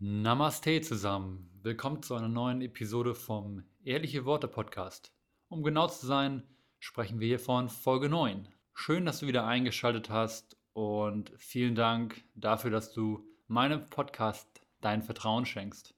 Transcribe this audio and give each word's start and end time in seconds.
Namaste 0.00 0.80
zusammen. 0.80 1.50
Willkommen 1.64 2.04
zu 2.04 2.14
einer 2.14 2.28
neuen 2.28 2.60
Episode 2.60 3.16
vom 3.16 3.64
Ehrliche 3.82 4.24
Worte 4.24 4.46
Podcast. 4.46 5.12
Um 5.48 5.64
genau 5.64 5.88
zu 5.88 6.06
sein, 6.06 6.44
sprechen 6.78 7.18
wir 7.18 7.26
hier 7.26 7.40
von 7.40 7.68
Folge 7.68 8.08
9. 8.08 8.46
Schön, 8.74 9.04
dass 9.04 9.18
du 9.18 9.26
wieder 9.26 9.44
eingeschaltet 9.44 10.08
hast 10.08 10.56
und 10.72 11.32
vielen 11.36 11.74
Dank 11.74 12.22
dafür, 12.36 12.70
dass 12.70 12.92
du 12.92 13.26
meinem 13.48 13.90
Podcast 13.90 14.60
dein 14.80 15.02
Vertrauen 15.02 15.46
schenkst. 15.46 15.96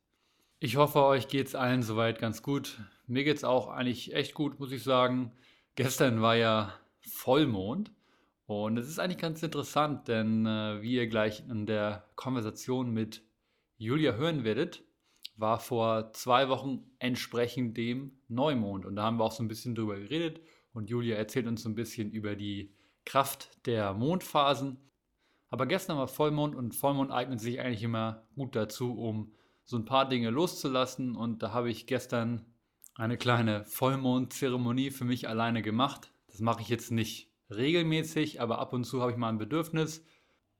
Ich 0.60 0.76
hoffe, 0.76 1.04
euch 1.04 1.28
geht 1.28 1.48
es 1.48 1.54
allen 1.54 1.82
soweit 1.82 2.18
ganz 2.18 2.42
gut. 2.42 2.80
Mir 3.06 3.24
geht 3.24 3.36
es 3.36 3.44
auch 3.44 3.68
eigentlich 3.68 4.14
echt 4.14 4.32
gut, 4.32 4.58
muss 4.58 4.72
ich 4.72 4.82
sagen. 4.82 5.32
Gestern 5.74 6.22
war 6.22 6.36
ja 6.36 6.72
Vollmond 7.02 7.92
und 8.46 8.78
es 8.78 8.88
ist 8.88 8.98
eigentlich 8.98 9.18
ganz 9.18 9.42
interessant, 9.42 10.08
denn 10.08 10.46
äh, 10.46 10.80
wie 10.80 10.94
ihr 10.94 11.06
gleich 11.06 11.46
in 11.50 11.66
der 11.66 12.08
Konversation 12.16 12.94
mit 12.94 13.22
Julia 13.82 14.12
hören 14.12 14.44
werdet, 14.44 14.84
war 15.36 15.58
vor 15.58 16.12
zwei 16.12 16.50
Wochen 16.50 16.90
entsprechend 16.98 17.78
dem 17.78 18.12
Neumond. 18.28 18.84
Und 18.84 18.96
da 18.96 19.04
haben 19.04 19.16
wir 19.16 19.24
auch 19.24 19.32
so 19.32 19.42
ein 19.42 19.48
bisschen 19.48 19.74
drüber 19.74 19.98
geredet. 19.98 20.42
Und 20.74 20.90
Julia 20.90 21.16
erzählt 21.16 21.46
uns 21.46 21.62
so 21.62 21.70
ein 21.70 21.74
bisschen 21.74 22.12
über 22.12 22.36
die 22.36 22.74
Kraft 23.06 23.66
der 23.66 23.94
Mondphasen. 23.94 24.76
Aber 25.48 25.64
gestern 25.64 25.96
war 25.96 26.08
Vollmond 26.08 26.54
und 26.54 26.74
Vollmond 26.74 27.10
eignet 27.10 27.40
sich 27.40 27.58
eigentlich 27.58 27.82
immer 27.82 28.28
gut 28.34 28.54
dazu, 28.54 28.92
um 28.98 29.32
so 29.64 29.78
ein 29.78 29.86
paar 29.86 30.06
Dinge 30.06 30.28
loszulassen. 30.28 31.16
Und 31.16 31.42
da 31.42 31.54
habe 31.54 31.70
ich 31.70 31.86
gestern 31.86 32.44
eine 32.96 33.16
kleine 33.16 33.64
Vollmondzeremonie 33.64 34.90
für 34.90 35.06
mich 35.06 35.26
alleine 35.26 35.62
gemacht. 35.62 36.12
Das 36.26 36.40
mache 36.40 36.60
ich 36.60 36.68
jetzt 36.68 36.90
nicht 36.90 37.32
regelmäßig, 37.48 38.42
aber 38.42 38.58
ab 38.58 38.74
und 38.74 38.84
zu 38.84 39.00
habe 39.00 39.12
ich 39.12 39.16
mal 39.16 39.30
ein 39.30 39.38
Bedürfnis 39.38 40.04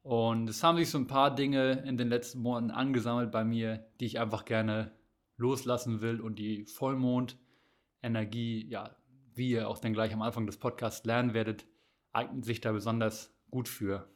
und 0.03 0.49
es 0.49 0.63
haben 0.63 0.79
sich 0.79 0.91
so 0.91 0.99
ein 0.99 1.07
paar 1.07 1.35
Dinge 1.35 1.83
in 1.87 1.99
den 1.99 2.09
letzten 2.09 2.41
Monaten 2.41 2.71
angesammelt 2.71 3.31
bei 3.31 3.45
mir, 3.45 3.87
die 4.01 4.07
ich 4.07 4.19
einfach 4.19 4.45
gerne 4.45 4.93
loslassen 5.37 6.01
will. 6.01 6.21
Und 6.21 6.39
die 6.39 6.65
Vollmond-Energie, 6.65 8.67
ja, 8.69 8.97
wie 9.35 9.51
ihr 9.51 9.69
auch 9.69 9.79
dann 9.79 9.93
gleich 9.93 10.15
am 10.15 10.23
Anfang 10.23 10.47
des 10.47 10.57
Podcasts 10.57 11.05
lernen 11.05 11.35
werdet, 11.35 11.67
eignet 12.13 12.45
sich 12.45 12.61
da 12.61 12.73
besonders 12.73 13.35
gut 13.51 13.69
für. 13.69 14.09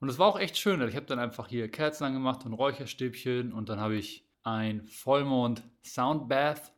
Und 0.00 0.08
es 0.08 0.18
war 0.18 0.26
auch 0.26 0.38
echt 0.38 0.58
schön. 0.58 0.80
Ich 0.88 0.96
habe 0.96 1.06
dann 1.06 1.18
einfach 1.18 1.48
hier 1.48 1.70
Kerzen 1.70 2.04
angemacht 2.04 2.44
und 2.44 2.54
Räucherstäbchen 2.54 3.52
und 3.52 3.68
dann 3.68 3.78
habe 3.78 3.96
ich 3.96 4.26
ein 4.42 4.82
Vollmond 4.82 5.62
Soundbath 5.84 6.72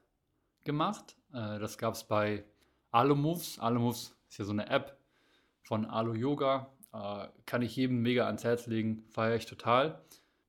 gemacht. 0.65 1.17
Äh, 1.33 1.59
das 1.59 1.79
gab 1.79 1.95
es 1.95 2.05
bei 2.05 2.45
Alumoves. 2.91 3.59
Alumoves 3.61 4.15
ist 4.29 4.39
ja 4.39 4.45
so 4.45 4.53
eine 4.53 4.69
App 4.69 4.99
von 5.63 5.87
Alu 5.87 6.15
Yoga 6.15 6.73
äh, 6.93 7.27
kann 7.47 7.63
ich 7.63 7.77
jedem 7.77 8.03
mega 8.03 8.27
ans 8.27 8.45
Herz 8.45 8.67
legen, 8.67 9.05
feiere 9.11 9.37
ich 9.37 9.47
total. 9.47 10.03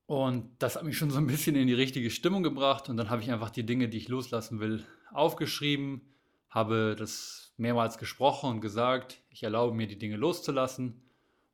Und 0.05 0.49
das 0.59 0.75
hat 0.75 0.83
mich 0.83 0.97
schon 0.97 1.11
so 1.11 1.17
ein 1.17 1.27
bisschen 1.27 1.55
in 1.55 1.67
die 1.67 1.73
richtige 1.73 2.09
Stimmung 2.09 2.43
gebracht. 2.43 2.89
Und 2.89 2.97
dann 2.97 3.09
habe 3.09 3.21
ich 3.21 3.31
einfach 3.31 3.49
die 3.49 3.65
Dinge, 3.65 3.87
die 3.87 3.97
ich 3.97 4.09
loslassen 4.09 4.59
will, 4.59 4.83
aufgeschrieben, 5.11 6.01
habe 6.49 6.95
das 6.97 7.53
mehrmals 7.57 7.97
gesprochen 7.97 8.49
und 8.49 8.61
gesagt, 8.61 9.21
ich 9.29 9.43
erlaube 9.43 9.75
mir, 9.75 9.87
die 9.87 9.97
Dinge 9.97 10.17
loszulassen. 10.17 11.01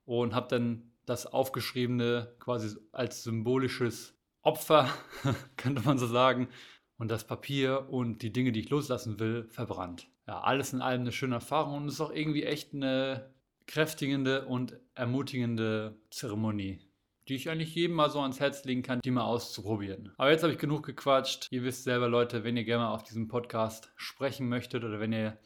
Und 0.06 0.34
habe 0.34 0.48
dann 0.48 0.92
das 1.06 1.28
Aufgeschriebene 1.28 2.36
quasi 2.40 2.76
als 2.92 3.24
symbolisches 3.24 4.16
Opfer, 4.42 4.90
könnte 5.58 5.84
man 5.84 6.00
so 6.00 6.08
sagen, 6.08 6.50
und 6.98 7.10
das 7.10 7.26
Papier 7.26 7.88
und 7.90 8.22
die 8.24 8.34
Dinge, 8.34 8.52
die 8.52 8.62
ich 8.62 8.70
loslassen 8.70 9.20
will, 9.20 9.48
verbrannt. 9.50 10.08
Ja, 10.28 10.42
alles 10.42 10.74
in 10.74 10.82
allem 10.82 11.02
eine 11.02 11.12
schöne 11.12 11.36
Erfahrung 11.36 11.78
und 11.78 11.88
ist 11.88 12.02
auch 12.02 12.12
irgendwie 12.12 12.44
echt 12.44 12.74
eine 12.74 13.34
kräftigende 13.70 14.46
und 14.46 14.76
ermutigende 14.96 15.96
Zeremonie, 16.10 16.80
die 17.28 17.36
ich 17.36 17.52
eigentlich 17.52 17.76
jedem 17.76 17.96
mal 17.96 18.10
so 18.10 18.20
ans 18.20 18.40
Herz 18.40 18.66
legen 18.66 18.82
kann, 18.82 19.00
die 19.06 19.12
mal 19.12 19.26
auszuprobieren. 19.26 20.12
Aber 20.18 20.32
jetzt 20.32 20.42
habe 20.42 20.52
ich 20.52 20.58
genug 20.58 20.84
gequatscht. 20.88 21.48
Ihr 21.52 21.64
wisst 21.64 21.84
selber, 21.84 22.08
Leute, 22.10 22.44
wenn 22.44 22.58
ihr 22.58 22.64
gerne 22.64 22.86
mal 22.86 22.94
auf 22.96 23.04
diesem 23.04 23.28
Podcast 23.28 23.92
sprechen 23.96 24.50
möchtet 24.50 24.84
oder 24.84 25.00
wenn 25.00 25.14
ihr 25.14 25.38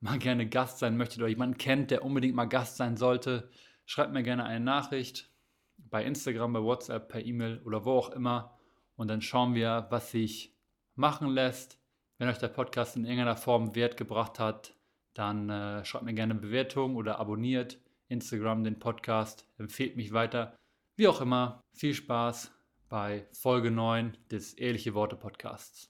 mal 0.00 0.18
gerne 0.18 0.46
Gast 0.46 0.80
sein 0.80 0.98
möchtet 0.98 1.20
oder 1.20 1.28
jemanden 1.28 1.56
kennt, 1.56 1.90
der 1.90 2.04
unbedingt 2.04 2.34
mal 2.34 2.44
Gast 2.44 2.76
sein 2.76 2.98
sollte, 2.98 3.48
schreibt 3.86 4.12
mir 4.12 4.22
gerne 4.22 4.44
eine 4.44 4.62
Nachricht 4.62 5.30
bei 5.78 6.04
Instagram, 6.04 6.52
bei 6.52 6.62
WhatsApp, 6.62 7.08
per 7.08 7.24
E-Mail 7.24 7.62
oder 7.64 7.86
wo 7.86 7.92
auch 7.92 8.10
immer. 8.10 8.58
Und 8.96 9.08
dann 9.08 9.22
schauen 9.22 9.54
wir, 9.54 9.86
was 9.88 10.10
sich 10.10 10.54
machen 10.94 11.28
lässt. 11.30 11.78
Wenn 12.18 12.28
euch 12.28 12.36
der 12.36 12.48
Podcast 12.48 12.96
in 12.96 13.06
irgendeiner 13.06 13.36
Form 13.36 13.74
Wert 13.74 13.96
gebracht 13.96 14.38
hat, 14.38 14.74
dann 15.14 15.50
äh, 15.50 15.84
schreibt 15.84 16.04
mir 16.04 16.14
gerne 16.14 16.32
eine 16.32 16.40
Bewertung 16.40 16.96
oder 16.96 17.18
abonniert 17.18 17.78
Instagram 18.08 18.64
den 18.64 18.78
Podcast, 18.78 19.46
empfehlt 19.58 19.96
mich 19.96 20.12
weiter. 20.12 20.56
Wie 20.96 21.08
auch 21.08 21.20
immer, 21.20 21.62
viel 21.72 21.94
Spaß 21.94 22.52
bei 22.88 23.26
Folge 23.32 23.70
9 23.70 24.16
des 24.30 24.54
Ehrliche 24.54 24.94
Worte 24.94 25.16
Podcasts. 25.16 25.88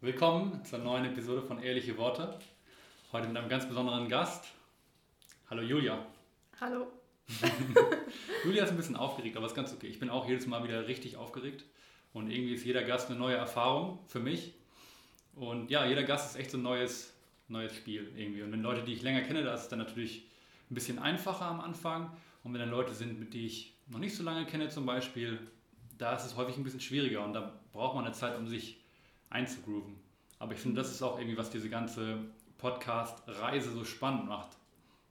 Willkommen 0.00 0.64
zur 0.64 0.78
neuen 0.78 1.04
Episode 1.04 1.42
von 1.42 1.62
Ehrliche 1.62 1.98
Worte. 1.98 2.38
Heute 3.16 3.28
mit 3.28 3.38
einem 3.38 3.48
ganz 3.48 3.66
besonderen 3.66 4.10
Gast. 4.10 4.44
Hallo 5.48 5.62
Julia. 5.62 6.04
Hallo. 6.60 6.86
Julia 8.44 8.64
ist 8.64 8.72
ein 8.72 8.76
bisschen 8.76 8.94
aufgeregt, 8.94 9.38
aber 9.38 9.46
ist 9.46 9.54
ganz 9.54 9.72
okay. 9.72 9.86
Ich 9.86 9.98
bin 9.98 10.10
auch 10.10 10.28
jedes 10.28 10.46
Mal 10.46 10.62
wieder 10.64 10.86
richtig 10.86 11.16
aufgeregt. 11.16 11.64
Und 12.12 12.30
irgendwie 12.30 12.52
ist 12.52 12.66
jeder 12.66 12.82
Gast 12.82 13.08
eine 13.08 13.18
neue 13.18 13.36
Erfahrung 13.36 14.00
für 14.06 14.20
mich. 14.20 14.52
Und 15.34 15.70
ja, 15.70 15.86
jeder 15.86 16.02
Gast 16.02 16.28
ist 16.28 16.38
echt 16.38 16.50
so 16.50 16.58
ein 16.58 16.62
neues, 16.62 17.14
neues 17.48 17.74
Spiel 17.74 18.12
irgendwie. 18.14 18.42
Und 18.42 18.52
wenn 18.52 18.60
Leute, 18.60 18.82
die 18.82 18.92
ich 18.92 19.00
länger 19.00 19.22
kenne, 19.22 19.42
da 19.42 19.54
ist 19.54 19.62
es 19.62 19.68
dann 19.70 19.78
natürlich 19.78 20.26
ein 20.70 20.74
bisschen 20.74 20.98
einfacher 20.98 21.46
am 21.46 21.60
Anfang. 21.60 22.14
Und 22.44 22.52
wenn 22.52 22.60
dann 22.60 22.70
Leute 22.70 22.92
sind, 22.92 23.18
mit 23.18 23.32
denen 23.32 23.46
ich 23.46 23.72
noch 23.86 23.98
nicht 23.98 24.14
so 24.14 24.24
lange 24.24 24.44
kenne 24.44 24.68
zum 24.68 24.84
Beispiel, 24.84 25.38
da 25.96 26.16
ist 26.16 26.26
es 26.26 26.36
häufig 26.36 26.58
ein 26.58 26.64
bisschen 26.64 26.80
schwieriger 26.80 27.24
und 27.24 27.32
da 27.32 27.58
braucht 27.72 27.94
man 27.94 28.04
eine 28.04 28.12
Zeit, 28.12 28.36
um 28.36 28.46
sich 28.46 28.84
einzugrooven. 29.30 29.96
Aber 30.38 30.52
ich 30.52 30.58
finde, 30.58 30.78
das 30.82 30.90
ist 30.90 31.00
auch 31.00 31.18
irgendwie, 31.18 31.38
was 31.38 31.48
diese 31.48 31.70
ganze 31.70 32.18
Podcast-Reise 32.58 33.70
so 33.70 33.84
spannend 33.84 34.26
macht. 34.26 34.56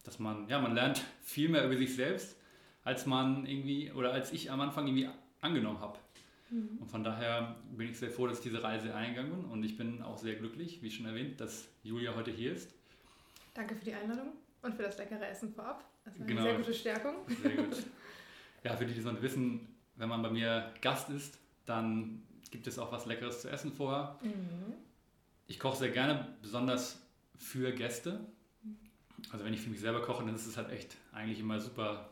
Dass 0.03 0.19
man, 0.19 0.47
ja, 0.47 0.59
man 0.59 0.75
lernt 0.75 1.03
viel 1.21 1.49
mehr 1.49 1.65
über 1.65 1.77
sich 1.77 1.95
selbst, 1.95 2.37
als 2.83 3.05
man 3.05 3.45
irgendwie 3.45 3.91
oder 3.91 4.13
als 4.13 4.31
ich 4.31 4.51
am 4.51 4.61
Anfang 4.61 4.87
irgendwie 4.87 5.09
angenommen 5.41 5.79
habe. 5.79 5.99
Mhm. 6.49 6.77
Und 6.79 6.87
von 6.89 7.03
daher 7.03 7.55
bin 7.75 7.89
ich 7.89 7.97
sehr 7.97 8.11
froh, 8.11 8.27
dass 8.27 8.37
ich 8.37 8.43
diese 8.43 8.63
Reise 8.63 8.93
eingegangen 8.93 9.31
bin 9.31 9.45
und 9.45 9.63
ich 9.63 9.77
bin 9.77 10.01
auch 10.01 10.17
sehr 10.17 10.35
glücklich, 10.35 10.81
wie 10.81 10.91
schon 10.91 11.05
erwähnt, 11.05 11.41
dass 11.41 11.67
Julia 11.83 12.15
heute 12.15 12.31
hier 12.31 12.53
ist. 12.53 12.73
Danke 13.53 13.75
für 13.75 13.85
die 13.85 13.93
Einladung 13.93 14.33
und 14.61 14.75
für 14.75 14.83
das 14.83 14.97
leckere 14.97 15.27
Essen 15.27 15.53
vorab. 15.53 15.83
Das 16.03 16.13
war 16.13 16.25
eine 16.25 16.35
genau. 16.35 16.43
sehr 16.43 16.57
gute 16.57 16.73
Stärkung. 16.73 17.15
Sehr 17.41 17.55
gut. 17.55 17.77
Ja, 18.63 18.75
für 18.75 18.83
die, 18.87 18.93
die 18.93 18.99
es 18.99 19.05
noch 19.05 19.21
wissen, 19.21 19.75
wenn 19.95 20.09
man 20.09 20.23
bei 20.23 20.31
mir 20.31 20.73
Gast 20.81 21.11
ist, 21.11 21.37
dann 21.67 22.23
gibt 22.49 22.65
es 22.65 22.79
auch 22.79 22.91
was 22.91 23.05
Leckeres 23.05 23.41
zu 23.43 23.49
essen 23.51 23.71
vorher. 23.71 24.17
Mhm. 24.23 24.73
Ich 25.45 25.59
koche 25.59 25.77
sehr 25.77 25.91
gerne, 25.91 26.35
besonders 26.41 26.99
für 27.37 27.71
Gäste. 27.71 28.19
Also 29.31 29.43
wenn 29.45 29.53
ich 29.53 29.61
für 29.61 29.69
mich 29.69 29.79
selber 29.79 30.01
koche, 30.01 30.23
dann 30.23 30.35
ist 30.35 30.45
es 30.45 30.57
halt 30.57 30.71
echt 30.71 30.97
eigentlich 31.11 31.39
immer 31.39 31.59
super 31.59 32.09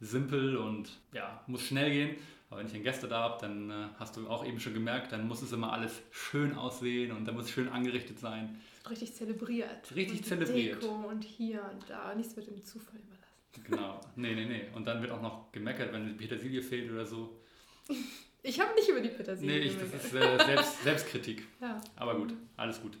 simpel 0.00 0.56
und 0.56 1.00
ja, 1.12 1.42
muss 1.46 1.62
schnell 1.62 1.90
gehen. 1.90 2.16
Aber 2.50 2.58
wenn 2.58 2.66
ich 2.66 2.72
dann 2.72 2.82
Gäste 2.82 3.08
da 3.08 3.20
habe, 3.20 3.40
dann 3.40 3.70
äh, 3.70 3.88
hast 3.98 4.16
du 4.16 4.28
auch 4.28 4.44
eben 4.44 4.60
schon 4.60 4.74
gemerkt, 4.74 5.12
dann 5.12 5.26
muss 5.26 5.40
es 5.40 5.52
immer 5.52 5.72
alles 5.72 6.02
schön 6.10 6.54
aussehen 6.54 7.12
und 7.12 7.24
dann 7.24 7.34
muss 7.34 7.46
es 7.46 7.50
schön 7.50 7.68
angerichtet 7.68 8.18
sein. 8.18 8.60
Richtig 8.90 9.14
zelebriert. 9.14 9.94
Richtig 9.94 10.18
und 10.18 10.26
zelebriert. 10.26 10.82
Deko 10.82 10.92
und 11.08 11.24
hier 11.24 11.62
und 11.72 11.88
da. 11.88 12.14
Nichts 12.14 12.36
wird 12.36 12.48
dem 12.48 12.62
Zufall 12.62 12.98
überlassen. 12.98 13.64
Genau. 13.64 14.00
Nee, 14.16 14.34
nee, 14.34 14.44
nee. 14.44 14.64
Und 14.74 14.86
dann 14.86 15.00
wird 15.00 15.12
auch 15.12 15.22
noch 15.22 15.50
gemeckert, 15.52 15.92
wenn 15.92 16.16
Petersilie 16.16 16.62
fehlt 16.62 16.90
oder 16.90 17.06
so. 17.06 17.40
Ich 18.44 18.58
habe 18.58 18.74
nicht 18.74 18.88
über 18.88 19.00
die 19.00 19.08
Petersilie 19.08 19.60
Nee, 19.60 19.66
ich, 19.66 19.78
das 19.78 20.04
ist 20.04 20.14
äh, 20.14 20.44
Selbst, 20.44 20.82
Selbstkritik. 20.82 21.46
ja. 21.60 21.80
Aber 21.94 22.16
gut, 22.16 22.34
alles 22.56 22.82
gut. 22.82 22.98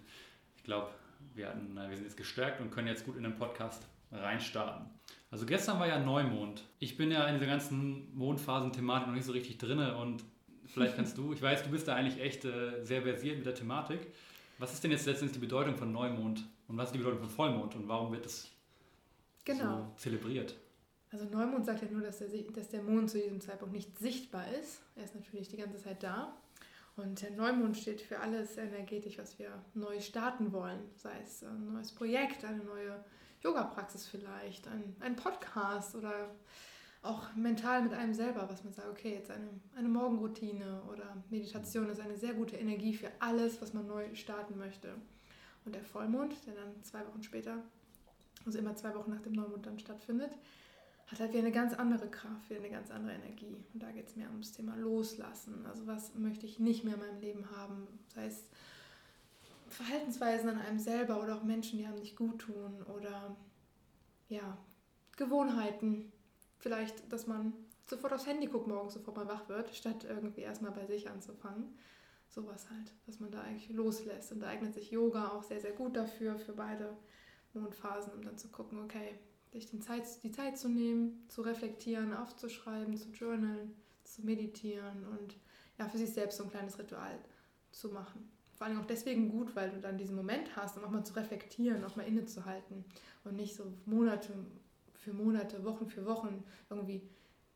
Ich 0.56 0.62
glaube, 0.62 0.88
wir, 1.34 1.48
hatten, 1.48 1.74
wir 1.74 1.96
sind 1.96 2.04
jetzt 2.04 2.16
gestärkt 2.16 2.60
und 2.60 2.70
können 2.70 2.88
jetzt 2.88 3.04
gut 3.04 3.16
in 3.16 3.22
den 3.22 3.36
Podcast 3.36 3.86
reinstarten. 4.10 4.86
Also 5.30 5.46
gestern 5.46 5.80
war 5.80 5.86
ja 5.86 5.98
Neumond. 5.98 6.62
Ich 6.78 6.96
bin 6.96 7.10
ja 7.10 7.26
in 7.26 7.34
dieser 7.34 7.46
ganzen 7.46 8.14
Mondphasen-Thematik 8.16 9.08
noch 9.08 9.14
nicht 9.14 9.24
so 9.24 9.32
richtig 9.32 9.58
drin 9.58 9.78
und 9.78 10.24
vielleicht 10.66 10.96
kannst 10.96 11.16
du, 11.16 11.32
ich 11.34 11.40
weiß, 11.40 11.62
du 11.62 11.70
bist 11.70 11.88
da 11.88 11.94
eigentlich 11.94 12.20
echt 12.20 12.44
äh, 12.44 12.84
sehr 12.84 13.02
versiert 13.02 13.38
mit 13.38 13.46
der 13.46 13.54
Thematik. 13.54 14.00
Was 14.58 14.72
ist 14.74 14.84
denn 14.84 14.90
jetzt 14.90 15.06
letztendlich 15.06 15.32
die 15.32 15.46
Bedeutung 15.46 15.76
von 15.76 15.90
Neumond 15.90 16.44
und 16.68 16.76
was 16.76 16.88
ist 16.88 16.92
die 16.92 16.98
Bedeutung 16.98 17.20
von 17.20 17.30
Vollmond 17.30 17.74
und 17.74 17.88
warum 17.88 18.12
wird 18.12 18.26
das 18.26 18.50
genau. 19.44 19.78
so 19.78 19.92
zelebriert? 19.96 20.54
Also 21.10 21.26
Neumond 21.26 21.66
sagt 21.66 21.82
ja 21.82 21.88
nur, 21.90 22.02
dass 22.02 22.18
der, 22.18 22.28
dass 22.28 22.68
der 22.68 22.82
Mond 22.82 23.10
zu 23.10 23.20
diesem 23.20 23.40
Zeitpunkt 23.40 23.74
nicht 23.74 23.98
sichtbar 23.98 24.44
ist. 24.60 24.82
Er 24.96 25.04
ist 25.04 25.14
natürlich 25.14 25.48
die 25.48 25.58
ganze 25.58 25.78
Zeit 25.78 26.02
da. 26.02 26.34
Und 26.96 27.22
der 27.22 27.30
Neumond 27.30 27.76
steht 27.76 28.02
für 28.02 28.20
alles 28.20 28.58
energetisch, 28.58 29.18
was 29.18 29.38
wir 29.38 29.50
neu 29.74 29.98
starten 30.00 30.52
wollen. 30.52 30.80
Sei 30.96 31.18
es 31.22 31.42
ein 31.42 31.72
neues 31.72 31.92
Projekt, 31.92 32.44
eine 32.44 32.62
neue 32.62 33.02
Yoga-Praxis 33.42 34.06
vielleicht, 34.06 34.68
ein, 34.68 34.94
ein 35.00 35.16
Podcast 35.16 35.94
oder 35.96 36.30
auch 37.02 37.34
mental 37.34 37.82
mit 37.82 37.92
einem 37.94 38.14
selber, 38.14 38.48
was 38.48 38.62
man 38.62 38.72
sagt, 38.72 38.88
okay, 38.88 39.14
jetzt 39.14 39.30
eine, 39.30 39.48
eine 39.76 39.88
Morgenroutine 39.88 40.82
oder 40.92 41.16
Meditation 41.30 41.88
ist 41.88 42.00
eine 42.00 42.16
sehr 42.16 42.34
gute 42.34 42.56
Energie 42.56 42.94
für 42.94 43.10
alles, 43.18 43.60
was 43.60 43.74
man 43.74 43.86
neu 43.86 44.14
starten 44.14 44.56
möchte. 44.58 44.94
Und 45.64 45.74
der 45.74 45.82
Vollmond, 45.82 46.34
der 46.46 46.54
dann 46.54 46.82
zwei 46.82 47.00
Wochen 47.06 47.22
später, 47.22 47.58
also 48.44 48.58
immer 48.58 48.76
zwei 48.76 48.94
Wochen 48.94 49.10
nach 49.10 49.22
dem 49.22 49.32
Neumond 49.32 49.66
dann 49.66 49.78
stattfindet, 49.78 50.32
hat 51.12 51.20
halt 51.20 51.32
wieder 51.32 51.40
eine 51.40 51.52
ganz 51.52 51.74
andere 51.74 52.08
Kraft, 52.08 52.48
wieder 52.48 52.60
eine 52.60 52.70
ganz 52.70 52.90
andere 52.90 53.14
Energie. 53.14 53.54
Und 53.74 53.82
da 53.82 53.90
geht 53.92 54.08
es 54.08 54.16
mehr 54.16 54.30
ums 54.30 54.52
Thema 54.52 54.74
Loslassen. 54.76 55.66
Also 55.66 55.86
was 55.86 56.14
möchte 56.14 56.46
ich 56.46 56.58
nicht 56.58 56.84
mehr 56.84 56.94
in 56.94 57.00
meinem 57.00 57.20
Leben 57.20 57.50
haben? 57.54 57.86
Sei 58.14 58.26
es 58.26 58.46
Verhaltensweisen 59.68 60.48
an 60.48 60.58
einem 60.58 60.78
selber 60.78 61.22
oder 61.22 61.36
auch 61.36 61.42
Menschen, 61.42 61.78
die 61.78 61.84
einem 61.84 61.98
nicht 61.98 62.16
gut 62.16 62.40
tun 62.40 62.82
oder 62.96 63.36
ja, 64.30 64.56
Gewohnheiten. 65.16 66.10
Vielleicht, 66.58 67.12
dass 67.12 67.26
man 67.26 67.52
sofort 67.86 68.14
aufs 68.14 68.26
Handy 68.26 68.46
guckt 68.46 68.66
morgens, 68.66 68.94
sofort 68.94 69.16
mal 69.16 69.28
wach 69.28 69.48
wird, 69.50 69.74
statt 69.74 70.04
irgendwie 70.08 70.40
erstmal 70.40 70.72
bei 70.72 70.86
sich 70.86 71.10
anzufangen. 71.10 71.74
Sowas 72.28 72.70
halt, 72.70 72.94
dass 73.06 73.20
man 73.20 73.30
da 73.30 73.42
eigentlich 73.42 73.68
loslässt. 73.68 74.32
Und 74.32 74.40
da 74.40 74.46
eignet 74.46 74.72
sich 74.72 74.90
Yoga 74.90 75.28
auch 75.28 75.42
sehr, 75.42 75.60
sehr 75.60 75.72
gut 75.72 75.94
dafür, 75.94 76.38
für 76.38 76.54
beide 76.54 76.96
Mondphasen, 77.52 78.14
um 78.14 78.22
dann 78.22 78.38
zu 78.38 78.48
gucken, 78.48 78.82
okay, 78.82 79.18
sich 79.52 79.66
die 79.66 79.80
Zeit, 79.80 80.04
die 80.22 80.32
Zeit 80.32 80.58
zu 80.58 80.68
nehmen, 80.68 81.24
zu 81.28 81.42
reflektieren, 81.42 82.14
aufzuschreiben, 82.14 82.96
zu 82.96 83.10
journalen, 83.10 83.74
zu 84.04 84.22
meditieren 84.22 85.06
und 85.06 85.36
ja, 85.78 85.88
für 85.88 85.98
sich 85.98 86.10
selbst 86.10 86.38
so 86.38 86.44
ein 86.44 86.50
kleines 86.50 86.78
Ritual 86.78 87.18
zu 87.70 87.90
machen. 87.90 88.30
Vor 88.56 88.66
allem 88.66 88.80
auch 88.80 88.86
deswegen 88.86 89.30
gut, 89.30 89.54
weil 89.56 89.70
du 89.70 89.80
dann 89.80 89.98
diesen 89.98 90.16
Moment 90.16 90.54
hast, 90.56 90.76
um 90.76 90.84
auch 90.84 90.90
mal 90.90 91.04
zu 91.04 91.14
reflektieren, 91.14 91.84
auch 91.84 91.96
mal 91.96 92.06
innezuhalten 92.06 92.84
und 93.24 93.36
nicht 93.36 93.54
so 93.54 93.64
Monate 93.86 94.32
für 94.94 95.12
Monate, 95.12 95.64
Wochen 95.64 95.86
für 95.86 96.06
Wochen 96.06 96.44
irgendwie 96.70 97.02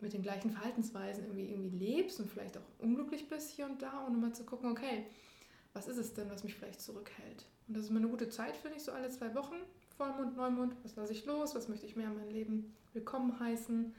mit 0.01 0.13
den 0.13 0.23
gleichen 0.23 0.51
Verhaltensweisen 0.51 1.25
irgendwie, 1.25 1.49
irgendwie 1.49 1.77
lebst 1.77 2.21
und 2.21 2.31
vielleicht 2.31 2.59
auch 2.59 2.69
unglücklich 2.79 3.29
bist 3.29 3.51
hier 3.51 3.67
und 3.67 3.81
da 3.81 4.05
und 4.05 4.21
mal 4.21 4.35
zu 4.35 4.45
gucken, 4.45 4.71
okay, 4.71 5.07
was 5.73 5.89
ist 5.89 5.97
es 5.97 6.13
denn, 6.15 6.31
was 6.31 6.45
mich 6.45 6.55
vielleicht 6.55 6.81
zurückhält? 6.81 7.47
Und 7.69 7.77
das 7.77 7.85
ist 7.85 7.91
immer 7.91 8.01
eine 8.01 8.09
gute 8.09 8.29
Zeit, 8.29 8.57
finde 8.57 8.77
ich, 8.77 8.83
so 8.83 8.93
alle 8.93 9.11
zwei 9.11 9.35
Wochen, 9.35 9.57
Vollmond, 9.97 10.37
Neumond, 10.37 10.75
was 10.83 10.95
lasse 10.97 11.13
ich 11.13 11.25
los, 11.25 11.55
was 11.55 11.69
möchte 11.69 11.87
ich 11.87 11.97
mehr 11.97 12.09
in 12.09 12.17
meinem 12.17 12.31
Leben 12.31 12.75
willkommen 12.93 13.39
heißen, 13.41 13.95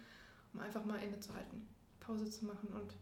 um 0.54 0.60
einfach 0.60 0.86
mal 0.86 1.02
innezuhalten, 1.02 1.68
Pause 2.00 2.30
zu 2.30 2.46
machen 2.46 2.70
und 2.74 2.94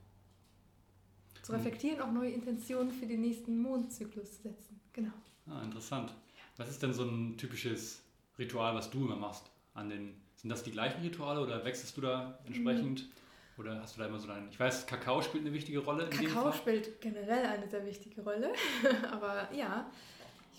zu 1.44 1.52
hm. 1.52 1.60
reflektieren, 1.60 2.02
auch 2.02 2.12
neue 2.12 2.32
Intentionen 2.32 2.92
für 2.92 3.06
den 3.06 3.22
nächsten 3.22 3.62
Mondzyklus 3.62 4.38
zu 4.38 4.44
setzen. 4.44 4.80
Genau. 4.94 5.12
Ah, 5.48 5.62
interessant. 5.64 6.14
Was 6.56 6.70
ist 6.70 6.82
denn 6.82 6.94
so 6.94 7.04
ein 7.04 7.38
typisches 7.38 8.02
Ritual, 8.40 8.74
was 8.76 8.90
du 8.90 9.06
immer 9.06 9.18
machst? 9.18 9.52
An 9.74 9.90
den, 9.90 10.16
sind 10.38 10.50
das 10.50 10.64
die 10.64 10.72
gleichen 10.72 11.02
Rituale 11.02 11.42
oder 11.42 11.66
wechselst 11.66 11.98
du 11.98 12.02
da 12.02 12.40
entsprechend? 12.46 13.04
Mhm. 13.04 13.12
Oder 13.58 13.82
hast 13.82 13.96
du 13.96 14.02
da 14.02 14.08
immer 14.08 14.20
so 14.20 14.30
einen. 14.30 14.50
Ich 14.50 14.60
weiß, 14.60 14.86
Kakao 14.86 15.22
spielt 15.22 15.46
eine 15.46 15.54
wichtige 15.54 15.80
Rolle. 15.80 16.10
Kakao 16.10 16.52
spielt 16.52 17.00
generell 17.00 17.46
eine 17.46 17.70
sehr 17.70 17.86
wichtige 17.86 18.22
Rolle. 18.22 18.52
Aber 19.12 19.50
ja, 19.54 19.90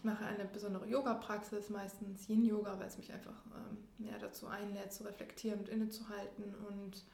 mache 0.06 0.24
eine 0.24 0.46
besondere 0.46 0.86
Yoga-Praxis, 0.86 1.68
meistens 1.68 2.28
Yin-Yoga, 2.28 2.78
weil 2.78 2.86
es 2.86 2.96
mich 2.96 3.12
einfach 3.12 3.44
ähm, 3.54 4.08
dazu 4.20 4.46
einlädt, 4.46 4.92
zu 4.92 5.04
reflektieren 5.04 5.60
und 5.60 5.68
innezuhalten. 5.68 6.54
Und 6.68 7.04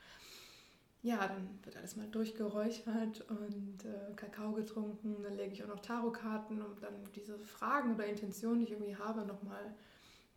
ja, 1.02 1.26
dann 1.26 1.58
wird 1.64 1.76
alles 1.76 1.96
mal 1.96 2.06
durchgeräuchert 2.06 3.24
und 3.28 3.84
äh, 3.84 4.14
Kakao 4.14 4.52
getrunken. 4.52 5.22
Dann 5.24 5.34
lege 5.34 5.52
ich 5.52 5.64
auch 5.64 5.68
noch 5.68 5.80
Tarotkarten, 5.80 6.62
um 6.62 6.78
dann 6.80 6.94
diese 7.16 7.38
Fragen 7.40 7.94
oder 7.94 8.06
Intentionen, 8.06 8.60
die 8.60 8.66
ich 8.66 8.72
irgendwie 8.72 8.96
habe, 8.96 9.24
nochmal 9.24 9.74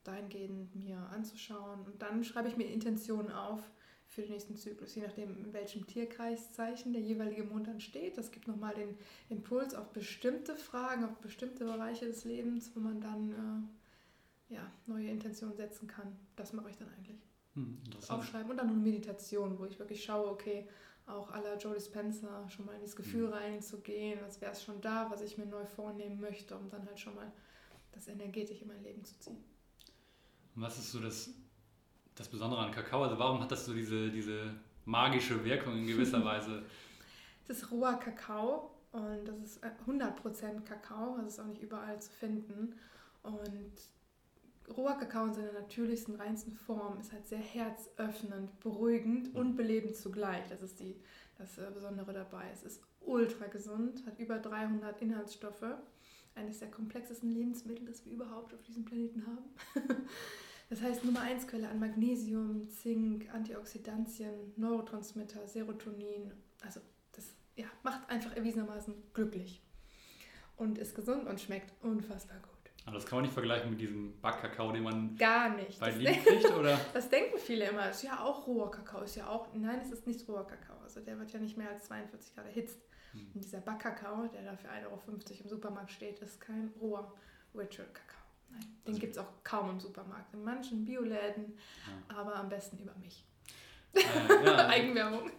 dahingehend 0.04 0.76
mir 0.76 0.98
anzuschauen. 1.14 1.82
Und 1.86 2.02
dann 2.02 2.24
schreibe 2.24 2.48
ich 2.48 2.58
mir 2.58 2.66
Intentionen 2.66 3.32
auf 3.32 3.62
für 4.16 4.22
den 4.22 4.32
nächsten 4.32 4.56
Zyklus, 4.56 4.96
je 4.96 5.02
nachdem, 5.02 5.38
in 5.38 5.52
welchem 5.52 5.86
Tierkreiszeichen 5.86 6.94
der 6.94 7.02
jeweilige 7.02 7.44
Mond 7.44 7.68
dann 7.68 7.82
steht. 7.82 8.18
Das 8.18 8.32
gibt 8.32 8.48
nochmal 8.48 8.74
den 8.74 8.98
Impuls 9.30 9.76
auf 9.76 9.92
bestimmte 9.92 10.56
Fragen, 10.56 11.04
auf 11.04 11.18
bestimmte 11.18 11.66
Bereiche 11.66 12.06
des 12.06 12.24
Lebens, 12.24 12.72
wo 12.74 12.80
man 12.80 13.02
dann 13.02 13.68
äh, 14.50 14.54
ja, 14.56 14.72
neue 14.88 15.10
Intentionen 15.10 15.58
setzen 15.58 15.88
kann. 15.88 16.16
Das 16.38 16.54
mache 16.54 16.70
ich 16.70 16.78
dann 16.78 16.88
eigentlich. 16.98 17.20
Hm, 17.56 17.78
Aufschreiben 18.08 18.50
und 18.50 18.58
dann 18.58 18.68
noch 18.68 18.76
Meditation, 18.76 19.60
wo 19.60 19.66
ich 19.66 19.78
wirklich 19.80 20.04
schaue, 20.04 20.30
okay, 20.30 20.68
auch 21.08 21.32
aller 21.32 21.58
Joe 21.58 21.74
Dispenza 21.74 22.50
schon 22.50 22.66
mal 22.66 22.76
in 22.76 22.82
das 22.82 22.96
Gefühl 22.96 23.28
hm. 23.28 23.34
reinzugehen, 23.34 24.24
als 24.24 24.40
wäre 24.40 24.54
es 24.54 24.64
schon 24.64 24.80
da, 24.80 25.12
was 25.12 25.22
ich 25.22 25.38
mir 25.38 25.46
neu 25.46 25.66
vornehmen 25.66 26.22
möchte, 26.22 26.56
um 26.56 26.70
dann 26.70 26.86
halt 26.86 27.00
schon 27.00 27.16
mal 27.16 27.32
das 27.92 28.08
energetisch 28.08 28.62
in 28.62 28.70
mein 28.70 28.82
Leben 28.82 29.04
zu 29.04 29.20
ziehen. 29.20 29.44
Und 30.56 30.62
was 30.62 30.80
ist 30.80 30.92
so 30.92 31.00
das 31.02 31.30
das 32.16 32.30
Besondere 32.30 32.62
an 32.62 32.72
Kakao? 32.72 33.04
Also 33.04 33.20
warum 33.20 33.42
hat 33.42 33.52
das 33.52 33.66
so 33.66 33.74
diese, 33.74 34.10
diese 34.10 34.56
magische 34.86 35.44
Wirkung 35.44 35.78
in 35.78 35.88
gewisser 35.88 36.24
Weise? 36.26 36.64
Das 37.48 37.58
ist 37.58 37.72
roher 37.72 38.00
Kakao 38.00 38.72
und 38.92 39.28
das 39.28 39.38
ist 39.38 39.64
100% 39.88 40.62
Kakao, 40.64 41.18
das 41.18 41.34
ist 41.34 41.40
auch 41.40 41.46
nicht 41.46 41.62
überall 41.62 42.02
zu 42.02 42.12
finden. 42.12 42.74
Und 43.24 43.74
roher 44.76 44.98
Kakao 44.98 45.26
in 45.26 45.34
seiner 45.34 45.52
natürlichsten, 45.52 46.16
reinsten 46.16 46.54
Form 46.54 47.00
ist 47.00 47.12
halt 47.12 47.28
sehr 47.28 47.40
herzöffnend, 47.40 48.60
beruhigend 48.62 49.36
und 49.36 49.56
belebend 49.56 49.96
zugleich. 49.96 50.44
Das 50.50 50.62
ist 50.62 50.80
die, 50.80 50.96
das 51.38 51.58
äh, 51.58 51.70
Besondere 51.74 52.14
dabei. 52.14 52.46
Es 52.54 52.64
ist 52.64 52.82
ultra 53.02 53.48
gesund, 53.48 54.06
hat 54.06 54.18
über 54.18 54.40
300 54.40 55.02
Inhaltsstoffe. 55.02 55.66
Eines 56.34 56.60
der 56.60 56.70
komplexesten 56.70 57.30
Lebensmittel, 57.30 57.86
das 57.86 58.06
wir 58.06 58.12
überhaupt 58.12 58.54
auf 58.54 58.62
diesem 58.64 58.84
Planeten 58.84 59.26
haben. 59.26 59.46
Das 60.70 60.82
heißt 60.82 61.06
Nummer 61.06 61.22
1 61.22 61.48
Quelle 61.48 61.70
an 61.70 61.80
Magnesium, 61.80 62.68
Zink, 62.70 63.32
Antioxidantien, 63.34 64.54
Neurotransmitter, 64.56 65.48
Serotonin. 65.48 66.32
Also 66.64 66.80
das 67.12 67.36
ja, 67.56 67.68
macht 67.84 68.10
einfach 68.10 68.36
erwiesenermaßen 68.36 68.94
glücklich 69.14 69.62
und 70.58 70.78
ist 70.78 70.96
gesund 70.96 71.28
und 71.28 71.40
schmeckt 71.40 71.72
unfassbar 71.84 72.38
gut. 72.40 72.56
Aber 72.86 72.96
das 72.96 73.06
kann 73.06 73.18
man 73.18 73.24
nicht 73.24 73.34
vergleichen 73.34 73.72
mit 73.72 73.82
diesem 73.82 74.20
Backkakao, 74.22 74.72
den 74.72 74.84
man 74.84 75.16
Gar 75.18 75.56
nicht. 75.56 75.80
bei 75.80 75.90
Lidl 75.90 76.14
kriegt, 76.24 76.52
oder? 76.52 76.80
das 76.94 77.10
denken 77.10 77.38
viele 77.40 77.70
immer. 77.70 77.90
Ist 77.90 78.04
ja 78.04 78.24
auch 78.24 78.46
roher 78.46 78.70
Kakao. 78.70 79.02
Ist 79.02 79.16
ja 79.16 79.28
auch, 79.28 79.48
nein, 79.56 79.80
es 79.82 79.92
ist 79.92 80.06
nicht 80.06 80.28
roher 80.28 80.46
Kakao. 80.46 80.78
Also 80.84 81.00
der 81.00 81.18
wird 81.18 81.32
ja 81.32 81.40
nicht 81.40 81.58
mehr 81.58 81.70
als 81.70 81.86
42 81.86 82.36
Grad 82.36 82.46
erhitzt. 82.46 82.80
Hm. 83.14 83.32
Und 83.34 83.44
dieser 83.44 83.60
Backkakao, 83.60 84.28
der 84.28 84.44
da 84.44 84.56
für 84.56 84.70
1,50 84.70 84.86
Euro 84.86 85.02
im 85.44 85.50
Supermarkt 85.50 85.92
steht, 85.92 86.20
ist 86.20 86.40
kein 86.40 86.72
roher 86.80 87.12
Ritual 87.56 87.88
Kakao. 87.88 88.25
Nein, 88.50 88.62
den 88.62 88.88
also, 88.88 89.00
gibt 89.00 89.14
es 89.14 89.18
auch 89.18 89.44
kaum 89.44 89.70
im 89.72 89.80
Supermarkt. 89.80 90.34
In 90.34 90.44
manchen 90.44 90.86
Bioläden, 90.86 91.58
ja. 91.88 92.18
aber 92.18 92.36
am 92.36 92.50
besten 92.50 92.78
über 92.78 92.96
mich. 92.96 93.26
Äh, 93.94 94.46
ja, 94.46 94.68
Eigenwerbung. 94.68 95.30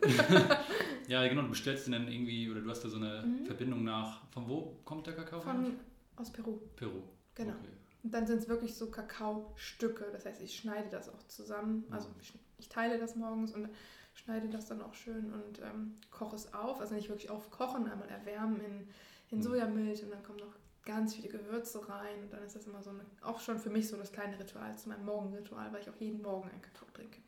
ja, 1.08 1.26
genau. 1.28 1.42
Du 1.42 1.50
bestellst 1.50 1.86
den 1.86 1.92
dann 1.92 2.08
irgendwie, 2.08 2.50
oder 2.50 2.60
du 2.60 2.70
hast 2.70 2.82
da 2.82 2.88
so 2.88 2.96
eine 2.96 3.22
mhm. 3.22 3.46
Verbindung 3.46 3.84
nach. 3.84 4.22
Von 4.30 4.48
wo 4.48 4.78
kommt 4.84 5.06
der 5.06 5.14
Kakao? 5.14 5.40
Von, 5.40 5.78
aus 6.16 6.32
Peru. 6.32 6.58
Peru. 6.76 7.02
Genau. 7.34 7.52
Okay. 7.52 7.68
Und 8.02 8.14
dann 8.14 8.26
sind 8.26 8.38
es 8.38 8.48
wirklich 8.48 8.75
so 8.75 8.90
Kakaostücke. 8.90 10.06
Das 10.12 10.26
heißt, 10.26 10.40
ich 10.40 10.56
schneide 10.56 10.88
das 10.90 11.08
auch 11.08 11.22
zusammen. 11.28 11.84
Mhm. 11.88 11.92
Also 11.92 12.08
ich, 12.20 12.32
ich, 12.58 12.68
teile 12.68 12.98
das 12.98 13.16
morgens 13.16 13.52
und 13.52 13.68
schneide 14.14 14.48
das 14.48 14.66
dann 14.66 14.80
auch 14.80 14.94
schön 14.94 15.32
und 15.32 15.60
ähm, 15.60 15.94
koche 16.10 16.36
es 16.36 16.54
auf. 16.54 16.80
Also 16.80 16.94
nicht 16.94 17.08
wirklich 17.08 17.30
aufkochen, 17.30 17.90
einmal 17.90 18.08
erwärmen 18.08 18.60
in, 18.60 18.88
in 19.30 19.38
mhm. 19.38 19.42
Sojamilch 19.42 20.02
und 20.04 20.10
dann 20.10 20.22
kommen 20.22 20.38
noch 20.38 20.54
ganz 20.87 21.14
viele 21.14 21.28
Gewürze 21.28 21.87
rein. 21.87 22.23
Und 22.23 22.33
dann 22.33 22.43
ist 22.43 22.57
das 22.57 22.66
immer 22.66 22.83
so 22.83 22.90
eine, 22.90 23.00
auch 23.21 23.40
schon 23.40 23.59
für 23.59 23.69
mich 23.69 23.88
so 23.88 23.97
das 23.99 24.12
kleine 24.12 24.38
Ritual 24.38 24.78
zu 24.78 24.88
meinem 24.88 25.05
Morgenritual, 25.05 25.71
weil 25.73 25.83
ich 25.83 25.90
auch 25.90 26.00
jeden 26.00 26.23
Morgen 26.23 26.49
einen 26.49 26.62
Kakao 26.62 26.87
trinke. 26.95 27.19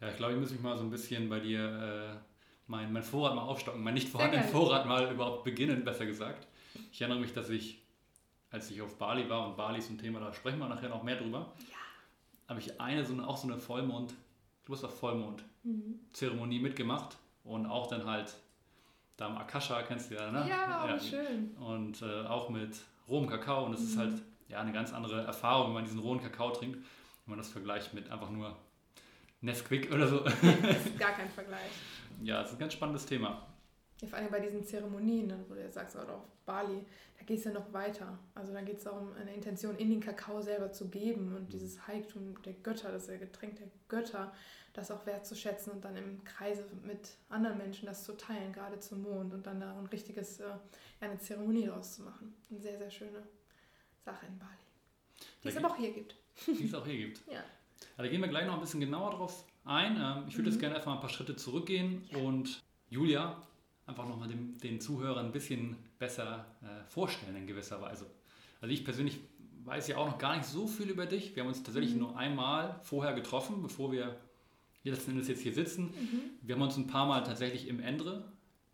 Ja, 0.00 0.08
ich 0.08 0.16
glaube, 0.16 0.32
ich 0.32 0.40
muss 0.40 0.50
mich 0.50 0.60
mal 0.60 0.76
so 0.76 0.82
ein 0.82 0.90
bisschen 0.90 1.28
bei 1.28 1.38
dir 1.38 2.18
äh, 2.18 2.18
mein, 2.66 2.92
mein 2.92 3.02
Vorrat 3.02 3.34
mal 3.34 3.42
aufstocken, 3.42 3.82
mein 3.82 3.94
nicht 3.94 4.08
vorhandenen 4.08 4.48
Vorrat 4.48 4.86
mal 4.86 5.12
überhaupt 5.12 5.44
beginnen, 5.44 5.84
besser 5.84 6.06
gesagt. 6.06 6.48
Ich 6.90 7.00
erinnere 7.00 7.20
mich, 7.20 7.32
dass 7.32 7.50
ich, 7.50 7.82
als 8.50 8.70
ich 8.70 8.82
auf 8.82 8.96
Bali 8.98 9.28
war, 9.28 9.48
und 9.48 9.56
Bali 9.56 9.78
ist 9.78 9.90
ein 9.90 9.98
Thema, 9.98 10.18
da 10.20 10.32
sprechen 10.32 10.58
wir 10.58 10.68
nachher 10.68 10.88
noch 10.88 11.02
mehr 11.02 11.16
drüber, 11.16 11.52
ja. 11.70 11.76
habe 12.48 12.60
ich 12.60 12.80
eine, 12.80 13.04
so 13.04 13.12
eine, 13.12 13.26
auch 13.28 13.36
so 13.36 13.46
eine 13.46 13.58
Vollmond, 13.58 14.14
du 14.64 14.72
hast 14.72 14.82
auf 14.82 14.98
Vollmond-Zeremonie 14.98 16.58
mhm. 16.58 16.62
mitgemacht 16.62 17.16
und 17.44 17.66
auch 17.66 17.86
dann 17.86 18.04
halt 18.06 18.34
da 19.16 19.26
am 19.26 19.36
Akasha, 19.36 19.82
kennst 19.82 20.10
du 20.10 20.16
ja, 20.16 20.32
ne? 20.32 20.46
Ja, 20.48 20.88
ja 20.88 20.98
schön. 20.98 21.54
Und 21.56 22.02
äh, 22.02 22.24
auch 22.26 22.48
mit 22.48 22.74
rohem 23.08 23.28
Kakao 23.28 23.66
und 23.66 23.72
das 23.72 23.80
mhm. 23.80 23.86
ist 23.86 23.98
halt 23.98 24.22
ja, 24.48 24.60
eine 24.60 24.72
ganz 24.72 24.92
andere 24.92 25.22
Erfahrung, 25.22 25.68
wenn 25.68 25.74
man 25.74 25.84
diesen 25.84 26.00
rohen 26.00 26.20
Kakao 26.20 26.50
trinkt, 26.50 26.76
wenn 26.76 27.30
man 27.30 27.38
das 27.38 27.48
vergleicht 27.48 27.94
mit 27.94 28.10
einfach 28.10 28.30
nur 28.30 28.56
Nesquik 29.40 29.92
oder 29.92 30.08
so. 30.08 30.18
das 30.24 30.34
ist 30.34 30.42
gar 30.98 31.12
kein 31.12 31.28
Vergleich. 31.28 31.70
Ja, 32.22 32.40
das 32.40 32.50
ist 32.50 32.56
ein 32.56 32.60
ganz 32.60 32.72
spannendes 32.72 33.06
Thema. 33.06 33.46
Ja, 34.00 34.08
vor 34.08 34.18
allem 34.18 34.30
bei 34.30 34.40
diesen 34.40 34.64
Zeremonien, 34.64 35.32
wo 35.48 35.54
du 35.54 35.60
jetzt 35.60 35.74
sagst, 35.74 35.96
oder 35.96 36.14
auf 36.14 36.24
Bali, 36.44 36.84
da 37.18 37.24
geht 37.24 37.38
es 37.38 37.44
ja 37.44 37.52
noch 37.52 37.72
weiter. 37.72 38.18
Also 38.34 38.52
da 38.52 38.60
geht 38.60 38.78
es 38.78 38.84
darum, 38.84 39.12
eine 39.20 39.34
Intention 39.34 39.76
in 39.76 39.90
den 39.90 40.00
Kakao 40.00 40.40
selber 40.42 40.72
zu 40.72 40.88
geben 40.88 41.34
und 41.34 41.44
mhm. 41.44 41.48
dieses 41.48 41.86
Heiligtum 41.86 42.40
der 42.42 42.54
Götter, 42.54 42.92
das 42.92 43.04
ist 43.04 43.10
ja 43.10 43.16
Getränk 43.16 43.56
der 43.56 43.68
Götter, 43.88 44.32
das 44.74 44.90
auch 44.90 45.06
wertzuschätzen 45.06 45.72
und 45.72 45.84
dann 45.84 45.96
im 45.96 46.22
Kreise 46.24 46.64
mit 46.84 47.16
anderen 47.28 47.56
Menschen 47.56 47.86
das 47.86 48.04
zu 48.04 48.16
teilen, 48.16 48.52
gerade 48.52 48.78
zum 48.80 49.02
Mond 49.02 49.32
und 49.32 49.46
dann 49.46 49.60
da 49.60 49.78
ein 49.78 49.86
richtiges, 49.86 50.40
äh, 50.40 50.46
eine 51.00 51.18
Zeremonie 51.18 51.66
draus 51.66 51.94
zu 51.94 52.02
machen. 52.02 52.34
Eine 52.50 52.60
sehr, 52.60 52.76
sehr 52.76 52.90
schöne 52.90 53.22
Sache 54.04 54.26
in 54.26 54.38
Bali. 54.38 54.50
Die 55.42 55.48
es 55.48 55.56
aber 55.56 55.70
auch 55.70 55.76
hier 55.76 55.92
gibt. 55.92 56.16
Die 56.46 56.64
es 56.64 56.74
auch 56.74 56.84
hier 56.84 56.96
gibt. 56.96 57.22
ja. 57.32 57.42
Da 57.96 58.08
gehen 58.08 58.20
wir 58.20 58.28
gleich 58.28 58.46
noch 58.46 58.54
ein 58.54 58.60
bisschen 58.60 58.80
genauer 58.80 59.12
drauf 59.12 59.44
ein. 59.64 59.96
Ähm, 59.96 60.24
ich 60.28 60.36
würde 60.36 60.50
jetzt 60.50 60.58
gerne 60.58 60.74
erstmal 60.74 60.96
ein 60.96 61.00
paar 61.00 61.10
Schritte 61.10 61.36
zurückgehen 61.36 62.04
und 62.12 62.60
Julia 62.90 63.40
einfach 63.86 64.08
nochmal 64.08 64.28
den, 64.28 64.58
den 64.58 64.80
Zuhörern 64.80 65.26
ein 65.26 65.32
bisschen 65.32 65.76
besser 65.98 66.46
äh, 66.62 66.84
vorstellen 66.90 67.36
in 67.36 67.46
gewisser 67.46 67.80
Weise. 67.80 68.10
Also 68.60 68.72
ich 68.72 68.84
persönlich 68.84 69.20
weiß 69.64 69.86
ja 69.88 69.98
auch 69.98 70.06
noch 70.06 70.18
gar 70.18 70.36
nicht 70.36 70.46
so 70.46 70.66
viel 70.66 70.90
über 70.90 71.06
dich. 71.06 71.36
Wir 71.36 71.42
haben 71.42 71.48
uns 71.48 71.62
tatsächlich 71.62 71.94
mhm. 71.94 72.00
nur 72.00 72.16
einmal 72.16 72.80
vorher 72.82 73.14
getroffen, 73.14 73.62
bevor 73.62 73.92
wir 73.92 74.18
letzten 74.90 75.12
Endes 75.12 75.28
jetzt 75.28 75.42
hier 75.42 75.52
sitzen. 75.52 75.86
Mhm. 75.86 76.20
Wir 76.42 76.54
haben 76.54 76.62
uns 76.62 76.76
ein 76.76 76.86
paar 76.86 77.06
Mal 77.06 77.22
tatsächlich 77.22 77.68
im 77.68 77.80
Endre 77.80 78.24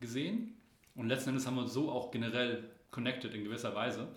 gesehen 0.01 0.57
und 0.95 1.09
letzten 1.09 1.31
Endes 1.31 1.47
haben 1.47 1.57
wir 1.57 1.63
uns 1.63 1.73
so 1.73 1.91
auch 1.91 2.11
generell 2.11 2.71
connected 2.91 3.35
in 3.35 3.45
gewisser 3.45 3.75
Weise. 3.75 4.09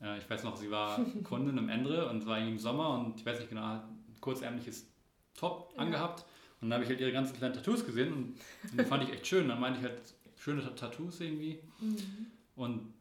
Äh, 0.00 0.18
ich 0.18 0.28
weiß 0.28 0.44
noch, 0.44 0.56
sie 0.56 0.70
war 0.70 1.00
Kundin 1.24 1.58
im 1.58 1.68
Endre 1.68 2.08
und 2.08 2.26
war 2.26 2.38
im 2.38 2.58
Sommer 2.58 2.98
und 2.98 3.20
ich 3.20 3.26
weiß 3.26 3.38
nicht 3.38 3.48
genau, 3.48 3.64
ein 3.64 3.82
kurzärmliches 4.20 4.86
Top 5.34 5.72
ja. 5.74 5.82
angehabt. 5.82 6.24
Und 6.60 6.68
dann 6.68 6.74
habe 6.74 6.84
ich 6.84 6.90
halt 6.90 7.00
ihre 7.00 7.12
ganzen 7.12 7.36
kleinen 7.36 7.54
Tattoos 7.54 7.86
gesehen 7.86 8.12
und, 8.12 8.40
und 8.70 8.80
die 8.80 8.84
fand 8.84 9.04
ich 9.04 9.12
echt 9.12 9.26
schön. 9.26 9.48
Dann 9.48 9.60
meinte 9.60 9.78
ich 9.80 9.86
halt, 9.86 10.02
schöne 10.36 10.74
Tattoos 10.74 11.20
irgendwie. 11.20 11.60
Mhm. 11.80 12.26
Und 12.56 12.94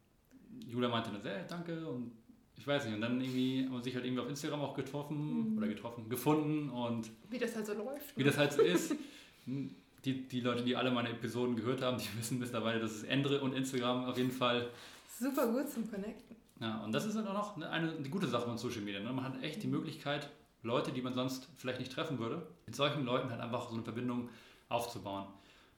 Julia 0.67 0.89
meinte 0.89 1.11
dann, 1.11 1.21
hey, 1.23 1.43
danke 1.47 1.87
und 1.87 2.11
ich 2.59 2.67
weiß 2.67 2.85
nicht, 2.85 2.95
und 2.95 3.01
dann 3.01 3.21
irgendwie 3.21 3.65
haben 3.65 3.71
wir 3.71 3.81
sich 3.81 3.95
halt 3.95 4.03
irgendwie 4.03 4.21
auf 4.21 4.27
Instagram 4.27 4.59
auch 4.59 4.75
getroffen 4.75 5.51
mhm. 5.51 5.57
oder 5.57 5.67
getroffen, 5.67 6.09
gefunden 6.09 6.69
und. 6.69 7.09
Wie 7.29 7.37
das 7.37 7.55
halt 7.55 7.65
so 7.65 7.73
läuft. 7.73 8.17
Wie 8.17 8.23
ne? 8.23 8.29
das 8.29 8.37
halt 8.37 8.53
so 8.53 8.61
ist. 8.61 8.95
Die, 10.05 10.25
die 10.29 10.39
Leute, 10.39 10.63
die 10.63 10.77
alle 10.77 10.91
meine 10.91 11.09
Episoden 11.09 11.57
gehört 11.57 11.81
haben, 11.81 11.97
die 11.97 12.07
wissen 12.17 12.39
mittlerweile, 12.39 12.79
dass 12.79 12.91
es 12.91 13.03
Endre 13.03 13.41
und 13.41 13.53
Instagram 13.53 14.05
auf 14.05 14.17
jeden 14.17 14.31
Fall. 14.31 14.69
Super 15.19 15.51
gut 15.51 15.67
zum 15.67 15.91
Connecten. 15.91 16.37
Ja, 16.61 16.81
und 16.85 16.93
das 16.93 17.03
ist 17.03 17.15
dann 17.15 17.27
auch 17.27 17.33
noch 17.33 17.55
eine, 17.57 17.69
eine, 17.69 18.09
gute 18.09 18.25
Sache 18.27 18.45
von 18.45 18.57
Social 18.57 18.79
Media. 18.79 19.01
Ne? 19.01 19.11
Man 19.11 19.25
hat 19.25 19.43
echt 19.43 19.61
die 19.61 19.67
Möglichkeit, 19.67 20.29
Leute, 20.63 20.93
die 20.93 21.01
man 21.01 21.13
sonst 21.13 21.49
vielleicht 21.57 21.79
nicht 21.79 21.91
treffen 21.91 22.17
würde, 22.17 22.47
mit 22.65 22.77
solchen 22.77 23.03
Leuten 23.03 23.29
halt 23.29 23.41
einfach 23.41 23.67
so 23.67 23.73
eine 23.75 23.83
Verbindung 23.83 24.29
aufzubauen. 24.69 25.27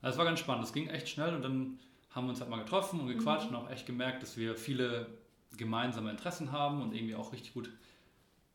Also 0.04 0.14
es 0.14 0.18
war 0.20 0.26
ganz 0.26 0.40
spannend. 0.40 0.66
Es 0.66 0.74
ging 0.74 0.88
echt 0.88 1.10
schnell 1.10 1.34
und 1.34 1.42
dann 1.42 1.80
haben 2.12 2.26
wir 2.26 2.30
uns 2.30 2.42
halt 2.42 2.52
mal 2.52 2.60
getroffen 2.60 3.00
und 3.00 3.08
gequatscht 3.08 3.50
mhm. 3.50 3.58
und 3.58 3.64
auch 3.64 3.72
echt 3.72 3.88
gemerkt, 3.88 4.22
dass 4.22 4.38
wir 4.38 4.56
viele 4.56 5.08
gemeinsame 5.58 6.10
Interessen 6.12 6.52
haben 6.52 6.82
und 6.82 6.94
irgendwie 6.94 7.16
auch 7.16 7.32
richtig 7.34 7.54
gut 7.54 7.70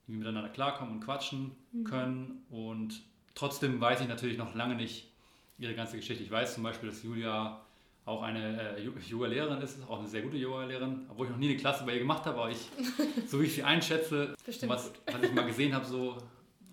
miteinander 0.06 0.48
klarkommen 0.48 0.94
und 0.94 1.00
quatschen 1.00 1.52
mhm. 1.72 1.84
können. 1.84 2.44
Und 2.50 3.02
trotzdem 3.34 3.80
weiß 3.80 4.00
ich 4.00 4.08
natürlich 4.08 4.38
noch 4.38 4.54
lange 4.54 4.76
nicht 4.76 5.10
ihre 5.58 5.74
ganze 5.74 5.96
Geschichte. 5.96 6.22
Ich 6.22 6.30
weiß 6.30 6.54
zum 6.54 6.62
Beispiel, 6.62 6.88
dass 6.88 7.02
Julia 7.02 7.60
auch 8.04 8.22
eine 8.22 8.76
äh, 8.76 8.82
Yoga-Lehrerin 8.82 9.60
ist, 9.60 9.82
auch 9.88 9.98
eine 9.98 10.08
sehr 10.08 10.22
gute 10.22 10.36
Yoga-Lehrerin, 10.36 11.06
obwohl 11.08 11.26
ich 11.26 11.32
noch 11.32 11.38
nie 11.38 11.48
eine 11.48 11.56
Klasse 11.56 11.84
bei 11.84 11.94
ihr 11.94 11.98
gemacht 11.98 12.24
habe, 12.24 12.38
aber 12.38 12.50
ich, 12.50 12.70
so 13.26 13.40
wie 13.40 13.46
ich 13.46 13.54
sie 13.54 13.64
einschätze, 13.64 14.34
was, 14.46 14.92
was, 15.06 15.22
ich 15.22 15.32
mal 15.32 15.44
gesehen 15.44 15.74
habe, 15.74 15.84
so 15.84 16.16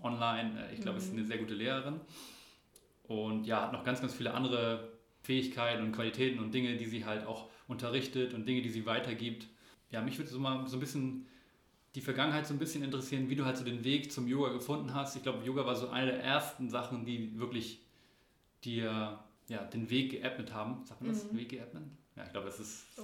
online, 0.03 0.67
äh, 0.69 0.73
ich 0.73 0.81
glaube, 0.81 0.99
mhm. 0.99 1.03
ist 1.03 1.13
eine 1.13 1.25
sehr 1.25 1.39
gute 1.39 1.55
Lehrerin. 1.55 1.99
Und 3.07 3.45
ja, 3.45 3.63
hat 3.63 3.73
noch 3.73 3.83
ganz, 3.83 3.99
ganz 3.99 4.13
viele 4.13 4.33
andere 4.33 4.91
Fähigkeiten 5.23 5.83
und 5.83 5.91
Qualitäten 5.91 6.39
und 6.39 6.53
Dinge, 6.53 6.77
die 6.77 6.85
sie 6.85 7.03
halt 7.03 7.25
auch 7.25 7.49
unterrichtet 7.67 8.33
und 8.33 8.47
Dinge, 8.47 8.61
die 8.61 8.69
sie 8.69 8.85
weitergibt 8.85 9.47
ja, 9.93 10.01
mich 10.01 10.17
würde 10.17 10.29
so 10.29 10.39
mal 10.39 10.67
so 10.67 10.77
ein 10.77 10.79
bisschen 10.79 11.27
die 11.95 12.01
Vergangenheit 12.01 12.47
so 12.47 12.53
ein 12.53 12.59
bisschen 12.59 12.83
interessieren, 12.83 13.29
wie 13.29 13.35
du 13.35 13.45
halt 13.45 13.57
so 13.57 13.63
den 13.63 13.83
Weg 13.83 14.11
zum 14.11 14.27
Yoga 14.27 14.51
gefunden 14.51 14.93
hast. 14.93 15.15
Ich 15.15 15.21
glaube, 15.21 15.45
Yoga 15.45 15.65
war 15.65 15.75
so 15.75 15.89
eine 15.89 16.07
der 16.07 16.23
ersten 16.23 16.67
Sachen, 16.67 17.05
die 17.05 17.37
wirklich 17.39 17.79
dir 18.63 19.19
ja, 19.47 19.63
den 19.65 19.89
Weg 19.91 20.09
geebnet 20.09 20.51
haben. 20.51 20.83
Sagt 20.83 21.01
man 21.01 21.11
das? 21.11 21.31
Mhm. 21.31 21.37
Weg 21.37 21.49
geebnet? 21.49 21.83
Ja, 22.15 22.23
ich 22.25 22.31
glaube, 22.31 22.47
das 22.47 22.59
ist 22.59 22.95
so 22.95 23.03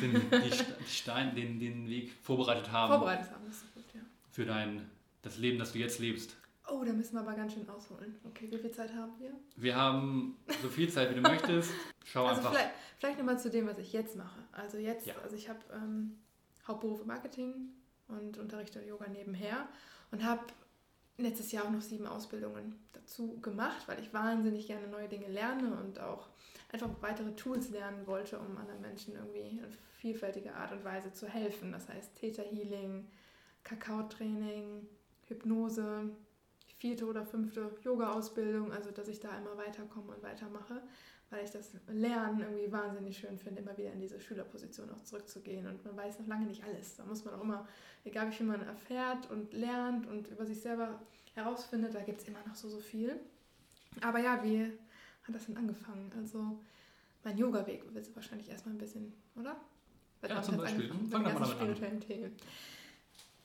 den, 0.00 0.12
die, 0.12 0.50
die 0.50 0.90
Stein, 0.90 1.36
den, 1.36 1.60
den 1.60 1.88
Weg 1.88 2.10
vorbereitet 2.22 2.72
haben. 2.72 2.92
Vorbereitet 2.92 3.30
haben, 3.30 3.44
das 3.46 3.58
ist 3.58 3.74
gut, 3.74 3.84
ja. 3.94 4.00
Für 4.32 4.44
dein, 4.44 4.90
das 5.22 5.38
Leben, 5.38 5.58
das 5.58 5.72
du 5.72 5.78
jetzt 5.78 6.00
lebst. 6.00 6.36
Oh, 6.70 6.84
da 6.84 6.92
müssen 6.92 7.14
wir 7.14 7.20
aber 7.20 7.34
ganz 7.34 7.54
schön 7.54 7.68
ausholen. 7.68 8.16
Okay, 8.24 8.48
wie 8.50 8.58
viel 8.58 8.70
Zeit 8.70 8.94
haben 8.94 9.12
wir? 9.18 9.32
Wir 9.56 9.76
haben 9.76 10.36
so 10.62 10.68
viel 10.68 10.88
Zeit, 10.90 11.10
wie 11.10 11.14
du 11.14 11.20
möchtest. 11.20 11.72
Schau 12.04 12.26
also 12.26 12.40
einfach. 12.40 12.52
Vielleicht, 12.52 12.74
vielleicht 12.98 13.18
nochmal 13.18 13.38
zu 13.38 13.50
dem, 13.50 13.66
was 13.66 13.78
ich 13.78 13.92
jetzt 13.92 14.16
mache. 14.16 14.40
Also 14.52 14.78
jetzt, 14.78 15.06
ja. 15.06 15.14
also 15.22 15.36
ich 15.36 15.48
habe 15.48 15.58
ähm, 15.72 16.18
Hauptberuf 16.66 17.04
Marketing 17.04 17.70
und 18.08 18.38
unterrichte 18.38 18.80
Yoga 18.82 19.08
nebenher 19.08 19.68
und 20.10 20.24
habe 20.24 20.42
letztes 21.18 21.52
Jahr 21.52 21.64
auch 21.64 21.70
noch 21.70 21.82
sieben 21.82 22.06
Ausbildungen 22.06 22.78
dazu 22.92 23.40
gemacht, 23.40 23.86
weil 23.86 24.00
ich 24.00 24.12
wahnsinnig 24.14 24.66
gerne 24.66 24.86
neue 24.88 25.08
Dinge 25.08 25.28
lerne 25.28 25.74
und 25.74 26.00
auch 26.00 26.28
einfach 26.72 26.88
weitere 27.00 27.34
Tools 27.34 27.70
lernen 27.70 28.06
wollte, 28.06 28.38
um 28.38 28.56
anderen 28.56 28.80
Menschen 28.80 29.14
irgendwie 29.14 29.58
in 29.58 29.60
vielfältiger 29.98 30.54
Art 30.54 30.72
und 30.72 30.84
Weise 30.84 31.12
zu 31.12 31.28
helfen. 31.28 31.72
Das 31.72 31.88
heißt 31.88 32.16
Theta 32.16 32.42
Healing, 32.42 33.08
Kakao-Training, 33.64 34.86
Hypnose, 35.26 36.10
vierte 36.80 37.04
oder 37.04 37.24
fünfte 37.24 37.70
Yoga-Ausbildung, 37.84 38.72
also 38.72 38.90
dass 38.90 39.06
ich 39.06 39.20
da 39.20 39.28
immer 39.36 39.56
weiterkomme 39.58 40.14
und 40.14 40.22
weitermache, 40.22 40.80
weil 41.28 41.44
ich 41.44 41.50
das 41.50 41.72
Lernen 41.88 42.40
irgendwie 42.40 42.72
wahnsinnig 42.72 43.18
schön 43.18 43.38
finde, 43.38 43.60
immer 43.60 43.76
wieder 43.76 43.92
in 43.92 44.00
diese 44.00 44.18
Schülerposition 44.18 44.90
auch 44.90 45.04
zurückzugehen. 45.04 45.66
Und 45.66 45.84
man 45.84 45.96
weiß 45.96 46.18
noch 46.18 46.26
lange 46.26 46.46
nicht 46.46 46.64
alles. 46.64 46.96
Da 46.96 47.04
muss 47.04 47.24
man 47.24 47.34
auch 47.34 47.42
immer, 47.42 47.68
egal 48.04 48.28
wie 48.28 48.34
viel 48.34 48.46
man 48.46 48.62
erfährt 48.62 49.30
und 49.30 49.52
lernt 49.52 50.06
und 50.06 50.28
über 50.28 50.46
sich 50.46 50.60
selber 50.60 51.00
herausfindet, 51.34 51.94
da 51.94 52.00
gibt 52.00 52.22
es 52.22 52.28
immer 52.28 52.40
noch 52.46 52.54
so, 52.54 52.68
so 52.68 52.80
viel. 52.80 53.20
Aber 54.00 54.18
ja, 54.18 54.42
wie 54.42 54.64
hat 55.24 55.34
das 55.34 55.46
denn 55.46 55.58
angefangen? 55.58 56.10
Also 56.16 56.58
mein 57.22 57.36
Yoga-Weg 57.36 57.94
wird 57.94 58.16
wahrscheinlich 58.16 58.48
erstmal 58.48 58.74
ein 58.74 58.78
bisschen, 58.78 59.12
oder? 59.36 59.54
ja, 60.26 60.42
zum 60.42 60.56
Beispiel. 60.56 60.88
Fangen 61.10 61.26
wir 61.26 61.38
mal 61.38 61.54
damit 61.58 61.82
an. 61.82 62.00
Themen. 62.00 62.36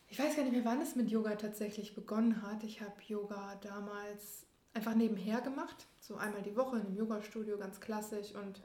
Ich 0.08 0.20
weiß 0.20 0.36
gar 0.36 0.44
nicht 0.44 0.54
mehr, 0.54 0.66
wann 0.66 0.82
es 0.82 0.96
mit 0.96 1.10
Yoga 1.10 1.36
tatsächlich 1.36 1.96
begonnen 1.96 2.42
hat. 2.42 2.64
Ich 2.64 2.82
habe 2.82 2.94
Yoga 3.08 3.56
damals 3.62 4.46
einfach 4.74 4.94
nebenher 4.94 5.42
gemacht, 5.42 5.88
so 6.00 6.16
einmal 6.16 6.42
die 6.42 6.56
Woche 6.56 6.78
in 6.78 6.86
einem 6.86 6.96
Yoga-Studio, 6.96 7.58
ganz 7.58 7.80
klassisch. 7.80 8.36
Und 8.36 8.62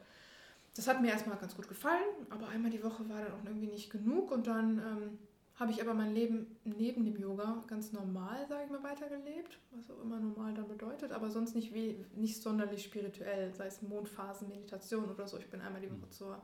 das 0.75 0.87
hat 0.87 1.01
mir 1.01 1.09
erstmal 1.09 1.37
ganz 1.37 1.55
gut 1.55 1.67
gefallen, 1.67 2.27
aber 2.29 2.47
einmal 2.49 2.69
die 2.69 2.83
Woche 2.83 3.07
war 3.09 3.21
dann 3.21 3.33
auch 3.33 3.45
irgendwie 3.45 3.67
nicht 3.67 3.89
genug. 3.89 4.31
Und 4.31 4.47
dann 4.47 4.77
ähm, 4.77 5.19
habe 5.55 5.71
ich 5.71 5.81
aber 5.81 5.93
mein 5.93 6.13
Leben 6.13 6.57
neben 6.63 7.05
dem 7.05 7.17
Yoga 7.17 7.63
ganz 7.67 7.91
normal, 7.91 8.45
sage 8.47 8.65
ich 8.65 8.71
mal, 8.71 8.83
weitergelebt, 8.83 9.57
was 9.71 9.89
auch 9.89 10.01
immer 10.01 10.19
normal 10.19 10.53
dann 10.53 10.67
bedeutet, 10.67 11.11
aber 11.11 11.31
sonst 11.31 11.55
nicht, 11.55 11.73
wie, 11.73 12.05
nicht 12.15 12.41
sonderlich 12.41 12.83
spirituell, 12.83 13.53
sei 13.53 13.67
es 13.67 13.81
Mondphasen, 13.81 14.47
Meditation 14.47 15.09
oder 15.09 15.27
so. 15.27 15.37
Ich 15.37 15.49
bin 15.49 15.61
einmal 15.61 15.81
die 15.81 15.89
Woche 15.89 16.05
mhm. 16.05 16.11
zur, 16.11 16.41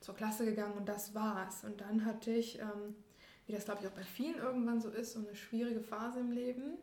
zur 0.00 0.14
Klasse 0.14 0.44
gegangen 0.44 0.74
und 0.74 0.88
das 0.88 1.14
war's. 1.14 1.62
Und 1.62 1.80
dann 1.80 2.04
hatte 2.04 2.32
ich... 2.32 2.58
Ähm, 2.58 2.96
wie 3.46 3.52
das 3.52 3.64
glaube 3.64 3.80
ich 3.82 3.88
auch 3.88 3.92
bei 3.92 4.02
vielen 4.02 4.36
irgendwann 4.36 4.80
so 4.80 4.88
ist, 4.90 5.12
so 5.12 5.20
eine 5.20 5.34
schwierige 5.34 5.80
Phase 5.80 6.20
im 6.20 6.32
Leben, 6.32 6.78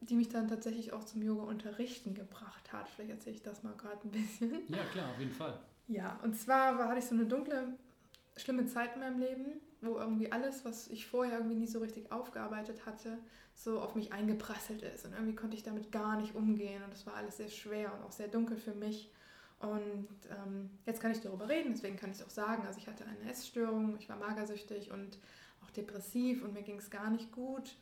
die 0.00 0.14
mich 0.14 0.28
dann 0.28 0.48
tatsächlich 0.48 0.92
auch 0.92 1.04
zum 1.04 1.22
Yoga-Unterrichten 1.22 2.14
gebracht 2.14 2.72
hat. 2.72 2.88
Vielleicht 2.88 3.10
erzähle 3.10 3.36
ich 3.36 3.42
das 3.42 3.62
mal 3.62 3.74
gerade 3.76 4.00
ein 4.04 4.10
bisschen. 4.10 4.62
Ja, 4.68 4.84
klar, 4.92 5.10
auf 5.10 5.18
jeden 5.18 5.32
Fall. 5.32 5.58
Ja, 5.88 6.18
und 6.22 6.38
zwar 6.38 6.78
war, 6.78 6.88
hatte 6.88 6.98
ich 6.98 7.06
so 7.06 7.14
eine 7.14 7.26
dunkle, 7.26 7.74
schlimme 8.36 8.66
Zeit 8.66 8.94
in 8.94 9.00
meinem 9.00 9.20
Leben, 9.20 9.46
wo 9.80 9.96
irgendwie 9.96 10.32
alles, 10.32 10.64
was 10.64 10.88
ich 10.88 11.06
vorher 11.06 11.38
irgendwie 11.38 11.56
nie 11.56 11.66
so 11.66 11.78
richtig 11.78 12.10
aufgearbeitet 12.12 12.86
hatte, 12.86 13.18
so 13.54 13.80
auf 13.80 13.94
mich 13.94 14.12
eingeprasselt 14.12 14.82
ist. 14.82 15.06
Und 15.06 15.12
irgendwie 15.12 15.34
konnte 15.34 15.56
ich 15.56 15.62
damit 15.62 15.92
gar 15.92 16.20
nicht 16.20 16.34
umgehen. 16.34 16.82
Und 16.82 16.92
das 16.92 17.06
war 17.06 17.14
alles 17.14 17.36
sehr 17.38 17.48
schwer 17.48 17.92
und 17.94 18.04
auch 18.04 18.12
sehr 18.12 18.28
dunkel 18.28 18.56
für 18.56 18.74
mich. 18.74 19.10
Und 19.58 20.08
ähm, 20.30 20.70
jetzt 20.84 21.00
kann 21.00 21.12
ich 21.12 21.20
darüber 21.20 21.48
reden, 21.48 21.72
deswegen 21.72 21.96
kann 21.96 22.10
ich 22.10 22.18
es 22.18 22.24
auch 22.24 22.30
sagen. 22.30 22.66
Also 22.66 22.78
ich 22.78 22.88
hatte 22.88 23.04
eine 23.06 23.30
Essstörung, 23.30 23.96
ich 23.98 24.08
war 24.08 24.18
magersüchtig 24.18 24.90
und 24.90 25.18
depressiv 25.76 26.42
und 26.42 26.54
mir 26.54 26.62
ging 26.62 26.78
es 26.78 26.90
gar 26.90 27.10
nicht 27.10 27.32
gut. 27.32 27.76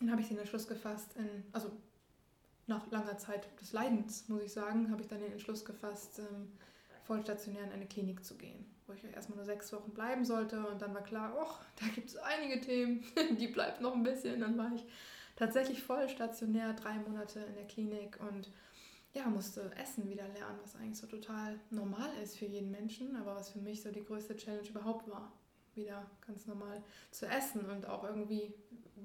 Dann 0.00 0.10
habe 0.10 0.20
ich 0.20 0.28
den 0.28 0.38
Entschluss 0.38 0.68
gefasst, 0.68 1.16
in, 1.16 1.28
also 1.52 1.70
nach 2.66 2.90
langer 2.90 3.18
Zeit 3.18 3.48
des 3.60 3.72
Leidens, 3.72 4.28
muss 4.28 4.42
ich 4.42 4.52
sagen, 4.52 4.90
habe 4.90 5.02
ich 5.02 5.08
dann 5.08 5.20
den 5.20 5.32
Entschluss 5.32 5.64
gefasst, 5.64 6.20
ähm, 6.20 6.52
vollstationär 7.04 7.64
in 7.64 7.72
eine 7.72 7.86
Klinik 7.86 8.24
zu 8.24 8.36
gehen, 8.36 8.66
wo 8.86 8.92
ich 8.92 9.02
erstmal 9.04 9.36
nur 9.36 9.46
sechs 9.46 9.72
Wochen 9.72 9.90
bleiben 9.92 10.24
sollte. 10.24 10.64
Und 10.66 10.82
dann 10.82 10.94
war 10.94 11.02
klar, 11.02 11.34
oh, 11.40 11.54
da 11.80 11.86
gibt 11.94 12.08
es 12.08 12.16
einige 12.16 12.60
Themen, 12.60 13.02
die 13.38 13.48
bleibt 13.48 13.80
noch 13.80 13.94
ein 13.94 14.02
bisschen. 14.02 14.40
Dann 14.40 14.58
war 14.58 14.70
ich 14.74 14.84
tatsächlich 15.36 15.82
vollstationär 15.82 16.74
drei 16.74 16.98
Monate 16.98 17.40
in 17.40 17.54
der 17.54 17.66
Klinik 17.66 18.18
und 18.20 18.50
ja, 19.14 19.26
musste 19.26 19.74
Essen 19.76 20.08
wieder 20.10 20.28
lernen, 20.28 20.58
was 20.62 20.76
eigentlich 20.76 20.98
so 20.98 21.06
total 21.06 21.58
normal 21.70 22.10
ist 22.22 22.36
für 22.36 22.44
jeden 22.44 22.70
Menschen, 22.70 23.16
aber 23.16 23.34
was 23.34 23.50
für 23.50 23.58
mich 23.58 23.80
so 23.80 23.90
die 23.90 24.04
größte 24.04 24.36
Challenge 24.36 24.68
überhaupt 24.68 25.08
war 25.08 25.32
wieder 25.78 26.10
ganz 26.26 26.46
normal 26.46 26.82
zu 27.10 27.26
essen 27.26 27.64
und 27.70 27.86
auch 27.86 28.04
irgendwie 28.04 28.52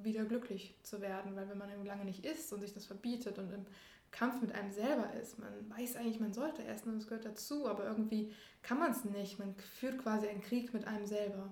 wieder 0.01 0.25
glücklich 0.25 0.75
zu 0.83 1.01
werden, 1.01 1.35
weil 1.35 1.49
wenn 1.49 1.57
man 1.57 1.69
lange 1.85 2.05
nicht 2.05 2.25
isst 2.25 2.51
und 2.51 2.61
sich 2.61 2.73
das 2.73 2.85
verbietet 2.85 3.37
und 3.37 3.51
im 3.51 3.65
Kampf 4.11 4.41
mit 4.41 4.53
einem 4.53 4.71
selber 4.71 5.11
ist, 5.13 5.39
man 5.39 5.51
weiß 5.69 5.95
eigentlich, 5.95 6.19
man 6.19 6.33
sollte 6.33 6.63
essen 6.63 6.89
und 6.89 6.97
es 6.97 7.07
gehört 7.07 7.25
dazu, 7.25 7.67
aber 7.67 7.85
irgendwie 7.85 8.31
kann 8.61 8.77
man 8.77 8.91
es 8.91 9.05
nicht. 9.05 9.39
Man 9.39 9.55
führt 9.55 9.97
quasi 9.97 10.27
einen 10.27 10.41
Krieg 10.41 10.73
mit 10.73 10.85
einem 10.85 11.05
selber. 11.05 11.51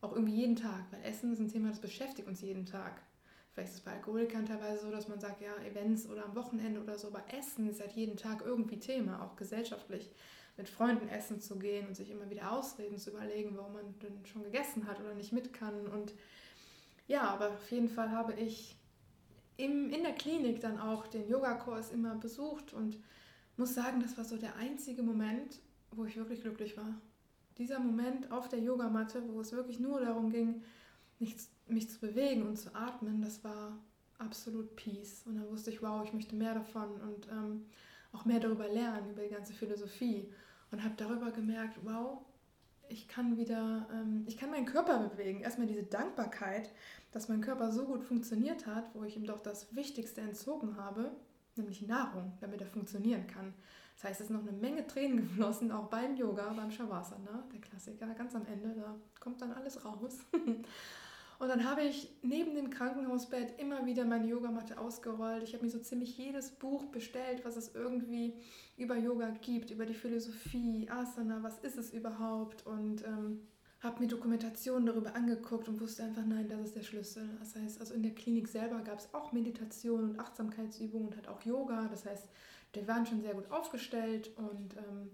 Auch 0.00 0.12
irgendwie 0.12 0.34
jeden 0.34 0.56
Tag, 0.56 0.84
weil 0.90 1.02
Essen 1.04 1.32
ist 1.32 1.38
ein 1.38 1.48
Thema, 1.48 1.68
das 1.68 1.80
beschäftigt 1.80 2.28
uns 2.28 2.42
jeden 2.42 2.66
Tag. 2.66 3.00
Vielleicht 3.52 3.70
ist 3.70 3.78
es 3.78 3.84
bei 3.84 3.92
Alkoholikern 3.92 4.44
teilweise 4.44 4.82
so, 4.82 4.90
dass 4.90 5.06
man 5.06 5.20
sagt, 5.20 5.40
ja, 5.40 5.54
Events 5.64 6.08
oder 6.08 6.24
am 6.24 6.34
Wochenende 6.34 6.82
oder 6.82 6.98
so, 6.98 7.06
aber 7.06 7.22
Essen 7.32 7.68
ist 7.68 7.80
halt 7.80 7.92
jeden 7.92 8.16
Tag 8.16 8.42
irgendwie 8.44 8.80
Thema, 8.80 9.22
auch 9.22 9.36
gesellschaftlich 9.36 10.10
mit 10.56 10.68
Freunden 10.68 11.08
essen 11.08 11.40
zu 11.40 11.58
gehen 11.58 11.86
und 11.88 11.96
sich 11.96 12.10
immer 12.10 12.30
wieder 12.30 12.52
Ausreden 12.52 12.98
zu 12.98 13.10
überlegen, 13.10 13.56
warum 13.56 13.72
man 13.72 13.98
denn 14.00 14.24
schon 14.24 14.44
gegessen 14.44 14.86
hat 14.86 15.00
oder 15.00 15.14
nicht 15.14 15.32
mit 15.32 15.52
kann. 15.52 15.86
Und 15.86 16.14
ja, 17.06 17.22
aber 17.22 17.50
auf 17.50 17.70
jeden 17.70 17.88
Fall 17.88 18.10
habe 18.10 18.34
ich 18.34 18.76
im, 19.56 19.90
in 19.90 20.02
der 20.02 20.14
Klinik 20.14 20.60
dann 20.60 20.78
auch 20.78 21.06
den 21.06 21.28
Yogakurs 21.28 21.90
immer 21.90 22.14
besucht 22.14 22.72
und 22.72 22.98
muss 23.56 23.74
sagen, 23.74 24.00
das 24.00 24.16
war 24.16 24.24
so 24.24 24.36
der 24.36 24.56
einzige 24.56 25.02
Moment, 25.02 25.60
wo 25.90 26.04
ich 26.04 26.16
wirklich 26.16 26.40
glücklich 26.40 26.76
war. 26.76 27.00
Dieser 27.58 27.78
Moment 27.78 28.32
auf 28.32 28.48
der 28.48 28.58
Yogamatte, 28.58 29.22
wo 29.28 29.40
es 29.40 29.52
wirklich 29.52 29.78
nur 29.78 30.00
darum 30.00 30.30
ging, 30.30 30.62
mich, 31.18 31.88
zu 31.88 32.00
bewegen 32.00 32.46
und 32.46 32.56
zu 32.56 32.74
atmen, 32.74 33.22
das 33.22 33.44
war 33.44 33.78
absolut 34.18 34.74
Peace. 34.74 35.22
Und 35.26 35.36
dann 35.36 35.48
wusste 35.50 35.70
ich, 35.70 35.82
wow, 35.82 36.04
ich 36.04 36.12
möchte 36.12 36.34
mehr 36.34 36.54
davon 36.54 37.00
und 37.00 37.28
ähm, 37.28 37.66
auch 38.12 38.24
mehr 38.24 38.40
darüber 38.40 38.68
lernen, 38.68 39.10
über 39.10 39.22
die 39.22 39.34
ganze 39.34 39.52
Philosophie. 39.52 40.32
Und 40.74 40.82
habe 40.82 40.94
darüber 40.96 41.30
gemerkt, 41.30 41.78
wow, 41.84 42.18
ich 42.88 43.06
kann 43.06 43.36
wieder, 43.36 43.86
ähm, 43.92 44.24
ich 44.26 44.36
kann 44.36 44.50
meinen 44.50 44.66
Körper 44.66 45.08
bewegen. 45.08 45.38
Erstmal 45.38 45.68
diese 45.68 45.84
Dankbarkeit, 45.84 46.68
dass 47.12 47.28
mein 47.28 47.42
Körper 47.42 47.70
so 47.70 47.84
gut 47.84 48.02
funktioniert 48.02 48.66
hat, 48.66 48.92
wo 48.92 49.04
ich 49.04 49.16
ihm 49.16 49.24
doch 49.24 49.38
das 49.38 49.76
Wichtigste 49.76 50.20
entzogen 50.20 50.76
habe, 50.76 51.12
nämlich 51.54 51.82
Nahrung, 51.82 52.32
damit 52.40 52.60
er 52.60 52.66
funktionieren 52.66 53.28
kann. 53.28 53.54
Das 53.94 54.02
heißt, 54.02 54.20
es 54.22 54.26
ist 54.26 54.32
noch 54.32 54.40
eine 54.40 54.50
Menge 54.50 54.84
Tränen 54.84 55.18
geflossen, 55.28 55.70
auch 55.70 55.86
beim 55.90 56.16
Yoga, 56.16 56.52
beim 56.54 56.72
Shavasana, 56.72 57.44
der 57.52 57.60
Klassiker, 57.60 58.08
ganz 58.08 58.34
am 58.34 58.44
Ende, 58.46 58.74
da 58.74 58.96
kommt 59.20 59.40
dann 59.40 59.52
alles 59.52 59.84
raus. 59.84 60.26
Und 61.38 61.48
dann 61.48 61.68
habe 61.68 61.82
ich 61.82 62.08
neben 62.22 62.54
dem 62.54 62.70
Krankenhausbett 62.70 63.58
immer 63.60 63.86
wieder 63.86 64.04
meine 64.04 64.26
Yogamatte 64.26 64.78
ausgerollt. 64.78 65.42
Ich 65.42 65.54
habe 65.54 65.64
mir 65.64 65.70
so 65.70 65.78
ziemlich 65.78 66.16
jedes 66.16 66.50
Buch 66.50 66.84
bestellt, 66.86 67.44
was 67.44 67.56
es 67.56 67.74
irgendwie 67.74 68.34
über 68.76 68.96
Yoga 68.96 69.30
gibt, 69.30 69.70
über 69.70 69.86
die 69.86 69.94
Philosophie, 69.94 70.88
Asana, 70.90 71.42
was 71.42 71.58
ist 71.58 71.76
es 71.76 71.92
überhaupt 71.92 72.66
und 72.66 73.04
ähm, 73.04 73.40
habe 73.80 74.00
mir 74.00 74.08
Dokumentationen 74.08 74.86
darüber 74.86 75.14
angeguckt 75.14 75.68
und 75.68 75.80
wusste 75.80 76.04
einfach, 76.04 76.24
nein, 76.24 76.48
das 76.48 76.60
ist 76.60 76.76
der 76.76 76.82
Schlüssel. 76.82 77.28
Das 77.38 77.54
heißt, 77.54 77.80
also 77.80 77.94
in 77.94 78.02
der 78.02 78.14
Klinik 78.14 78.48
selber 78.48 78.80
gab 78.80 78.98
es 78.98 79.12
auch 79.12 79.32
Meditation 79.32 80.04
und 80.04 80.18
Achtsamkeitsübungen 80.18 81.08
und 81.08 81.16
hat 81.16 81.28
auch 81.28 81.42
Yoga. 81.42 81.88
Das 81.90 82.06
heißt, 82.06 82.28
wir 82.72 82.88
waren 82.88 83.04
schon 83.04 83.20
sehr 83.20 83.34
gut 83.34 83.50
aufgestellt 83.50 84.30
und 84.36 84.76
ähm, 84.76 85.10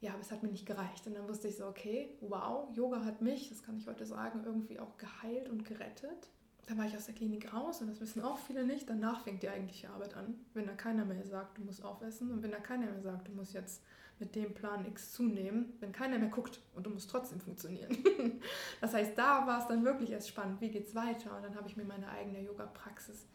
ja, 0.00 0.12
aber 0.12 0.20
es 0.20 0.32
hat 0.32 0.42
mir 0.42 0.48
nicht 0.48 0.66
gereicht. 0.66 1.06
Und 1.06 1.14
dann 1.14 1.28
wusste 1.28 1.48
ich 1.48 1.56
so, 1.56 1.66
okay, 1.66 2.16
wow, 2.20 2.74
Yoga 2.74 3.04
hat 3.04 3.20
mich, 3.20 3.48
das 3.50 3.62
kann 3.62 3.76
ich 3.76 3.86
heute 3.86 4.06
sagen, 4.06 4.42
irgendwie 4.44 4.78
auch 4.78 4.96
geheilt 4.96 5.48
und 5.48 5.64
gerettet. 5.64 6.30
Da 6.66 6.76
war 6.78 6.86
ich 6.86 6.96
aus 6.96 7.06
der 7.06 7.14
Klinik 7.14 7.52
raus 7.52 7.80
und 7.80 7.88
das 7.88 8.00
wissen 8.00 8.22
auch 8.22 8.38
viele 8.38 8.64
nicht. 8.64 8.88
Danach 8.88 9.24
fängt 9.24 9.42
die 9.42 9.48
eigentliche 9.48 9.90
Arbeit 9.90 10.16
an. 10.16 10.38
Wenn 10.54 10.66
da 10.66 10.72
keiner 10.72 11.04
mehr 11.04 11.26
sagt, 11.26 11.58
du 11.58 11.62
musst 11.62 11.84
aufessen 11.84 12.30
und 12.30 12.42
wenn 12.42 12.52
da 12.52 12.58
keiner 12.58 12.86
mehr 12.86 13.02
sagt, 13.02 13.28
du 13.28 13.32
musst 13.32 13.52
jetzt 13.52 13.82
mit 14.18 14.34
dem 14.34 14.54
Plan 14.54 14.86
X 14.86 15.12
zunehmen, 15.12 15.72
wenn 15.80 15.92
keiner 15.92 16.18
mehr 16.18 16.28
guckt 16.28 16.60
und 16.74 16.86
du 16.86 16.90
musst 16.90 17.10
trotzdem 17.10 17.40
funktionieren. 17.40 17.96
das 18.80 18.94
heißt, 18.94 19.16
da 19.16 19.46
war 19.46 19.60
es 19.60 19.66
dann 19.66 19.84
wirklich 19.84 20.10
erst 20.10 20.28
spannend, 20.28 20.60
wie 20.60 20.70
geht 20.70 20.86
es 20.86 20.94
weiter? 20.94 21.36
Und 21.36 21.42
dann 21.42 21.56
habe 21.56 21.68
ich 21.68 21.76
mir 21.76 21.84
meine 21.84 22.08
eigene 22.08 22.40
Yoga-Praxis 22.40 23.26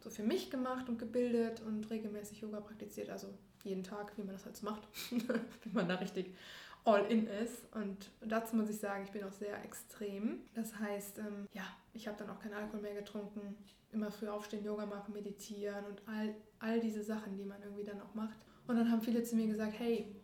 so 0.00 0.10
für 0.10 0.22
mich 0.22 0.50
gemacht 0.50 0.88
und 0.88 0.98
gebildet 0.98 1.60
und 1.60 1.90
regelmäßig 1.90 2.40
Yoga 2.40 2.60
praktiziert, 2.60 3.10
also 3.10 3.34
jeden 3.64 3.82
Tag, 3.82 4.12
wie 4.16 4.22
man 4.22 4.34
das 4.34 4.44
halt 4.44 4.56
so 4.56 4.66
macht, 4.66 4.82
wenn 5.10 5.72
man 5.72 5.88
da 5.88 5.96
richtig 5.96 6.34
all 6.84 7.04
in 7.10 7.26
ist. 7.26 7.66
Und 7.74 8.10
dazu 8.20 8.56
muss 8.56 8.70
ich 8.70 8.78
sagen, 8.78 9.04
ich 9.04 9.10
bin 9.10 9.24
auch 9.24 9.32
sehr 9.32 9.62
extrem. 9.64 10.40
Das 10.54 10.78
heißt, 10.78 11.18
ähm, 11.18 11.46
ja, 11.52 11.64
ich 11.92 12.08
habe 12.08 12.18
dann 12.18 12.30
auch 12.30 12.40
keinen 12.40 12.54
Alkohol 12.54 12.80
mehr 12.80 12.94
getrunken, 12.94 13.56
immer 13.92 14.10
früh 14.10 14.28
aufstehen, 14.28 14.64
Yoga 14.64 14.86
machen, 14.86 15.12
meditieren 15.12 15.84
und 15.86 16.02
all, 16.06 16.34
all 16.60 16.80
diese 16.80 17.02
Sachen, 17.02 17.36
die 17.36 17.44
man 17.44 17.62
irgendwie 17.62 17.84
dann 17.84 18.00
auch 18.00 18.14
macht. 18.14 18.38
Und 18.66 18.76
dann 18.76 18.90
haben 18.90 19.00
viele 19.00 19.22
zu 19.22 19.36
mir 19.36 19.46
gesagt, 19.46 19.78
hey, 19.78 20.14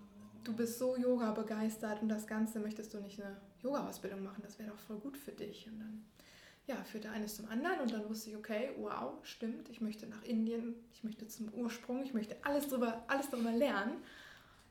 du 0.45 0.53
bist 0.53 0.79
so 0.79 0.97
Yoga 0.97 1.33
begeistert 1.33 2.03
und 2.03 2.09
das 2.09 2.27
Ganze 2.27 2.61
möchtest 2.61 2.93
du 2.93 3.01
nicht 3.01 3.21
eine 3.23 3.37
Yoga-Ausbildung 3.63 4.23
machen, 4.23 4.43
das 4.43 4.59
wäre 4.59 4.71
doch 4.71 4.79
voll 4.79 4.99
gut 4.99 5.17
für 5.17 5.33
dich. 5.33 5.67
Und 5.67 5.81
dann 5.81 6.05
ja, 6.67 6.77
führte 6.85 7.11
eines 7.11 7.37
zum 7.37 7.49
anderen 7.49 7.81
und 7.81 7.93
dann 7.93 8.09
wusste 8.09 8.31
ich, 8.31 8.37
okay, 8.37 8.71
wow, 8.79 9.15
stimmt, 9.23 9.69
ich 9.69 9.81
möchte 9.81 10.07
nach 10.07 10.23
Indien, 10.23 10.75
ich 10.93 11.05
möchte 11.05 11.27
zum 11.29 11.53
Ursprung, 11.53 12.03
ich 12.03 12.15
möchte 12.15 12.37
alles 12.43 12.69
darüber, 12.69 13.05
alles 13.07 13.29
darüber 13.29 13.53
lernen. 13.53 13.97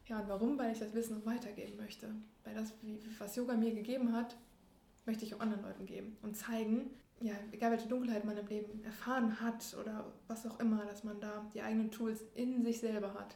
Ja, 0.08 0.20
und 0.20 0.28
warum? 0.28 0.58
Weil 0.58 0.74
ich 0.74 0.80
das 0.80 0.94
Wissen 0.94 1.20
noch 1.20 1.26
weitergeben 1.26 1.78
möchte. 1.78 2.10
Weil 2.44 2.56
das, 2.56 2.74
was 3.20 3.36
Yoga 3.36 3.56
mir 3.56 3.74
gegeben 3.74 4.14
hat, 4.14 4.36
möchte 5.06 5.24
ich 5.24 5.36
auch 5.36 5.40
anderen 5.40 5.64
Leuten 5.64 5.86
geben 5.86 6.18
und 6.22 6.36
zeigen, 6.36 6.90
ja, 7.22 7.34
egal 7.52 7.72
welche 7.72 7.88
Dunkelheit 7.88 8.26
man 8.26 8.38
im 8.38 8.48
Leben 8.48 8.84
erfahren 8.84 9.40
hat 9.40 9.76
oder 9.80 10.12
was 10.28 10.46
auch 10.46 10.60
immer, 10.60 10.86
dass 10.86 11.04
man 11.04 11.22
da 11.22 11.46
die 11.54 11.62
eigenen 11.62 11.92
Tools 11.92 12.24
in 12.36 12.64
sich 12.64 12.80
selber 12.80 13.14
hat. 13.14 13.36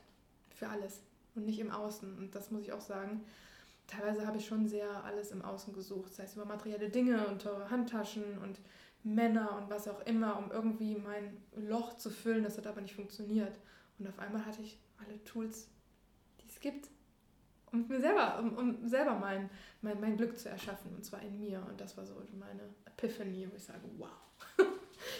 Für 0.49 0.67
alles 0.67 1.03
und 1.35 1.45
nicht 1.45 1.59
im 1.59 1.71
Außen. 1.71 2.17
Und 2.17 2.35
das 2.35 2.51
muss 2.51 2.63
ich 2.63 2.73
auch 2.73 2.81
sagen, 2.81 3.23
teilweise 3.87 4.27
habe 4.27 4.37
ich 4.37 4.45
schon 4.45 4.67
sehr 4.67 5.03
alles 5.03 5.31
im 5.31 5.41
Außen 5.41 5.73
gesucht, 5.73 6.13
sei 6.13 6.23
es 6.23 6.35
über 6.35 6.45
materielle 6.45 6.89
Dinge 6.89 7.27
und 7.27 7.41
teure 7.41 7.69
Handtaschen 7.69 8.37
und 8.43 8.59
Männer 9.03 9.57
und 9.57 9.69
was 9.69 9.87
auch 9.87 10.01
immer, 10.05 10.37
um 10.37 10.51
irgendwie 10.51 10.95
mein 10.95 11.37
Loch 11.55 11.97
zu 11.97 12.09
füllen. 12.09 12.43
Das 12.43 12.57
hat 12.57 12.67
aber 12.67 12.81
nicht 12.81 12.95
funktioniert. 12.95 13.57
Und 13.97 14.07
auf 14.07 14.19
einmal 14.19 14.45
hatte 14.45 14.61
ich 14.61 14.77
alle 14.97 15.23
Tools, 15.23 15.69
die 16.41 16.49
es 16.49 16.59
gibt, 16.59 16.89
um 17.71 17.87
mir 17.87 18.01
selber, 18.01 18.39
um, 18.39 18.57
um 18.57 18.87
selber 18.87 19.15
mein, 19.15 19.49
mein, 19.81 19.99
mein 19.99 20.17
Glück 20.17 20.37
zu 20.37 20.49
erschaffen, 20.49 20.93
und 20.95 21.03
zwar 21.05 21.21
in 21.21 21.39
mir. 21.39 21.65
Und 21.69 21.79
das 21.79 21.97
war 21.97 22.05
so 22.05 22.15
meine 22.37 22.61
Epiphany, 22.85 23.47
wo 23.51 23.55
ich 23.55 23.63
sage, 23.63 23.81
wow, 23.97 24.09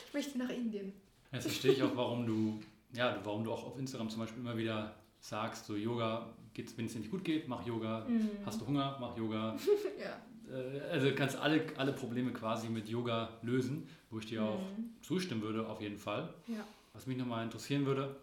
ich 0.07 0.13
möchte 0.13 0.37
nach 0.37 0.49
Indien. 0.49 0.93
Jetzt 1.31 1.43
verstehe 1.43 1.71
ich 1.71 1.83
auch, 1.83 1.95
warum 1.95 2.25
du, 2.25 2.59
ja, 2.93 3.19
warum 3.23 3.43
du 3.43 3.51
auch 3.51 3.65
auf 3.65 3.77
Instagram 3.77 4.09
zum 4.09 4.19
Beispiel 4.19 4.41
immer 4.41 4.57
wieder 4.57 4.95
sagst, 5.27 5.65
so 5.65 5.75
Yoga, 5.75 6.33
wenn 6.75 6.85
es 6.85 6.93
dir 6.93 6.99
nicht 6.99 7.11
gut 7.11 7.23
geht, 7.23 7.47
mach 7.47 7.65
Yoga. 7.65 8.05
Mhm. 8.07 8.29
Hast 8.45 8.61
du 8.61 8.67
Hunger, 8.67 8.97
mach 8.99 9.17
Yoga. 9.17 9.57
ja. 9.99 10.55
Äh, 10.55 10.79
also 10.91 11.13
kannst 11.15 11.35
alle, 11.35 11.65
alle 11.75 11.91
Probleme 11.91 12.31
quasi 12.31 12.69
mit 12.69 12.87
Yoga 12.87 13.29
lösen, 13.41 13.89
wo 14.09 14.19
ich 14.19 14.25
dir 14.25 14.41
mhm. 14.41 14.47
auch 14.47 14.61
zustimmen 15.01 15.41
würde, 15.41 15.67
auf 15.67 15.81
jeden 15.81 15.97
Fall. 15.97 16.33
Ja. 16.47 16.65
Was 16.93 17.07
mich 17.07 17.17
nochmal 17.17 17.43
interessieren 17.43 17.85
würde, 17.85 18.15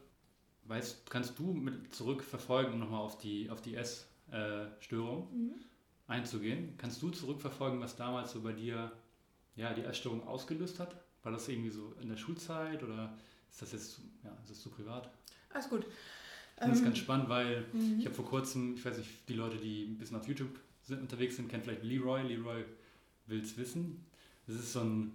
weißt, 0.64 1.10
kannst 1.10 1.38
du 1.38 1.52
mit 1.52 1.94
zurückverfolgen, 1.94 2.72
um 2.72 2.80
nochmal 2.80 3.00
auf 3.00 3.18
die, 3.18 3.50
auf 3.50 3.60
die 3.60 3.74
Essstörung 3.74 5.28
mhm. 5.30 5.54
einzugehen? 6.06 6.74
Kannst 6.78 7.02
du 7.02 7.10
zurückverfolgen, 7.10 7.80
was 7.80 7.96
damals 7.96 8.32
so 8.32 8.40
bei 8.40 8.52
dir 8.52 8.90
ja, 9.56 9.74
die 9.74 9.82
Essstörung 9.82 10.26
ausgelöst 10.26 10.80
hat? 10.80 10.96
War 11.22 11.32
das 11.32 11.48
irgendwie 11.48 11.70
so 11.70 11.94
in 12.00 12.08
der 12.08 12.16
Schulzeit 12.16 12.82
oder 12.82 13.14
ist 13.50 13.60
das 13.60 13.72
jetzt 13.72 14.00
ja, 14.24 14.30
ist 14.42 14.50
das 14.50 14.60
zu 14.60 14.70
privat? 14.70 15.10
Alles 15.50 15.68
gut. 15.68 15.86
Ich 16.56 16.62
finde 16.62 16.72
es 16.74 16.80
ähm, 16.80 16.84
ganz 16.84 16.98
spannend, 16.98 17.28
weil 17.28 17.64
mhm. 17.72 17.98
ich 17.98 18.06
habe 18.06 18.14
vor 18.14 18.26
kurzem, 18.26 18.74
ich 18.76 18.84
weiß 18.84 18.98
nicht, 18.98 19.10
die 19.28 19.34
Leute, 19.34 19.56
die 19.56 19.84
ein 19.84 19.98
bisschen 19.98 20.16
auf 20.16 20.28
YouTube 20.28 20.56
sind, 20.82 21.00
unterwegs 21.00 21.36
sind, 21.36 21.48
kennen 21.48 21.62
vielleicht 21.62 21.82
Leroy. 21.82 22.22
Leroy 22.22 22.64
will 23.26 23.42
es 23.42 23.56
wissen. 23.56 24.04
Das 24.46 24.56
ist 24.56 24.72
so 24.72 24.80
ein, 24.80 25.12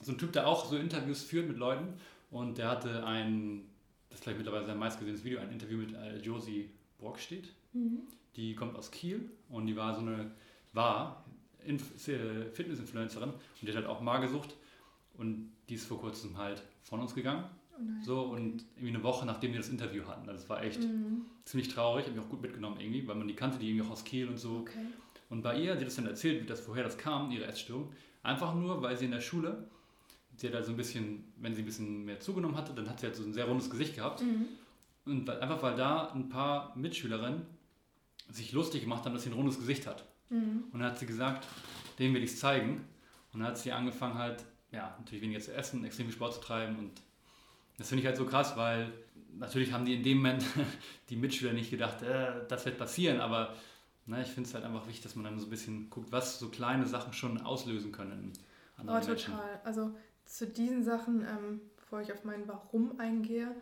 so 0.00 0.12
ein 0.12 0.18
Typ, 0.18 0.32
der 0.32 0.46
auch 0.46 0.64
so 0.64 0.76
Interviews 0.76 1.22
führt 1.22 1.48
mit 1.48 1.58
Leuten 1.58 1.94
und 2.30 2.58
der 2.58 2.68
hatte 2.68 3.04
ein, 3.04 3.64
das 4.08 4.18
ist 4.18 4.24
vielleicht 4.24 4.38
mittlerweile 4.38 4.66
sein 4.66 4.78
meistgesehenes 4.78 5.24
Video, 5.24 5.40
ein 5.40 5.50
Interview 5.50 5.78
mit 5.78 5.94
Josie 6.24 6.70
Brockstedt. 6.98 7.48
Mhm. 7.72 8.00
Die 8.36 8.54
kommt 8.54 8.76
aus 8.76 8.90
Kiel 8.90 9.30
und 9.48 9.66
die 9.66 9.76
war 9.76 9.94
so 9.94 10.00
eine, 10.00 10.30
war 10.72 11.24
äh, 11.66 11.76
Fitness-Influencerin 12.52 13.30
und 13.30 13.62
die 13.62 13.68
hat 13.68 13.76
halt 13.76 13.86
auch 13.86 14.00
Magersucht 14.00 14.54
und 15.14 15.50
die 15.68 15.74
ist 15.74 15.86
vor 15.86 16.00
kurzem 16.00 16.38
halt 16.38 16.62
von 16.82 17.00
uns 17.00 17.14
gegangen 17.14 17.44
Oh 17.78 18.04
so 18.04 18.22
und 18.22 18.64
irgendwie 18.76 18.94
eine 18.94 19.02
Woche 19.02 19.24
nachdem 19.26 19.52
wir 19.52 19.58
das 19.58 19.68
Interview 19.68 20.04
hatten. 20.06 20.26
Das 20.26 20.48
war 20.48 20.62
echt 20.62 20.80
mhm. 20.80 21.22
ziemlich 21.44 21.68
traurig, 21.68 22.06
habe 22.06 22.18
ich 22.18 22.24
auch 22.24 22.28
gut 22.28 22.42
mitgenommen 22.42 22.80
irgendwie, 22.80 23.06
weil 23.06 23.14
man 23.14 23.28
die 23.28 23.34
kannte, 23.34 23.58
die 23.58 23.70
irgendwie 23.70 23.86
auch 23.86 23.92
aus 23.92 24.04
Kiel 24.04 24.28
und 24.28 24.38
so. 24.38 24.58
Okay. 24.58 24.86
Und 25.30 25.42
bei 25.42 25.56
ihr, 25.58 25.74
sie 25.74 25.80
hat 25.80 25.86
das 25.86 25.96
dann 25.96 26.06
erzählt, 26.06 26.42
wie 26.42 26.46
das 26.46 26.66
woher 26.66 26.82
das 26.82 26.96
kam, 26.96 27.30
ihre 27.30 27.44
Essstörung, 27.44 27.92
einfach 28.22 28.54
nur, 28.54 28.82
weil 28.82 28.96
sie 28.96 29.04
in 29.04 29.10
der 29.10 29.20
Schule, 29.20 29.68
sie 30.36 30.46
hat 30.46 30.54
halt 30.54 30.64
so 30.64 30.72
ein 30.72 30.76
bisschen, 30.76 31.24
wenn 31.36 31.54
sie 31.54 31.62
ein 31.62 31.66
bisschen 31.66 32.04
mehr 32.04 32.20
zugenommen 32.20 32.56
hatte, 32.56 32.72
dann 32.72 32.88
hat 32.88 33.00
sie 33.00 33.06
halt 33.06 33.16
so 33.16 33.24
ein 33.24 33.32
sehr 33.32 33.44
rundes 33.44 33.68
Gesicht 33.68 33.94
gehabt. 33.94 34.22
Mhm. 34.22 34.46
Und 35.04 35.28
einfach 35.30 35.62
weil 35.62 35.76
da 35.76 36.12
ein 36.12 36.28
paar 36.28 36.76
Mitschülerinnen 36.76 37.42
sich 38.30 38.52
lustig 38.52 38.82
gemacht 38.82 39.04
haben, 39.04 39.14
dass 39.14 39.22
sie 39.22 39.30
ein 39.30 39.34
rundes 39.34 39.58
Gesicht 39.58 39.86
hat. 39.86 40.04
Mhm. 40.30 40.64
Und 40.70 40.80
dann 40.80 40.90
hat 40.90 40.98
sie 40.98 41.06
gesagt, 41.06 41.46
denen 41.98 42.14
will 42.14 42.22
ich 42.22 42.32
es 42.32 42.38
zeigen. 42.38 42.84
Und 43.32 43.40
dann 43.40 43.48
hat 43.48 43.58
sie 43.58 43.72
angefangen 43.72 44.14
halt, 44.14 44.44
ja, 44.70 44.94
natürlich 44.98 45.22
weniger 45.22 45.40
zu 45.40 45.54
essen, 45.54 45.84
extrem 45.84 46.06
viel 46.06 46.14
Sport 46.14 46.34
zu 46.34 46.40
treiben 46.40 46.76
und 46.78 46.92
das 47.78 47.88
finde 47.88 48.02
ich 48.02 48.06
halt 48.06 48.16
so 48.16 48.26
krass, 48.26 48.56
weil 48.56 48.92
natürlich 49.38 49.72
haben 49.72 49.84
die 49.84 49.94
in 49.94 50.02
dem 50.02 50.18
Moment 50.18 50.44
die 51.08 51.16
Mitschüler 51.16 51.52
nicht 51.52 51.70
gedacht, 51.70 52.02
äh, 52.02 52.46
das 52.48 52.66
wird 52.66 52.76
passieren, 52.76 53.20
aber 53.20 53.54
ne, 54.06 54.20
ich 54.22 54.28
finde 54.28 54.48
es 54.48 54.54
halt 54.54 54.64
einfach 54.64 54.86
wichtig, 54.86 55.04
dass 55.04 55.14
man 55.16 55.24
dann 55.24 55.38
so 55.38 55.46
ein 55.46 55.50
bisschen 55.50 55.88
guckt, 55.88 56.12
was 56.12 56.38
so 56.38 56.48
kleine 56.50 56.86
Sachen 56.86 57.12
schon 57.12 57.40
auslösen 57.40 57.92
können. 57.92 58.32
Oh, 58.78 58.82
total. 58.82 59.06
Menschen. 59.06 59.34
Also 59.64 59.94
zu 60.24 60.46
diesen 60.46 60.84
Sachen, 60.84 61.22
ähm, 61.22 61.60
bevor 61.76 62.00
ich 62.00 62.12
auf 62.12 62.24
mein 62.24 62.46
Warum 62.46 62.98
eingehe, 63.00 63.54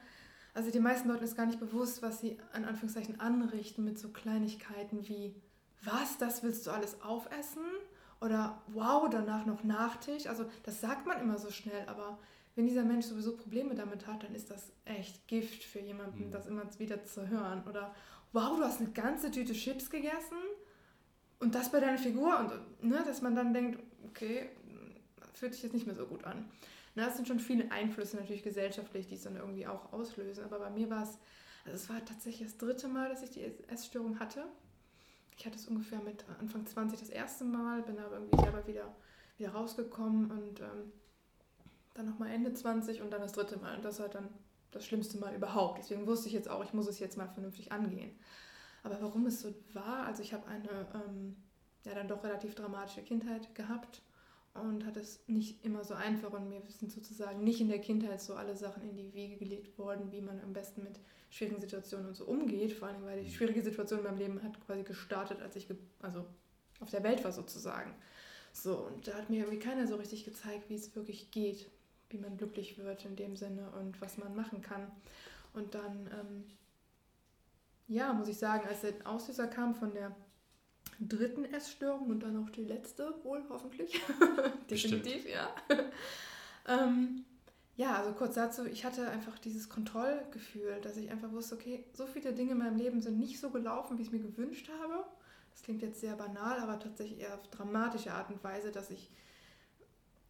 also 0.54 0.70
die 0.70 0.80
meisten 0.80 1.08
Leute 1.08 1.24
ist 1.24 1.36
gar 1.36 1.46
nicht 1.46 1.60
bewusst, 1.60 2.00
was 2.00 2.20
sie 2.20 2.38
an 2.52 2.64
Anführungszeichen 2.64 3.20
anrichten 3.20 3.84
mit 3.84 3.98
so 3.98 4.08
Kleinigkeiten 4.08 5.06
wie, 5.06 5.34
was, 5.82 6.16
das 6.16 6.42
willst 6.42 6.66
du 6.66 6.70
alles 6.70 7.02
aufessen? 7.02 7.62
Oder 8.26 8.60
wow, 8.66 9.08
danach 9.08 9.46
noch 9.46 9.62
Nachtisch. 9.62 10.26
Also 10.26 10.46
das 10.64 10.80
sagt 10.80 11.06
man 11.06 11.20
immer 11.20 11.38
so 11.38 11.50
schnell, 11.52 11.86
aber 11.86 12.18
wenn 12.56 12.66
dieser 12.66 12.84
Mensch 12.84 13.06
sowieso 13.06 13.36
Probleme 13.36 13.76
damit 13.76 14.08
hat, 14.08 14.24
dann 14.24 14.34
ist 14.34 14.50
das 14.50 14.72
echt 14.84 15.28
Gift 15.28 15.62
für 15.62 15.78
jemanden, 15.78 16.26
mhm. 16.26 16.30
das 16.32 16.46
immer 16.46 16.64
wieder 16.78 17.04
zu 17.04 17.28
hören. 17.28 17.62
Oder 17.68 17.94
wow, 18.32 18.56
du 18.58 18.64
hast 18.64 18.80
eine 18.80 18.90
ganze 18.90 19.30
Tüte 19.30 19.52
Chips 19.52 19.90
gegessen 19.90 20.38
und 21.38 21.54
das 21.54 21.70
bei 21.70 21.78
deiner 21.78 21.98
Figur 21.98 22.36
und 22.40 22.84
ne, 22.84 23.00
dass 23.06 23.22
man 23.22 23.36
dann 23.36 23.54
denkt, 23.54 23.78
okay, 24.08 24.50
fühlt 25.34 25.54
sich 25.54 25.62
jetzt 25.62 25.74
nicht 25.74 25.86
mehr 25.86 25.94
so 25.94 26.06
gut 26.06 26.24
an. 26.24 26.48
das 26.96 27.14
sind 27.14 27.28
schon 27.28 27.38
viele 27.38 27.70
Einflüsse 27.70 28.16
natürlich 28.16 28.42
gesellschaftlich, 28.42 29.06
die 29.06 29.14
es 29.14 29.22
dann 29.22 29.36
irgendwie 29.36 29.68
auch 29.68 29.92
auslösen. 29.92 30.42
Aber 30.44 30.58
bei 30.58 30.70
mir 30.70 30.90
war 30.90 31.04
es, 31.04 31.18
also 31.64 31.76
es 31.76 31.88
war 31.88 32.04
tatsächlich 32.04 32.48
das 32.48 32.58
dritte 32.58 32.88
Mal, 32.88 33.08
dass 33.08 33.22
ich 33.22 33.30
die 33.30 33.44
Essstörung 33.68 34.18
hatte. 34.18 34.46
Ich 35.36 35.44
hatte 35.44 35.56
es 35.56 35.66
ungefähr 35.66 36.00
mit 36.00 36.24
Anfang 36.40 36.66
20 36.66 36.98
das 36.98 37.10
erste 37.10 37.44
Mal, 37.44 37.82
bin 37.82 37.98
aber 37.98 38.16
irgendwie 38.16 38.40
selber 38.40 38.66
wieder, 38.66 38.94
wieder 39.36 39.50
rausgekommen 39.50 40.30
und 40.30 40.60
ähm, 40.60 40.92
dann 41.94 42.06
nochmal 42.06 42.30
Ende 42.30 42.52
20 42.52 43.02
und 43.02 43.10
dann 43.10 43.20
das 43.20 43.32
dritte 43.32 43.58
Mal. 43.58 43.76
Und 43.76 43.84
das 43.84 44.00
war 44.00 44.08
dann 44.08 44.28
das 44.70 44.86
schlimmste 44.86 45.18
Mal 45.18 45.34
überhaupt. 45.34 45.78
Deswegen 45.78 46.06
wusste 46.06 46.28
ich 46.28 46.34
jetzt 46.34 46.48
auch, 46.48 46.64
ich 46.64 46.72
muss 46.72 46.88
es 46.88 46.98
jetzt 46.98 47.16
mal 47.16 47.28
vernünftig 47.28 47.72
angehen. 47.72 48.18
Aber 48.82 49.00
warum 49.00 49.26
es 49.26 49.40
so 49.40 49.54
war, 49.72 50.06
also 50.06 50.22
ich 50.22 50.32
habe 50.32 50.46
eine 50.46 50.86
ähm, 50.94 51.36
ja 51.84 51.94
dann 51.94 52.08
doch 52.08 52.22
relativ 52.24 52.54
dramatische 52.54 53.02
Kindheit 53.02 53.54
gehabt 53.54 54.02
und 54.60 54.84
hat 54.86 54.96
es 54.96 55.20
nicht 55.26 55.64
immer 55.64 55.84
so 55.84 55.94
einfach 55.94 56.32
und 56.32 56.48
mir 56.48 56.62
sind 56.68 56.92
sozusagen 56.92 57.42
nicht 57.44 57.60
in 57.60 57.68
der 57.68 57.80
Kindheit 57.80 58.20
so 58.20 58.34
alle 58.34 58.56
Sachen 58.56 58.88
in 58.88 58.96
die 58.96 59.14
Wege 59.14 59.36
gelegt 59.36 59.78
worden, 59.78 60.10
wie 60.12 60.20
man 60.20 60.40
am 60.40 60.52
besten 60.52 60.82
mit 60.82 60.98
schwierigen 61.30 61.60
Situationen 61.60 62.08
und 62.08 62.14
so 62.14 62.24
umgeht. 62.24 62.72
Vor 62.72 62.88
allem, 62.88 63.04
weil 63.04 63.22
die 63.22 63.30
schwierige 63.30 63.62
Situation 63.62 64.00
in 64.00 64.04
meinem 64.04 64.18
Leben 64.18 64.42
hat 64.42 64.64
quasi 64.66 64.82
gestartet, 64.82 65.42
als 65.42 65.56
ich 65.56 65.66
also 66.00 66.24
auf 66.80 66.90
der 66.90 67.02
Welt 67.02 67.24
war 67.24 67.32
sozusagen. 67.32 67.94
So, 68.52 68.78
und 68.78 69.06
da 69.06 69.14
hat 69.14 69.28
mir 69.30 69.40
irgendwie 69.40 69.58
keiner 69.58 69.86
so 69.86 69.96
richtig 69.96 70.24
gezeigt, 70.24 70.70
wie 70.70 70.74
es 70.74 70.96
wirklich 70.96 71.30
geht, 71.30 71.70
wie 72.08 72.18
man 72.18 72.36
glücklich 72.36 72.78
wird 72.78 73.04
in 73.04 73.16
dem 73.16 73.36
Sinne 73.36 73.70
und 73.72 74.00
was 74.00 74.16
man 74.18 74.34
machen 74.34 74.62
kann. 74.62 74.90
Und 75.52 75.74
dann, 75.74 76.08
ähm, 76.12 76.44
ja, 77.88 78.12
muss 78.12 78.28
ich 78.28 78.38
sagen, 78.38 78.66
als 78.68 78.80
der 78.80 78.94
Auslöser 79.04 79.46
kam 79.46 79.74
von 79.74 79.92
der 79.92 80.14
dritten 81.00 81.44
Essstörung 81.44 82.10
und 82.10 82.20
dann 82.20 82.42
auch 82.42 82.50
die 82.50 82.64
letzte, 82.64 83.14
wohl 83.22 83.42
hoffentlich. 83.48 84.00
Definitiv, 84.70 85.28
ja. 85.28 85.48
ähm, 86.68 87.24
ja, 87.76 87.96
also 87.96 88.12
kurz 88.12 88.34
dazu, 88.34 88.64
ich 88.64 88.84
hatte 88.84 89.08
einfach 89.08 89.38
dieses 89.38 89.68
Kontrollgefühl, 89.68 90.80
dass 90.82 90.96
ich 90.96 91.10
einfach 91.10 91.30
wusste, 91.32 91.56
okay, 91.56 91.84
so 91.92 92.06
viele 92.06 92.32
Dinge 92.32 92.52
in 92.52 92.58
meinem 92.58 92.76
Leben 92.76 93.02
sind 93.02 93.18
nicht 93.18 93.38
so 93.38 93.50
gelaufen, 93.50 93.98
wie 93.98 94.02
ich 94.02 94.08
es 94.08 94.12
mir 94.12 94.20
gewünscht 94.20 94.70
habe. 94.80 95.04
Das 95.52 95.62
klingt 95.62 95.82
jetzt 95.82 96.00
sehr 96.00 96.16
banal, 96.16 96.58
aber 96.58 96.78
tatsächlich 96.78 97.20
eher 97.20 97.34
auf 97.34 97.48
dramatische 97.50 98.12
Art 98.12 98.30
und 98.30 98.42
Weise, 98.42 98.72
dass 98.72 98.90
ich 98.90 99.10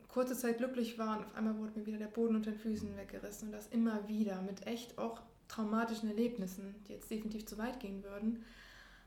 kurze 0.08 0.34
Zeit 0.34 0.56
glücklich 0.56 0.98
war 0.98 1.18
und 1.18 1.26
auf 1.26 1.34
einmal 1.34 1.58
wurde 1.58 1.78
mir 1.78 1.84
wieder 1.84 1.98
der 1.98 2.06
Boden 2.06 2.36
unter 2.36 2.50
den 2.50 2.58
Füßen 2.58 2.96
weggerissen 2.96 3.48
und 3.48 3.52
das 3.52 3.66
immer 3.68 4.08
wieder 4.08 4.40
mit 4.40 4.66
echt 4.66 4.96
auch 4.96 5.20
traumatischen 5.46 6.08
Erlebnissen, 6.08 6.74
die 6.88 6.94
jetzt 6.94 7.10
definitiv 7.10 7.44
zu 7.44 7.58
weit 7.58 7.80
gehen 7.80 8.02
würden. 8.02 8.42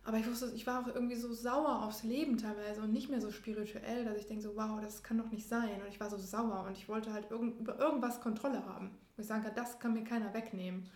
Aber 0.09 0.17
ich 0.17 0.27
wusste, 0.27 0.51
ich 0.55 0.65
war 0.65 0.81
auch 0.81 0.87
irgendwie 0.87 1.15
so 1.15 1.31
sauer 1.31 1.83
aufs 1.83 2.01
Leben 2.01 2.39
teilweise 2.39 2.81
und 2.81 2.91
nicht 2.91 3.11
mehr 3.11 3.21
so 3.21 3.29
spirituell, 3.29 4.05
dass 4.05 4.17
ich 4.17 4.25
denke 4.25 4.41
so, 4.41 4.55
wow, 4.55 4.81
das 4.81 5.03
kann 5.03 5.19
doch 5.19 5.29
nicht 5.29 5.47
sein. 5.47 5.79
Und 5.83 5.87
ich 5.87 5.99
war 5.99 6.09
so 6.09 6.17
sauer 6.17 6.65
und 6.65 6.75
ich 6.75 6.89
wollte 6.89 7.13
halt 7.13 7.29
irgend, 7.29 7.59
über 7.59 7.77
irgendwas 7.77 8.19
Kontrolle 8.19 8.65
haben. 8.65 8.89
Wo 9.15 9.21
ich 9.21 9.27
kann, 9.27 9.45
das 9.53 9.77
kann 9.77 9.93
mir 9.93 10.03
keiner 10.03 10.33
wegnehmen. 10.33 10.89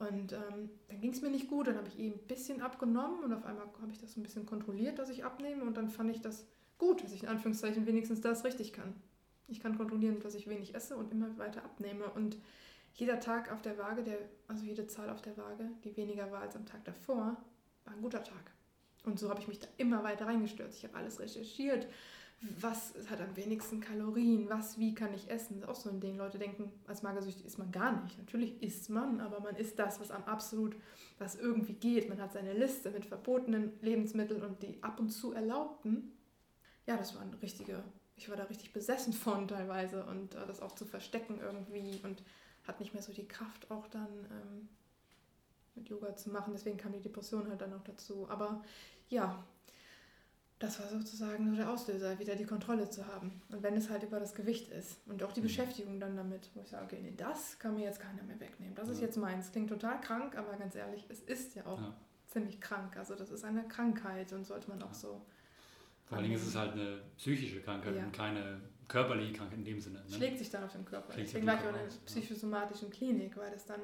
Und 0.00 0.32
ähm, 0.32 0.68
dann 0.88 1.00
ging 1.00 1.12
es 1.12 1.22
mir 1.22 1.30
nicht 1.30 1.46
gut, 1.46 1.68
dann 1.68 1.76
habe 1.76 1.86
ich 1.86 1.96
eben 1.96 2.16
ein 2.16 2.26
bisschen 2.26 2.60
abgenommen 2.60 3.22
und 3.22 3.32
auf 3.32 3.44
einmal 3.44 3.66
habe 3.80 3.92
ich 3.92 4.00
das 4.00 4.16
ein 4.16 4.24
bisschen 4.24 4.46
kontrolliert, 4.46 4.98
dass 4.98 5.10
ich 5.10 5.24
abnehme 5.24 5.62
und 5.62 5.76
dann 5.76 5.88
fand 5.88 6.10
ich 6.10 6.20
das 6.20 6.44
gut, 6.76 7.04
dass 7.04 7.12
ich 7.12 7.22
in 7.22 7.28
Anführungszeichen 7.28 7.86
wenigstens 7.86 8.20
das 8.20 8.42
richtig 8.42 8.72
kann. 8.72 8.94
Ich 9.46 9.60
kann 9.60 9.78
kontrollieren, 9.78 10.18
dass 10.18 10.34
ich 10.34 10.48
wenig 10.48 10.74
esse 10.74 10.96
und 10.96 11.12
immer 11.12 11.38
weiter 11.38 11.62
abnehme. 11.62 12.10
Und 12.16 12.36
jeder 12.94 13.20
Tag 13.20 13.52
auf 13.52 13.62
der 13.62 13.78
Waage, 13.78 14.02
der, 14.02 14.18
also 14.48 14.64
jede 14.64 14.88
Zahl 14.88 15.08
auf 15.08 15.22
der 15.22 15.36
Waage, 15.36 15.70
die 15.84 15.96
weniger 15.96 16.32
war 16.32 16.40
als 16.40 16.56
am 16.56 16.66
Tag 16.66 16.84
davor, 16.84 17.36
war 17.84 17.94
ein 17.94 18.02
guter 18.02 18.24
Tag. 18.24 18.55
Und 19.06 19.18
so 19.18 19.30
habe 19.30 19.40
ich 19.40 19.48
mich 19.48 19.60
da 19.60 19.68
immer 19.78 20.04
weiter 20.04 20.26
reingestürzt. 20.26 20.78
Ich 20.78 20.84
habe 20.84 20.96
alles 20.96 21.18
recherchiert. 21.18 21.86
Was 22.60 22.92
hat 23.08 23.22
am 23.22 23.34
wenigsten 23.34 23.80
Kalorien? 23.80 24.50
Was, 24.50 24.78
wie 24.78 24.94
kann 24.94 25.14
ich 25.14 25.30
essen? 25.30 25.60
Das 25.60 25.62
ist 25.62 25.68
auch 25.68 25.82
so 25.82 25.88
ein 25.88 26.00
Ding. 26.00 26.18
Leute 26.18 26.38
denken, 26.38 26.70
als 26.86 27.02
Magersüchtig 27.02 27.46
isst 27.46 27.58
man 27.58 27.72
gar 27.72 28.02
nicht. 28.02 28.18
Natürlich 28.18 28.62
isst 28.62 28.90
man, 28.90 29.20
aber 29.20 29.40
man 29.40 29.56
isst 29.56 29.78
das, 29.78 29.98
was 30.00 30.10
am 30.10 30.24
absolut, 30.24 30.76
was 31.18 31.36
irgendwie 31.36 31.72
geht. 31.72 32.10
Man 32.10 32.20
hat 32.20 32.34
seine 32.34 32.52
Liste 32.52 32.90
mit 32.90 33.06
verbotenen 33.06 33.72
Lebensmitteln 33.80 34.42
und 34.42 34.62
die 34.62 34.82
ab 34.82 35.00
und 35.00 35.08
zu 35.08 35.32
erlaubten. 35.32 36.12
Ja, 36.86 36.98
das 36.98 37.14
war 37.14 37.22
eine 37.22 37.40
richtige 37.40 37.82
ich 38.16 38.28
war 38.28 38.36
da 38.36 38.44
richtig 38.44 38.72
besessen 38.72 39.12
von 39.12 39.46
teilweise 39.46 40.04
und 40.04 40.34
äh, 40.34 40.46
das 40.46 40.60
auch 40.60 40.74
zu 40.74 40.84
verstecken 40.84 41.38
irgendwie 41.40 42.00
und 42.02 42.22
hat 42.66 42.80
nicht 42.80 42.94
mehr 42.94 43.02
so 43.02 43.12
die 43.12 43.28
Kraft 43.28 43.70
auch 43.70 43.86
dann 43.88 44.08
ähm, 44.30 44.68
mit 45.74 45.88
Yoga 45.88 46.16
zu 46.16 46.30
machen. 46.30 46.52
Deswegen 46.52 46.78
kam 46.78 46.92
die 46.92 47.00
Depression 47.00 47.48
halt 47.48 47.60
dann 47.60 47.70
noch 47.70 47.84
dazu. 47.84 48.26
Aber 48.28 48.64
ja, 49.08 49.44
das 50.58 50.80
war 50.80 50.88
sozusagen 50.88 51.50
so 51.50 51.56
der 51.56 51.70
Auslöser, 51.70 52.18
wieder 52.18 52.34
die 52.34 52.46
Kontrolle 52.46 52.88
zu 52.88 53.06
haben. 53.06 53.42
Und 53.50 53.62
wenn 53.62 53.74
es 53.76 53.90
halt 53.90 54.02
über 54.02 54.18
das 54.18 54.34
Gewicht 54.34 54.68
ist 54.68 55.00
und 55.06 55.22
auch 55.22 55.32
die 55.32 55.40
mhm. 55.40 55.44
Beschäftigung 55.44 56.00
dann 56.00 56.16
damit, 56.16 56.48
wo 56.54 56.62
ich 56.62 56.68
sage, 56.68 56.84
okay, 56.84 56.98
nee, 57.02 57.12
das 57.16 57.58
kann 57.58 57.74
mir 57.74 57.84
jetzt 57.84 58.00
keiner 58.00 58.22
mehr 58.22 58.40
wegnehmen. 58.40 58.74
Das 58.74 58.88
ja. 58.88 58.94
ist 58.94 59.00
jetzt 59.00 59.16
meins. 59.18 59.52
Klingt 59.52 59.68
total 59.68 60.00
krank, 60.00 60.36
aber 60.36 60.56
ganz 60.56 60.74
ehrlich, 60.74 61.04
es 61.08 61.20
ist 61.20 61.54
ja 61.56 61.66
auch 61.66 61.80
ja. 61.80 61.94
ziemlich 62.28 62.60
krank. 62.60 62.96
Also 62.96 63.14
das 63.14 63.30
ist 63.30 63.44
eine 63.44 63.68
Krankheit 63.68 64.32
und 64.32 64.46
sollte 64.46 64.70
man 64.70 64.82
auch 64.82 64.94
so 64.94 65.20
vor 66.06 66.18
allen 66.18 66.24
Dingen 66.24 66.36
ist 66.36 66.46
es 66.46 66.54
halt 66.54 66.72
eine 66.72 67.00
psychische 67.16 67.60
Krankheit 67.60 67.96
ja. 67.96 68.04
und 68.04 68.12
keine 68.12 68.60
körperliche 68.86 69.32
Krankheit 69.32 69.58
in 69.58 69.64
dem 69.64 69.80
Sinne. 69.80 70.04
Ne? 70.08 70.16
Schlägt 70.16 70.38
sich 70.38 70.50
dann 70.50 70.62
auf 70.62 70.72
den 70.72 70.84
Körper. 70.84 71.12
Schlägt 71.12 71.28
Deswegen 71.28 71.46
war 71.46 71.54
ich 71.54 71.60
auch 71.60 71.68
in 71.68 71.74
einer 71.74 71.88
psychosomatischen 72.06 72.90
Klinik, 72.90 73.36
weil 73.36 73.50
das 73.50 73.66
dann 73.66 73.80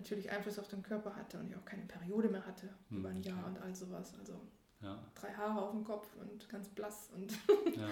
natürlich 0.00 0.30
Einfluss 0.30 0.58
auf 0.58 0.68
den 0.68 0.82
Körper 0.82 1.14
hatte 1.16 1.38
und 1.38 1.48
ich 1.48 1.56
auch 1.56 1.64
keine 1.64 1.84
Periode 1.84 2.28
mehr 2.28 2.44
hatte 2.46 2.68
hm, 2.88 2.98
über 2.98 3.08
ein 3.10 3.22
Jahr 3.22 3.46
und 3.46 3.60
all 3.60 3.74
sowas. 3.74 4.14
Also 4.18 4.40
ja. 4.80 4.98
drei 5.14 5.32
Haare 5.32 5.62
auf 5.62 5.72
dem 5.72 5.84
Kopf 5.84 6.08
und 6.16 6.48
ganz 6.48 6.68
blass 6.68 7.10
und, 7.14 7.30
ja. 7.76 7.88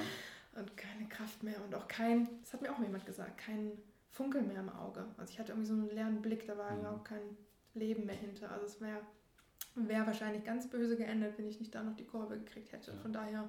und 0.60 0.76
keine 0.76 1.08
Kraft 1.08 1.42
mehr 1.42 1.62
und 1.64 1.74
auch 1.74 1.88
kein, 1.88 2.28
das 2.42 2.52
hat 2.52 2.62
mir 2.62 2.72
auch 2.72 2.80
jemand 2.80 3.06
gesagt, 3.06 3.38
kein 3.38 3.72
Funkel 4.10 4.42
mehr 4.42 4.60
im 4.60 4.70
Auge. 4.70 5.04
Also 5.16 5.32
ich 5.32 5.38
hatte 5.38 5.52
irgendwie 5.52 5.68
so 5.68 5.74
einen 5.74 5.90
leeren 5.90 6.22
Blick, 6.22 6.46
da 6.46 6.56
war 6.56 6.72
mhm. 6.72 6.86
auch 6.86 7.04
kein 7.04 7.36
Leben 7.74 8.06
mehr 8.06 8.16
hinter. 8.16 8.50
Also 8.50 8.66
es 8.66 8.80
wäre 8.80 9.00
wäre 9.86 10.06
wahrscheinlich 10.06 10.44
ganz 10.44 10.68
böse 10.68 10.96
geendet, 10.96 11.38
wenn 11.38 11.48
ich 11.48 11.60
nicht 11.60 11.74
da 11.74 11.82
noch 11.82 11.94
die 11.96 12.04
Kurve 12.04 12.38
gekriegt 12.38 12.72
hätte. 12.72 12.94
Von 12.94 13.12
daher 13.12 13.48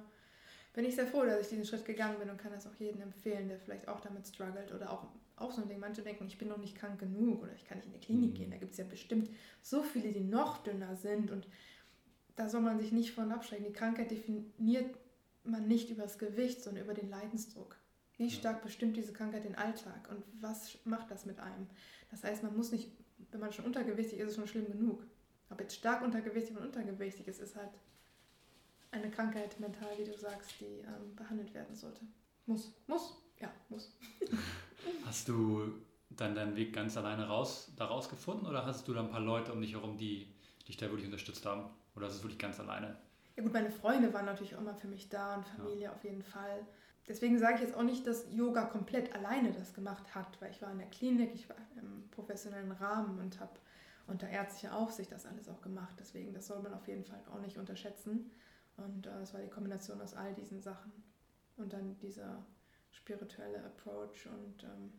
bin 0.72 0.84
ich 0.84 0.94
sehr 0.94 1.06
froh, 1.06 1.24
dass 1.24 1.40
ich 1.40 1.48
diesen 1.48 1.64
Schritt 1.64 1.84
gegangen 1.84 2.18
bin 2.18 2.30
und 2.30 2.38
kann 2.38 2.52
das 2.52 2.66
auch 2.66 2.74
jedem 2.78 3.00
empfehlen, 3.02 3.48
der 3.48 3.58
vielleicht 3.58 3.88
auch 3.88 4.00
damit 4.00 4.26
struggelt 4.26 4.72
oder 4.72 4.92
auch, 4.92 5.06
auch 5.40 5.52
so 5.52 5.62
ein 5.62 5.68
Ding. 5.68 5.78
Manche 5.78 6.02
denken, 6.02 6.26
ich 6.26 6.38
bin 6.38 6.48
noch 6.48 6.58
nicht 6.58 6.76
krank 6.76 6.98
genug 6.98 7.42
oder 7.42 7.54
ich 7.54 7.64
kann 7.64 7.78
nicht 7.78 7.86
in 7.86 7.92
die 7.92 8.00
Klinik 8.00 8.30
mhm. 8.30 8.34
gehen. 8.34 8.50
Da 8.50 8.56
gibt 8.56 8.72
es 8.72 8.78
ja 8.78 8.84
bestimmt 8.84 9.30
so 9.62 9.82
viele, 9.82 10.12
die 10.12 10.20
noch 10.20 10.62
dünner 10.62 10.96
sind 10.96 11.30
und 11.30 11.46
da 12.36 12.48
soll 12.48 12.60
man 12.60 12.78
sich 12.78 12.92
nicht 12.92 13.12
von 13.12 13.32
abschrecken. 13.32 13.64
Die 13.66 13.72
Krankheit 13.72 14.10
definiert 14.10 14.94
man 15.44 15.66
nicht 15.68 15.90
über 15.90 16.02
das 16.02 16.18
Gewicht, 16.18 16.62
sondern 16.62 16.84
über 16.84 16.94
den 16.94 17.10
Leidensdruck. 17.10 17.76
Wie 18.16 18.30
stark 18.30 18.62
bestimmt 18.62 18.96
diese 18.96 19.12
Krankheit 19.12 19.44
den 19.44 19.54
Alltag 19.54 20.08
und 20.10 20.22
was 20.40 20.78
macht 20.84 21.10
das 21.10 21.24
mit 21.24 21.40
einem? 21.40 21.66
Das 22.10 22.22
heißt, 22.22 22.42
man 22.42 22.56
muss 22.56 22.70
nicht, 22.70 22.90
wenn 23.30 23.40
man 23.40 23.52
schon 23.52 23.64
untergewichtig 23.64 24.18
ist, 24.18 24.24
ist 24.24 24.30
es 24.32 24.36
schon 24.36 24.46
schlimm 24.46 24.70
genug. 24.70 25.06
Ob 25.48 25.60
jetzt 25.60 25.74
stark 25.74 26.02
untergewichtig 26.02 26.56
oder 26.56 26.66
untergewichtig 26.66 27.26
ist, 27.28 27.40
ist 27.40 27.56
halt 27.56 27.70
eine 28.90 29.10
Krankheit 29.10 29.58
mental, 29.58 29.90
wie 29.98 30.04
du 30.04 30.16
sagst, 30.16 30.60
die 30.60 30.80
ähm, 30.80 31.14
behandelt 31.16 31.54
werden 31.54 31.74
sollte. 31.74 32.02
Muss, 32.46 32.72
muss, 32.86 33.16
ja, 33.38 33.50
muss. 33.68 33.96
Hast 35.04 35.28
du 35.28 35.72
dann 36.10 36.34
deinen 36.34 36.56
Weg 36.56 36.72
ganz 36.72 36.96
alleine 36.96 37.28
raus, 37.28 37.72
daraus 37.76 38.08
gefunden 38.08 38.46
oder 38.46 38.66
hast 38.66 38.86
du 38.88 38.94
da 38.94 39.00
ein 39.00 39.10
paar 39.10 39.20
Leute 39.20 39.52
um 39.52 39.60
dich 39.60 39.74
herum, 39.74 39.96
die 39.96 40.32
dich 40.66 40.76
da 40.76 40.86
wirklich 40.86 41.06
unterstützt 41.06 41.46
haben? 41.46 41.70
Oder 41.96 42.06
ist 42.06 42.14
es 42.14 42.22
wirklich 42.22 42.38
ganz 42.38 42.58
alleine? 42.60 42.96
Ja 43.36 43.42
gut, 43.42 43.52
meine 43.52 43.70
Freunde 43.70 44.12
waren 44.12 44.26
natürlich 44.26 44.54
auch 44.54 44.60
immer 44.60 44.74
für 44.74 44.88
mich 44.88 45.08
da 45.08 45.36
und 45.36 45.46
Familie 45.46 45.84
ja. 45.84 45.92
auf 45.92 46.04
jeden 46.04 46.22
Fall. 46.22 46.66
Deswegen 47.08 47.38
sage 47.38 47.56
ich 47.56 47.60
jetzt 47.62 47.74
auch 47.74 47.82
nicht, 47.82 48.06
dass 48.06 48.26
Yoga 48.32 48.64
komplett 48.64 49.14
alleine 49.14 49.52
das 49.52 49.74
gemacht 49.74 50.14
hat, 50.14 50.40
weil 50.40 50.50
ich 50.50 50.62
war 50.62 50.70
in 50.70 50.78
der 50.78 50.88
Klinik, 50.88 51.34
ich 51.34 51.48
war 51.48 51.56
im 51.80 52.08
professionellen 52.10 52.70
Rahmen 52.72 53.18
und 53.18 53.40
habe 53.40 53.58
unter 54.06 54.28
ärztlicher 54.28 54.76
Aufsicht 54.76 55.10
das 55.10 55.26
alles 55.26 55.48
auch 55.48 55.60
gemacht. 55.62 55.96
Deswegen, 55.98 56.34
das 56.34 56.46
soll 56.46 56.60
man 56.60 56.74
auf 56.74 56.86
jeden 56.86 57.04
Fall 57.04 57.20
auch 57.32 57.40
nicht 57.40 57.56
unterschätzen. 57.56 58.30
Und 58.76 59.06
äh, 59.06 59.20
es 59.22 59.32
war 59.34 59.40
die 59.40 59.48
Kombination 59.48 60.00
aus 60.00 60.14
all 60.14 60.34
diesen 60.34 60.60
Sachen. 60.60 60.92
Und 61.56 61.72
dann 61.72 61.98
dieser 61.98 62.44
spirituelle 62.90 63.64
Approach 63.64 64.26
und 64.26 64.62
ähm, 64.64 64.92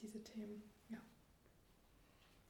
diese 0.00 0.22
Themen, 0.22 0.62
ja. 0.88 0.98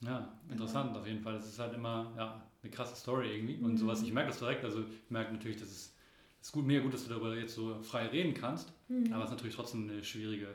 Ja, 0.02 0.38
interessant 0.50 0.88
genau. 0.88 1.00
auf 1.00 1.06
jeden 1.06 1.20
Fall. 1.20 1.34
Das 1.34 1.46
ist 1.46 1.58
halt 1.58 1.74
immer 1.74 2.12
ja, 2.16 2.42
eine 2.62 2.70
krasse 2.70 2.96
Story 2.96 3.34
irgendwie. 3.34 3.56
Und 3.56 3.72
mhm. 3.72 3.78
sowas, 3.78 4.02
ich 4.02 4.12
merke 4.12 4.30
das 4.30 4.38
direkt. 4.38 4.64
Also 4.64 4.80
ich 4.80 5.10
merke 5.10 5.32
natürlich, 5.32 5.56
dass 5.56 5.68
es 5.68 5.96
ist 6.40 6.52
gut, 6.52 6.66
mega 6.66 6.82
gut, 6.82 6.94
dass 6.94 7.04
du 7.04 7.10
darüber 7.10 7.34
jetzt 7.34 7.54
so 7.54 7.82
frei 7.82 8.06
reden 8.06 8.34
kannst. 8.34 8.72
Mhm. 8.88 9.12
Aber 9.12 9.24
es 9.24 9.30
ist 9.30 9.36
natürlich 9.36 9.56
trotzdem 9.56 9.88
eine 9.88 10.04
schwierige 10.04 10.54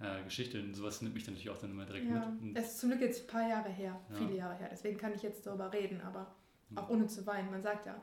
äh, 0.00 0.22
Geschichte. 0.24 0.60
Und 0.60 0.74
sowas 0.74 1.02
nimmt 1.02 1.14
mich 1.14 1.26
natürlich 1.26 1.50
auch 1.50 1.58
dann 1.58 1.70
immer 1.70 1.84
direkt 1.84 2.08
ja. 2.08 2.34
mit. 2.40 2.56
Es 2.56 2.72
ist 2.72 2.80
zum 2.80 2.90
Glück 2.90 3.02
jetzt 3.02 3.24
ein 3.24 3.26
paar 3.26 3.48
Jahre 3.48 3.68
her, 3.68 4.00
ja. 4.10 4.16
viele 4.16 4.36
Jahre 4.36 4.54
her. 4.56 4.68
Deswegen 4.70 4.96
kann 4.96 5.14
ich 5.14 5.22
jetzt 5.22 5.46
darüber 5.46 5.72
reden, 5.72 6.00
aber 6.00 6.34
auch 6.74 6.88
ohne 6.88 7.06
zu 7.06 7.26
weinen. 7.26 7.50
Man 7.50 7.62
sagt 7.62 7.86
ja, 7.86 8.00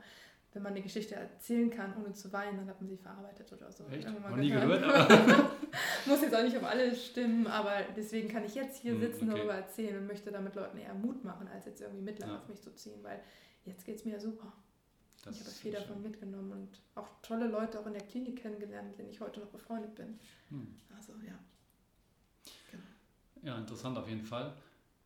wenn 0.54 0.62
man 0.62 0.72
eine 0.72 0.82
Geschichte 0.82 1.16
erzählen 1.16 1.68
kann, 1.68 1.94
ohne 1.96 2.12
zu 2.12 2.32
weinen, 2.32 2.56
dann 2.56 2.68
hat 2.68 2.80
man 2.80 2.88
sie 2.88 2.96
verarbeitet 2.96 3.52
oder 3.52 3.70
so. 3.70 3.84
Echt? 3.88 4.08
Noch 4.08 4.36
nie 4.36 4.50
gehört, 4.50 4.82
aber... 4.82 5.50
Muss 6.06 6.22
jetzt 6.22 6.34
auch 6.34 6.42
nicht 6.42 6.56
auf 6.56 6.64
alles 6.64 7.06
stimmen, 7.06 7.46
aber 7.46 7.72
deswegen 7.96 8.28
kann 8.28 8.44
ich 8.44 8.54
jetzt 8.54 8.80
hier 8.80 8.92
hm, 8.92 9.00
sitzen, 9.00 9.28
okay. 9.28 9.38
darüber 9.38 9.54
erzählen 9.54 9.98
und 9.98 10.06
möchte 10.06 10.30
damit 10.30 10.54
Leuten 10.54 10.78
eher 10.78 10.94
Mut 10.94 11.24
machen, 11.24 11.48
als 11.48 11.66
jetzt 11.66 11.80
irgendwie 11.80 12.02
Mitleid 12.02 12.30
ja. 12.30 12.38
auf 12.38 12.48
mich 12.48 12.62
zu 12.62 12.72
ziehen, 12.74 13.02
weil 13.02 13.20
jetzt 13.64 13.84
geht 13.84 13.96
es 13.96 14.04
mir 14.04 14.20
super. 14.20 14.52
Das 15.24 15.34
ich 15.34 15.40
habe 15.40 15.50
viel 15.50 15.72
davon 15.72 15.96
schön. 15.96 16.02
mitgenommen 16.02 16.52
und 16.52 16.80
auch 16.94 17.08
tolle 17.22 17.48
Leute 17.48 17.80
auch 17.80 17.86
in 17.86 17.94
der 17.94 18.02
Klinik 18.02 18.36
kennengelernt, 18.36 18.88
mit 18.88 18.98
denen 18.98 19.10
ich 19.10 19.20
heute 19.20 19.40
noch 19.40 19.48
befreundet 19.48 19.94
bin. 19.94 20.18
Hm. 20.50 20.74
Also 20.96 21.12
ja. 21.26 21.34
Ja, 23.42 23.58
interessant 23.58 23.98
auf 23.98 24.08
jeden 24.08 24.24
Fall. 24.24 24.54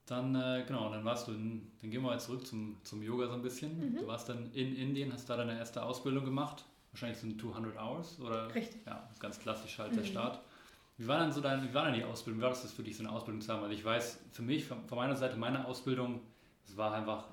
Dann, 0.09 0.35
äh, 0.35 0.65
genau, 0.67 0.91
dann 0.91 1.05
warst 1.05 1.29
du 1.29 1.33
in, 1.33 1.71
dann 1.81 1.91
gehen 1.91 2.03
wir 2.03 2.09
mal 2.09 2.19
zurück 2.21 2.47
zum, 2.47 2.77
zum 2.83 3.03
Yoga 3.03 3.27
so 3.29 3.35
ein 3.35 3.43
bisschen. 3.43 3.79
Mhm. 3.79 3.97
Du 3.99 4.07
warst 4.07 4.29
dann 4.29 4.51
in 4.55 4.75
Indien, 4.75 5.13
hast 5.13 5.29
da 5.29 5.37
deine 5.37 5.59
erste 5.59 5.83
Ausbildung 5.83 6.25
gemacht. 6.25 6.65
Wahrscheinlich 6.93 7.19
sind 7.19 7.39
200 7.41 7.77
Hours 7.77 8.19
oder? 8.21 8.53
Richtig. 8.55 8.81
Ja, 8.87 9.07
ganz 9.21 9.39
klassisch 9.39 9.79
halt 9.79 9.95
der 9.95 10.03
Mhm. 10.03 10.07
Start. 10.07 10.41
Wie 10.97 11.07
war 11.07 11.19
dann 11.19 11.31
so 11.31 11.41
dein, 11.43 11.63
wie 11.63 11.75
war 11.75 11.85
dann 11.85 11.95
die 11.95 12.05
Ausbildung? 12.05 12.41
Wie 12.41 12.45
war 12.45 12.51
das 12.51 12.73
für 12.73 12.83
dich, 12.83 12.97
so 12.97 13.05
eine 13.05 13.13
Ausbildung 13.13 13.43
zu 13.43 13.53
haben? 13.53 13.63
Weil 13.63 13.73
ich 13.73 13.85
weiß, 13.85 14.19
für 14.33 14.43
mich, 14.43 14.65
von, 14.65 14.83
von 14.89 14.97
meiner 14.97 15.15
Seite, 15.15 15.37
meine 15.37 15.67
Ausbildung, 15.67 16.21
es 16.67 16.77
war 16.77 16.93
einfach 16.95 17.29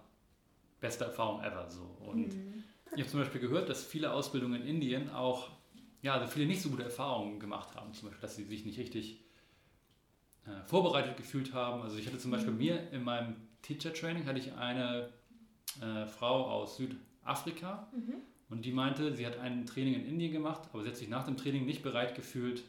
beste 0.82 1.06
Erfahrung 1.06 1.42
ever 1.42 1.70
so. 1.70 1.82
Und 2.06 2.34
Mhm. 2.34 2.64
ich 2.94 3.02
habe 3.02 3.10
zum 3.10 3.22
Beispiel 3.22 3.42
gehört, 3.42 3.70
dass 3.70 3.86
viele 3.86 4.12
Ausbildungen 4.12 4.62
in 4.62 4.68
Indien 4.68 5.10
auch, 5.10 5.50
ja, 6.02 6.14
also 6.16 6.28
viele 6.28 6.46
nicht 6.46 6.62
so 6.62 6.70
gute 6.70 6.84
Erfahrungen 6.84 7.40
gemacht 7.40 7.74
haben. 7.76 7.94
Zum 7.94 8.10
Beispiel, 8.10 8.22
dass 8.22 8.36
sie 8.36 8.44
sich 8.44 8.66
nicht 8.66 8.78
richtig 8.78 9.25
äh, 10.48 10.68
vorbereitet 10.68 11.18
gefühlt 11.18 11.54
haben. 11.54 11.82
Also 11.82 11.98
ich 11.98 12.06
hatte 12.08 12.18
zum 12.18 12.32
Beispiel 12.32 12.52
Mhm. 12.54 12.58
mir 12.60 12.92
in 12.92 13.04
meinem 13.04 13.36
Teacher 13.62 13.94
Training 13.94 14.26
hatte 14.26 14.40
ich 14.40 14.54
eine 14.54 15.10
äh, 15.82 16.06
Frau 16.06 16.46
aus 16.50 16.78
Südafrika 16.78 17.88
Mhm. 17.94 18.14
und 18.50 18.64
die 18.66 18.72
meinte, 18.72 19.14
sie 19.16 19.26
hat 19.26 19.40
ein 19.40 19.66
Training 19.66 19.96
in 19.96 20.06
Indien 20.06 20.32
gemacht, 20.34 20.62
aber 20.72 20.84
sie 20.84 20.90
hat 20.90 20.98
sich 20.98 21.10
nach 21.10 21.26
dem 21.26 21.36
Training 21.38 21.66
nicht 21.66 21.82
bereit 21.84 22.16
gefühlt 22.16 22.64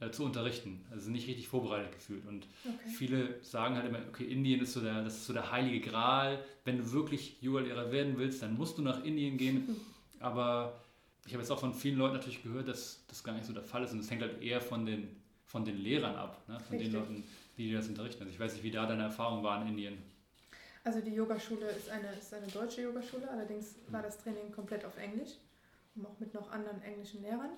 äh, 0.00 0.10
zu 0.10 0.24
unterrichten. 0.24 0.84
Also 0.90 1.10
nicht 1.10 1.28
richtig 1.28 1.46
vorbereitet 1.48 1.92
gefühlt. 1.92 2.26
Und 2.26 2.46
Okay. 2.64 2.88
Viele 2.88 3.42
sagen 3.44 3.76
halt 3.76 3.86
immer, 3.86 4.00
okay, 4.08 4.24
Indien 4.24 4.60
ist 4.60 4.72
so 4.72 4.80
der, 4.80 5.02
das 5.04 5.14
ist 5.18 5.26
so 5.26 5.32
der 5.32 5.52
heilige 5.52 5.80
Gral. 5.88 6.42
Wenn 6.64 6.78
du 6.78 6.90
wirklich 6.92 7.40
Yoga-Lehrer 7.40 7.92
werden 7.92 8.18
willst, 8.18 8.42
dann 8.42 8.54
musst 8.56 8.78
du 8.78 8.82
nach 8.82 9.04
Indien 9.04 9.36
gehen. 9.38 9.68
Aber 10.20 10.80
ich 11.26 11.32
habe 11.32 11.42
jetzt 11.42 11.50
auch 11.52 11.60
von 11.60 11.72
vielen 11.72 11.98
Leuten 11.98 12.14
natürlich 12.14 12.42
gehört, 12.42 12.66
dass 12.68 13.04
das 13.06 13.22
gar 13.22 13.32
nicht 13.34 13.44
so 13.46 13.52
der 13.52 13.62
Fall 13.62 13.84
ist. 13.84 13.92
Und 13.92 14.00
es 14.00 14.10
hängt 14.10 14.22
halt 14.22 14.42
eher 14.42 14.60
von 14.60 14.84
den, 14.86 15.08
von 15.52 15.66
den 15.66 15.76
Lehrern 15.76 16.16
ab, 16.16 16.42
ne? 16.48 16.58
von 16.58 16.78
Richtig. 16.78 16.90
den 16.90 17.00
Leuten, 17.00 17.24
die 17.58 17.68
dir 17.68 17.76
das 17.76 17.86
unterrichten. 17.86 18.22
Also 18.22 18.32
ich 18.32 18.40
weiß 18.40 18.54
nicht, 18.54 18.62
wie 18.62 18.70
da 18.70 18.86
deine 18.86 19.02
Erfahrungen 19.02 19.44
waren 19.44 19.62
in 19.62 19.68
Indien. 19.68 20.02
Also 20.82 21.00
die 21.00 21.12
Yogaschule 21.12 21.66
ist 21.66 21.90
eine, 21.90 22.10
ist 22.18 22.32
eine 22.32 22.46
deutsche 22.46 22.80
Yogaschule, 22.80 23.30
allerdings 23.30 23.76
war 23.88 24.02
das 24.02 24.16
Training 24.18 24.50
komplett 24.50 24.84
auf 24.86 24.96
Englisch 24.96 25.32
und 25.94 26.06
auch 26.06 26.18
mit 26.18 26.32
noch 26.32 26.50
anderen 26.50 26.82
englischen 26.82 27.20
Lehrern. 27.20 27.50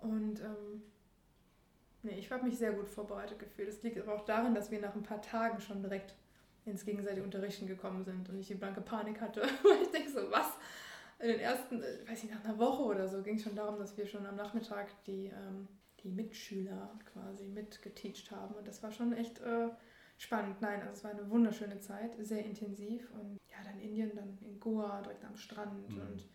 Und 0.00 0.40
ähm, 0.40 0.82
nee, 2.02 2.18
ich 2.18 2.30
habe 2.32 2.44
mich 2.44 2.56
sehr 2.56 2.72
gut 2.72 2.88
vorbereitet 2.88 3.38
gefühlt. 3.38 3.68
Es 3.68 3.82
liegt 3.82 3.98
aber 4.00 4.14
auch 4.14 4.24
daran, 4.24 4.54
dass 4.54 4.70
wir 4.70 4.80
nach 4.80 4.94
ein 4.94 5.02
paar 5.02 5.20
Tagen 5.20 5.60
schon 5.60 5.82
direkt 5.82 6.14
ins 6.64 6.86
gegenseitige 6.86 7.22
Unterrichten 7.22 7.66
gekommen 7.66 8.02
sind 8.02 8.30
und 8.30 8.38
ich 8.38 8.48
die 8.48 8.54
blanke 8.54 8.80
Panik 8.80 9.20
hatte. 9.20 9.42
Ich 9.82 9.90
denke 9.90 10.10
so, 10.10 10.30
was? 10.30 10.52
In 11.18 11.28
den 11.28 11.40
ersten, 11.40 11.82
äh, 11.82 12.08
weiß 12.08 12.24
ich, 12.24 12.30
nach 12.30 12.42
einer 12.42 12.58
Woche 12.58 12.82
oder 12.82 13.06
so 13.06 13.22
ging 13.22 13.36
es 13.36 13.42
schon 13.42 13.54
darum, 13.54 13.78
dass 13.78 13.94
wir 13.98 14.06
schon 14.06 14.24
am 14.24 14.36
Nachmittag 14.36 14.88
die, 15.04 15.26
ähm, 15.26 15.68
die 16.02 16.08
Mitschüler 16.08 16.98
quasi 17.12 17.44
mitgeteacht 17.44 18.30
haben. 18.30 18.54
Und 18.54 18.66
das 18.66 18.82
war 18.82 18.90
schon 18.92 19.12
echt 19.12 19.40
äh, 19.40 19.68
spannend. 20.18 20.60
Nein, 20.60 20.80
also 20.82 20.92
es 20.92 21.04
war 21.04 21.10
eine 21.12 21.28
wunderschöne 21.30 21.80
Zeit, 21.80 22.14
sehr 22.20 22.44
intensiv. 22.44 23.10
Und 23.12 23.38
ja, 23.50 23.56
dann 23.64 23.78
Indien, 23.80 24.12
dann 24.14 24.38
in 24.42 24.58
Goa, 24.60 25.02
direkt 25.02 25.24
am 25.24 25.36
Strand 25.36 25.90
Mhm. 25.90 26.00
und 26.00 26.28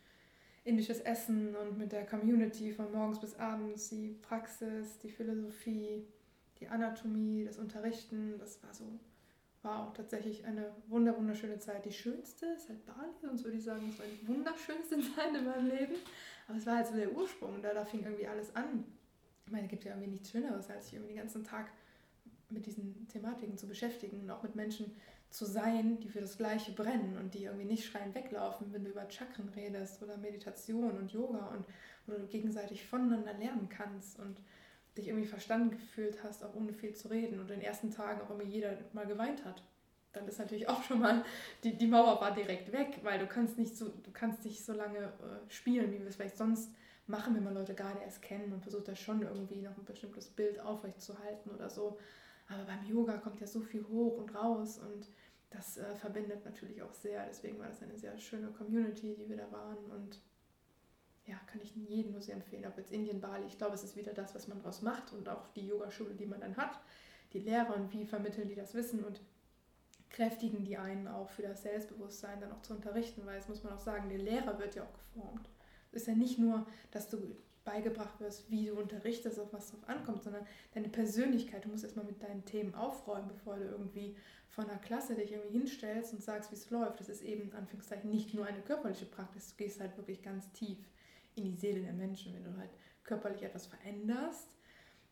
indisches 0.63 0.99
Essen 1.01 1.56
und 1.56 1.78
mit 1.78 1.91
der 1.91 2.06
Community 2.06 2.73
von 2.73 2.91
morgens 2.91 3.19
bis 3.19 3.36
abends, 3.38 3.89
die 3.89 4.17
Praxis, 4.21 4.97
die 4.97 5.10
Philosophie, 5.12 6.08
die 6.60 6.67
Anatomie, 6.67 7.45
das 7.45 7.60
Unterrichten, 7.60 8.39
das 8.39 8.63
war 8.63 8.73
so, 8.73 8.99
wow, 9.62 9.93
tatsächlich 9.93 10.43
eine 10.45 10.71
wunder, 10.88 11.15
wunderschöne 11.17 11.60
Zeit. 11.60 11.86
Die 11.86 11.91
schönste 11.91 12.47
ist 12.47 12.69
halt 12.69 12.84
Bali, 12.86 13.12
sonst 13.21 13.43
würde 13.43 13.58
ich 13.58 13.63
sagen, 13.63 13.89
es 13.89 13.99
war 13.99 14.06
die 14.08 14.28
wunderschönste 14.28 14.99
Zeit 15.15 15.36
in 15.36 15.45
meinem 15.45 15.67
Leben. 15.67 15.95
Aber 16.47 16.58
es 16.58 16.65
war 16.65 16.78
halt 16.78 16.88
so 16.88 16.95
der 16.95 17.12
Ursprung, 17.12 17.62
da, 17.62 17.73
da 17.73 17.86
fing 17.86 18.04
irgendwie 18.04 18.28
alles 18.28 18.56
an. 18.56 18.86
Ich 19.45 19.51
meine, 19.51 19.65
es 19.65 19.69
gibt 19.69 19.84
ja 19.84 19.91
irgendwie 19.91 20.10
nichts 20.10 20.31
Schöneres, 20.31 20.69
als 20.69 20.86
sich 20.86 20.95
irgendwie 20.95 21.13
den 21.13 21.21
ganzen 21.21 21.43
Tag 21.43 21.71
mit 22.49 22.65
diesen 22.65 23.08
Thematiken 23.08 23.58
zu 23.58 23.67
beschäftigen 23.67 24.21
und 24.21 24.31
auch 24.31 24.43
mit 24.43 24.55
Menschen 24.55 24.95
zu 25.29 25.45
sein, 25.45 25.99
die 25.99 26.08
für 26.08 26.21
das 26.21 26.38
Gleiche 26.38 26.71
brennen 26.71 27.17
und 27.17 27.34
die 27.34 27.43
irgendwie 27.43 27.65
nicht 27.65 27.86
schreien 27.86 28.15
weglaufen, 28.15 28.71
wenn 28.71 28.84
du 28.84 28.91
über 28.91 29.10
Chakren 29.10 29.49
redest 29.49 30.01
oder 30.01 30.17
Meditation 30.17 30.91
und 30.91 31.12
Yoga 31.12 31.47
und 31.47 31.65
wo 32.08 32.13
du 32.13 32.25
gegenseitig 32.27 32.86
voneinander 32.86 33.34
lernen 33.34 33.67
kannst 33.69 34.19
und 34.19 34.38
dich 34.97 35.08
irgendwie 35.10 35.27
verstanden 35.27 35.71
gefühlt 35.71 36.23
hast, 36.23 36.43
auch 36.43 36.55
ohne 36.55 36.73
viel 36.73 36.93
zu 36.93 37.10
reden 37.10 37.39
und 37.39 37.51
in 37.51 37.60
den 37.60 37.62
ersten 37.62 37.91
Tagen 37.91 38.21
auch 38.21 38.29
irgendwie 38.29 38.49
jeder 38.49 38.77
mal 38.93 39.05
geweint 39.05 39.43
hat. 39.43 39.62
Dann 40.13 40.27
ist 40.27 40.39
natürlich 40.39 40.69
auch 40.69 40.81
schon 40.84 40.99
mal, 40.99 41.25
die, 41.63 41.77
die 41.77 41.88
Mauer 41.88 42.21
war 42.21 42.34
direkt 42.34 42.71
weg, 42.71 42.99
weil 43.03 43.19
du 43.19 43.27
kannst 43.27 43.58
nicht 43.58 43.75
so, 43.75 43.89
du 43.89 44.12
kannst 44.13 44.45
nicht 44.45 44.63
so 44.63 44.71
lange 44.71 44.99
äh, 44.99 45.49
spielen, 45.49 45.91
wie 45.91 45.99
wir 45.99 46.08
es 46.08 46.15
vielleicht 46.15 46.38
sonst 46.38 46.71
machen, 47.07 47.35
wenn 47.35 47.43
man 47.43 47.53
Leute 47.53 47.75
gerade 47.75 47.99
erst 47.99 48.21
kennen 48.21 48.51
und 48.53 48.61
versucht 48.61 48.87
da 48.87 48.95
schon 48.95 49.21
irgendwie 49.21 49.61
noch 49.61 49.77
ein 49.77 49.85
bestimmtes 49.85 50.27
Bild 50.27 50.59
aufrechtzuerhalten 50.59 51.51
oder 51.51 51.69
so. 51.69 51.97
Aber 52.47 52.63
beim 52.63 52.83
Yoga 52.85 53.17
kommt 53.17 53.39
ja 53.39 53.47
so 53.47 53.61
viel 53.61 53.85
hoch 53.87 54.17
und 54.17 54.33
raus 54.35 54.79
und 54.79 55.07
das 55.49 55.77
äh, 55.77 55.95
verbindet 55.95 56.43
natürlich 56.45 56.81
auch 56.81 56.93
sehr. 56.93 57.25
Deswegen 57.27 57.59
war 57.59 57.67
das 57.67 57.81
eine 57.81 57.97
sehr 57.97 58.17
schöne 58.17 58.47
Community, 58.47 59.15
die 59.15 59.29
wir 59.29 59.37
da 59.37 59.51
waren 59.51 59.77
und 59.91 60.19
ja, 61.25 61.37
kann 61.47 61.61
ich 61.61 61.75
jedem 61.75 62.11
nur 62.11 62.21
sehr 62.21 62.35
empfehlen, 62.35 62.65
ob 62.67 62.77
jetzt 62.77 62.91
Indien, 62.91 63.19
Bali. 63.19 63.45
Ich 63.47 63.57
glaube, 63.57 63.73
es 63.73 63.83
ist 63.83 63.95
wieder 63.95 64.13
das, 64.13 64.35
was 64.35 64.47
man 64.47 64.59
daraus 64.59 64.81
macht 64.83 65.11
und 65.11 65.27
auch 65.27 65.47
die 65.49 65.67
Yogaschule, 65.67 66.13
die 66.13 66.27
man 66.27 66.39
dann 66.39 66.55
hat, 66.55 66.79
die 67.33 67.39
Lehrer 67.39 67.75
und 67.75 67.91
wie 67.93 68.05
vermitteln 68.05 68.47
die 68.47 68.55
das 68.55 68.75
Wissen 68.75 69.03
und 69.03 69.21
kräftigen 70.11 70.63
die 70.63 70.77
einen 70.77 71.07
auch 71.07 71.29
für 71.29 71.41
das 71.41 71.63
Selbstbewusstsein 71.63 72.39
dann 72.39 72.51
auch 72.51 72.61
zu 72.61 72.73
unterrichten, 72.73 73.25
weil 73.25 73.39
es 73.39 73.47
muss 73.47 73.63
man 73.63 73.73
auch 73.73 73.79
sagen, 73.79 74.07
der 74.09 74.19
Lehrer 74.19 74.59
wird 74.59 74.75
ja 74.75 74.83
auch 74.83 74.93
geformt. 74.93 75.49
Ist 75.95 76.08
ja 76.08 76.15
nicht 76.15 76.38
nur, 76.38 76.65
dass 76.91 77.10
du 77.10 77.36
beigebracht 77.63 78.19
wirst, 78.19 78.49
wie 78.51 78.67
du 78.67 78.75
unterrichtest, 78.75 79.39
auf 79.39 79.51
was 79.51 79.71
drauf 79.71 79.89
ankommt, 79.89 80.23
sondern 80.23 80.45
deine 80.73 80.88
Persönlichkeit. 80.88 81.65
Du 81.65 81.69
musst 81.69 81.84
erstmal 81.84 82.05
mit 82.05 82.21
deinen 82.21 82.45
Themen 82.45 82.75
aufräumen, 82.75 83.27
bevor 83.27 83.58
du 83.58 83.63
irgendwie 83.63 84.15
von 84.49 84.69
einer 84.69 84.79
Klasse 84.79 85.15
dich 85.15 85.31
irgendwie 85.31 85.58
hinstellst 85.58 86.13
und 86.13 86.23
sagst, 86.23 86.51
wie 86.51 86.55
es 86.55 86.69
läuft. 86.69 86.99
Das 86.99 87.10
ist 87.10 87.23
eben 87.23 87.51
Anführungszeichen 87.53 88.10
nicht 88.12 88.34
nur 88.34 88.45
eine 88.45 88.62
körperliche 88.62 89.05
Praxis. 89.05 89.49
Du 89.49 89.58
gehst 89.58 89.81
halt 89.81 89.97
wirklich 89.97 90.21
ganz 90.21 90.51
tief 90.53 90.77
in 91.36 91.43
die 91.43 91.55
Seele 91.55 91.81
der 91.81 91.93
Menschen, 91.93 92.34
wenn 92.34 92.43
du 92.43 92.55
halt 92.58 92.69
körperlich 93.03 93.43
etwas 93.43 93.65
veränderst, 93.65 94.47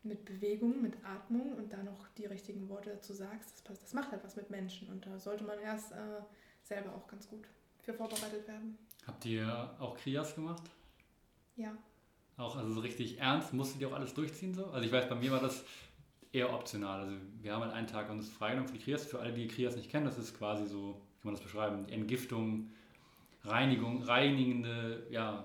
mit 0.03 0.25
Bewegung, 0.25 0.81
mit 0.81 0.95
Atmung 1.03 1.53
und 1.53 1.73
dann 1.73 1.85
noch 1.85 2.07
die 2.17 2.25
richtigen 2.25 2.69
Worte 2.69 2.91
dazu 2.91 3.13
sagst, 3.13 3.53
das, 3.53 3.61
passt, 3.61 3.83
das 3.83 3.93
macht 3.93 4.11
halt 4.11 4.23
was 4.23 4.35
mit 4.35 4.49
Menschen. 4.49 4.89
Und 4.89 5.05
da 5.05 5.17
sollte 5.17 5.43
man 5.43 5.59
erst 5.59 5.91
äh, 5.93 6.21
selber 6.61 6.93
auch 6.93 7.07
ganz 7.07 7.27
gut 7.27 7.47
für 7.81 7.93
vorbereitet 7.93 8.47
werden. 8.47 8.77
Habt 9.07 9.25
ihr 9.25 9.69
auch 9.79 9.97
Krias 9.97 10.35
gemacht? 10.35 10.63
Ja. 11.55 11.75
Auch 12.37 12.55
also 12.55 12.71
so 12.71 12.79
richtig 12.79 13.19
ernst? 13.19 13.53
Musstet 13.53 13.81
ihr 13.81 13.89
auch 13.89 13.93
alles 13.93 14.13
durchziehen 14.13 14.53
so? 14.53 14.67
Also 14.67 14.85
ich 14.85 14.91
weiß, 14.91 15.07
bei 15.07 15.15
mir 15.15 15.31
war 15.31 15.39
das 15.39 15.63
eher 16.31 16.51
optional. 16.51 17.01
Also 17.01 17.15
wir 17.41 17.53
haben 17.53 17.61
halt 17.61 17.73
einen 17.73 17.87
Tag 17.87 18.09
uns 18.09 18.29
freigenommen 18.29 18.67
für 18.67 18.77
die 18.77 18.83
Krias. 18.83 19.05
Für 19.05 19.19
alle, 19.19 19.33
die 19.33 19.47
Krias 19.47 19.75
nicht 19.75 19.89
kennen, 19.89 20.05
das 20.05 20.17
ist 20.17 20.37
quasi 20.37 20.65
so, 20.65 21.01
wie 21.19 21.21
kann 21.21 21.31
man 21.31 21.35
das 21.35 21.43
beschreiben, 21.43 21.87
Entgiftung, 21.89 22.71
Reinigung, 23.43 24.03
reinigende 24.03 25.05
ja, 25.11 25.43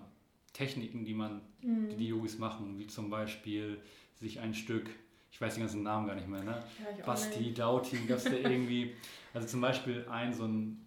Techniken, 0.52 1.04
die 1.04 1.14
man, 1.14 1.42
die 1.62 1.96
die 1.96 2.08
Yogis 2.08 2.38
machen, 2.38 2.78
wie 2.78 2.86
zum 2.86 3.10
Beispiel 3.10 3.80
sich 4.14 4.40
ein 4.40 4.54
Stück, 4.54 4.88
ich 5.30 5.40
weiß 5.40 5.54
den 5.54 5.64
ganzen 5.64 5.82
Namen 5.82 6.06
gar 6.06 6.14
nicht 6.14 6.28
mehr, 6.28 6.42
ne? 6.42 6.64
Ja, 6.98 7.04
Basti. 7.04 7.52
Dauti, 7.52 7.98
gab 8.06 8.18
es 8.18 8.24
da 8.24 8.30
irgendwie, 8.32 8.94
also 9.34 9.46
zum 9.46 9.60
Beispiel 9.60 10.06
ein 10.08 10.32
so 10.32 10.44
ein, 10.44 10.84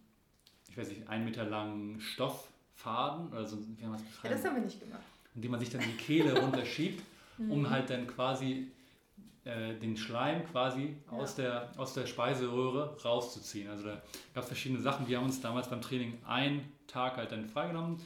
ich 0.70 0.78
weiß 0.78 0.90
nicht, 0.90 1.08
ein 1.08 1.26
Meter 1.26 1.46
langen 1.46 2.00
Stofffaden 2.02 2.51
oder 2.86 3.46
so, 3.46 3.58
wie 3.67 3.76
kann 3.76 3.89
man 3.91 4.00
das 4.00 4.02
Ja, 4.04 4.08
beschreiben? 4.12 4.36
das 4.36 4.46
haben 4.46 4.56
wir 4.56 4.63
nicht 4.63 4.80
gemacht. 4.80 5.02
in 5.36 5.41
dem 5.41 5.52
man 5.52 5.60
sich 5.60 5.70
dann 5.70 5.82
die 5.82 5.94
Kehle 5.98 6.34
runterschiebt, 6.41 7.04
Mhm. 7.38 7.52
um 7.52 7.70
halt 7.70 7.89
dann 7.89 8.06
quasi 8.08 8.67
äh, 9.46 9.74
den 9.76 9.96
Schleim 9.98 10.46
quasi 10.52 10.96
Ja. 11.12 11.17
aus, 11.17 11.36
der, 11.36 11.72
aus 11.78 11.94
der 11.94 12.06
Speiseröhre 12.06 12.96
rauszuziehen. 13.04 13.70
Also 13.70 13.86
da 13.86 14.02
gab 14.36 14.44
es 14.44 14.48
verschiedene 14.48 14.80
Sachen. 14.82 15.08
Wir 15.08 15.17
haben 15.17 15.26
uns 15.26 15.41
damals 15.41 15.67
beim 15.70 15.82
Training 15.82 16.20
einen 16.28 16.72
Tag 16.88 17.17
halt 17.17 17.32
dann 17.32 17.48
freigenommen, 17.48 18.00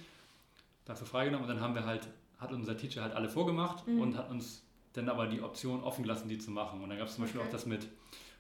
dafür 0.86 1.08
freigenommen 1.08 1.50
und 1.50 1.54
dann 1.56 1.62
haben 1.64 1.76
wir 1.76 1.86
halt, 1.86 2.08
hat 2.38 2.52
unser 2.54 2.78
Teacher 2.78 3.02
halt 3.02 3.14
alle 3.14 3.28
vorgemacht 3.30 3.86
Mhm. 3.88 4.00
und 4.02 4.18
hat 4.18 4.30
uns 4.30 4.62
dann 4.94 5.10
aber 5.10 5.28
die 5.28 5.42
Option 5.42 5.84
offen 5.84 6.04
gelassen, 6.04 6.30
die 6.30 6.38
zu 6.38 6.52
machen. 6.52 6.82
Und 6.82 6.90
dann 6.90 6.98
gab 6.98 7.08
es 7.08 7.16
zum 7.16 7.24
Beispiel 7.26 7.42
Okay. 7.42 7.50
auch 7.50 7.52
das 7.54 7.66
mit, 7.66 7.88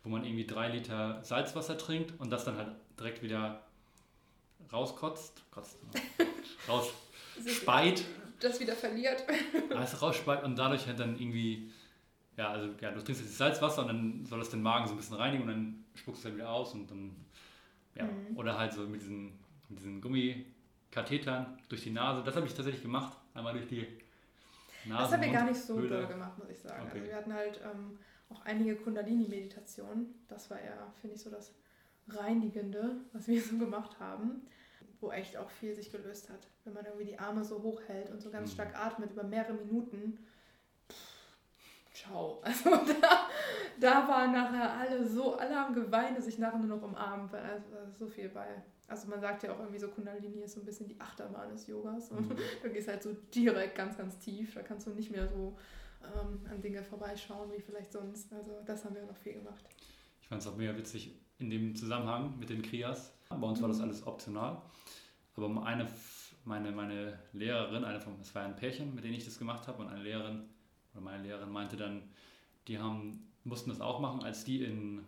wo 0.03 0.09
man 0.09 0.23
irgendwie 0.23 0.45
drei 0.45 0.69
Liter 0.69 1.21
Salzwasser 1.23 1.77
trinkt 1.77 2.13
und 2.19 2.29
das 2.29 2.45
dann 2.45 2.55
halt 2.55 2.69
direkt 2.99 3.23
wieder 3.23 3.61
rauskotzt, 4.71 5.43
kotzt, 5.51 5.77
raus, 6.67 6.89
Sich 7.39 7.57
speit 7.57 8.03
Das 8.39 8.59
wieder 8.59 8.75
verliert. 8.75 9.23
alles 9.71 10.01
rausspeit 10.01 10.43
und 10.43 10.55
dadurch 10.57 10.85
halt 10.87 10.99
dann 10.99 11.19
irgendwie, 11.19 11.71
ja, 12.37 12.49
also 12.51 12.69
ja, 12.81 12.91
du 12.91 13.01
trinkst 13.03 13.21
jetzt 13.21 13.31
das 13.31 13.37
Salzwasser 13.37 13.81
und 13.83 13.87
dann 13.87 14.25
soll 14.25 14.39
das 14.39 14.49
den 14.49 14.61
Magen 14.61 14.87
so 14.87 14.93
ein 14.93 14.97
bisschen 14.97 15.15
reinigen 15.15 15.43
und 15.43 15.49
dann 15.49 15.85
spuckst 15.95 16.23
du 16.23 16.27
es 16.27 16.31
halt 16.31 16.35
wieder 16.35 16.49
aus 16.49 16.73
und 16.73 16.89
dann, 16.91 17.15
ja, 17.95 18.03
Mhm. 18.05 18.37
oder 18.37 18.57
halt 18.57 18.73
so 18.73 18.81
mit 18.87 19.01
diesen, 19.01 19.39
mit 19.69 19.79
diesen 19.79 20.01
Gummikathetern 20.01 21.57
durch 21.69 21.83
die 21.83 21.91
Nase. 21.91 22.23
Das 22.23 22.35
habe 22.35 22.45
ich 22.45 22.53
tatsächlich 22.53 22.81
gemacht, 22.83 23.17
einmal 23.33 23.53
durch 23.53 23.67
die 23.67 23.87
Nase. 24.85 25.03
Das 25.03 25.11
haben 25.13 25.21
wir 25.21 25.31
gar 25.31 25.45
nicht 25.45 25.59
so 25.61 25.79
doll 25.81 26.05
gemacht, 26.07 26.37
muss 26.37 26.49
ich 26.49 26.59
sagen. 26.59 26.83
Okay. 26.87 26.99
Also 26.99 27.05
wir 27.09 27.15
hatten 27.15 27.33
halt 27.33 27.59
ähm, 27.63 27.97
auch 28.29 28.41
einige 28.45 28.75
Kundalini-Meditationen. 28.75 30.13
Das 30.27 30.49
war 30.51 30.59
eher, 30.59 30.91
finde 31.01 31.15
ich, 31.15 31.21
so 31.21 31.29
das 31.29 31.53
Reinigende, 32.07 32.97
was 33.13 33.27
wir 33.27 33.41
so 33.41 33.57
gemacht 33.57 33.99
haben, 33.99 34.45
wo 35.01 35.11
echt 35.11 35.37
auch 35.37 35.49
viel 35.49 35.75
sich 35.75 35.91
gelöst 35.91 36.29
hat. 36.29 36.47
Wenn 36.63 36.73
man 36.73 36.85
irgendwie 36.85 37.05
die 37.05 37.19
Arme 37.19 37.43
so 37.43 37.61
hoch 37.61 37.81
hält 37.87 38.11
und 38.11 38.21
so 38.21 38.29
ganz 38.29 38.49
Mhm. 38.49 38.53
stark 38.53 38.75
atmet 38.75 39.11
über 39.11 39.23
mehrere 39.23 39.53
Minuten. 39.53 40.19
Pff, 40.91 40.97
Schau. 41.93 42.41
Also 42.43 42.69
da, 42.69 43.27
da 43.79 44.07
waren 44.07 44.31
nachher 44.33 44.71
alle 44.77 45.07
so, 45.07 45.35
alle 45.37 45.55
haben 45.55 45.73
geweint 45.73 46.17
und 46.17 46.23
sich 46.23 46.37
nachher 46.37 46.59
nur 46.59 46.77
noch 46.77 46.83
umarmt, 46.83 47.31
weil 47.31 47.43
also, 47.43 47.67
so 47.97 48.07
viel 48.07 48.29
bei. 48.29 48.47
Also 48.87 49.07
man 49.07 49.19
sagt 49.19 49.43
ja 49.43 49.51
auch 49.53 49.59
irgendwie 49.59 49.79
so, 49.79 49.87
Kundalini 49.87 50.43
ist 50.43 50.53
so 50.53 50.59
ein 50.59 50.65
bisschen 50.65 50.87
die 50.87 50.99
Achterbahn 50.99 51.49
des 51.49 51.65
Yogas 51.67 52.11
und 52.11 52.29
mhm. 52.29 52.35
du 52.61 52.69
gehst 52.69 52.87
halt 52.87 53.01
so 53.01 53.13
direkt 53.33 53.75
ganz, 53.75 53.97
ganz 53.97 54.19
tief. 54.19 54.53
Da 54.53 54.61
kannst 54.61 54.85
du 54.85 54.91
nicht 54.91 55.09
mehr 55.09 55.27
so 55.27 55.57
ähm, 56.03 56.45
an 56.49 56.61
Dinge 56.61 56.83
vorbeischauen 56.83 57.51
wie 57.51 57.59
vielleicht 57.61 57.91
sonst. 57.93 58.31
Also 58.31 58.61
das 58.65 58.85
haben 58.85 58.95
wir 58.95 59.03
noch 59.03 59.17
viel 59.17 59.33
gemacht. 59.33 59.65
Ich 60.21 60.27
fand 60.27 60.41
es 60.41 60.47
auch 60.47 60.55
mega 60.55 60.75
witzig 60.77 61.15
in 61.39 61.49
dem 61.49 61.75
Zusammenhang 61.75 62.37
mit 62.39 62.49
den 62.49 62.61
Krias. 62.61 63.13
Bei 63.29 63.47
uns 63.47 63.61
war 63.61 63.67
das 63.67 63.81
alles 63.81 64.05
optional. 64.05 64.61
Aber 65.35 65.65
eine, 65.65 65.87
meine, 66.45 66.71
meine 66.71 67.19
Lehrerin, 67.33 67.83
eine 67.83 67.99
von, 67.99 68.13
es 68.21 68.33
war 68.33 68.43
ein 68.43 68.55
Pärchen, 68.55 68.95
mit 68.95 69.03
denen 69.03 69.15
ich 69.15 69.25
das 69.25 69.37
gemacht 69.37 69.67
habe, 69.67 69.81
und 69.81 69.89
eine 69.89 70.01
Lehrerin, 70.01 70.43
oder 70.93 71.01
meine 71.01 71.23
Lehrerin 71.23 71.51
meinte 71.51 71.75
dann, 71.75 72.03
die 72.67 72.79
haben, 72.79 73.27
mussten 73.43 73.69
das 73.69 73.81
auch 73.81 73.99
machen, 73.99 74.23
als 74.23 74.45
die 74.45 74.63
in, 74.63 75.03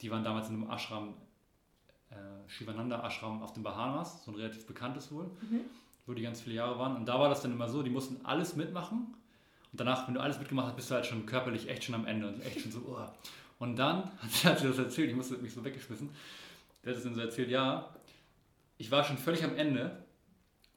die 0.00 0.10
waren 0.10 0.24
damals 0.24 0.48
in 0.48 0.56
einem 0.56 0.70
Ashram, 0.70 1.14
äh, 2.10 2.48
Shivananda 2.48 3.06
Ashram 3.06 3.42
auf 3.42 3.52
den 3.52 3.62
Bahamas, 3.62 4.24
so 4.24 4.32
ein 4.32 4.34
relativ 4.34 4.66
bekanntes 4.66 5.12
wohl, 5.12 5.30
mhm. 5.48 5.60
wo 6.06 6.14
die 6.14 6.22
ganz 6.22 6.40
viele 6.40 6.56
Jahre 6.56 6.78
waren. 6.78 6.96
Und 6.96 7.06
da 7.06 7.20
war 7.20 7.28
das 7.28 7.42
dann 7.42 7.52
immer 7.52 7.68
so, 7.68 7.82
die 7.82 7.90
mussten 7.90 8.24
alles 8.24 8.56
mitmachen. 8.56 9.14
Und 9.70 9.80
danach, 9.80 10.08
wenn 10.08 10.14
du 10.14 10.20
alles 10.20 10.40
mitgemacht 10.40 10.66
hast, 10.66 10.76
bist 10.76 10.90
du 10.90 10.96
halt 10.96 11.06
schon 11.06 11.26
körperlich 11.26 11.68
echt 11.68 11.84
schon 11.84 11.94
am 11.94 12.06
Ende 12.06 12.26
und 12.26 12.40
echt 12.40 12.60
schon 12.60 12.72
so, 12.72 12.80
oh. 12.80 13.06
Und 13.60 13.76
dann 13.76 14.10
hat 14.44 14.58
sie 14.58 14.66
das 14.66 14.78
erzählt, 14.78 15.10
ich 15.10 15.16
musste 15.16 15.36
mich 15.36 15.52
so 15.52 15.64
weggeschmissen. 15.64 16.10
Der 16.82 16.90
hat 16.90 16.98
es 16.98 17.04
dann 17.04 17.14
so 17.14 17.20
erzählt, 17.20 17.50
ja, 17.50 17.94
ich 18.78 18.90
war 18.90 19.04
schon 19.04 19.18
völlig 19.18 19.44
am 19.44 19.54
Ende. 19.54 20.02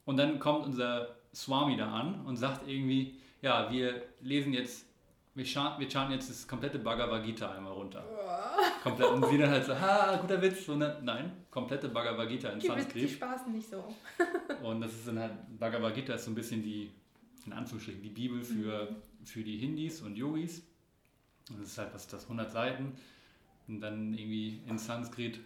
Und 0.06 0.18
dann 0.18 0.38
kommt 0.38 0.66
unser 0.66 1.16
Swami 1.34 1.78
da 1.78 1.92
an 1.92 2.26
und 2.26 2.36
sagt 2.36 2.68
irgendwie, 2.68 3.16
ja, 3.42 3.72
wir 3.72 4.04
lesen 4.22 4.54
jetzt, 4.54 4.86
wir 5.34 5.46
chanten, 5.46 5.80
wir 5.80 5.90
chanten 5.90 6.14
jetzt 6.14 6.30
das 6.30 6.46
komplette 6.46 6.78
Bhagavad 6.78 7.24
Gita 7.24 7.54
einmal 7.54 7.72
runter. 7.72 8.04
Komplett. 8.84 9.10
Und 9.12 9.26
sie 9.28 9.38
dann 9.38 9.50
halt 9.50 9.66
so, 9.66 9.80
ha, 9.80 10.18
guter 10.18 10.42
Witz. 10.42 10.68
Und 10.68 10.82
dann, 10.82 11.06
nein, 11.06 11.32
komplette 11.50 11.88
Bhagavad 11.88 12.28
Gita 12.28 12.50
in 12.50 12.60
Sanskrit. 12.60 13.10
Die 13.10 13.14
spaßen 13.14 13.54
nicht 13.54 13.70
so. 13.70 13.82
und 14.62 14.82
das 14.82 14.92
ist 14.92 15.08
dann 15.08 15.20
halt, 15.20 15.32
Bhagavad 15.58 15.96
Gita 15.96 16.16
ist 16.16 16.26
so 16.26 16.32
ein 16.32 16.36
bisschen 16.36 16.62
die, 16.62 16.92
in 17.46 17.54
Anführungsstrichen, 17.54 18.02
die 18.02 18.10
Bibel 18.10 18.44
für, 18.44 18.92
mhm. 18.92 19.26
für 19.26 19.42
die 19.42 19.58
Hindis 19.58 20.02
und 20.02 20.18
Yogis. 20.18 20.64
Und 21.50 21.60
das 21.60 21.68
ist 21.68 21.78
halt, 21.78 21.94
was 21.94 22.08
das, 22.08 22.24
100 22.24 22.52
Seiten. 22.52 22.94
Und 23.68 23.82
dann 23.82 24.14
irgendwie 24.14 24.62
in 24.68 24.78
Sanskrit 24.78 25.40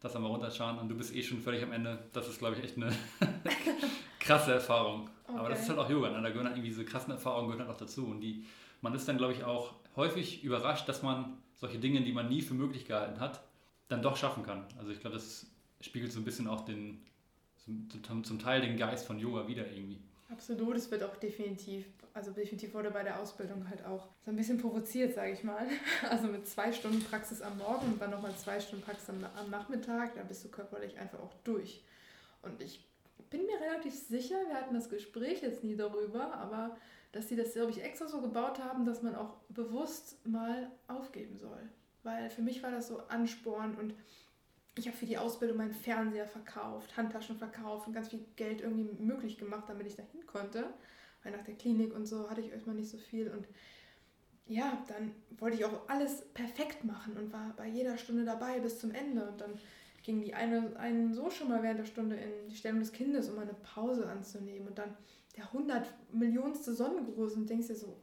das 0.00 0.14
einmal 0.14 0.30
runterschauen 0.30 0.78
und 0.78 0.88
du 0.88 0.96
bist 0.96 1.14
eh 1.14 1.22
schon 1.22 1.40
völlig 1.40 1.62
am 1.62 1.72
Ende. 1.72 1.98
Das 2.12 2.28
ist, 2.28 2.38
glaube 2.38 2.56
ich, 2.56 2.64
echt 2.64 2.76
eine 2.76 2.94
krasse 4.20 4.52
Erfahrung. 4.52 5.10
Okay. 5.26 5.38
Aber 5.38 5.48
das 5.48 5.62
ist 5.62 5.68
halt 5.68 5.78
auch 5.78 5.90
Yoga. 5.90 6.10
Ne? 6.10 6.22
Da 6.22 6.28
gehören 6.28 6.46
halt 6.46 6.56
irgendwie 6.56 6.70
diese 6.70 6.84
krassen 6.84 7.12
Erfahrungen 7.12 7.48
gehören 7.48 7.66
halt 7.66 7.74
auch 7.74 7.80
dazu. 7.80 8.06
Und 8.06 8.20
die, 8.20 8.44
man 8.80 8.94
ist 8.94 9.08
dann, 9.08 9.18
glaube 9.18 9.32
ich, 9.32 9.44
auch 9.44 9.74
häufig 9.96 10.44
überrascht, 10.44 10.88
dass 10.88 11.02
man 11.02 11.38
solche 11.56 11.78
Dinge, 11.78 12.02
die 12.02 12.12
man 12.12 12.28
nie 12.28 12.42
für 12.42 12.54
möglich 12.54 12.84
gehalten 12.84 13.18
hat, 13.18 13.42
dann 13.88 14.02
doch 14.02 14.16
schaffen 14.16 14.44
kann. 14.44 14.64
Also 14.78 14.92
ich 14.92 15.00
glaube, 15.00 15.16
das 15.16 15.46
spiegelt 15.80 16.12
so 16.12 16.20
ein 16.20 16.24
bisschen 16.24 16.46
auch 16.46 16.64
den, 16.64 17.02
zum, 18.02 18.22
zum 18.22 18.38
Teil 18.38 18.60
den 18.60 18.76
Geist 18.76 19.06
von 19.06 19.18
Yoga 19.18 19.48
wieder 19.48 19.68
irgendwie. 19.70 19.98
Absolut, 20.30 20.76
es 20.76 20.90
wird 20.90 21.02
auch 21.02 21.16
definitiv, 21.16 21.86
also 22.12 22.32
definitiv 22.32 22.74
wurde 22.74 22.90
bei 22.90 23.02
der 23.02 23.18
Ausbildung 23.18 23.68
halt 23.70 23.84
auch 23.86 24.08
so 24.24 24.30
ein 24.30 24.36
bisschen 24.36 24.58
provoziert, 24.58 25.14
sage 25.14 25.32
ich 25.32 25.42
mal. 25.42 25.66
Also 26.10 26.26
mit 26.28 26.46
zwei 26.46 26.70
Stunden 26.70 27.02
Praxis 27.02 27.40
am 27.40 27.56
Morgen 27.56 27.92
und 27.92 28.00
dann 28.00 28.10
nochmal 28.10 28.34
zwei 28.36 28.60
Stunden 28.60 28.84
Praxis 28.84 29.08
am, 29.08 29.50
Nachmittag, 29.50 30.14
da 30.14 30.22
bist 30.22 30.44
du 30.44 30.48
körperlich 30.48 30.98
einfach 30.98 31.20
auch 31.20 31.32
durch. 31.44 31.82
Und 32.42 32.60
ich 32.60 32.86
bin 33.30 33.46
mir 33.46 33.58
relativ 33.58 33.94
sicher, 33.94 34.36
wir 34.46 34.54
hatten 34.54 34.74
das 34.74 34.90
Gespräch 34.90 35.40
jetzt 35.42 35.64
nie 35.64 35.76
darüber, 35.76 36.34
aber 36.34 36.76
dass 37.12 37.28
sie 37.28 37.36
das, 37.36 37.54
glaube 37.54 37.70
ich, 37.70 37.82
extra 37.82 38.06
so 38.06 38.20
gebaut 38.20 38.58
haben, 38.58 38.84
dass 38.84 39.02
man 39.02 39.14
auch 39.14 39.36
bewusst 39.48 40.24
mal 40.26 40.70
aufgeben 40.88 41.38
soll. 41.38 41.70
Weil 42.02 42.28
für 42.28 42.42
mich 42.42 42.62
war 42.62 42.70
das 42.70 42.88
so 42.88 42.98
Ansporn 43.08 43.76
und 43.76 43.94
ich 44.78 44.86
habe 44.86 44.96
für 44.96 45.06
die 45.06 45.18
Ausbildung 45.18 45.56
meinen 45.56 45.72
Fernseher 45.72 46.26
verkauft, 46.26 46.96
Handtaschen 46.96 47.36
verkauft 47.36 47.86
und 47.86 47.92
ganz 47.92 48.08
viel 48.08 48.24
Geld 48.36 48.60
irgendwie 48.60 49.02
möglich 49.02 49.38
gemacht, 49.38 49.64
damit 49.68 49.86
ich 49.86 49.96
dahin 49.96 50.26
konnte. 50.26 50.64
Weil 51.22 51.32
nach 51.32 51.44
der 51.44 51.54
Klinik 51.54 51.94
und 51.94 52.06
so 52.06 52.30
hatte 52.30 52.40
ich 52.40 52.50
erstmal 52.50 52.76
nicht 52.76 52.88
so 52.88 52.98
viel. 52.98 53.30
Und 53.30 53.48
ja, 54.46 54.84
dann 54.88 55.14
wollte 55.38 55.56
ich 55.56 55.64
auch 55.64 55.88
alles 55.88 56.22
perfekt 56.32 56.84
machen 56.84 57.16
und 57.16 57.32
war 57.32 57.52
bei 57.56 57.66
jeder 57.66 57.98
Stunde 57.98 58.24
dabei 58.24 58.60
bis 58.60 58.78
zum 58.78 58.92
Ende. 58.92 59.28
Und 59.28 59.40
dann 59.40 59.58
ging 60.02 60.20
die 60.20 60.34
eine 60.34 60.76
einen 60.78 61.12
so 61.12 61.30
schon 61.30 61.48
mal 61.48 61.62
während 61.62 61.80
der 61.80 61.84
Stunde 61.84 62.16
in 62.16 62.48
die 62.48 62.56
Stellung 62.56 62.80
des 62.80 62.92
Kindes, 62.92 63.28
um 63.28 63.38
eine 63.38 63.54
Pause 63.54 64.08
anzunehmen. 64.08 64.68
Und 64.68 64.78
dann 64.78 64.96
der 65.36 65.44
100 65.44 65.92
Millionste 66.12 66.72
Sonnengruß 66.72 67.34
und 67.34 67.50
denkst 67.50 67.68
dir 67.68 67.74
so, 67.74 68.00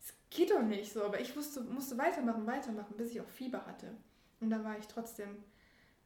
es 0.00 0.12
geht 0.30 0.50
doch 0.50 0.62
nicht 0.62 0.92
so. 0.92 1.02
Aber 1.02 1.20
ich 1.20 1.36
wusste, 1.36 1.62
musste 1.62 1.96
weitermachen, 1.98 2.46
weitermachen, 2.46 2.96
bis 2.96 3.12
ich 3.12 3.20
auch 3.20 3.28
Fieber 3.28 3.64
hatte. 3.66 3.94
Und 4.40 4.50
da 4.50 4.62
war 4.64 4.76
ich 4.76 4.86
trotzdem 4.86 5.28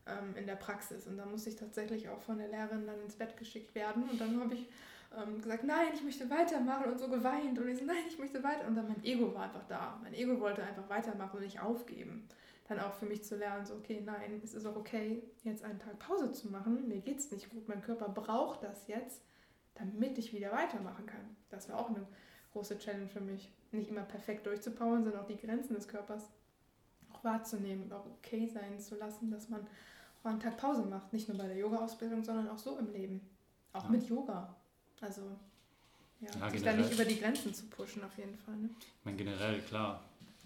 ähm, 0.06 0.34
in 0.36 0.46
der 0.46 0.56
Praxis. 0.56 1.06
Und 1.06 1.16
da 1.16 1.26
musste 1.26 1.50
ich 1.50 1.56
tatsächlich 1.56 2.08
auch 2.08 2.20
von 2.20 2.38
der 2.38 2.48
Lehrerin 2.48 2.86
dann 2.86 3.00
ins 3.00 3.16
Bett 3.16 3.36
geschickt 3.36 3.74
werden. 3.74 4.08
Und 4.08 4.20
dann 4.20 4.40
habe 4.40 4.54
ich 4.54 4.66
ähm, 5.16 5.40
gesagt, 5.40 5.64
nein, 5.64 5.88
ich 5.94 6.02
möchte 6.02 6.28
weitermachen 6.30 6.90
und 6.92 6.98
so 6.98 7.08
geweint. 7.08 7.58
Und 7.58 7.68
ich 7.68 7.78
so, 7.78 7.84
nein, 7.84 8.04
ich 8.08 8.18
möchte 8.18 8.42
weiter. 8.42 8.66
Und 8.66 8.76
dann 8.76 8.88
mein 8.88 9.02
Ego 9.04 9.34
war 9.34 9.44
einfach 9.44 9.66
da. 9.68 9.98
Mein 10.02 10.14
Ego 10.14 10.40
wollte 10.40 10.62
einfach 10.62 10.88
weitermachen 10.88 11.36
und 11.36 11.42
nicht 11.42 11.60
aufgeben. 11.60 12.28
Dann 12.68 12.80
auch 12.80 12.94
für 12.94 13.06
mich 13.06 13.22
zu 13.22 13.36
lernen, 13.36 13.64
so, 13.64 13.74
okay, 13.74 14.02
nein, 14.04 14.40
es 14.42 14.54
ist 14.54 14.66
auch 14.66 14.74
okay, 14.74 15.22
jetzt 15.44 15.64
einen 15.64 15.78
Tag 15.78 15.98
Pause 16.00 16.32
zu 16.32 16.48
machen. 16.48 16.88
Mir 16.88 16.98
geht 16.98 17.18
es 17.18 17.30
nicht 17.30 17.48
gut. 17.50 17.68
Mein 17.68 17.80
Körper 17.80 18.08
braucht 18.08 18.64
das 18.64 18.88
jetzt, 18.88 19.22
damit 19.74 20.18
ich 20.18 20.32
wieder 20.32 20.50
weitermachen 20.50 21.06
kann. 21.06 21.36
Das 21.48 21.68
war 21.68 21.78
auch 21.78 21.90
eine 21.90 22.06
große 22.52 22.78
Challenge 22.78 23.08
für 23.08 23.20
mich. 23.20 23.52
Nicht 23.70 23.90
immer 23.90 24.02
perfekt 24.02 24.46
durchzupowern, 24.46 25.04
sondern 25.04 25.22
auch 25.22 25.26
die 25.26 25.36
Grenzen 25.36 25.74
des 25.74 25.86
Körpers 25.86 26.24
auch 27.12 27.22
wahrzunehmen 27.22 27.84
und 27.84 27.92
auch 27.92 28.06
okay 28.18 28.48
sein 28.48 28.80
zu 28.80 28.96
lassen, 28.96 29.30
dass 29.30 29.48
man 29.48 29.66
auch 30.26 30.30
einen 30.30 30.40
Tag 30.40 30.56
Pause 30.58 30.82
macht. 30.82 31.12
Nicht 31.12 31.28
nur 31.28 31.38
bei 31.38 31.46
der 31.46 31.56
Yoga-Ausbildung, 31.56 32.24
sondern 32.24 32.48
auch 32.48 32.58
so 32.58 32.78
im 32.78 32.92
Leben. 32.92 33.20
Auch 33.72 33.84
ja. 33.84 33.90
mit 33.90 34.08
Yoga. 34.08 34.54
Also, 35.00 35.22
ja, 36.20 36.28
ja 36.40 36.50
sich 36.50 36.62
da 36.62 36.72
nicht 36.72 36.92
über 36.92 37.04
die 37.04 37.18
Grenzen 37.18 37.54
zu 37.54 37.66
pushen, 37.66 38.02
auf 38.04 38.16
jeden 38.18 38.36
Fall. 38.36 38.56
Ne? 38.56 38.70
Ich 38.80 39.04
meine, 39.04 39.16
generell, 39.16 39.60
klar. 39.60 40.02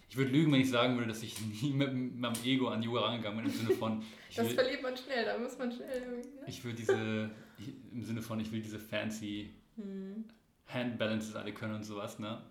Ich 0.09 0.17
würde 0.17 0.33
lügen, 0.33 0.53
wenn 0.53 0.61
ich 0.61 0.71
sagen 0.71 0.97
würde, 0.97 1.09
dass 1.09 1.23
ich 1.23 1.41
nie 1.63 1.71
mit 1.71 1.93
meinem 2.19 2.35
Ego 2.45 2.69
an 2.69 2.83
Yoga 2.83 3.01
rangegangen 3.01 3.43
bin, 3.43 3.53
im 3.53 3.59
Sinne 3.59 3.75
von. 3.77 4.03
das 4.37 4.47
will, 4.47 4.55
verliert 4.55 4.83
man 4.83 4.97
schnell, 4.97 5.25
da 5.25 5.39
muss 5.39 5.57
man 5.59 5.73
schnell 5.73 6.03
irgendwie. 6.03 6.29
Ne? 6.29 6.45
Ich 6.47 6.65
will 6.65 6.75
diese, 6.75 7.31
im 7.93 8.05
Sinne 8.05 8.23
von, 8.23 8.41
ich 8.41 8.53
will 8.53 8.61
diese 8.61 8.79
fancy 8.79 9.51
hm. 9.77 10.25
Hand 10.67 10.99
Balances 10.99 11.35
alle 11.37 11.53
können 11.53 11.75
und 11.75 11.85
sowas, 11.85 12.19
ne? 12.19 12.43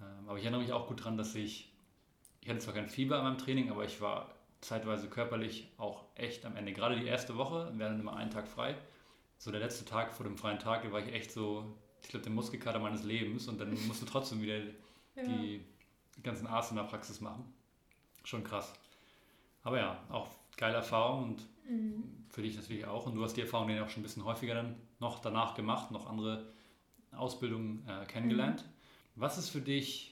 Ähm, 0.00 0.28
aber 0.28 0.38
ich 0.38 0.44
erinnere 0.44 0.62
mich 0.62 0.72
auch 0.72 0.86
gut 0.86 1.04
dran, 1.04 1.16
dass 1.16 1.34
ich, 1.34 1.72
ich 2.40 2.48
hatte 2.48 2.60
zwar 2.60 2.74
kein 2.74 2.88
Fieber 2.88 3.18
in 3.18 3.24
meinem 3.24 3.38
Training, 3.38 3.70
aber 3.70 3.84
ich 3.84 4.00
war 4.00 4.34
zeitweise 4.60 5.08
körperlich 5.08 5.68
auch 5.78 6.04
echt 6.14 6.44
am 6.44 6.56
Ende. 6.56 6.72
Gerade 6.72 6.98
die 6.98 7.06
erste 7.06 7.36
Woche, 7.36 7.72
wir 7.74 7.86
hatten 7.86 8.00
immer 8.00 8.16
einen 8.16 8.30
Tag 8.30 8.46
frei. 8.46 8.76
So 9.38 9.50
der 9.50 9.60
letzte 9.60 9.84
Tag 9.84 10.12
vor 10.12 10.24
dem 10.24 10.36
freien 10.36 10.58
Tag, 10.58 10.82
da 10.82 10.92
war 10.92 11.00
ich 11.00 11.12
echt 11.12 11.32
so, 11.32 11.64
ich 12.02 12.08
glaube, 12.08 12.24
der 12.24 12.32
Muskelkater 12.32 12.78
meines 12.78 13.04
Lebens 13.04 13.48
und 13.48 13.58
dann 13.58 13.70
musst 13.86 14.02
du 14.02 14.06
trotzdem 14.06 14.42
wieder 14.42 14.58
ja. 15.16 15.22
die, 15.22 15.64
ganzen 16.22 16.46
Asana-Praxis 16.46 17.22
machen. 17.22 17.50
Schon 18.24 18.44
krass. 18.44 18.74
Aber 19.62 19.78
ja, 19.78 20.04
auch 20.10 20.28
geile 20.58 20.76
Erfahrung 20.76 21.22
und 21.22 21.46
mhm. 21.66 22.26
für 22.28 22.42
dich 22.42 22.56
natürlich 22.56 22.84
auch. 22.84 23.06
Und 23.06 23.14
du 23.14 23.24
hast 23.24 23.38
die 23.38 23.40
Erfahrung 23.40 23.70
ja 23.70 23.82
auch 23.82 23.88
schon 23.88 24.00
ein 24.00 24.02
bisschen 24.02 24.26
häufiger 24.26 24.54
dann 24.54 24.76
noch 24.98 25.20
danach 25.20 25.54
gemacht, 25.54 25.90
noch 25.90 26.06
andere 26.06 26.52
Ausbildungen 27.12 27.88
äh, 27.88 28.04
kennengelernt. 28.04 28.62
Mhm. 28.66 29.20
Was 29.22 29.38
ist 29.38 29.48
für 29.48 29.62
dich 29.62 30.09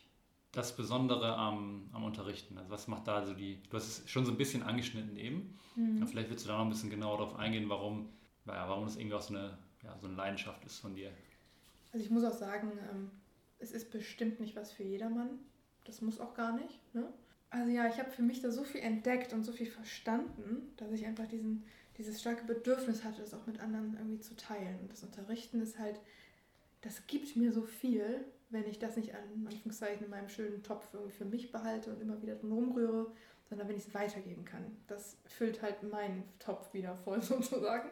das 0.53 0.75
Besondere 0.77 1.35
am, 1.37 1.89
am 1.93 2.05
Unterrichten? 2.05 2.57
Also 2.59 2.71
was 2.71 2.89
macht 2.89 3.07
da 3.07 3.25
so 3.25 3.35
die, 3.35 3.63
du 3.71 3.77
hast 3.77 3.89
es 3.89 4.11
schon 4.11 4.25
so 4.25 4.33
ein 4.33 4.39
bisschen 4.39 4.63
angeschnitten 4.63 5.17
eben, 5.17 5.59
mhm. 5.77 6.07
vielleicht 6.07 6.31
willst 6.31 6.45
du 6.45 6.49
da 6.49 6.59
noch 6.59 6.65
ein 6.65 6.71
bisschen 6.71 6.91
genauer 6.91 7.19
darauf 7.19 7.37
eingehen, 7.37 7.69
warum, 7.69 8.09
naja, 8.45 8.69
warum 8.69 8.85
das 8.85 8.97
irgendwie 8.97 9.15
auch 9.15 9.23
so 9.23 9.35
eine, 9.35 9.59
ja, 9.83 9.97
so 10.01 10.07
eine 10.07 10.17
Leidenschaft 10.17 10.65
ist 10.65 10.79
von 10.79 10.95
dir. 10.95 11.13
Also 11.93 12.05
ich 12.05 12.11
muss 12.11 12.25
auch 12.25 12.35
sagen, 12.35 12.73
ähm, 12.91 13.11
es 13.59 13.73
ist 13.73 13.91
bestimmt 13.91 14.41
nicht 14.41 14.57
was 14.57 14.73
für 14.73 14.85
jedermann. 14.85 15.39
Das 15.85 16.03
muss 16.03 16.21
auch 16.21 16.35
gar 16.35 16.53
nicht. 16.53 16.95
Ne? 16.95 17.09
Also 17.51 17.71
ja, 17.71 17.89
ich 17.89 17.99
habe 17.99 18.11
für 18.11 18.23
mich 18.23 18.43
da 18.43 18.51
so 18.51 18.63
viel 18.63 18.83
entdeckt 18.83 19.33
und 19.33 19.45
so 19.45 19.53
viel 19.53 19.67
verstanden, 19.67 20.73
dass 20.77 20.93
ich 20.93 21.07
einfach 21.07 21.27
diesen, 21.27 21.65
dieses 21.97 22.21
starke 22.21 22.45
Bedürfnis 22.45 23.05
hatte, 23.05 23.23
das 23.23 23.35
auch 23.35 23.47
mit 23.47 23.61
anderen 23.61 23.97
irgendwie 23.97 24.21
zu 24.21 24.37
teilen. 24.37 24.79
Und 24.81 24.93
das 24.93 25.03
Unterrichten 25.03 25.61
ist 25.63 25.79
halt, 25.79 25.99
das 26.83 27.07
gibt 27.07 27.37
mir 27.37 27.53
so 27.53 27.63
viel, 27.63 28.25
wenn 28.51 28.67
ich 28.67 28.79
das 28.79 28.97
nicht 28.97 29.15
an 29.15 29.47
Anführungszeichen 29.47 30.05
in 30.05 30.11
meinem 30.11 30.29
schönen 30.29 30.63
Topf 30.63 30.89
irgendwie 30.93 31.13
für 31.13 31.25
mich 31.25 31.53
behalte 31.53 31.91
und 31.91 32.01
immer 32.01 32.21
wieder 32.23 32.37
drin 32.37 32.53
rumrühre, 32.53 33.13
sondern 33.49 33.69
wenn 33.69 33.77
ich 33.77 33.87
es 33.87 33.95
weitergeben 33.95 34.45
kann. 34.45 34.77
Das 34.87 35.19
füllt 35.27 35.63
halt 35.63 35.83
meinen 35.83 36.25
Topf 36.39 36.73
wieder 36.73 36.97
voll 36.97 37.23
sozusagen. 37.23 37.91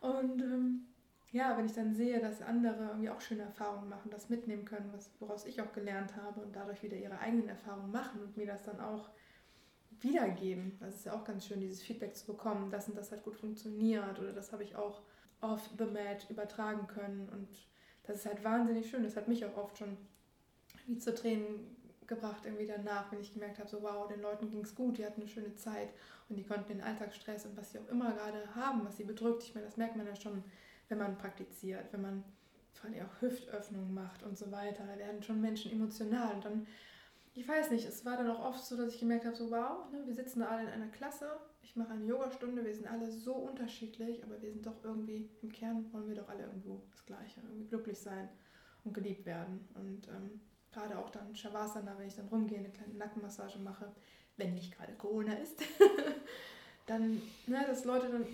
Und 0.00 0.42
ähm, 0.42 0.86
ja, 1.32 1.56
wenn 1.56 1.66
ich 1.66 1.72
dann 1.72 1.94
sehe, 1.94 2.20
dass 2.20 2.42
andere 2.42 2.84
irgendwie 2.84 3.10
auch 3.10 3.20
schöne 3.20 3.42
Erfahrungen 3.42 3.88
machen, 3.88 4.10
das 4.10 4.28
mitnehmen 4.28 4.64
können, 4.64 4.90
was, 4.92 5.10
woraus 5.18 5.46
ich 5.46 5.60
auch 5.60 5.72
gelernt 5.72 6.14
habe 6.16 6.40
und 6.40 6.54
dadurch 6.54 6.82
wieder 6.82 6.96
ihre 6.96 7.18
eigenen 7.18 7.48
Erfahrungen 7.48 7.90
machen 7.90 8.22
und 8.22 8.36
mir 8.36 8.46
das 8.46 8.62
dann 8.62 8.80
auch 8.80 9.10
wiedergeben. 10.00 10.76
Das 10.80 10.94
ist 10.94 11.06
ja 11.06 11.14
auch 11.14 11.24
ganz 11.24 11.46
schön, 11.46 11.60
dieses 11.60 11.82
Feedback 11.82 12.14
zu 12.14 12.26
bekommen, 12.26 12.70
das 12.70 12.88
und 12.88 12.96
das 12.96 13.10
hat 13.10 13.24
gut 13.24 13.36
funktioniert 13.36 14.18
oder 14.18 14.32
das 14.32 14.52
habe 14.52 14.62
ich 14.62 14.76
auch 14.76 15.02
off 15.40 15.68
the 15.78 15.86
mat 15.86 16.28
übertragen 16.30 16.86
können 16.86 17.28
und 17.30 17.48
das 18.06 18.18
ist 18.18 18.26
halt 18.26 18.44
wahnsinnig 18.44 18.88
schön. 18.88 19.02
Das 19.02 19.16
hat 19.16 19.28
mich 19.28 19.44
auch 19.44 19.56
oft 19.56 19.78
schon 19.78 19.96
wie 20.86 20.98
zu 20.98 21.14
Tränen 21.14 21.74
gebracht 22.06 22.44
irgendwie 22.44 22.66
danach, 22.66 23.10
wenn 23.10 23.20
ich 23.20 23.32
gemerkt 23.32 23.58
habe, 23.58 23.68
so 23.68 23.82
wow, 23.82 24.06
den 24.06 24.20
Leuten 24.20 24.50
ging 24.50 24.60
es 24.60 24.74
gut, 24.74 24.98
die 24.98 25.06
hatten 25.06 25.22
eine 25.22 25.30
schöne 25.30 25.54
Zeit 25.54 25.88
und 26.28 26.36
die 26.36 26.44
konnten 26.44 26.68
den 26.68 26.82
Alltagsstress 26.82 27.46
und 27.46 27.56
was 27.56 27.72
sie 27.72 27.78
auch 27.78 27.88
immer 27.88 28.12
gerade 28.12 28.54
haben, 28.54 28.84
was 28.84 28.98
sie 28.98 29.04
bedrückt, 29.04 29.42
ich 29.42 29.54
meine, 29.54 29.66
das 29.66 29.76
merkt 29.76 29.96
man 29.96 30.06
ja 30.06 30.14
schon, 30.14 30.44
wenn 30.88 30.98
man 30.98 31.16
praktiziert, 31.16 31.92
wenn 31.92 32.02
man 32.02 32.24
vor 32.74 32.90
allem 32.90 33.06
auch 33.06 33.22
Hüftöffnungen 33.22 33.94
macht 33.94 34.22
und 34.22 34.36
so 34.36 34.52
weiter, 34.52 34.84
da 34.84 34.98
werden 34.98 35.22
schon 35.22 35.40
Menschen 35.40 35.72
emotional 35.72 36.34
und 36.34 36.44
dann, 36.44 36.66
ich 37.32 37.48
weiß 37.48 37.70
nicht, 37.70 37.86
es 37.86 38.04
war 38.04 38.18
dann 38.18 38.30
auch 38.30 38.44
oft 38.44 38.64
so, 38.64 38.76
dass 38.76 38.92
ich 38.92 39.00
gemerkt 39.00 39.24
habe, 39.24 39.36
so 39.36 39.50
wow, 39.50 39.90
ne, 39.90 40.02
wir 40.04 40.14
sitzen 40.14 40.40
da 40.40 40.48
alle 40.48 40.62
in 40.62 40.68
einer 40.68 40.88
Klasse, 40.88 41.38
ich 41.64 41.76
mache 41.76 41.92
eine 41.92 42.04
Yogastunde, 42.04 42.64
wir 42.64 42.74
sind 42.74 42.86
alle 42.86 43.10
so 43.10 43.34
unterschiedlich, 43.34 44.22
aber 44.22 44.40
wir 44.42 44.50
sind 44.50 44.66
doch 44.66 44.84
irgendwie, 44.84 45.28
im 45.42 45.50
Kern 45.50 45.90
wollen 45.92 46.08
wir 46.08 46.14
doch 46.14 46.28
alle 46.28 46.44
irgendwo 46.44 46.82
das 46.90 47.04
Gleiche, 47.06 47.40
irgendwie 47.42 47.66
glücklich 47.66 47.98
sein 47.98 48.28
und 48.84 48.92
geliebt 48.92 49.24
werden 49.24 49.66
und 49.74 50.06
ähm, 50.08 50.40
gerade 50.72 50.98
auch 50.98 51.10
dann 51.10 51.34
Shavasana, 51.34 51.96
wenn 51.98 52.08
ich 52.08 52.16
dann 52.16 52.28
rumgehe, 52.28 52.58
eine 52.58 52.68
kleine 52.68 52.94
Nackenmassage 52.94 53.58
mache, 53.58 53.90
wenn 54.36 54.54
nicht 54.54 54.76
gerade 54.76 54.92
Corona 54.94 55.32
ist, 55.34 55.62
dann, 56.86 57.22
ne, 57.46 57.64
dass 57.66 57.84
Leute 57.84 58.10
dann 58.10 58.26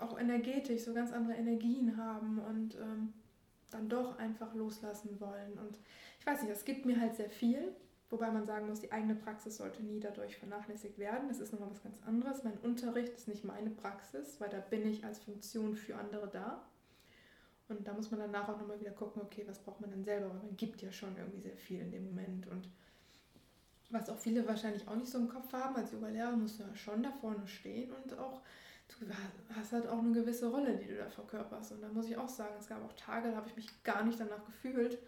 auch 0.00 0.18
energetisch 0.18 0.82
so 0.82 0.94
ganz 0.94 1.12
andere 1.12 1.34
Energien 1.34 1.96
haben 1.96 2.38
und 2.38 2.76
ähm, 2.76 3.12
dann 3.70 3.88
doch 3.88 4.18
einfach 4.18 4.54
loslassen 4.54 5.18
wollen. 5.20 5.58
Und 5.58 5.78
ich 6.20 6.26
weiß 6.26 6.42
nicht, 6.42 6.52
das 6.52 6.64
gibt 6.64 6.86
mir 6.86 7.00
halt 7.00 7.16
sehr 7.16 7.30
viel, 7.30 7.74
wobei 8.12 8.30
man 8.30 8.44
sagen 8.44 8.68
muss, 8.68 8.80
die 8.80 8.92
eigene 8.92 9.14
Praxis 9.14 9.56
sollte 9.56 9.82
nie 9.82 9.98
dadurch 9.98 10.36
vernachlässigt 10.36 10.98
werden. 10.98 11.28
Das 11.28 11.40
ist 11.40 11.52
nochmal 11.52 11.70
was 11.70 11.82
ganz 11.82 11.98
anderes. 12.06 12.44
Mein 12.44 12.58
Unterricht 12.58 13.14
ist 13.14 13.26
nicht 13.26 13.42
meine 13.42 13.70
Praxis, 13.70 14.40
weil 14.40 14.50
da 14.50 14.60
bin 14.60 14.86
ich 14.86 15.04
als 15.04 15.18
Funktion 15.18 15.74
für 15.74 15.96
andere 15.96 16.28
da. 16.28 16.62
Und 17.68 17.88
da 17.88 17.94
muss 17.94 18.10
man 18.10 18.20
danach 18.20 18.48
auch 18.48 18.60
nochmal 18.60 18.80
wieder 18.80 18.90
gucken, 18.90 19.22
okay, 19.22 19.44
was 19.46 19.58
braucht 19.58 19.80
man 19.80 19.90
denn 19.90 20.04
selber? 20.04 20.28
Weil 20.28 20.42
man 20.42 20.56
gibt 20.56 20.82
ja 20.82 20.92
schon 20.92 21.16
irgendwie 21.16 21.40
sehr 21.40 21.56
viel 21.56 21.80
in 21.80 21.90
dem 21.90 22.04
Moment. 22.04 22.46
Und 22.48 22.68
was 23.88 24.10
auch 24.10 24.18
viele 24.18 24.46
wahrscheinlich 24.46 24.86
auch 24.88 24.96
nicht 24.96 25.10
so 25.10 25.18
im 25.18 25.28
Kopf 25.28 25.52
haben, 25.52 25.76
als 25.76 25.92
Yoga-Lehrer 25.92 26.36
musst 26.36 26.60
ja 26.60 26.74
schon 26.74 27.02
da 27.02 27.10
vorne 27.12 27.46
stehen 27.46 27.92
und 27.92 28.18
auch, 28.18 28.42
du 28.88 29.06
hast 29.54 29.72
halt 29.72 29.86
auch 29.86 29.98
eine 29.98 30.12
gewisse 30.12 30.50
Rolle, 30.50 30.76
die 30.76 30.88
du 30.88 30.96
da 30.96 31.08
verkörperst. 31.08 31.72
Und 31.72 31.82
da 31.82 31.88
muss 31.88 32.06
ich 32.06 32.16
auch 32.16 32.28
sagen, 32.28 32.54
es 32.58 32.68
gab 32.68 32.84
auch 32.84 32.92
Tage, 32.94 33.30
da 33.30 33.36
habe 33.36 33.48
ich 33.48 33.56
mich 33.56 33.82
gar 33.84 34.04
nicht 34.04 34.20
danach 34.20 34.44
gefühlt 34.44 34.98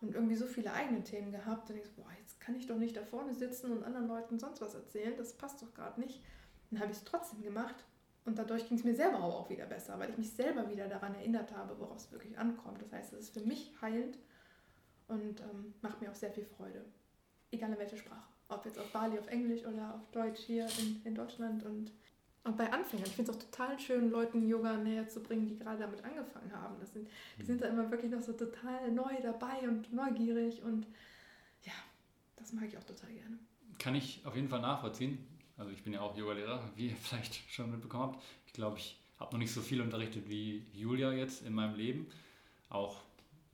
und 0.00 0.14
irgendwie 0.14 0.36
so 0.36 0.46
viele 0.46 0.72
eigene 0.72 1.02
Themen 1.02 1.32
gehabt. 1.32 1.70
Und 1.70 1.76
ich 1.76 1.84
so, 1.84 1.92
boah, 1.96 2.10
jetzt 2.20 2.31
kann 2.44 2.56
ich 2.56 2.66
doch 2.66 2.76
nicht 2.76 2.96
da 2.96 3.02
vorne 3.02 3.34
sitzen 3.34 3.72
und 3.72 3.84
anderen 3.84 4.08
Leuten 4.08 4.38
sonst 4.38 4.60
was 4.60 4.74
erzählen, 4.74 5.14
das 5.16 5.34
passt 5.34 5.62
doch 5.62 5.72
gerade 5.74 6.00
nicht. 6.00 6.20
Dann 6.70 6.80
habe 6.80 6.90
ich 6.90 6.98
es 6.98 7.04
trotzdem 7.04 7.42
gemacht 7.42 7.84
und 8.24 8.38
dadurch 8.38 8.68
ging 8.68 8.78
es 8.78 8.84
mir 8.84 8.94
selber 8.94 9.22
auch 9.22 9.48
wieder 9.50 9.66
besser, 9.66 9.98
weil 9.98 10.10
ich 10.10 10.18
mich 10.18 10.30
selber 10.30 10.68
wieder 10.68 10.88
daran 10.88 11.14
erinnert 11.14 11.54
habe, 11.56 11.78
worauf 11.78 11.98
es 11.98 12.12
wirklich 12.12 12.38
ankommt. 12.38 12.80
Das 12.82 12.92
heißt, 12.92 13.12
es 13.12 13.20
ist 13.20 13.34
für 13.34 13.46
mich 13.46 13.72
heilend 13.80 14.18
und 15.08 15.40
ähm, 15.40 15.74
macht 15.82 16.00
mir 16.00 16.10
auch 16.10 16.14
sehr 16.14 16.30
viel 16.30 16.44
Freude. 16.44 16.84
Egal 17.50 17.72
in 17.72 17.78
welcher 17.78 17.96
Sprache. 17.96 18.28
Ob 18.48 18.64
jetzt 18.64 18.78
auf 18.78 18.90
Bali, 18.92 19.18
auf 19.18 19.26
Englisch 19.28 19.64
oder 19.64 19.94
auf 19.94 20.10
Deutsch 20.10 20.40
hier 20.40 20.66
in, 20.78 21.02
in 21.04 21.14
Deutschland. 21.14 21.64
Und, 21.64 21.92
und 22.44 22.56
bei 22.56 22.72
Anfängern. 22.72 23.06
Ich 23.06 23.16
finde 23.16 23.30
es 23.30 23.36
auch 23.36 23.42
total 23.42 23.78
schön, 23.78 24.10
Leuten 24.10 24.46
Yoga 24.48 24.76
näher 24.76 25.08
zu 25.08 25.20
bringen, 25.20 25.46
die 25.46 25.58
gerade 25.58 25.78
damit 25.78 26.04
angefangen 26.04 26.52
haben. 26.52 26.76
Das 26.80 26.92
sind, 26.92 27.08
die 27.38 27.44
sind 27.44 27.60
da 27.60 27.68
immer 27.68 27.90
wirklich 27.90 28.10
noch 28.10 28.22
so 28.22 28.32
total 28.32 28.90
neu 28.90 29.20
dabei 29.22 29.68
und 29.68 29.92
neugierig. 29.92 30.62
Und 30.62 30.86
das 32.42 32.52
mag 32.52 32.64
ich 32.68 32.76
auch 32.76 32.84
total 32.84 33.12
gerne. 33.12 33.38
Kann 33.78 33.94
ich 33.94 34.20
auf 34.24 34.36
jeden 34.36 34.48
Fall 34.48 34.60
nachvollziehen. 34.60 35.18
Also 35.56 35.70
ich 35.70 35.82
bin 35.82 35.92
ja 35.92 36.00
auch 36.00 36.16
Yogalehrer, 36.16 36.62
wie 36.76 36.88
ihr 36.88 36.96
vielleicht 37.02 37.40
schon 37.50 37.70
mitbekommen 37.70 38.12
habt. 38.12 38.22
Ich 38.46 38.52
glaube, 38.52 38.78
ich 38.78 38.98
habe 39.18 39.32
noch 39.32 39.38
nicht 39.38 39.52
so 39.52 39.60
viel 39.60 39.80
unterrichtet 39.80 40.28
wie 40.28 40.64
Julia 40.72 41.12
jetzt 41.12 41.46
in 41.46 41.54
meinem 41.54 41.76
Leben. 41.76 42.06
Auch 42.68 43.00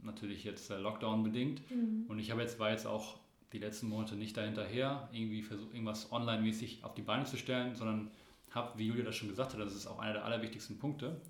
natürlich 0.01 0.45
jetzt 0.45 0.71
äh, 0.71 0.79
Lockdown 0.79 1.23
bedingt. 1.23 1.61
Mhm. 1.71 2.07
Und 2.09 2.19
ich 2.19 2.31
habe 2.31 2.41
jetzt, 2.41 2.59
war 2.59 2.71
jetzt 2.71 2.87
auch 2.87 3.19
die 3.53 3.59
letzten 3.59 3.89
Monate 3.89 4.17
nicht 4.17 4.37
dahinterher, 4.37 5.09
irgendwie 5.13 5.43
versucht, 5.43 5.73
irgendwas 5.73 6.13
online-mäßig 6.13 6.85
auf 6.85 6.95
die 6.95 7.03
Beine 7.03 7.25
zu 7.25 7.37
stellen, 7.37 7.75
sondern 7.75 8.11
habe, 8.51 8.79
wie 8.79 8.87
Julia 8.87 9.05
das 9.05 9.17
schon 9.17 9.29
gesagt 9.29 9.53
hat, 9.53 9.61
das 9.61 9.75
ist 9.75 9.87
auch 9.87 9.99
einer 9.99 10.15
der 10.15 10.25
allerwichtigsten 10.25 10.79
Punkte, 10.79 11.21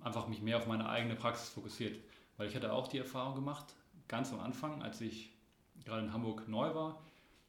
einfach 0.00 0.28
mich 0.28 0.40
mehr 0.40 0.56
auf 0.56 0.66
meine 0.66 0.88
eigene 0.88 1.16
Praxis 1.16 1.48
fokussiert. 1.48 1.98
Weil 2.36 2.48
ich 2.48 2.56
hatte 2.56 2.72
auch 2.72 2.88
die 2.88 2.98
Erfahrung 2.98 3.34
gemacht, 3.34 3.74
ganz 4.06 4.32
am 4.32 4.40
Anfang, 4.40 4.82
als 4.82 5.00
ich 5.00 5.30
gerade 5.84 6.02
in 6.02 6.12
Hamburg 6.12 6.48
neu 6.48 6.74
war, 6.74 7.02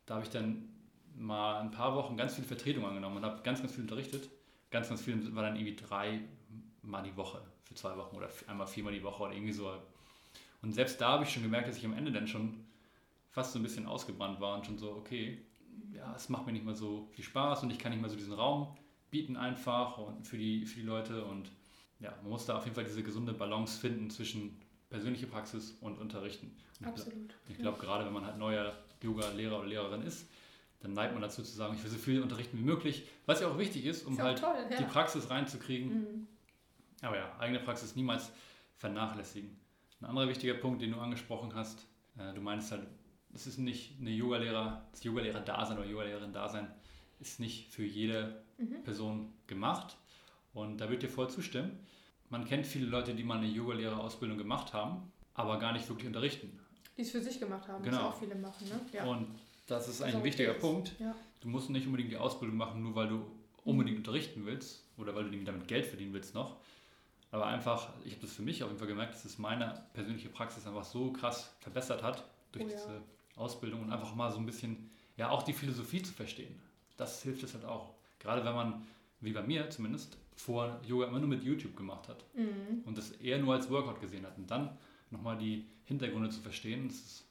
da 0.06 0.16
habe 0.16 0.24
ich 0.24 0.30
dann 0.30 0.70
mal 1.16 1.60
ein 1.60 1.72
paar 1.72 1.96
Wochen 1.96 2.18
ganz 2.18 2.36
viel 2.36 2.44
Vertretung 2.44 2.86
angenommen 2.86 3.18
und 3.18 3.26
habe 3.26 3.42
ganz, 3.44 3.60
ganz 3.60 3.74
viel 3.74 3.84
unterrichtet. 3.84 4.30
Ganz, 4.72 4.90
ganz 4.90 5.02
viel 5.02 5.36
war 5.36 5.44
dann 5.44 5.56
irgendwie 5.56 5.76
drei 5.76 6.22
Mal 6.82 7.04
die 7.04 7.16
Woche 7.16 7.42
für 7.66 7.76
zwei 7.76 7.96
Wochen 7.98 8.16
oder 8.16 8.30
einmal 8.48 8.68
viermal 8.68 8.94
die 8.94 9.04
Woche 9.04 9.24
oder 9.24 9.34
irgendwie 9.34 9.54
so. 9.54 9.72
Und 10.62 10.74
selbst 10.74 11.00
da 11.02 11.10
habe 11.10 11.24
ich 11.24 11.30
schon 11.30 11.44
gemerkt, 11.44 11.68
dass 11.68 11.78
ich 11.78 11.86
am 11.86 11.94
Ende 11.94 12.12
dann 12.12 12.28
schon 12.28 12.66
fast 13.32 13.54
so 13.54 13.60
ein 13.60 13.64
bisschen 13.64 13.86
ausgebrannt 13.86 14.40
war 14.40 14.58
und 14.58 14.66
schon 14.66 14.78
so, 14.78 14.92
okay, 14.92 15.40
ja, 15.94 16.14
es 16.16 16.30
macht 16.30 16.46
mir 16.46 16.54
nicht 16.54 16.66
mehr 16.66 16.76
so 16.76 17.08
viel 17.12 17.24
Spaß 17.24 17.64
und 17.64 17.72
ich 17.72 17.80
kann 17.80 17.92
nicht 17.92 18.02
mehr 18.02 18.10
so 18.10 18.16
diesen 18.16 18.34
Raum 18.34 18.76
bieten 19.12 19.38
einfach 19.38 19.98
und 19.98 20.28
für 20.28 20.38
die, 20.38 20.66
für 20.66 20.80
die 20.80 20.86
Leute 20.86 21.26
und 21.26 21.52
ja, 22.00 22.14
man 22.22 22.32
muss 22.32 22.46
da 22.46 22.58
auf 22.58 22.64
jeden 22.64 22.76
Fall 22.76 22.86
diese 22.86 23.04
gesunde 23.04 23.34
Balance 23.34 23.80
finden 23.80 24.10
zwischen 24.10 24.60
persönliche 24.90 25.28
Praxis 25.28 25.78
und 25.82 25.98
Unterrichten. 26.00 26.56
Und 26.80 26.88
Absolut. 26.88 27.36
Ich 27.48 27.58
glaube, 27.58 27.78
glaub, 27.78 27.80
gerade 27.80 28.06
wenn 28.06 28.14
man 28.14 28.26
halt 28.26 28.38
neuer 28.38 28.74
Yoga-Lehrer 29.02 29.60
oder 29.60 29.68
Lehrerin 29.68 30.02
ist, 30.02 30.28
dann 30.82 30.94
neigt 30.94 31.14
man 31.14 31.22
dazu 31.22 31.44
zu 31.44 31.52
sagen, 31.52 31.76
ich 31.76 31.84
will 31.84 31.92
so 31.92 31.98
viel 31.98 32.22
unterrichten 32.22 32.58
wie 32.58 32.64
möglich, 32.64 33.06
was 33.26 33.42
ja 33.42 33.48
auch 33.48 33.58
wichtig 33.58 33.86
ist, 33.86 34.06
um 34.06 34.14
ist 34.14 34.20
halt 34.20 34.40
toll, 34.40 34.56
ja. 34.70 34.78
die 34.78 34.86
Praxis 34.86 35.30
reinzukriegen. 35.30 35.90
Mhm. 35.90 36.28
Aber 37.02 37.18
ja, 37.18 37.38
eigene 37.40 37.60
Praxis 37.60 37.96
niemals 37.96 38.32
vernachlässigen. 38.78 39.58
Ein 40.02 40.06
anderer 40.06 40.30
wichtiger 40.30 40.54
Punkt, 40.54 40.82
den 40.82 40.92
du 40.92 41.00
angesprochen 41.00 41.54
hast, 41.54 41.86
äh, 42.18 42.34
du 42.34 42.42
meinst 42.42 42.72
halt, 42.72 42.88
es 43.34 43.46
ist 43.46 43.58
nicht 43.58 44.00
eine 44.00 44.12
Yogalehrer, 44.12 44.88
das 44.92 45.04
Yogalehrer-Dasein 45.04 45.78
oder 45.78 45.88
Yogalehrerin-Dasein 45.88 46.72
ist 47.20 47.40
nicht 47.40 47.72
für 47.72 47.84
jede 47.84 48.42
mhm. 48.58 48.84
Person 48.84 49.34
gemacht. 49.48 49.98
Und 50.54 50.80
da 50.80 50.90
wird 50.90 51.04
dir 51.04 51.10
voll 51.10 51.30
zustimmen. 51.30 51.86
Man 52.30 52.46
kennt 52.46 52.66
viele 52.66 52.86
Leute, 52.86 53.14
die 53.14 53.24
mal 53.24 53.38
eine 53.38 53.48
Yogalehrerausbildung 53.48 54.38
gemacht 54.38 54.74
haben, 54.74 55.12
aber 55.34 55.58
gar 55.58 55.74
nicht 55.74 55.88
wirklich 55.90 56.08
unterrichten. 56.08 56.60
Die 56.98 57.02
es 57.02 57.12
für 57.12 57.22
sich 57.22 57.40
gemacht 57.40 57.68
haben, 57.68 57.84
genau. 57.84 57.98
was 57.98 58.04
auch 58.04 58.20
viele 58.20 58.36
machen. 58.36 58.68
Ne? 58.68 58.80
Ja. 58.94 59.06
Und 59.06 59.28
das 59.68 59.88
ist 59.88 60.02
ein 60.02 60.24
wichtiger 60.24 60.56
ist. 60.56 60.62
Punkt. 60.62 60.94
Ja. 61.00 61.16
Du 61.42 61.48
musst 61.48 61.70
nicht 61.70 61.86
unbedingt 61.86 62.12
die 62.12 62.18
Ausbildung 62.18 62.58
machen, 62.58 62.84
nur 62.84 62.96
weil 62.96 63.08
du 63.08 63.26
unbedingt 63.64 63.98
mhm. 63.98 64.02
unterrichten 64.02 64.46
willst 64.46 64.84
oder 64.98 65.16
weil 65.16 65.30
du 65.30 65.44
damit 65.44 65.68
Geld 65.68 65.86
verdienen 65.86 66.14
willst 66.14 66.36
noch. 66.36 66.58
Aber 67.32 67.46
einfach, 67.46 67.90
ich 68.04 68.14
habe 68.14 68.22
das 68.22 68.34
für 68.34 68.42
mich 68.42 68.64
auf 68.64 68.70
jeden 68.70 68.80
Fall 68.80 68.88
gemerkt, 68.88 69.14
dass 69.14 69.26
es 69.26 69.38
meine 69.38 69.84
persönliche 69.94 70.30
Praxis 70.30 70.66
einfach 70.66 70.84
so 70.84 71.12
krass 71.12 71.54
verbessert 71.60 72.02
hat 72.02 72.24
durch 72.52 72.66
oh, 72.66 72.70
diese 72.70 73.02
Ausbildung 73.36 73.84
und 73.84 73.92
einfach 73.92 74.16
mal 74.16 74.32
so 74.32 74.40
ein 74.40 74.46
bisschen, 74.46 74.90
ja, 75.16 75.30
auch 75.30 75.44
die 75.44 75.54
Philosophie 75.54 76.02
zu 76.02 76.12
verstehen. 76.12 76.60
Das 76.98 77.22
hilft 77.22 77.44
es 77.44 77.54
halt 77.54 77.66
auch. 77.66 77.94
Gerade 78.20 78.44
wenn 78.44 78.56
man, 78.56 78.88
wie 79.22 79.32
bei 79.32 79.44
mir 79.44 79.70
zumindest, 79.70 80.18
vor 80.40 80.80
Yoga 80.86 81.08
immer 81.08 81.20
nur 81.20 81.28
mit 81.28 81.44
YouTube 81.44 81.76
gemacht 81.76 82.08
hat 82.08 82.24
mhm. 82.34 82.84
und 82.86 82.98
das 82.98 83.12
eher 83.12 83.40
nur 83.40 83.56
als 83.56 83.70
Workout 83.70 84.00
gesehen 84.00 84.26
hat. 84.26 84.38
Und 84.38 84.50
dann 84.50 84.78
nochmal 85.12 85.38
die 85.38 85.68
Hintergründe 85.84 86.30
zu 86.30 86.40
verstehen, 86.40 86.88
das 86.88 86.96
ist 86.96 87.26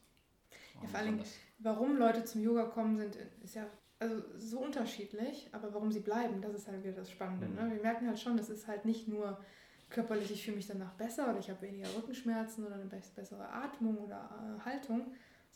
ja, 0.82 0.88
vor 0.88 1.00
allem, 1.00 1.20
warum 1.58 1.96
Leute 1.96 2.24
zum 2.24 2.42
Yoga 2.42 2.64
kommen, 2.64 2.98
sind, 2.98 3.16
ist 3.42 3.54
ja 3.54 3.66
also 3.98 4.22
so 4.36 4.60
unterschiedlich, 4.60 5.48
aber 5.52 5.72
warum 5.72 5.90
sie 5.90 6.00
bleiben, 6.00 6.42
das 6.42 6.54
ist 6.54 6.68
halt 6.68 6.84
wieder 6.84 6.92
das 6.92 7.10
Spannende. 7.10 7.46
Mhm. 7.46 7.54
Ne? 7.54 7.76
Wir 7.76 7.82
merken 7.82 8.06
halt 8.06 8.20
schon, 8.20 8.36
das 8.36 8.50
ist 8.50 8.68
halt 8.68 8.84
nicht 8.84 9.08
nur 9.08 9.40
körperlich, 9.88 10.30
ich 10.30 10.44
fühle 10.44 10.56
mich 10.56 10.66
danach 10.66 10.92
besser 10.92 11.30
oder 11.30 11.38
ich 11.38 11.48
habe 11.48 11.62
weniger 11.62 11.88
Rückenschmerzen 11.96 12.66
oder 12.66 12.74
eine 12.74 12.84
bessere 12.84 13.48
Atmung 13.48 13.96
oder 13.98 14.58
äh, 14.60 14.64
Haltung, 14.66 15.06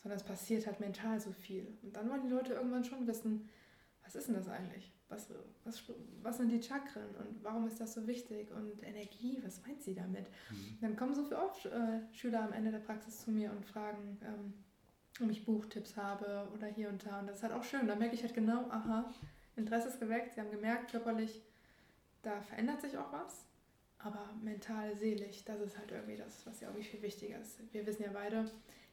sondern 0.01 0.17
es 0.17 0.23
passiert 0.25 0.65
halt 0.65 0.79
mental 0.79 1.19
so 1.19 1.31
viel. 1.31 1.67
Und 1.83 1.95
dann 1.95 2.09
wollen 2.09 2.23
die 2.23 2.33
Leute 2.33 2.53
irgendwann 2.53 2.83
schon 2.83 3.05
wissen, 3.05 3.47
was 4.03 4.15
ist 4.15 4.27
denn 4.27 4.35
das 4.35 4.49
eigentlich? 4.49 4.91
Was, 5.13 5.27
was, 5.63 5.83
was 6.21 6.37
sind 6.37 6.49
die 6.49 6.61
Chakren 6.61 7.15
und 7.19 7.43
warum 7.43 7.67
ist 7.67 7.79
das 7.79 7.93
so 7.93 8.07
wichtig? 8.07 8.51
Und 8.51 8.81
Energie, 8.83 9.39
was 9.43 9.61
meint 9.65 9.83
sie 9.83 9.93
damit? 9.93 10.25
Mhm. 10.49 10.77
Dann 10.81 10.95
kommen 10.95 11.13
so 11.13 11.23
viele 11.23 11.41
oft 11.41 11.65
äh, 11.65 12.01
Schüler 12.11 12.43
am 12.43 12.53
Ende 12.53 12.71
der 12.71 12.79
Praxis 12.79 13.23
zu 13.23 13.31
mir 13.31 13.51
und 13.51 13.65
fragen, 13.65 14.17
ähm, 14.23 14.53
ob 15.21 15.29
ich 15.29 15.45
Buchtipps 15.45 15.95
habe 15.95 16.47
oder 16.53 16.67
hier 16.67 16.89
und 16.89 17.05
da. 17.05 17.19
Und 17.19 17.27
das 17.27 17.37
ist 17.37 17.43
halt 17.43 17.53
auch 17.53 17.63
schön. 17.63 17.87
Da 17.87 17.95
merke 17.95 18.15
ich 18.15 18.23
halt 18.23 18.33
genau, 18.33 18.69
aha, 18.69 19.13
Interesse 19.55 19.89
ist 19.89 19.99
geweckt. 19.99 20.33
Sie 20.33 20.41
haben 20.41 20.51
gemerkt, 20.51 20.91
körperlich, 20.91 21.41
da 22.23 22.41
verändert 22.41 22.81
sich 22.81 22.97
auch 22.97 23.11
was. 23.13 23.45
Aber 24.03 24.29
mental, 24.41 24.95
seelisch, 24.95 25.45
das 25.45 25.61
ist 25.61 25.77
halt 25.77 25.91
irgendwie 25.91 26.17
das, 26.17 26.45
was 26.45 26.59
ja 26.59 26.67
irgendwie 26.67 26.85
viel 26.85 27.01
wichtiger 27.01 27.39
ist. 27.39 27.59
Wir 27.71 27.85
wissen 27.85 28.03
ja 28.03 28.09
beide, 28.11 28.45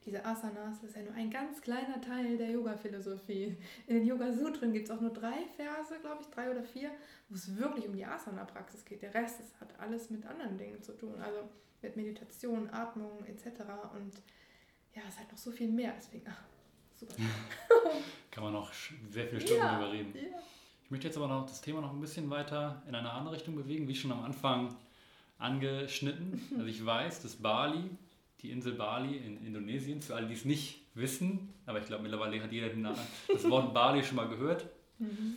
diese 0.07 0.25
Asanas 0.25 0.83
ist 0.83 0.97
ja 0.97 1.03
nur 1.03 1.15
ein 1.15 1.31
ganz 1.31 1.61
kleiner 1.61 2.01
Teil 2.01 2.39
der 2.39 2.51
Yoga-Philosophie. 2.51 3.57
In 3.87 3.97
den 3.97 4.07
Yoga-Sutren 4.07 4.73
gibt 4.73 4.89
es 4.89 4.91
auch 4.91 5.01
nur 5.01 5.13
drei 5.13 5.45
Verse, 5.57 5.99
glaube 6.01 6.23
ich, 6.23 6.29
drei 6.29 6.51
oder 6.51 6.63
vier, 6.63 6.91
wo 7.29 7.35
es 7.35 7.57
wirklich 7.57 7.87
um 7.87 7.95
die 7.95 8.05
Asana-Praxis 8.05 8.85
geht. 8.85 9.03
Der 9.03 9.13
Rest 9.13 9.41
ist, 9.41 9.61
hat 9.61 9.79
alles 9.79 10.11
mit 10.11 10.25
anderen 10.25 10.57
Dingen 10.57 10.83
zu 10.83 10.93
tun, 10.93 11.21
also 11.21 11.41
mit 11.83 11.97
Meditation, 11.97 12.71
Atmung 12.71 13.25
etc. 13.27 13.61
Und 13.95 14.15
ja, 14.95 15.03
es 15.03 15.15
ist 15.15 15.19
halt 15.19 15.33
noch 15.33 15.39
so 15.39 15.51
viel 15.51 15.69
mehr, 15.69 15.93
deswegen, 15.97 16.25
ach, 16.29 16.43
super. 16.95 17.15
Kann 18.31 18.45
man 18.45 18.53
noch 18.53 18.73
sehr 19.11 19.27
viele 19.27 19.41
Stunden 19.41 19.63
ja, 19.63 19.73
darüber 19.73 19.93
reden. 19.93 20.15
Ja. 20.15 20.39
Ich 20.85 20.91
möchte 20.91 21.09
jetzt 21.09 21.17
aber 21.17 21.29
noch 21.29 21.47
das 21.47 21.61
Thema 21.61 21.81
noch 21.81 21.93
ein 21.93 22.01
bisschen 22.01 22.31
weiter 22.31 22.83
in 22.89 22.95
eine 22.95 23.11
andere 23.11 23.35
Richtung 23.35 23.55
bewegen, 23.55 23.87
wie 23.87 23.95
schon 23.95 24.11
am 24.13 24.25
Anfang 24.25 24.75
angeschnitten. 25.41 26.41
Also 26.57 26.67
ich 26.67 26.85
weiß, 26.85 27.23
dass 27.23 27.37
Bali 27.37 27.91
die 28.43 28.51
Insel 28.51 28.73
Bali 28.73 29.17
in 29.17 29.45
Indonesien. 29.45 30.01
Für 30.01 30.15
alle, 30.15 30.27
die 30.27 30.35
es 30.35 30.45
nicht 30.45 30.83
wissen, 30.95 31.53
aber 31.67 31.79
ich 31.79 31.87
glaube 31.87 32.03
mittlerweile 32.03 32.43
hat 32.43 32.53
jeder 32.53 32.69
das 33.29 33.49
Wort 33.49 33.75
Bali 33.75 34.03
schon 34.03 34.17
mal 34.17 34.29
gehört. 34.29 34.69
Mhm. 34.99 35.37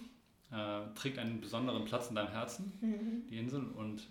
Äh, 0.52 0.94
trägt 0.96 1.18
einen 1.18 1.42
besonderen 1.42 1.86
Platz 1.86 2.10
in 2.10 2.16
deinem 2.16 2.30
Herzen, 2.30 2.74
mhm. 2.82 3.28
die 3.30 3.38
Insel. 3.38 3.64
Und 3.64 4.08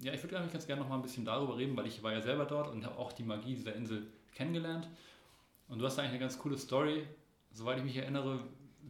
ja, 0.00 0.12
ich 0.12 0.22
würde 0.22 0.38
eigentlich 0.38 0.52
ganz 0.52 0.66
gerne 0.66 0.82
noch 0.82 0.88
mal 0.88 0.96
ein 0.96 1.02
bisschen 1.02 1.24
darüber 1.24 1.56
reden, 1.56 1.76
weil 1.76 1.86
ich 1.86 2.02
war 2.02 2.12
ja 2.12 2.20
selber 2.20 2.44
dort 2.44 2.68
und 2.68 2.84
habe 2.84 2.98
auch 2.98 3.12
die 3.12 3.22
Magie 3.22 3.54
dieser 3.54 3.74
Insel 3.74 4.06
kennengelernt. 4.34 4.88
Und 5.68 5.78
du 5.78 5.86
hast 5.86 5.98
eigentlich 5.98 6.10
eine 6.10 6.20
ganz 6.20 6.38
coole 6.38 6.58
Story, 6.58 7.06
soweit 7.52 7.78
ich 7.78 7.84
mich 7.84 7.96
erinnere, 7.96 8.40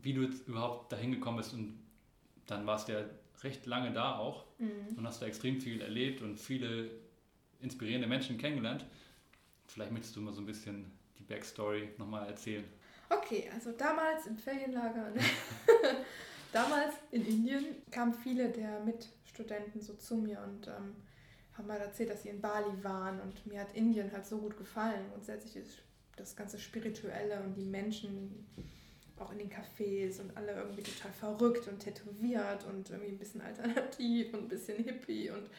wie 0.03 0.15
du 0.15 0.23
jetzt 0.23 0.49
überhaupt 0.49 0.91
dahin 0.93 1.13
gekommen 1.13 1.37
bist. 1.37 1.55
Und 1.55 1.79
dann 2.47 2.67
warst 2.67 2.89
du 2.89 2.93
ja 2.93 3.05
recht 3.43 3.67
lange 3.67 3.93
da 3.93 4.19
auch 4.19 4.45
mhm. 4.61 4.97
und 4.97 5.07
hast 5.07 5.21
da 5.21 5.27
extrem 5.27 5.61
viel 5.61 5.81
erlebt 5.81 6.23
und 6.23 6.39
viele 6.39 6.91
inspirierende 7.61 8.07
Menschen 8.07 8.39
kennengelernt. 8.39 8.85
Vielleicht 9.67 9.93
möchtest 9.93 10.17
du 10.17 10.21
mal 10.21 10.33
so 10.33 10.41
ein 10.41 10.47
bisschen 10.47 10.91
die 11.19 11.25
Backstory 11.25 11.91
nochmal 11.99 12.27
erzählen. 12.29 12.65
Okay, 13.09 13.51
also 13.53 13.73
damals 13.73 14.27
im 14.27 14.37
Ferienlager, 14.37 15.11
ne? 15.11 15.21
damals 16.53 16.95
in 17.11 17.27
Indien 17.27 17.65
kamen 17.91 18.15
viele 18.15 18.49
der 18.51 18.81
Mitstudenten 18.81 19.81
so 19.81 19.95
zu 19.95 20.17
mir 20.17 20.41
und 20.41 20.69
ähm, 20.69 20.95
haben 21.55 21.67
mal 21.67 21.79
erzählt, 21.79 22.11
dass 22.11 22.23
sie 22.23 22.29
in 22.29 22.41
Bali 22.41 22.83
waren 22.83 23.21
und 23.21 23.47
mir 23.47 23.61
hat 23.61 23.75
Indien 23.75 24.13
halt 24.13 24.27
so 24.27 24.39
gut 24.39 24.57
gefallen. 24.57 25.07
Grundsätzlich 25.13 25.57
ist 25.57 25.79
das 26.17 26.37
ganze 26.37 26.59
Spirituelle 26.59 27.43
und 27.43 27.55
die 27.55 27.65
Menschen 27.65 28.47
auch 29.21 29.33
in 29.33 29.39
den 29.39 29.51
Cafés 29.51 30.21
und 30.21 30.37
alle 30.37 30.53
irgendwie 30.53 30.83
total 30.83 31.13
verrückt 31.13 31.69
und 31.69 31.79
tätowiert 31.81 32.65
und 32.67 32.91
irgendwie 32.91 33.11
ein 33.13 33.19
bisschen 33.19 33.41
alternativ 33.41 34.33
und 34.35 34.45
ein 34.45 34.49
bisschen 34.49 34.83
hippie 34.83 35.31
und 35.31 35.51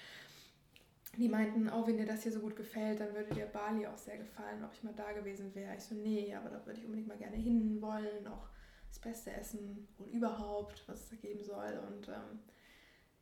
die 1.17 1.27
meinten, 1.27 1.69
oh, 1.69 1.85
wenn 1.85 1.97
dir 1.97 2.05
das 2.05 2.23
hier 2.23 2.31
so 2.31 2.39
gut 2.39 2.55
gefällt, 2.55 2.99
dann 2.99 3.13
würde 3.13 3.33
dir 3.35 3.45
Bali 3.45 3.85
auch 3.85 3.97
sehr 3.97 4.17
gefallen, 4.17 4.63
ob 4.63 4.73
ich 4.73 4.83
mal 4.83 4.93
da 4.93 5.11
gewesen 5.11 5.53
wäre. 5.53 5.75
Ich 5.75 5.83
so, 5.83 5.95
nee, 5.95 6.33
aber 6.33 6.49
da 6.49 6.65
würde 6.65 6.79
ich 6.79 6.85
unbedingt 6.85 7.09
mal 7.09 7.17
gerne 7.17 7.35
hin 7.35 7.81
wollen, 7.81 8.27
auch 8.27 8.47
das 8.87 8.99
beste 8.99 9.31
Essen 9.31 9.87
wohl 9.97 10.07
überhaupt, 10.07 10.83
was 10.87 11.01
es 11.01 11.09
da 11.09 11.15
geben 11.17 11.43
soll. 11.43 11.81
Und 11.87 12.07
ähm, 12.07 12.39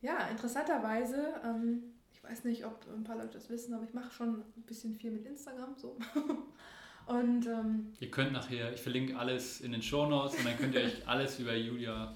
ja, 0.01 0.27
interessanterweise, 0.27 1.41
ähm, 1.43 1.95
ich 2.13 2.23
weiß 2.23 2.43
nicht, 2.43 2.65
ob 2.65 2.85
ein 2.87 3.03
paar 3.03 3.17
Leute 3.17 3.33
das 3.33 3.49
wissen, 3.49 3.73
aber 3.73 3.85
ich 3.85 3.93
mache 3.93 4.11
schon 4.11 4.43
ein 4.55 4.63
bisschen 4.63 4.93
viel 4.95 5.11
mit 5.11 5.25
Instagram 5.25 5.75
so. 5.75 5.97
und 7.09 7.45
ähm, 7.47 7.93
ihr 7.99 8.11
könnt 8.11 8.31
nachher, 8.31 8.73
ich 8.73 8.81
verlinke 8.81 9.17
alles 9.17 9.61
in 9.61 9.71
den 9.71 9.81
Show 9.81 10.05
Notes 10.05 10.37
und 10.37 10.45
dann 10.45 10.57
könnt 10.57 10.75
ihr 10.75 10.81
euch 10.81 11.01
alles 11.07 11.39
über 11.39 11.55
Julia 11.55 12.15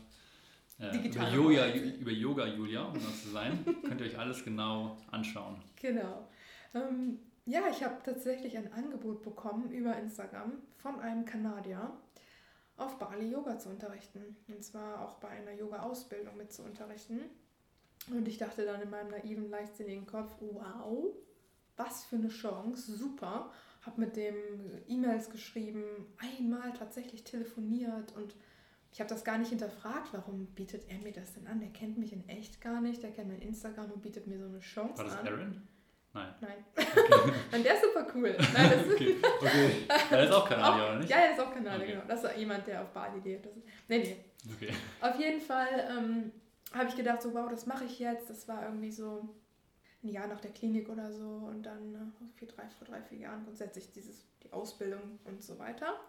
äh, 0.79 1.07
über, 1.07 1.29
Yoga, 1.29 1.73
über 1.73 2.11
Yoga 2.11 2.47
Julia, 2.47 2.83
um 2.85 2.95
das 2.95 3.23
zu 3.23 3.29
sein, 3.29 3.63
könnt 3.85 4.01
ihr 4.01 4.07
euch 4.07 4.17
alles 4.17 4.43
genau 4.43 4.97
anschauen. 5.11 5.61
Genau. 5.79 6.27
Ähm, 6.73 7.19
ja, 7.45 7.61
ich 7.69 7.83
habe 7.83 7.97
tatsächlich 8.03 8.57
ein 8.57 8.71
Angebot 8.73 9.21
bekommen 9.21 9.71
über 9.71 9.95
Instagram 9.97 10.53
von 10.77 10.99
einem 10.99 11.25
Kanadier, 11.25 11.91
auf 12.77 12.97
Bali 12.97 13.29
Yoga 13.29 13.59
zu 13.59 13.69
unterrichten. 13.69 14.35
Und 14.47 14.63
zwar 14.63 15.01
auch 15.01 15.15
bei 15.15 15.29
einer 15.29 15.51
Yoga-Ausbildung 15.53 16.35
mit 16.37 16.51
zu 16.51 16.63
unterrichten. 16.63 17.19
Und 18.09 18.27
ich 18.27 18.37
dachte 18.37 18.65
dann 18.65 18.81
in 18.81 18.89
meinem 18.89 19.11
naiven, 19.11 19.49
leichtsinnigen 19.49 20.07
Kopf, 20.07 20.33
wow, 20.39 21.13
was 21.77 22.05
für 22.05 22.15
eine 22.15 22.29
Chance, 22.29 22.95
super. 22.95 23.51
Habe 23.85 24.01
mit 24.01 24.15
dem 24.15 24.35
E-Mails 24.87 25.29
geschrieben, 25.29 25.83
einmal 26.17 26.71
tatsächlich 26.73 27.23
telefoniert 27.23 28.15
und 28.15 28.35
ich 28.91 28.99
habe 28.99 29.09
das 29.09 29.23
gar 29.23 29.39
nicht 29.39 29.49
hinterfragt, 29.49 30.09
warum 30.11 30.45
bietet 30.47 30.87
er 30.87 30.99
mir 30.99 31.11
das 31.11 31.33
denn 31.33 31.47
an? 31.47 31.59
Der 31.59 31.69
kennt 31.69 31.97
mich 31.97 32.13
in 32.13 32.29
echt 32.29 32.61
gar 32.61 32.79
nicht, 32.79 33.01
der 33.01 33.11
kennt 33.11 33.29
mein 33.29 33.41
Instagram 33.41 33.91
und 33.91 34.01
bietet 34.01 34.27
mir 34.27 34.37
so 34.37 34.45
eine 34.45 34.59
Chance 34.59 35.01
an. 35.01 35.09
War 35.09 35.15
das 35.15 35.17
an. 35.17 35.27
Aaron? 35.27 35.67
Nein. 36.13 36.33
Nein. 36.41 36.65
Okay. 36.75 37.33
und 37.57 37.65
der 37.65 37.73
ist 37.73 37.81
super 37.81 38.07
cool. 38.13 38.37
Nein, 38.53 38.71
das 38.71 38.93
okay. 38.93 39.15
okay. 39.39 39.71
Der 40.11 40.23
ist 40.23 40.31
auch 40.31 40.47
Kanadier, 40.47 40.83
oder 40.83 40.99
nicht? 40.99 41.09
Ja, 41.09 41.17
er 41.17 41.31
ist 41.33 41.39
auch 41.39 41.51
Kanadier, 41.51 41.83
okay. 41.83 41.91
genau. 41.93 42.05
Das 42.07 42.23
war 42.23 42.37
jemand, 42.37 42.67
der 42.67 42.83
auf 42.83 42.89
Bali 42.89 43.19
lebt. 43.19 43.47
Das 43.47 43.53
nee, 43.87 43.97
nee. 43.97 44.25
Okay. 44.53 44.73
Auf 45.01 45.19
jeden 45.19 45.41
Fall 45.41 45.89
ähm, 45.89 46.31
habe 46.71 46.89
ich 46.89 46.95
gedacht, 46.95 47.23
so, 47.23 47.33
wow, 47.33 47.49
das 47.49 47.65
mache 47.65 47.85
ich 47.85 47.97
jetzt. 47.97 48.29
Das 48.29 48.47
war 48.47 48.63
irgendwie 48.63 48.91
so 48.91 49.27
ein 50.03 50.09
Jahr 50.09 50.27
nach 50.27 50.41
der 50.41 50.51
Klinik 50.51 50.89
oder 50.89 51.11
so 51.11 51.23
und 51.23 51.63
dann 51.63 51.95
äh, 51.95 52.37
vier, 52.37 52.47
drei, 52.47 52.67
vor 52.69 52.87
drei, 52.87 53.01
vier 53.01 53.19
Jahren 53.19 53.43
grundsätzlich 53.43 53.91
dieses, 53.91 54.25
die 54.43 54.51
Ausbildung 54.51 55.19
und 55.25 55.41
so 55.41 55.57
weiter. 55.59 55.99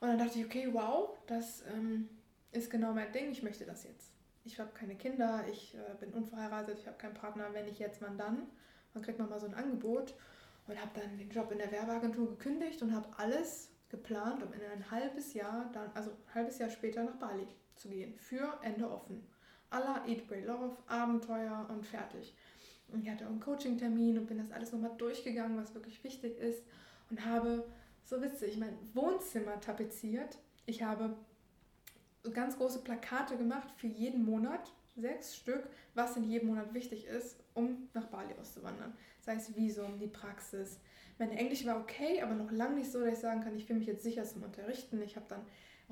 Und 0.00 0.08
dann 0.08 0.18
dachte 0.18 0.38
ich, 0.38 0.44
okay, 0.44 0.68
wow, 0.72 1.16
das 1.26 1.62
ähm, 1.72 2.08
ist 2.52 2.70
genau 2.70 2.92
mein 2.92 3.12
Ding, 3.12 3.30
ich 3.30 3.42
möchte 3.42 3.64
das 3.64 3.84
jetzt. 3.84 4.12
Ich 4.44 4.58
habe 4.58 4.70
keine 4.72 4.96
Kinder, 4.96 5.44
ich 5.50 5.74
äh, 5.74 5.94
bin 6.00 6.12
unverheiratet, 6.12 6.78
ich 6.78 6.86
habe 6.86 6.96
keinen 6.96 7.14
Partner, 7.14 7.48
wenn 7.52 7.68
ich 7.68 7.78
jetzt, 7.78 8.00
wann 8.00 8.16
dann? 8.16 8.48
Dann 8.94 9.02
kriegt 9.02 9.18
man 9.18 9.28
mal 9.28 9.38
so 9.38 9.46
ein 9.46 9.54
Angebot 9.54 10.14
und 10.66 10.80
habe 10.80 10.98
dann 10.98 11.18
den 11.18 11.30
Job 11.30 11.52
in 11.52 11.58
der 11.58 11.70
Werbeagentur 11.70 12.28
gekündigt 12.30 12.82
und 12.82 12.94
habe 12.94 13.08
alles 13.18 13.70
geplant, 13.90 14.42
um 14.42 14.52
in 14.52 14.62
ein 14.62 14.90
halbes 14.90 15.34
Jahr, 15.34 15.70
dann, 15.72 15.90
also 15.94 16.10
ein 16.10 16.34
halbes 16.34 16.58
Jahr 16.58 16.70
später 16.70 17.04
nach 17.04 17.16
Bali 17.16 17.46
zu 17.76 17.88
gehen. 17.88 18.16
Für 18.16 18.58
Ende 18.62 18.90
offen. 18.90 19.26
Allah, 19.68 20.04
Eat, 20.06 20.26
Pray, 20.26 20.44
Love, 20.44 20.76
Abenteuer 20.86 21.66
und 21.68 21.86
fertig. 21.86 22.34
Und 22.92 23.02
ich 23.02 23.10
hatte 23.10 23.26
auch 23.26 23.30
einen 23.30 23.40
Coaching-Termin 23.40 24.18
und 24.18 24.26
bin 24.26 24.38
das 24.38 24.52
alles 24.52 24.72
nochmal 24.72 24.92
durchgegangen, 24.98 25.56
was 25.56 25.74
wirklich 25.74 26.02
wichtig 26.04 26.38
ist. 26.38 26.62
Und 27.10 27.24
habe 27.24 27.64
so 28.04 28.22
witzig, 28.22 28.56
mein 28.56 28.76
Wohnzimmer 28.94 29.60
tapeziert. 29.60 30.38
Ich 30.66 30.82
habe 30.82 31.16
ganz 32.32 32.56
große 32.56 32.80
Plakate 32.80 33.36
gemacht 33.36 33.68
für 33.76 33.86
jeden 33.86 34.24
Monat, 34.24 34.72
sechs 34.96 35.36
Stück, 35.36 35.68
was 35.94 36.16
in 36.16 36.24
jedem 36.24 36.48
Monat 36.48 36.74
wichtig 36.74 37.06
ist, 37.06 37.36
um 37.54 37.88
nach 37.94 38.06
Bali 38.06 38.34
auszuwandern. 38.38 38.92
Sei 39.20 39.34
es 39.34 39.54
Visum, 39.56 39.98
die 39.98 40.06
Praxis. 40.06 40.78
Mein 41.18 41.30
Englisch 41.32 41.66
war 41.66 41.78
okay, 41.78 42.22
aber 42.22 42.34
noch 42.34 42.50
lange 42.50 42.76
nicht 42.76 42.90
so, 42.90 43.00
dass 43.00 43.14
ich 43.14 43.18
sagen 43.18 43.42
kann, 43.42 43.56
ich 43.56 43.66
fühle 43.66 43.78
mich 43.78 43.88
jetzt 43.88 44.02
sicher 44.02 44.24
zum 44.24 44.42
Unterrichten. 44.42 45.00
Ich 45.02 45.16
habe 45.16 45.26
dann 45.28 45.42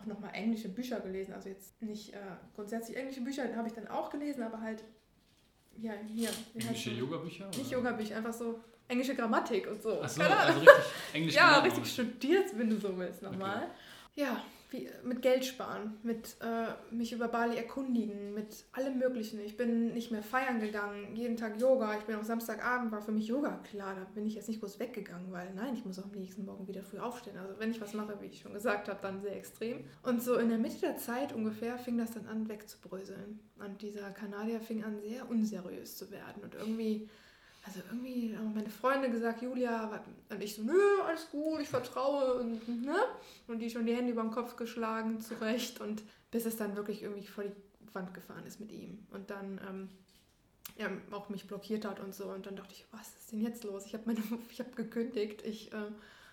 auch 0.01 0.07
nochmal 0.07 0.31
englische 0.35 0.69
Bücher 0.69 1.01
gelesen. 1.01 1.35
Also 1.35 1.49
jetzt 1.49 1.81
nicht 1.83 2.15
äh, 2.15 2.19
grundsätzlich 2.55 2.97
englische 2.97 3.21
Bücher 3.21 3.55
habe 3.57 3.69
ich 3.69 3.75
dann 3.75 3.89
auch 3.89 4.11
gelesen, 4.11 4.43
aber 4.43 4.61
halt 4.61 4.85
ja, 5.81 5.93
hier. 6.07 6.31
Englische 6.55 6.91
Yoga-Bücher? 6.91 7.49
Nicht 7.57 7.70
Yoga-Bücher, 7.70 8.16
einfach 8.16 8.33
so 8.33 8.61
englische 8.89 9.14
Grammatik 9.14 9.66
und 9.66 9.83
so. 9.83 10.01
Ach 10.03 10.09
so, 10.09 10.22
also 10.22 10.61
richtig 10.61 10.85
Englisch 11.12 11.35
Ja, 11.35 11.59
richtig 11.61 11.93
studiert, 11.93 12.47
wenn 12.57 12.70
du 12.70 12.76
so 12.79 12.97
willst, 12.97 13.22
nochmal. 13.22 13.57
Okay. 13.57 14.22
Ja, 14.22 14.43
wie, 14.71 14.89
mit 15.03 15.23
Geld 15.23 15.45
sparen, 15.45 15.99
mit 16.03 16.37
äh, 16.41 16.95
mich 16.95 17.12
über 17.12 17.29
Bali 17.29 17.57
erkundigen, 17.57 18.35
mit 18.35 18.64
allem 18.73 18.99
Möglichen. 18.99 19.41
Ich 19.41 19.57
bin 19.57 19.95
nicht 19.95 20.11
mehr 20.11 20.23
feiern 20.23 20.61
gegangen, 20.61 21.16
jeden 21.16 21.37
Tag 21.37 21.59
Yoga. 21.61 21.97
Ich 21.99 22.05
bin 22.05 22.16
auch 22.16 22.25
Samstagabend, 22.25 22.93
war 22.93 23.01
für 23.01 23.12
mich 23.12 23.27
Yoga 23.27 23.61
klar. 23.71 23.95
Da 23.95 24.05
bin 24.14 24.27
ich 24.27 24.35
jetzt 24.35 24.49
nicht 24.49 24.61
bloß 24.61 24.79
weggegangen, 24.79 25.33
weil 25.33 25.55
nein, 25.55 25.75
ich 25.75 25.85
muss 25.85 25.99
auch 25.99 26.05
am 26.05 26.12
nächsten 26.12 26.45
Morgen 26.45 26.69
wieder 26.69 26.83
früh 26.83 26.99
aufstehen. 26.99 27.39
Also 27.39 27.59
wenn 27.59 27.71
ich 27.71 27.81
was 27.81 27.95
mache, 27.95 28.21
wie 28.21 28.27
ich 28.27 28.41
schon 28.41 28.53
gesagt 28.53 28.89
habe, 28.89 28.99
dann 29.01 29.21
sehr 29.23 29.37
extrem. 29.37 29.85
Und 30.03 30.23
so 30.23 30.37
in 30.37 30.51
der 30.51 30.59
Mitte 30.59 30.81
der 30.81 30.97
Zeit 30.97 31.33
ungefähr 31.33 31.79
fing 31.79 31.97
das 31.97 32.11
dann 32.11 32.27
an 32.27 32.49
wegzubröseln. 32.49 33.41
Und 33.59 33.81
dieser 33.81 34.11
Kanadier 34.11 34.61
fing 34.61 34.85
an 34.85 35.01
sehr 35.01 35.29
unseriös 35.31 35.97
zu 35.97 36.11
werden 36.11 36.43
und 36.43 36.55
irgendwie 36.55 37.09
also 37.69 37.81
irgendwie 37.91 38.35
haben 38.35 38.55
meine 38.55 38.71
Freunde 38.71 39.11
gesagt, 39.11 39.43
Julia, 39.43 40.03
und 40.31 40.43
ich 40.43 40.55
so, 40.55 40.62
nö, 40.62 41.03
alles 41.07 41.31
gut, 41.31 41.61
ich 41.61 41.69
vertraue 41.69 42.35
und, 42.35 42.66
ne? 42.85 42.97
Und 43.47 43.59
die 43.59 43.69
schon 43.69 43.85
die 43.85 43.95
Hände 43.95 44.12
über 44.12 44.23
den 44.23 44.31
Kopf 44.31 44.57
geschlagen, 44.57 45.21
zurecht 45.21 45.81
und 45.81 46.03
bis 46.31 46.47
es 46.47 46.57
dann 46.57 46.77
wirklich 46.77 47.03
irgendwie 47.03 47.27
vor 47.27 47.45
die 47.45 47.53
Wand 47.95 48.14
gefahren 48.14 48.47
ist 48.47 48.59
mit 48.59 48.73
ihm 48.73 49.07
und 49.11 49.31
dann 49.31 49.61
ähm, 49.69 49.89
er 50.77 50.91
auch 51.11 51.29
mich 51.29 51.47
blockiert 51.47 51.85
hat 51.85 52.01
und 52.01 52.14
so 52.14 52.31
und 52.31 52.47
dann 52.47 52.57
dachte 52.57 52.73
ich, 52.73 52.87
was 52.91 53.09
ist 53.16 53.33
denn 53.33 53.41
jetzt 53.41 53.64
los? 53.64 53.85
Ich 53.85 53.95
habe 53.95 54.11
habe 54.59 54.71
gekündigt, 54.75 55.43
ich 55.45 55.73
äh, 55.73 55.91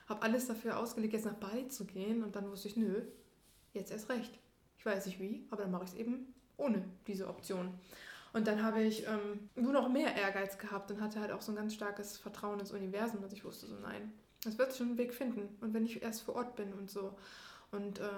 habe 0.07 0.21
alles 0.21 0.47
dafür 0.47 0.79
ausgelegt, 0.79 1.13
jetzt 1.13 1.25
nach 1.25 1.33
Bali 1.33 1.67
zu 1.67 1.85
gehen 1.85 2.23
und 2.23 2.35
dann 2.35 2.49
wusste 2.49 2.69
ich, 2.69 2.77
nö, 2.77 3.01
jetzt 3.73 3.91
erst 3.91 4.09
recht. 4.09 4.39
Ich 4.77 4.85
weiß 4.85 5.05
nicht 5.07 5.19
wie, 5.19 5.45
aber 5.49 5.63
dann 5.63 5.71
mache 5.71 5.83
ich 5.83 5.91
es 5.91 5.95
eben 5.97 6.33
ohne 6.57 6.85
diese 7.07 7.27
Option. 7.27 7.73
Und 8.35 8.47
dann 8.47 8.61
habe 8.61 8.83
ich 8.83 9.07
ähm, 9.07 9.49
nur 9.55 9.71
noch 9.71 9.87
mehr 9.87 10.13
Ehrgeiz 10.13 10.57
gehabt 10.57 10.91
und 10.91 10.99
hatte 10.99 11.21
halt 11.21 11.31
auch 11.31 11.41
so 11.41 11.53
ein 11.53 11.55
ganz 11.55 11.73
starkes 11.73 12.17
Vertrauen 12.17 12.59
ins 12.59 12.73
Universum, 12.73 13.21
dass 13.21 13.31
ich 13.31 13.45
wusste, 13.45 13.65
so 13.65 13.77
nein, 13.79 14.11
es 14.45 14.57
wird 14.57 14.75
schon 14.75 14.87
einen 14.87 14.97
Weg 14.97 15.13
finden. 15.13 15.47
Und 15.61 15.73
wenn 15.73 15.85
ich 15.85 16.03
erst 16.03 16.23
vor 16.23 16.35
Ort 16.35 16.57
bin 16.57 16.73
und 16.73 16.91
so. 16.91 17.15
Und 17.71 17.99
äh, 17.99 18.09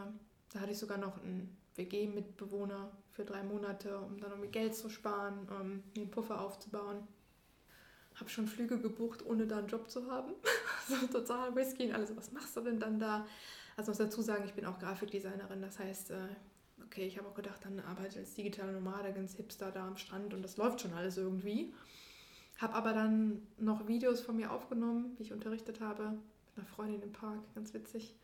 da 0.52 0.60
hatte 0.60 0.72
ich 0.72 0.80
sogar 0.80 0.98
noch 0.98 1.22
einen 1.22 1.56
WG-Mitbewohner 1.76 2.90
für 3.12 3.26
drei 3.26 3.44
Monate, 3.44 4.00
um 4.00 4.20
dann 4.20 4.32
irgendwie 4.32 4.50
Geld 4.50 4.74
zu 4.74 4.90
sparen, 4.90 5.48
um 5.62 5.84
den 5.94 6.10
Puffer 6.10 6.42
aufzubauen. 6.42 7.08
Habe 8.16 8.32
schon 8.32 8.48
Flüge 8.48 8.80
gebucht, 8.80 9.24
ohne 9.24 9.46
da 9.46 9.60
einen 9.60 9.68
Job 9.68 9.88
zu 9.88 10.12
haben. 10.12 10.34
so 10.90 10.96
total 11.06 11.52
risky 11.52 11.90
und 11.90 11.94
alles. 11.94 12.18
Was 12.18 12.32
machst 12.32 12.58
du 12.58 12.62
denn 12.62 12.80
dann 12.80 12.98
da? 12.98 13.28
Also 13.76 13.92
muss 13.92 14.00
dazu 14.00 14.24
sagen, 14.24 14.46
ich 14.46 14.56
bin 14.56 14.66
auch 14.66 14.80
Grafikdesignerin, 14.80 15.62
das 15.62 15.78
heißt, 15.78 16.10
äh, 16.10 16.28
okay, 16.88 17.06
ich 17.06 17.18
habe 17.18 17.28
auch 17.28 17.36
gedacht, 17.36 17.64
dann 17.64 17.80
arbeite 17.82 18.14
ich 18.14 18.18
als 18.18 18.34
digitale 18.34 18.72
Nomade 18.72 19.14
ganz 19.14 19.36
hipster 19.36 19.72
da 19.72 19.88
am 19.88 19.98
Strand 19.98 20.34
und 20.34 20.42
das 20.42 20.58
läuft 20.58 20.82
schon 20.82 20.94
alles 20.94 21.18
irgendwie. 21.18 21.74
Habe 22.58 22.74
aber 22.74 22.94
dann 22.94 23.46
noch 23.58 23.88
Videos 23.88 24.22
von 24.22 24.38
mir 24.38 24.52
aufgenommen, 24.52 25.14
wie 25.18 25.24
ich 25.24 25.34
unterrichtet 25.34 25.80
habe, 25.80 26.12
mit 26.12 26.58
einer 26.58 26.66
Freundin 26.66 27.02
im 27.04 27.12
Park, 27.12 27.40
ganz 27.54 27.74
witzig. 27.74 28.16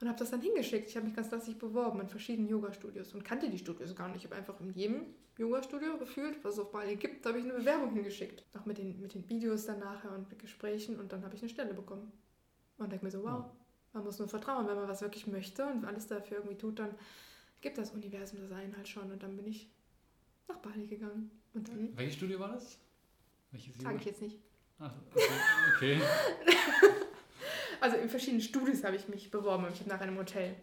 Und 0.00 0.08
habe 0.08 0.18
das 0.18 0.30
dann 0.30 0.40
hingeschickt. 0.40 0.88
Ich 0.88 0.96
habe 0.96 1.06
mich 1.06 1.14
ganz 1.14 1.28
klassisch 1.28 1.56
beworben 1.56 2.00
in 2.00 2.08
verschiedenen 2.08 2.48
Yoga-Studios 2.48 3.12
und 3.12 3.22
kannte 3.22 3.50
die 3.50 3.58
Studios 3.58 3.94
gar 3.94 4.08
nicht. 4.08 4.24
Ich 4.24 4.24
habe 4.24 4.36
einfach 4.36 4.58
in 4.60 4.72
jedem 4.72 5.02
Yoga-Studio 5.36 5.98
gefühlt, 5.98 6.42
was 6.42 6.54
es 6.54 6.60
auf 6.60 6.72
Bali 6.72 6.96
gibt, 6.96 7.24
habe 7.26 7.38
ich 7.38 7.44
eine 7.44 7.52
Bewerbung 7.52 7.92
hingeschickt. 7.92 8.44
Auch 8.58 8.64
mit 8.64 8.78
den, 8.78 8.98
mit 9.00 9.14
den 9.14 9.28
Videos 9.28 9.66
dann 9.66 9.78
nachher 9.78 10.12
und 10.12 10.28
mit 10.30 10.38
Gesprächen 10.38 10.98
und 10.98 11.12
dann 11.12 11.22
habe 11.22 11.34
ich 11.34 11.42
eine 11.42 11.50
Stelle 11.50 11.74
bekommen. 11.74 12.10
Und 12.78 12.90
denke 12.90 13.04
mir 13.04 13.10
so, 13.10 13.22
wow, 13.22 13.44
man 13.92 14.04
muss 14.04 14.18
nur 14.18 14.28
vertrauen, 14.28 14.66
wenn 14.66 14.76
man 14.76 14.88
was 14.88 15.02
wirklich 15.02 15.26
möchte 15.26 15.66
und 15.66 15.84
alles 15.84 16.06
dafür 16.06 16.38
irgendwie 16.38 16.56
tut, 16.56 16.78
dann 16.78 16.94
gibt 17.60 17.78
das 17.78 17.90
Universum 17.92 18.40
das 18.40 18.52
einen 18.52 18.76
halt 18.76 18.88
schon. 18.88 19.10
Und 19.10 19.22
dann 19.22 19.36
bin 19.36 19.46
ich 19.46 19.68
nach 20.48 20.58
Bali 20.58 20.86
gegangen. 20.86 21.30
Und 21.54 21.68
dann 21.68 21.96
Welche 21.96 22.16
Studie 22.16 22.38
war 22.38 22.52
das? 22.52 22.78
Welches 23.50 23.76
sage 23.78 23.96
ich 23.98 24.04
jetzt 24.04 24.22
nicht. 24.22 24.38
Ach, 24.78 24.92
okay. 25.14 25.20
okay. 25.76 26.00
Also 27.80 27.96
in 27.96 28.10
verschiedenen 28.10 28.42
Studies 28.42 28.84
habe 28.84 28.96
ich 28.96 29.08
mich 29.08 29.30
beworben 29.30 29.64
und 29.64 29.72
ich 29.72 29.80
habe 29.80 29.88
nach 29.88 30.00
einem 30.02 30.18
Hotel 30.18 30.54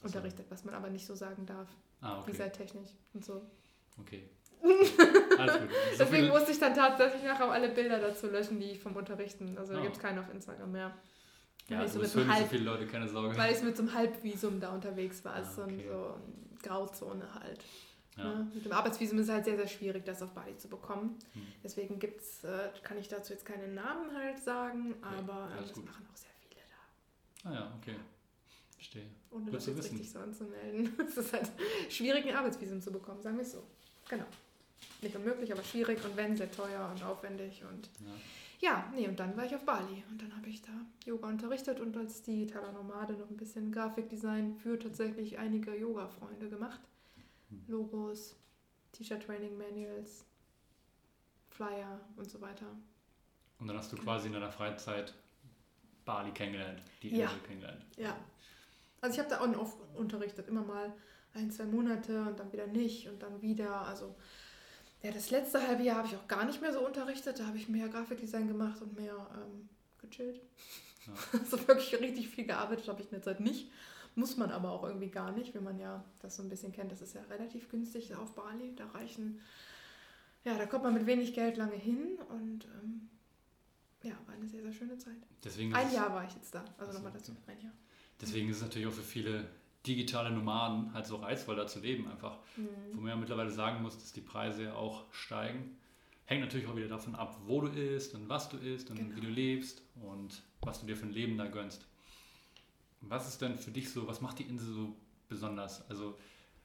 so. 0.00 0.06
unterrichtet, 0.06 0.46
was 0.48 0.64
man 0.64 0.74
aber 0.74 0.88
nicht 0.88 1.06
so 1.06 1.14
sagen 1.14 1.44
darf, 1.44 1.68
Ah, 2.00 2.20
okay. 2.20 2.32
visatechnisch 2.32 2.88
und 3.12 3.22
so. 3.24 3.42
Okay. 4.00 4.30
Alles 5.38 5.58
gut. 5.58 5.68
So 5.92 5.98
Deswegen 5.98 6.28
musste 6.28 6.50
ich 6.52 6.58
dann 6.58 6.74
tatsächlich 6.74 7.22
nachher 7.24 7.46
auch 7.46 7.52
alle 7.52 7.68
Bilder 7.68 7.98
dazu 7.98 8.26
löschen, 8.28 8.58
die 8.58 8.70
ich 8.70 8.78
vom 8.80 8.96
Unterrichten. 8.96 9.58
Also 9.58 9.74
da 9.74 9.80
Oh. 9.80 9.82
gibt 9.82 9.96
es 9.96 10.00
keinen 10.00 10.18
auf 10.18 10.32
Instagram 10.32 10.72
mehr. 10.72 10.96
Ja, 11.68 11.78
weil 11.78 11.86
ich 11.86 11.92
so 11.92 11.98
mit 11.98 12.14
nicht 12.14 12.26
so 12.26 12.32
Halb- 12.32 12.48
viele 12.50 12.64
Leute, 12.64 12.86
keine 12.86 13.08
Sorge. 13.08 13.36
Weil 13.36 13.54
ich 13.54 13.62
mit 13.62 13.76
so 13.76 13.82
einem 13.82 13.94
Halbvisum 13.94 14.60
da 14.60 14.72
unterwegs 14.74 15.24
war, 15.24 15.32
Ah, 15.32 15.36
also 15.36 15.62
okay. 15.62 15.86
so 15.88 15.92
eine 15.94 16.14
Grauzone 16.62 17.34
halt. 17.34 17.64
ja. 18.16 18.24
Ne? 18.24 18.50
Mit 18.54 18.64
dem 18.64 18.72
Arbeitsvisum 18.72 19.18
ist 19.18 19.26
es 19.28 19.32
halt 19.32 19.44
sehr, 19.44 19.56
sehr 19.56 19.68
schwierig, 19.68 20.04
das 20.04 20.22
auf 20.22 20.30
Bali 20.30 20.56
zu 20.56 20.68
bekommen. 20.68 21.18
Hm. 21.32 21.42
Deswegen 21.62 21.98
gibt's, 21.98 22.44
äh, 22.44 22.68
kann 22.82 22.98
ich 22.98 23.08
dazu 23.08 23.32
jetzt 23.32 23.44
keinen 23.46 23.74
Namen 23.74 24.14
halt 24.14 24.38
sagen, 24.42 24.94
aber 25.02 25.48
ähm, 25.52 25.62
das 25.62 25.72
gut. 25.72 25.86
machen 25.86 26.06
auch 26.12 26.16
sehr 26.16 26.30
viele 26.40 26.60
da. 26.68 27.50
Ah 27.50 27.54
ja, 27.54 27.72
okay. 27.80 27.96
Verstehe. 28.74 29.06
Ohne 29.30 29.44
Gut 29.46 29.54
das 29.54 29.66
jetzt 29.66 29.78
wissen. 29.78 29.90
richtig 29.96 30.10
so 30.10 30.18
anzumelden. 30.18 30.92
Es 31.08 31.16
ist 31.16 31.32
halt 31.32 31.50
schwierig, 31.88 32.26
ein 32.26 32.34
Arbeitsvisum 32.36 32.80
zu 32.82 32.90
bekommen, 32.92 33.22
sagen 33.22 33.36
wir 33.36 33.42
es 33.42 33.52
so. 33.52 33.62
Genau. 34.08 34.26
Nicht 35.00 35.14
unmöglich, 35.16 35.52
aber 35.52 35.62
schwierig 35.62 36.04
und 36.04 36.16
wenn, 36.16 36.36
sehr 36.36 36.50
teuer 36.50 36.90
und 36.92 37.02
aufwendig 37.04 37.62
und 37.70 37.86
Ja. 38.04 38.12
Ja, 38.62 38.88
nee, 38.94 39.08
und 39.08 39.18
dann 39.18 39.36
war 39.36 39.44
ich 39.44 39.54
auf 39.56 39.64
Bali 39.64 40.04
und 40.08 40.22
dann 40.22 40.36
habe 40.36 40.48
ich 40.48 40.62
da 40.62 40.70
Yoga 41.04 41.26
unterrichtet 41.26 41.80
und 41.80 41.96
als 41.96 42.22
digitaler 42.22 42.70
Nomade 42.70 43.14
noch 43.14 43.28
ein 43.28 43.36
bisschen 43.36 43.72
Grafikdesign 43.72 44.54
für 44.54 44.78
tatsächlich 44.78 45.36
einige 45.36 45.76
Yoga-Freunde 45.76 46.48
gemacht. 46.48 46.80
Hm. 47.48 47.64
Logos, 47.66 48.36
T-Shirt-Training-Manuals, 48.92 50.24
Flyer 51.50 52.00
und 52.16 52.30
so 52.30 52.40
weiter. 52.40 52.66
Und 53.58 53.66
dann 53.66 53.76
hast 53.76 53.90
du 53.92 53.96
quasi 53.96 54.28
in 54.28 54.34
deiner 54.34 54.52
Freizeit 54.52 55.12
Bali 56.04 56.30
kennengelernt, 56.30 56.82
die 57.02 57.16
Ja. 57.16 57.24
Insel 57.24 57.40
kennengelernt. 57.40 57.84
Ja. 57.96 58.16
Also 59.00 59.14
ich 59.14 59.18
habe 59.18 59.28
da 59.28 59.42
on 59.42 59.56
off 59.56 59.76
unterrichtet, 59.96 60.46
immer 60.46 60.62
mal 60.62 60.92
ein, 61.34 61.50
zwei 61.50 61.64
Monate 61.64 62.22
und 62.22 62.38
dann 62.38 62.52
wieder 62.52 62.68
nicht 62.68 63.08
und 63.08 63.20
dann 63.20 63.42
wieder. 63.42 63.88
Also 63.88 64.14
ja, 65.02 65.10
das 65.10 65.30
letzte 65.30 65.66
halbe 65.66 65.82
Jahr 65.82 65.98
habe 65.98 66.08
ich 66.08 66.16
auch 66.16 66.28
gar 66.28 66.44
nicht 66.44 66.60
mehr 66.60 66.72
so 66.72 66.86
unterrichtet. 66.86 67.38
Da 67.38 67.46
habe 67.46 67.56
ich 67.56 67.68
mehr 67.68 67.88
Grafikdesign 67.88 68.46
gemacht 68.46 68.80
und 68.80 68.96
mehr 68.96 69.14
ähm, 69.34 69.68
gechillt. 70.00 70.40
Ja. 71.06 71.12
Also 71.40 71.66
wirklich 71.66 71.98
richtig 71.98 72.28
viel 72.28 72.46
gearbeitet 72.46 72.86
habe 72.86 73.00
ich 73.00 73.06
in 73.06 73.12
der 73.12 73.22
Zeit 73.22 73.40
nicht. 73.40 73.70
Muss 74.14 74.36
man 74.36 74.52
aber 74.52 74.70
auch 74.70 74.84
irgendwie 74.84 75.08
gar 75.08 75.32
nicht, 75.32 75.54
wenn 75.54 75.64
man 75.64 75.78
ja 75.78 76.04
das 76.20 76.36
so 76.36 76.42
ein 76.42 76.48
bisschen 76.48 76.72
kennt. 76.72 76.92
Das 76.92 77.02
ist 77.02 77.14
ja 77.14 77.22
relativ 77.30 77.68
günstig 77.70 78.14
auf 78.14 78.34
Bali. 78.34 78.74
Da 78.76 78.86
reichen, 78.86 79.40
ja, 80.44 80.56
da 80.56 80.66
kommt 80.66 80.84
man 80.84 80.94
mit 80.94 81.06
wenig 81.06 81.34
Geld 81.34 81.56
lange 81.56 81.74
hin 81.74 82.18
und 82.28 82.66
ähm, 82.66 83.08
ja, 84.02 84.12
war 84.26 84.34
eine 84.34 84.46
sehr, 84.46 84.62
sehr 84.62 84.72
schöne 84.72 84.98
Zeit. 84.98 85.16
Deswegen 85.42 85.74
Ein 85.74 85.92
Jahr 85.92 86.12
war 86.12 86.24
ich 86.24 86.34
jetzt 86.34 86.54
da. 86.54 86.64
Also 86.78 86.92
nochmal 86.92 87.12
dazu. 87.12 87.34
Ein 87.46 87.60
Jahr. 87.60 87.72
Deswegen 88.20 88.48
ist 88.50 88.58
es 88.58 88.62
natürlich 88.62 88.86
auch 88.86 88.92
für 88.92 89.02
viele 89.02 89.48
digitale 89.86 90.30
Nomaden 90.30 90.92
halt 90.94 91.06
so 91.06 91.16
reizvoll, 91.16 91.56
da 91.56 91.66
zu 91.66 91.80
leben 91.80 92.08
einfach. 92.08 92.38
Mhm. 92.56 92.68
Wo 92.94 93.00
man 93.00 93.10
ja 93.10 93.16
mittlerweile 93.16 93.50
sagen 93.50 93.82
muss, 93.82 93.98
dass 93.98 94.12
die 94.12 94.20
Preise 94.20 94.74
auch 94.74 95.04
steigen. 95.12 95.76
Hängt 96.24 96.40
natürlich 96.42 96.66
auch 96.68 96.76
wieder 96.76 96.88
davon 96.88 97.14
ab, 97.14 97.40
wo 97.46 97.60
du 97.60 97.66
isst 97.68 98.14
und 98.14 98.28
was 98.28 98.48
du 98.48 98.56
isst 98.58 98.90
und 98.90 98.96
Genau. 98.96 99.16
wie 99.16 99.20
du 99.20 99.28
lebst 99.28 99.82
und 99.96 100.42
was 100.60 100.80
du 100.80 100.86
dir 100.86 100.96
für 100.96 101.06
ein 101.06 101.12
Leben 101.12 101.36
da 101.36 101.46
gönnst. 101.46 101.84
Was 103.00 103.28
ist 103.28 103.42
denn 103.42 103.58
für 103.58 103.72
dich 103.72 103.90
so, 103.90 104.06
was 104.06 104.20
macht 104.20 104.38
die 104.38 104.44
Insel 104.44 104.72
so 104.72 104.96
besonders? 105.28 105.88
Also 105.90 106.16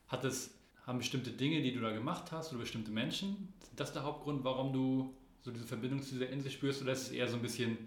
hat 0.07 0.24
es, 0.24 0.53
haben 0.86 0.99
bestimmte 0.99 1.32
Dinge, 1.32 1.61
die 1.63 1.74
du 1.74 1.82
da 1.82 1.91
gemacht 1.91 2.32
hast 2.32 2.51
oder 2.51 2.59
bestimmte 2.61 2.91
Menschen, 2.91 3.51
sind 3.59 3.80
das 3.80 3.91
der 3.93 4.03
Hauptgrund, 4.03 4.43
warum 4.43 4.72
du 4.72 5.15
so 5.41 5.51
diese 5.51 5.65
Verbindung 5.65 6.01
zu 6.03 6.13
dieser 6.13 6.30
Insel 6.30 6.51
spürst 6.51 6.82
oder 6.84 6.91
ist 6.91 7.03
es 7.03 7.11
eher 7.11 7.28
so 7.28 7.36
ein 7.38 7.41
bisschen, 7.41 7.78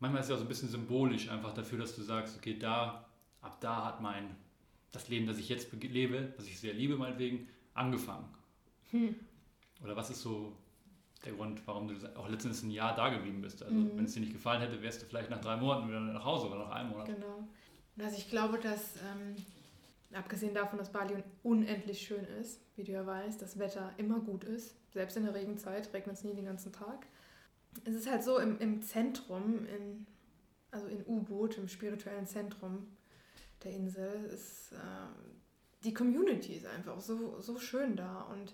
manchmal 0.00 0.20
ist 0.20 0.26
es 0.26 0.30
ja 0.30 0.34
auch 0.36 0.40
so 0.40 0.44
ein 0.44 0.48
bisschen 0.48 0.68
symbolisch 0.68 1.28
einfach 1.30 1.54
dafür, 1.54 1.78
dass 1.78 1.96
du 1.96 2.02
sagst, 2.02 2.36
okay, 2.36 2.58
da, 2.58 3.08
ab 3.40 3.58
da 3.60 3.86
hat 3.86 4.02
mein, 4.02 4.36
das 4.92 5.08
Leben, 5.08 5.26
das 5.26 5.38
ich 5.38 5.48
jetzt 5.48 5.70
be- 5.70 5.86
lebe, 5.86 6.32
das 6.36 6.46
ich 6.46 6.58
sehr 6.58 6.74
liebe 6.74 6.96
meinetwegen, 6.96 7.48
angefangen. 7.74 8.26
Hm. 8.90 9.14
Oder 9.82 9.96
was 9.96 10.10
ist 10.10 10.22
so 10.22 10.52
der 11.24 11.32
Grund, 11.32 11.60
warum 11.66 11.88
du 11.88 11.94
auch 12.18 12.28
letztens 12.28 12.62
ein 12.62 12.70
Jahr 12.70 12.94
da 12.94 13.08
geblieben 13.10 13.40
bist? 13.42 13.62
Also 13.62 13.74
Mhm. 13.74 13.96
wenn 13.96 14.04
es 14.04 14.12
dir 14.14 14.20
nicht 14.20 14.32
gefallen 14.32 14.60
hätte, 14.60 14.80
wärst 14.82 15.02
du 15.02 15.06
vielleicht 15.06 15.30
nach 15.30 15.40
drei 15.40 15.56
Monaten 15.56 15.88
wieder 15.88 16.00
nach 16.00 16.24
Hause 16.24 16.46
oder 16.46 16.58
nach 16.60 16.70
einem 16.70 16.90
Monat. 16.90 17.06
Genau. 17.06 17.46
Also 17.98 18.16
ich 18.16 18.28
glaube, 18.30 18.58
dass, 18.58 18.96
ähm, 18.96 19.36
abgesehen 20.14 20.54
davon, 20.54 20.78
dass 20.78 20.92
Bali 20.92 21.14
unendlich 21.42 22.00
schön 22.06 22.24
ist, 22.40 22.60
wie 22.76 22.84
du 22.84 22.92
ja 22.92 23.04
weißt, 23.04 23.40
das 23.42 23.58
Wetter 23.58 23.92
immer 23.98 24.20
gut 24.20 24.44
ist, 24.44 24.76
selbst 24.92 25.16
in 25.16 25.24
der 25.24 25.34
Regenzeit 25.34 25.92
regnet 25.92 26.16
es 26.16 26.24
nie 26.24 26.34
den 26.34 26.44
ganzen 26.46 26.72
Tag. 26.72 27.06
Es 27.84 27.94
ist 27.94 28.10
halt 28.10 28.22
so 28.22 28.38
im, 28.38 28.58
im 28.58 28.80
Zentrum, 28.82 29.66
in, 29.66 30.06
also 30.70 30.86
in 30.86 31.04
U-Boot, 31.06 31.58
im 31.58 31.68
spirituellen 31.68 32.26
Zentrum 32.26 32.86
der 33.64 33.72
Insel, 33.72 34.30
ist 34.32 34.72
äh, 34.72 34.76
die 35.84 35.94
Community 35.94 36.54
ist 36.54 36.66
einfach 36.66 37.00
so, 37.00 37.40
so 37.40 37.58
schön 37.58 37.96
da. 37.96 38.22
Und 38.32 38.52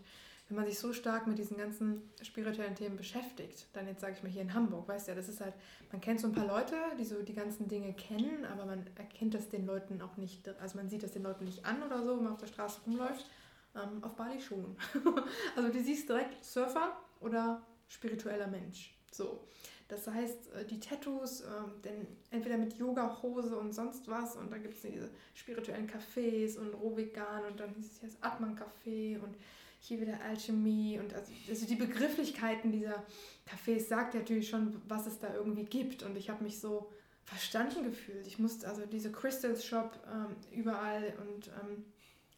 wenn 0.48 0.56
man 0.56 0.66
sich 0.66 0.78
so 0.78 0.92
stark 0.92 1.26
mit 1.26 1.38
diesen 1.38 1.56
ganzen 1.56 2.02
spirituellen 2.20 2.74
Themen 2.74 2.96
beschäftigt, 2.96 3.68
dann 3.72 3.86
jetzt 3.86 4.00
sage 4.00 4.14
ich 4.16 4.22
mal 4.22 4.30
hier 4.30 4.42
in 4.42 4.52
Hamburg, 4.52 4.86
weißt 4.88 5.06
du 5.06 5.12
ja, 5.12 5.16
das 5.16 5.28
ist 5.28 5.40
halt, 5.40 5.54
man 5.90 6.00
kennt 6.00 6.20
so 6.20 6.26
ein 6.26 6.34
paar 6.34 6.46
Leute, 6.46 6.74
die 6.98 7.04
so 7.04 7.22
die 7.22 7.34
ganzen 7.34 7.68
Dinge 7.68 7.94
kennen, 7.94 8.44
aber 8.44 8.66
man 8.66 8.86
erkennt 8.96 9.34
das 9.34 9.48
den 9.48 9.64
Leuten 9.64 10.02
auch 10.02 10.16
nicht, 10.16 10.46
also 10.60 10.76
man 10.76 10.88
sieht 10.88 11.02
das 11.02 11.12
den 11.12 11.22
Leuten 11.22 11.44
nicht 11.44 11.64
an 11.64 11.82
oder 11.82 12.04
so, 12.04 12.16
wenn 12.16 12.24
man 12.24 12.32
auf 12.34 12.40
der 12.40 12.48
Straße 12.48 12.80
rumläuft. 12.86 13.26
Ähm, 13.74 14.04
auf 14.04 14.14
Bali 14.16 14.38
schon. 14.38 14.76
also 15.56 15.70
du 15.70 15.82
siehst 15.82 16.06
direkt 16.06 16.44
Surfer 16.44 16.94
oder 17.20 17.66
spiritueller 17.88 18.46
Mensch. 18.46 18.94
So. 19.10 19.48
Das 19.92 20.06
heißt, 20.06 20.52
äh, 20.54 20.64
die 20.64 20.80
Tattoos, 20.80 21.42
ähm, 21.42 21.82
denn 21.84 22.06
entweder 22.30 22.56
mit 22.56 22.78
Yoga-Hose 22.78 23.54
und 23.58 23.74
sonst 23.74 24.08
was 24.08 24.36
und 24.36 24.50
dann 24.50 24.62
gibt 24.62 24.74
es 24.74 24.80
diese 24.80 25.10
spirituellen 25.34 25.86
Cafés 25.86 26.56
und 26.56 26.72
rohvegan 26.72 27.44
und 27.50 27.60
dann 27.60 27.74
hieß 27.74 27.90
es 27.90 28.00
hier 28.00 28.08
das 28.08 28.22
Atman-Café 28.22 29.20
und 29.20 29.36
hier 29.80 30.00
wieder 30.00 30.18
Alchemie 30.26 30.98
und 30.98 31.12
also, 31.12 31.30
also 31.46 31.66
die 31.66 31.74
Begrifflichkeiten 31.74 32.72
dieser 32.72 33.04
Cafés 33.46 33.80
sagt 33.80 34.14
natürlich 34.14 34.48
schon, 34.48 34.80
was 34.88 35.06
es 35.06 35.18
da 35.18 35.34
irgendwie 35.34 35.64
gibt 35.64 36.02
und 36.02 36.16
ich 36.16 36.30
habe 36.30 36.42
mich 36.42 36.58
so 36.58 36.90
verstanden 37.24 37.84
gefühlt. 37.84 38.26
Ich 38.26 38.38
musste 38.38 38.68
also 38.68 38.86
diese 38.86 39.12
Crystals 39.12 39.62
Shop 39.62 39.98
ähm, 40.10 40.36
überall 40.58 41.12
und 41.20 41.48
ähm, 41.48 41.84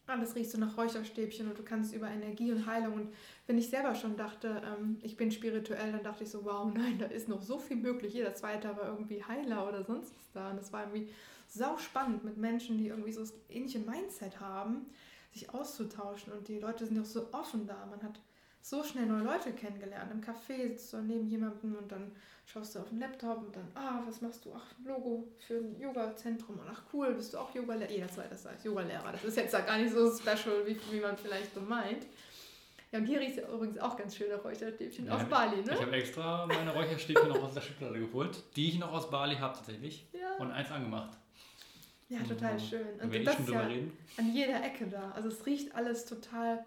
alles 0.07 0.35
riecht 0.35 0.51
so 0.51 0.57
nach 0.57 0.77
Räucherstäbchen 0.77 1.47
und 1.47 1.57
du 1.57 1.63
kannst 1.63 1.93
über 1.93 2.09
Energie 2.09 2.51
und 2.51 2.65
Heilung 2.65 2.95
und 2.95 3.13
wenn 3.47 3.57
ich 3.57 3.69
selber 3.69 3.93
schon 3.95 4.17
dachte, 4.17 4.61
ähm, 4.65 4.97
ich 5.01 5.17
bin 5.17 5.31
spirituell, 5.31 5.91
dann 5.91 6.03
dachte 6.03 6.23
ich 6.23 6.31
so, 6.31 6.45
wow, 6.45 6.71
nein, 6.73 6.97
da 6.97 7.05
ist 7.05 7.27
noch 7.27 7.41
so 7.41 7.59
viel 7.59 7.77
möglich. 7.77 8.13
Jeder 8.13 8.33
zweite 8.33 8.75
war 8.75 8.87
irgendwie 8.87 9.23
Heiler 9.23 9.67
oder 9.67 9.83
sonst 9.83 10.15
was 10.15 10.31
da 10.33 10.49
und 10.51 10.57
das 10.57 10.73
war 10.73 10.81
irgendwie 10.81 11.09
sau 11.47 11.77
spannend 11.77 12.23
mit 12.23 12.37
Menschen, 12.37 12.77
die 12.77 12.87
irgendwie 12.87 13.11
so 13.11 13.21
das 13.21 13.33
ähnliche 13.49 13.79
Mindset 13.79 14.39
haben, 14.39 14.87
sich 15.31 15.53
auszutauschen 15.53 16.33
und 16.33 16.47
die 16.47 16.59
Leute 16.59 16.85
sind 16.85 16.99
auch 16.99 17.05
so 17.05 17.27
offen 17.33 17.67
da. 17.67 17.85
Man 17.85 18.01
hat 18.01 18.19
so 18.61 18.83
schnell 18.83 19.05
neue 19.05 19.23
Leute 19.23 19.51
kennengelernt. 19.51 20.11
Im 20.11 20.21
Café 20.21 20.69
sitzt 20.69 20.91
du 20.91 20.97
neben 20.97 21.27
jemandem 21.27 21.75
und 21.75 21.91
dann 21.91 22.11
schaust 22.47 22.73
du 22.73 22.79
auf 22.79 22.89
den 22.89 22.99
Laptop 22.99 23.37
und 23.37 23.55
dann, 23.55 23.67
ah, 23.75 24.01
was 24.07 24.21
machst 24.21 24.43
du? 24.43 24.51
Ach, 24.55 24.65
Logo 24.83 25.27
für 25.37 25.57
ein 25.57 25.79
Yoga-Zentrum. 25.79 26.57
Und 26.57 26.65
ach, 26.67 26.81
cool, 26.91 27.13
bist 27.13 27.33
du 27.33 27.37
auch 27.37 27.53
Yoga-Lehrer? 27.53 27.91
Jeder 27.91 28.07
zweite 28.07 28.35
sagt 28.35 28.65
Yoga-Lehrer. 28.65 29.11
Das 29.11 29.23
ist 29.23 29.37
jetzt 29.37 29.53
ja 29.53 29.59
gar 29.61 29.77
nicht 29.77 29.93
so 29.93 30.11
special, 30.11 30.65
wie, 30.65 30.79
wie 30.91 30.99
man 30.99 31.15
vielleicht 31.15 31.53
so 31.53 31.61
meint. 31.61 32.07
Hier 33.03 33.19
riecht 33.19 33.37
ja 33.37 33.47
übrigens 33.51 33.77
auch 33.79 33.97
ganz 33.97 34.15
schön 34.15 34.29
nach 34.29 34.43
Räucherstäbchen. 34.43 35.05
Ja, 35.07 35.15
aus 35.15 35.25
Bali, 35.25 35.59
Ich 35.59 35.65
ne? 35.65 35.79
habe 35.79 35.91
extra 35.93 36.45
meine 36.45 36.71
Räucherstäbchen 36.73 37.29
noch 37.29 37.43
aus 37.43 37.53
der 37.53 37.61
Schublade 37.61 37.99
geholt, 37.99 38.43
die 38.55 38.69
ich 38.69 38.79
noch 38.79 38.93
aus 38.93 39.09
Bali 39.09 39.35
habe 39.35 39.55
tatsächlich 39.57 40.05
Ja, 40.13 40.35
und 40.37 40.51
eins 40.51 40.69
angemacht. 40.71 41.17
ja 42.09 42.19
total 42.21 42.59
schön. 42.59 42.87
Und 43.01 43.13
ich 43.13 43.25
das 43.25 43.39
ist 43.39 43.49
ja 43.49 43.61
reden. 43.61 43.91
an 44.17 44.33
jeder 44.33 44.63
Ecke 44.63 44.85
da. 44.87 45.11
Also 45.11 45.29
es 45.29 45.45
riecht 45.45 45.75
alles 45.75 46.05
total 46.05 46.63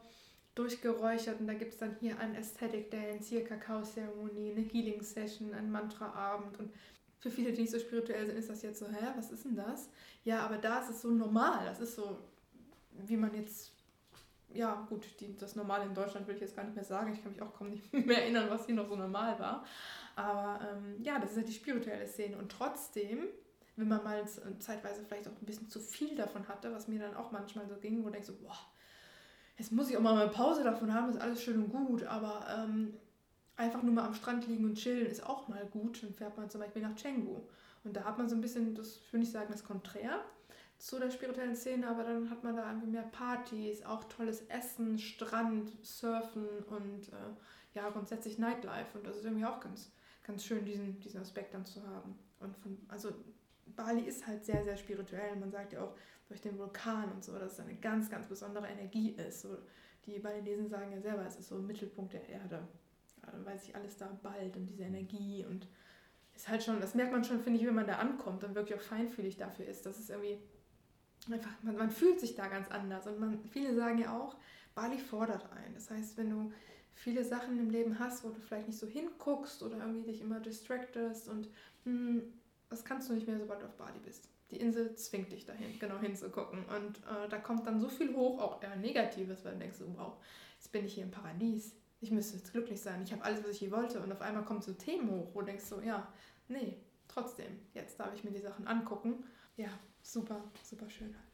durchgeräuchert 0.54 1.38
und 1.40 1.46
da 1.46 1.54
gibt 1.54 1.72
es 1.74 1.78
dann 1.78 1.96
hier 2.00 2.18
einen 2.18 2.34
Aesthetic 2.34 2.90
Dance, 2.90 3.28
hier 3.28 3.44
Kakaozeremonie, 3.44 4.50
eine 4.56 4.60
Healing 4.62 5.00
Session, 5.02 5.54
einen 5.54 5.70
Mantraabend 5.70 6.58
und 6.58 6.72
für 7.20 7.30
viele, 7.30 7.52
die 7.52 7.62
nicht 7.62 7.70
so 7.72 7.78
spirituell 7.78 8.26
sind, 8.26 8.36
ist 8.38 8.50
das 8.50 8.62
jetzt 8.62 8.78
so, 8.80 8.86
hä, 8.86 9.06
was 9.16 9.30
ist 9.30 9.44
denn 9.44 9.56
das? 9.56 9.88
Ja, 10.24 10.40
aber 10.40 10.56
da 10.58 10.80
ist 10.80 10.90
es 10.90 11.02
so 11.02 11.10
normal. 11.10 11.64
Das 11.64 11.80
ist 11.80 11.96
so, 11.96 12.18
wie 12.92 13.16
man 13.16 13.34
jetzt, 13.34 13.72
ja 14.54 14.86
gut, 14.88 15.06
die, 15.20 15.36
das 15.36 15.56
Normale 15.56 15.84
in 15.84 15.94
Deutschland 15.94 16.26
will 16.26 16.34
ich 16.34 16.40
jetzt 16.40 16.56
gar 16.56 16.64
nicht 16.64 16.74
mehr 16.74 16.84
sagen. 16.84 17.12
Ich 17.12 17.22
kann 17.22 17.32
mich 17.32 17.42
auch 17.42 17.54
kaum 17.54 17.70
nicht 17.70 17.92
mehr 18.06 18.22
erinnern, 18.22 18.48
was 18.50 18.66
hier 18.66 18.74
noch 18.74 18.88
so 18.88 18.96
normal 18.96 19.38
war. 19.38 19.64
Aber 20.16 20.60
ähm, 20.64 21.02
ja, 21.02 21.18
das 21.18 21.32
ist 21.32 21.36
halt 21.36 21.48
die 21.48 21.52
spirituelle 21.52 22.06
Szene. 22.06 22.36
Und 22.38 22.50
trotzdem, 22.50 23.26
wenn 23.76 23.88
man 23.88 24.02
mal 24.02 24.24
zeitweise 24.58 25.04
vielleicht 25.04 25.28
auch 25.28 25.40
ein 25.40 25.46
bisschen 25.46 25.68
zu 25.68 25.80
viel 25.80 26.16
davon 26.16 26.48
hatte, 26.48 26.72
was 26.72 26.88
mir 26.88 26.98
dann 26.98 27.14
auch 27.14 27.30
manchmal 27.30 27.68
so 27.68 27.76
ging, 27.76 28.04
wo 28.04 28.10
denkst 28.10 28.26
so, 28.26 28.34
boah, 28.34 28.58
jetzt 29.56 29.72
muss 29.72 29.90
ich 29.90 29.96
auch 29.96 30.00
mal 30.00 30.20
eine 30.20 30.30
Pause 30.30 30.64
davon 30.64 30.92
haben, 30.92 31.10
ist 31.10 31.20
alles 31.20 31.42
schön 31.42 31.62
und 31.62 31.70
gut, 31.70 32.04
aber 32.04 32.46
ähm, 32.56 32.94
einfach 33.56 33.82
nur 33.82 33.92
mal 33.92 34.06
am 34.06 34.14
Strand 34.14 34.46
liegen 34.46 34.64
und 34.64 34.74
chillen 34.76 35.06
ist 35.06 35.24
auch 35.24 35.48
mal 35.48 35.66
gut. 35.66 36.02
Dann 36.02 36.14
fährt 36.14 36.36
man 36.36 36.48
zum 36.48 36.60
Beispiel 36.60 36.82
nach 36.82 36.96
Canggu. 36.96 37.42
Und 37.84 37.96
da 37.96 38.04
hat 38.04 38.18
man 38.18 38.28
so 38.28 38.34
ein 38.34 38.40
bisschen, 38.40 38.74
das 38.74 39.00
würde 39.12 39.24
ich 39.24 39.30
sagen, 39.30 39.48
das 39.50 39.64
Konträr 39.64 40.20
zu 40.78 40.98
der 40.98 41.10
spirituellen 41.10 41.56
Szene, 41.56 41.88
aber 41.88 42.04
dann 42.04 42.30
hat 42.30 42.44
man 42.44 42.56
da 42.56 42.68
irgendwie 42.68 42.88
mehr 42.88 43.02
Partys, 43.02 43.84
auch 43.84 44.04
tolles 44.04 44.42
Essen, 44.42 44.98
Strand, 44.98 45.72
Surfen 45.82 46.46
und 46.68 47.08
äh, 47.08 47.34
ja, 47.74 47.90
grundsätzlich 47.90 48.38
Nightlife. 48.38 48.96
Und 48.96 49.06
das 49.06 49.16
ist 49.16 49.24
irgendwie 49.24 49.44
auch 49.44 49.60
ganz, 49.60 49.92
ganz 50.22 50.44
schön, 50.44 50.64
diesen, 50.64 51.00
diesen 51.00 51.20
Aspekt 51.20 51.52
dann 51.54 51.66
zu 51.66 51.84
haben. 51.86 52.16
Und 52.38 52.56
von, 52.56 52.78
also 52.88 53.12
Bali 53.66 54.02
ist 54.02 54.26
halt 54.26 54.44
sehr, 54.44 54.62
sehr 54.64 54.76
spirituell. 54.76 55.34
Man 55.36 55.50
sagt 55.50 55.72
ja 55.72 55.82
auch 55.82 55.94
durch 56.28 56.40
den 56.40 56.56
Vulkan 56.58 57.10
und 57.12 57.24
so, 57.24 57.36
dass 57.38 57.54
es 57.54 57.60
eine 57.60 57.74
ganz, 57.74 58.08
ganz 58.08 58.28
besondere 58.28 58.68
Energie 58.68 59.10
ist. 59.10 59.42
So, 59.42 59.58
die 60.06 60.20
Balinesen 60.20 60.68
sagen 60.68 60.92
ja 60.92 61.00
selber, 61.00 61.26
es 61.26 61.36
ist 61.36 61.48
so 61.48 61.56
ein 61.56 61.66
Mittelpunkt 61.66 62.12
der 62.12 62.28
Erde. 62.28 62.66
Ja, 63.22 63.32
weil 63.44 63.58
sich 63.58 63.74
alles 63.74 63.96
da 63.96 64.06
ballt 64.22 64.56
und 64.56 64.66
diese 64.66 64.84
Energie 64.84 65.44
und 65.44 65.66
ist 66.34 66.48
halt 66.48 66.62
schon, 66.62 66.80
das 66.80 66.94
merkt 66.94 67.10
man 67.10 67.24
schon, 67.24 67.40
finde 67.40 67.58
ich, 67.58 67.66
wenn 67.66 67.74
man 67.74 67.86
da 67.86 67.96
ankommt 67.96 68.44
und 68.44 68.54
wirklich 68.54 68.78
auch 68.78 68.82
feinfühlig 68.82 69.36
dafür 69.36 69.66
ist. 69.66 69.84
Das 69.84 69.98
ist 69.98 70.10
irgendwie 70.10 70.38
einfach, 71.32 71.50
man, 71.62 71.76
man 71.76 71.90
fühlt 71.90 72.20
sich 72.20 72.34
da 72.34 72.48
ganz 72.48 72.68
anders. 72.70 73.06
Und 73.06 73.20
man, 73.20 73.44
viele 73.50 73.74
sagen 73.74 73.98
ja 73.98 74.18
auch, 74.18 74.36
Bali 74.74 74.98
fordert 74.98 75.50
ein. 75.52 75.74
Das 75.74 75.90
heißt, 75.90 76.16
wenn 76.16 76.30
du 76.30 76.52
viele 76.94 77.24
Sachen 77.24 77.58
im 77.58 77.70
Leben 77.70 77.98
hast, 77.98 78.24
wo 78.24 78.30
du 78.30 78.40
vielleicht 78.40 78.66
nicht 78.66 78.78
so 78.78 78.86
hinguckst 78.86 79.62
oder 79.62 79.78
irgendwie 79.78 80.02
dich 80.02 80.20
immer 80.20 80.40
distractest 80.40 81.28
und 81.28 81.48
hm, 81.84 82.22
das 82.68 82.84
kannst 82.84 83.08
du 83.08 83.14
nicht 83.14 83.26
mehr, 83.26 83.38
sobald 83.38 83.62
du 83.62 83.66
auf 83.66 83.76
Bali 83.76 83.98
bist. 84.04 84.28
Die 84.50 84.56
Insel 84.56 84.94
zwingt 84.94 85.32
dich 85.32 85.44
dahin, 85.44 85.78
genau 85.78 85.98
hinzugucken. 85.98 86.64
Und 86.64 86.98
äh, 86.98 87.28
da 87.28 87.38
kommt 87.38 87.66
dann 87.66 87.80
so 87.80 87.88
viel 87.88 88.14
hoch, 88.14 88.40
auch 88.40 88.62
eher 88.62 88.76
Negatives, 88.76 89.44
weil 89.44 89.52
du 89.52 89.58
denkst, 89.58 89.78
wow, 89.96 90.14
jetzt 90.58 90.72
bin 90.72 90.84
ich 90.84 90.94
hier 90.94 91.04
im 91.04 91.10
Paradies. 91.10 91.74
Ich 92.00 92.10
müsste 92.10 92.36
jetzt 92.36 92.52
glücklich 92.52 92.80
sein. 92.80 93.02
Ich 93.02 93.12
habe 93.12 93.24
alles, 93.24 93.42
was 93.42 93.50
ich 93.50 93.58
hier 93.58 93.72
wollte. 93.72 94.00
Und 94.00 94.10
auf 94.12 94.20
einmal 94.20 94.44
kommen 94.44 94.62
so 94.62 94.72
Themen 94.72 95.10
hoch, 95.10 95.30
wo 95.34 95.40
du 95.40 95.46
denkst 95.46 95.64
so, 95.64 95.80
ja, 95.80 96.08
nee, 96.48 96.78
trotzdem, 97.08 97.58
jetzt 97.74 98.00
darf 98.00 98.14
ich 98.14 98.24
mir 98.24 98.30
die 98.30 98.40
Sachen 98.40 98.66
angucken. 98.66 99.24
Ja, 99.56 99.68
super, 100.12 100.42
super 100.62 100.88
schön 100.88 101.14
halt. 101.14 101.28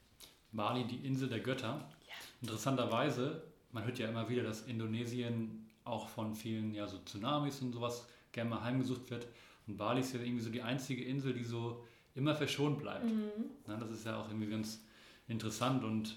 Bali, 0.52 0.84
die 0.84 1.06
Insel 1.06 1.28
der 1.28 1.40
Götter. 1.40 1.88
Ja. 2.06 2.14
Interessanterweise, 2.42 3.42
man 3.72 3.84
hört 3.84 3.98
ja 3.98 4.08
immer 4.08 4.28
wieder, 4.28 4.42
dass 4.42 4.62
Indonesien 4.62 5.70
auch 5.84 6.08
von 6.08 6.34
vielen 6.34 6.74
ja, 6.74 6.86
so 6.86 6.98
Tsunamis 6.98 7.60
und 7.60 7.72
sowas 7.72 8.06
gerne 8.32 8.50
mal 8.50 8.62
heimgesucht 8.62 9.10
wird. 9.10 9.26
Und 9.66 9.76
Bali 9.76 10.00
ist 10.00 10.14
ja 10.14 10.20
irgendwie 10.20 10.42
so 10.42 10.50
die 10.50 10.62
einzige 10.62 11.04
Insel, 11.04 11.34
die 11.34 11.44
so 11.44 11.84
immer 12.14 12.34
verschont 12.34 12.78
bleibt. 12.78 13.04
Mhm. 13.04 13.30
Na, 13.66 13.76
das 13.76 13.90
ist 13.90 14.06
ja 14.06 14.20
auch 14.20 14.28
irgendwie 14.28 14.50
ganz 14.50 14.80
interessant 15.28 15.84
und 15.84 16.16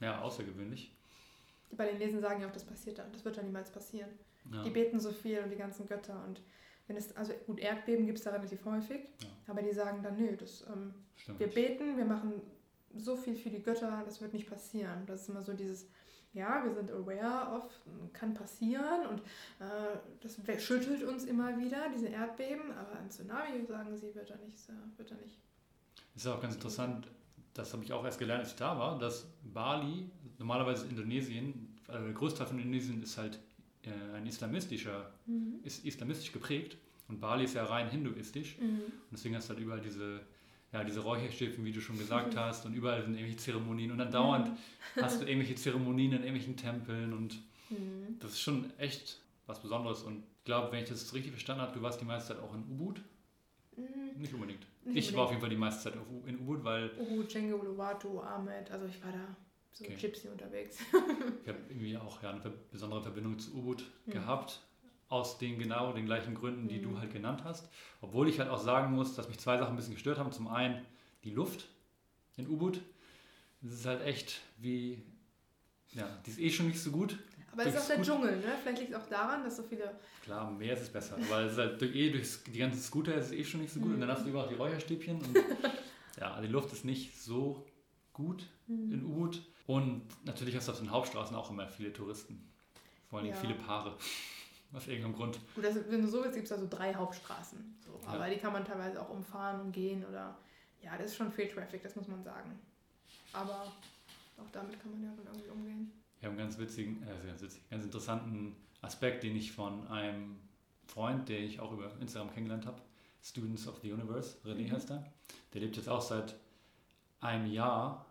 ja, 0.00 0.20
außergewöhnlich. 0.20 0.92
Die 1.70 1.76
Balinesen 1.76 2.20
sagen 2.20 2.40
ja 2.40 2.48
auch, 2.48 2.52
das 2.52 2.64
passiert 2.64 2.98
dann. 2.98 3.12
Das 3.12 3.24
wird 3.24 3.36
dann 3.36 3.44
niemals 3.44 3.70
passieren. 3.70 4.10
Ja. 4.52 4.62
Die 4.62 4.70
beten 4.70 4.98
so 4.98 5.12
viel 5.12 5.40
und 5.40 5.50
die 5.50 5.56
ganzen 5.56 5.86
Götter 5.86 6.24
und 6.26 6.40
wenn 6.88 6.96
es, 6.96 7.16
also 7.16 7.32
gut, 7.46 7.60
Erdbeben 7.60 8.06
gibt 8.06 8.18
es 8.18 8.24
da 8.24 8.30
relativ 8.30 8.64
häufig, 8.64 9.00
ja. 9.20 9.28
aber 9.46 9.62
die 9.62 9.72
sagen 9.72 10.02
dann, 10.02 10.16
nö, 10.16 10.36
das, 10.36 10.64
ähm, 10.66 10.94
wir 11.38 11.46
beten, 11.48 11.96
wir 11.96 12.04
machen 12.04 12.40
so 12.94 13.16
viel 13.16 13.36
für 13.36 13.50
die 13.50 13.62
Götter, 13.62 14.02
das 14.04 14.20
wird 14.20 14.32
nicht 14.32 14.48
passieren. 14.48 15.04
Das 15.06 15.22
ist 15.22 15.28
immer 15.28 15.42
so 15.42 15.52
dieses, 15.52 15.86
ja, 16.32 16.64
wir 16.64 16.72
sind 16.72 16.90
aware 16.90 17.56
of, 17.56 17.70
kann 18.12 18.34
passieren 18.34 19.06
und 19.06 19.20
äh, 19.60 19.98
das 20.20 20.40
schüttelt 20.62 21.02
uns 21.04 21.24
immer 21.24 21.58
wieder, 21.58 21.90
diese 21.94 22.08
Erdbeben, 22.08 22.72
aber 22.72 22.98
ein 22.98 23.10
Tsunami, 23.10 23.64
sagen 23.66 23.96
sie, 23.96 24.14
wird 24.14 24.30
da 24.30 24.36
nicht. 24.36 24.56
Wird 24.96 25.10
da 25.10 25.14
nicht. 25.16 25.38
Das 26.14 26.24
ist 26.24 26.30
auch 26.30 26.40
ganz 26.40 26.54
interessant, 26.54 27.08
das 27.52 27.72
habe 27.72 27.84
ich 27.84 27.92
auch 27.92 28.04
erst 28.04 28.18
gelernt, 28.18 28.40
als 28.40 28.50
ich 28.50 28.56
da 28.56 28.78
war, 28.78 28.98
dass 28.98 29.26
Bali, 29.42 30.10
normalerweise 30.38 30.86
Indonesien, 30.86 31.76
also 31.86 32.04
der 32.04 32.14
Großteil 32.14 32.46
von 32.46 32.58
Indonesien 32.58 33.02
ist 33.02 33.18
halt 33.18 33.38
äh, 33.88 34.16
ein 34.16 34.26
islamistischer, 34.26 35.12
mhm. 35.26 35.60
ist 35.62 35.84
islamistisch 35.84 36.32
geprägt 36.32 36.76
und 37.08 37.20
Bali 37.20 37.44
ist 37.44 37.54
ja 37.54 37.64
rein 37.64 37.90
hinduistisch 37.90 38.58
mhm. 38.58 38.80
und 38.80 39.12
deswegen 39.12 39.36
hast 39.36 39.48
du 39.48 39.54
halt 39.54 39.62
überall 39.62 39.80
diese 39.80 40.20
ja, 40.72 40.84
diese 40.84 41.00
Räucherstäbchen, 41.00 41.64
wie 41.64 41.72
du 41.72 41.80
schon 41.80 41.96
gesagt 41.96 42.34
mhm. 42.34 42.40
hast, 42.40 42.66
und 42.66 42.74
überall 42.74 43.02
sind 43.02 43.14
irgendwelche 43.14 43.38
Zeremonien 43.38 43.90
und 43.90 43.98
dann 43.98 44.10
dauernd 44.10 44.50
hast 45.00 45.20
du 45.20 45.24
irgendwelche 45.26 45.54
Zeremonien 45.54 46.12
in 46.12 46.18
irgendwelchen 46.18 46.56
Tempeln 46.56 47.12
und 47.12 47.40
mhm. 47.70 48.18
das 48.20 48.32
ist 48.32 48.40
schon 48.40 48.70
echt 48.78 49.20
was 49.46 49.62
Besonderes 49.62 50.02
und 50.02 50.24
ich 50.38 50.44
glaube, 50.44 50.72
wenn 50.72 50.82
ich 50.82 50.88
das 50.88 51.12
richtig 51.14 51.32
verstanden 51.32 51.62
habe, 51.62 51.72
du 51.72 51.82
warst 51.82 52.00
die 52.00 52.04
meiste 52.04 52.34
Zeit 52.34 52.42
auch 52.42 52.54
in 52.54 52.62
Ubud. 52.62 53.00
Mhm. 53.76 54.20
Nicht 54.20 54.34
unbedingt. 54.34 54.60
Nicht 54.60 54.68
ich 54.84 54.86
unbedingt. 54.86 55.16
war 55.16 55.24
auf 55.24 55.30
jeden 55.30 55.40
Fall 55.40 55.50
die 55.50 55.56
meiste 55.56 55.82
Zeit 55.84 55.94
in 56.26 56.38
Ubud, 56.38 56.64
weil... 56.64 56.90
Ubud, 56.98 57.30
Cenge, 57.30 57.56
Uluwatu, 57.56 58.20
Ahmed, 58.20 58.70
also 58.70 58.86
ich 58.86 59.02
war 59.02 59.12
da 59.12 59.36
so 59.72 59.84
okay. 59.84 59.96
Gypsy 60.00 60.28
unterwegs. 60.28 60.78
ich 61.42 61.48
habe 61.48 61.58
irgendwie 61.68 61.96
auch 61.96 62.22
ja, 62.22 62.30
eine 62.30 62.40
besondere 62.70 63.02
Verbindung 63.02 63.38
zu 63.38 63.54
Ubud 63.54 63.84
mhm. 64.06 64.12
gehabt 64.12 64.60
aus 65.08 65.38
den 65.38 65.58
genau 65.58 65.92
den 65.92 66.06
gleichen 66.06 66.34
Gründen, 66.34 66.68
die 66.68 66.78
mhm. 66.78 66.82
du 66.82 66.98
halt 66.98 67.12
genannt 67.12 67.42
hast. 67.44 67.68
Obwohl 68.00 68.28
ich 68.28 68.38
halt 68.38 68.50
auch 68.50 68.62
sagen 68.62 68.94
muss, 68.94 69.14
dass 69.14 69.28
mich 69.28 69.38
zwei 69.38 69.56
Sachen 69.56 69.70
ein 69.70 69.76
bisschen 69.76 69.94
gestört 69.94 70.18
haben. 70.18 70.32
Zum 70.32 70.48
einen 70.48 70.84
die 71.24 71.30
Luft 71.30 71.66
in 72.36 72.48
U-Boot. 72.48 72.80
Das 73.62 73.72
ist 73.72 73.86
halt 73.86 74.02
echt 74.02 74.40
wie, 74.58 75.02
ja, 75.92 76.06
die 76.24 76.30
ist 76.30 76.38
eh 76.38 76.50
schon 76.50 76.68
nicht 76.68 76.80
so 76.80 76.90
gut. 76.90 77.18
Aber 77.52 77.66
es 77.66 77.74
ist 77.74 77.80
auch 77.80 77.86
der 77.88 78.02
Dschungel, 78.02 78.36
ne? 78.36 78.54
Vielleicht 78.62 78.80
liegt 78.80 78.92
es 78.92 78.98
auch 78.98 79.08
daran, 79.08 79.42
dass 79.42 79.56
so 79.56 79.62
viele. 79.62 79.98
Klar, 80.22 80.50
mehr 80.50 80.74
ist 80.74 80.82
es 80.82 80.88
besser. 80.90 81.16
Weil 81.28 81.46
es 81.46 81.56
halt 81.56 81.80
durch, 81.80 81.94
eh 81.94 82.10
durch 82.10 82.44
die 82.46 82.58
ganzen 82.58 82.80
Scooter 82.80 83.14
ist 83.14 83.26
es 83.26 83.32
eh 83.32 83.44
schon 83.44 83.62
nicht 83.62 83.72
so 83.72 83.80
gut. 83.80 83.88
Mhm. 83.88 83.94
Und 83.94 84.00
dann 84.02 84.10
hast 84.10 84.24
du 84.24 84.28
überall 84.28 84.48
die 84.48 84.54
Räucherstäbchen. 84.54 85.20
Und 85.20 85.36
ja, 86.20 86.40
die 86.40 86.48
Luft 86.48 86.72
ist 86.72 86.84
nicht 86.84 87.18
so 87.20 87.66
gut 88.12 88.46
mhm. 88.66 88.92
in 88.92 89.04
U-Boot. 89.04 89.42
Und 89.68 90.06
natürlich 90.24 90.56
hast 90.56 90.66
du 90.66 90.72
auf 90.72 90.78
den 90.78 90.90
Hauptstraßen 90.90 91.36
auch 91.36 91.50
immer 91.50 91.68
viele 91.68 91.92
Touristen. 91.92 92.42
Vor 93.10 93.18
allem 93.18 93.28
ja. 93.28 93.34
viele 93.34 93.54
Paare. 93.54 93.94
Aus 94.72 94.86
irgendeinem 94.86 95.14
Grund. 95.14 95.38
Gut, 95.54 95.64
also, 95.64 95.80
wenn 95.90 96.00
du 96.00 96.08
so 96.08 96.22
willst, 96.22 96.36
gibt 96.36 96.46
es 96.46 96.52
also 96.52 96.66
drei 96.68 96.94
Hauptstraßen. 96.94 97.76
So. 97.84 98.00
Ja. 98.02 98.14
Aber 98.14 98.30
die 98.30 98.36
kann 98.36 98.54
man 98.54 98.64
teilweise 98.64 99.00
auch 99.00 99.10
umfahren 99.10 99.60
und 99.60 99.72
gehen 99.72 100.04
oder. 100.06 100.38
Ja, 100.82 100.96
das 100.96 101.08
ist 101.08 101.16
schon 101.16 101.30
viel 101.30 101.48
Traffic, 101.48 101.82
das 101.82 101.96
muss 101.96 102.08
man 102.08 102.22
sagen. 102.24 102.58
Aber 103.34 103.70
auch 104.38 104.50
damit 104.52 104.80
kann 104.80 104.92
man 104.92 105.02
ja 105.02 105.10
dann 105.16 105.34
irgendwie 105.34 105.50
umgehen. 105.50 105.92
Ich 106.18 106.24
habe 106.24 106.32
einen 106.32 106.38
ganz 106.38 106.58
witzigen, 106.58 107.02
äh, 107.02 107.26
ganz, 107.26 107.42
witzig, 107.42 107.68
ganz 107.68 107.84
interessanten 107.84 108.56
Aspekt, 108.80 109.22
den 109.22 109.36
ich 109.36 109.52
von 109.52 109.86
einem 109.88 110.38
Freund, 110.86 111.28
den 111.28 111.44
ich 111.44 111.60
auch 111.60 111.72
über 111.72 111.92
Instagram 112.00 112.32
kennengelernt 112.32 112.64
habe, 112.64 112.80
Students 113.22 113.68
of 113.68 113.80
the 113.82 113.92
Universe, 113.92 114.38
René 114.46 114.68
mhm. 114.68 114.72
heißt 114.72 114.90
er. 114.90 115.04
Der 115.52 115.60
lebt 115.60 115.76
jetzt 115.76 115.88
auch 115.88 116.00
seit 116.00 116.36
einem 117.20 117.46
Jahr 117.46 118.07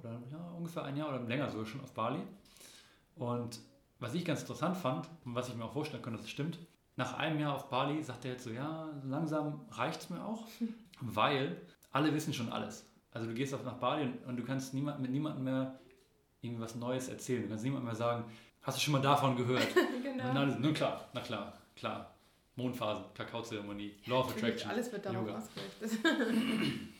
oder 0.00 0.20
ja, 0.30 0.50
ungefähr 0.56 0.84
ein 0.84 0.96
Jahr 0.96 1.08
oder 1.08 1.20
länger 1.20 1.50
sogar 1.50 1.66
schon 1.66 1.80
auf 1.80 1.92
Bali. 1.92 2.20
Und 3.14 3.60
was 3.98 4.14
ich 4.14 4.24
ganz 4.24 4.42
interessant 4.42 4.76
fand 4.76 5.08
und 5.24 5.34
was 5.34 5.48
ich 5.48 5.54
mir 5.54 5.64
auch 5.64 5.72
vorstellen 5.72 6.02
kann, 6.02 6.12
dass 6.12 6.22
es 6.22 6.30
stimmt, 6.30 6.58
nach 6.96 7.14
einem 7.14 7.38
Jahr 7.40 7.54
auf 7.54 7.68
Bali 7.68 8.02
sagt 8.02 8.24
er 8.24 8.32
jetzt 8.32 8.44
so, 8.44 8.50
ja, 8.50 8.88
langsam 9.04 9.66
reicht 9.70 10.02
es 10.02 10.10
mir 10.10 10.24
auch, 10.24 10.46
weil 11.00 11.60
alle 11.92 12.14
wissen 12.14 12.32
schon 12.32 12.50
alles. 12.50 12.90
Also 13.12 13.28
du 13.28 13.34
gehst 13.34 13.54
auf 13.54 13.64
nach 13.64 13.74
Bali 13.74 14.10
und, 14.26 14.36
du 14.36 14.44
kannst 14.44 14.74
niemand, 14.74 15.00
mit 15.00 15.10
niemandem 15.10 15.44
mehr 15.44 15.78
irgendwie 16.40 16.62
was 16.62 16.74
Neues 16.74 17.08
erzählen. 17.08 17.42
Du 17.42 17.48
kannst 17.48 17.64
niemandem 17.64 17.86
mehr 17.86 17.94
sagen, 17.94 18.24
hast 18.62 18.76
du 18.76 18.82
schon 18.82 18.92
mal 18.92 19.00
davon 19.00 19.36
gehört? 19.36 19.66
genau. 20.02 20.32
Na, 20.32 20.44
na 20.44 20.72
klar, 20.72 21.08
na 21.12 21.20
klar, 21.20 21.52
klar. 21.74 22.12
Mondphasen, 22.56 23.04
Kakaozeremonie, 23.12 23.96
Law 24.06 24.20
of 24.20 24.34
Attraction. 24.34 24.70
Alles 24.70 24.90
wird 24.90 25.04
darauf 25.04 25.28
ausgerichtet. 25.28 25.98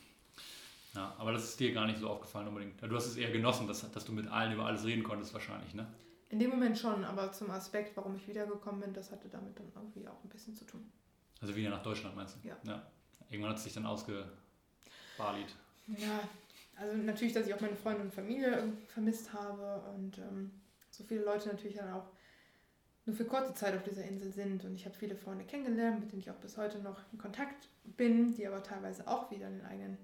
ja, 0.97 1.13
aber 1.19 1.31
das 1.31 1.43
ist 1.43 1.59
dir 1.59 1.73
gar 1.73 1.85
nicht 1.85 1.99
so 1.99 2.09
aufgefallen 2.09 2.47
unbedingt. 2.47 2.81
Du 2.81 2.95
hast 2.95 3.05
es 3.05 3.17
eher 3.17 3.29
genossen, 3.29 3.67
dass, 3.67 3.89
dass 3.91 4.03
du 4.03 4.11
mit 4.11 4.27
allen 4.27 4.51
über 4.51 4.65
alles 4.65 4.83
reden 4.83 5.03
konntest 5.03 5.31
wahrscheinlich, 5.31 5.75
ne? 5.75 5.85
In 6.29 6.39
dem 6.39 6.49
Moment 6.49 6.75
schon, 6.75 7.05
aber 7.05 7.31
zum 7.31 7.51
Aspekt, 7.51 7.95
warum 7.95 8.15
ich 8.15 8.27
wiedergekommen 8.27 8.81
bin, 8.81 8.93
das 8.93 9.11
hatte 9.11 9.29
damit 9.29 9.57
dann 9.59 9.71
irgendwie 9.75 10.07
auch 10.07 10.23
ein 10.23 10.29
bisschen 10.29 10.55
zu 10.55 10.65
tun. 10.65 10.91
Also 11.39 11.55
wieder 11.55 11.69
nach 11.69 11.83
Deutschland 11.83 12.15
meinst 12.15 12.35
du? 12.35 12.47
Ja. 12.47 12.57
ja. 12.63 12.81
Irgendwann 13.29 13.51
hat 13.51 13.59
es 13.59 13.63
sich 13.65 13.73
dann 13.73 13.85
ausgebalit. 13.85 14.25
Ja, 15.87 16.19
also 16.75 16.97
natürlich, 16.97 17.33
dass 17.33 17.45
ich 17.45 17.53
auch 17.53 17.61
meine 17.61 17.75
Freunde 17.75 18.01
und 18.01 18.11
Familie 18.11 18.73
vermisst 18.87 19.31
habe 19.33 19.83
und 19.93 20.17
ähm, 20.17 20.49
so 20.89 21.03
viele 21.03 21.23
Leute 21.23 21.49
natürlich 21.49 21.77
dann 21.77 21.93
auch 21.93 22.07
nur 23.05 23.15
für 23.15 23.25
kurze 23.25 23.53
Zeit 23.53 23.75
auf 23.75 23.83
dieser 23.83 24.03
Insel 24.03 24.31
sind. 24.31 24.65
Und 24.65 24.73
ich 24.73 24.85
habe 24.85 24.95
viele 24.95 25.15
Freunde 25.15 25.45
kennengelernt, 25.45 25.99
mit 25.99 26.11
denen 26.11 26.21
ich 26.21 26.31
auch 26.31 26.37
bis 26.37 26.57
heute 26.57 26.79
noch 26.79 26.99
in 27.13 27.19
Kontakt 27.19 27.69
bin, 27.83 28.33
die 28.33 28.47
aber 28.47 28.63
teilweise 28.63 29.07
auch 29.07 29.29
wieder 29.29 29.47
in 29.47 29.59
den 29.59 29.65
eigenen 29.65 29.97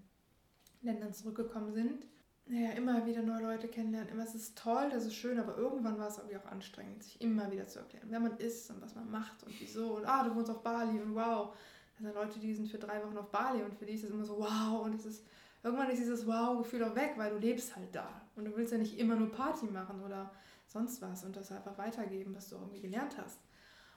Ländern 0.84 1.14
zurückgekommen 1.14 1.74
sind 1.74 2.06
naja, 2.46 2.72
immer 2.72 3.06
wieder 3.06 3.22
neue 3.22 3.42
Leute 3.42 3.68
kennenlernen. 3.68 4.10
Immer, 4.10 4.24
es 4.24 4.36
ist 4.36 4.58
toll, 4.58 4.90
das 4.92 5.06
ist 5.06 5.16
schön, 5.16 5.40
aber 5.40 5.58
irgendwann 5.58 5.98
war 5.98 6.08
es 6.08 6.18
irgendwie 6.18 6.38
auch 6.38 6.46
anstrengend, 6.46 7.04
sich 7.04 7.22
immer 7.22 7.50
wieder 7.52 7.68
zu 7.68 7.80
erklären, 7.80 8.08
wer 8.10 8.20
man 8.20 8.38
ist 8.38 8.70
und 8.70 8.82
was 8.82 8.96
man 8.96 9.10
macht 9.10 9.44
und 9.44 9.54
wieso. 9.60 9.98
Und 9.98 10.06
ah, 10.06 10.24
du 10.24 10.36
wohnst 10.36 10.52
auf 10.52 10.62
Bali 10.62 11.00
und 11.00 11.16
wow. 11.16 11.56
Das 11.94 12.06
sind 12.06 12.16
Leute, 12.16 12.40
die 12.40 12.54
sind 12.54 12.68
für 12.68 12.80
drei 12.80 13.02
Wochen 13.04 13.18
auf 13.18 13.32
Bali 13.32 13.64
und 13.64 13.74
für 13.76 13.86
die 13.86 13.94
ist 13.94 14.04
es 14.04 14.10
immer 14.10 14.26
so 14.26 14.40
wow. 14.40 14.84
Und 14.84 14.96
es 14.96 15.06
ist, 15.06 15.26
irgendwann 15.62 15.90
ist 15.90 16.00
dieses 16.00 16.28
Wow-Gefühl 16.28 16.84
auch 16.84 16.96
weg, 16.96 17.14
weil 17.16 17.32
du 17.32 17.38
lebst 17.38 17.76
halt 17.76 17.96
da. 17.96 18.10
Und 18.36 18.46
du 18.46 18.56
willst 18.56 18.74
ja 18.74 18.78
nicht 18.78 19.00
immer 19.00 19.16
nur 19.16 19.32
Party 19.32 19.68
machen 19.68 20.02
oder 20.04 20.32
sonst 20.68 21.02
was 21.02 21.24
und 21.24 21.36
das 21.36 21.52
einfach 21.52 21.78
weitergeben, 21.78 22.36
was 22.36 22.50
du 22.50 22.56
irgendwie 22.56 22.82
gelernt 22.82 23.16
hast. 23.18 23.40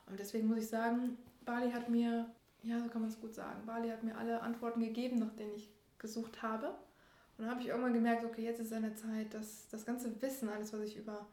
Und 0.08 0.20
deswegen 0.20 0.46
muss 0.46 0.58
ich 0.58 0.68
sagen, 0.68 1.16
Bali 1.44 1.72
hat 1.72 1.88
mir, 1.88 2.30
ja, 2.62 2.80
so 2.80 2.88
kann 2.88 3.00
man 3.00 3.10
es 3.10 3.20
gut 3.20 3.34
sagen, 3.34 3.66
Bali 3.66 3.88
hat 3.88 4.04
mir 4.04 4.16
alle 4.16 4.40
Antworten 4.42 4.80
gegeben, 4.80 5.18
nach 5.18 5.32
denen 5.32 5.54
ich 5.54 5.68
gesucht 5.98 6.42
habe. 6.42 6.68
Und 7.36 7.44
dann 7.44 7.50
habe 7.50 7.60
ich 7.60 7.68
irgendwann 7.68 7.92
gemerkt, 7.92 8.24
okay, 8.24 8.42
jetzt 8.42 8.60
ist 8.60 8.72
eine 8.72 8.94
Zeit, 8.94 9.34
dass 9.34 9.68
das 9.68 9.84
ganze 9.84 10.20
Wissen, 10.22 10.48
alles, 10.48 10.72
was 10.72 10.80
ich 10.80 10.96
über 10.96 11.26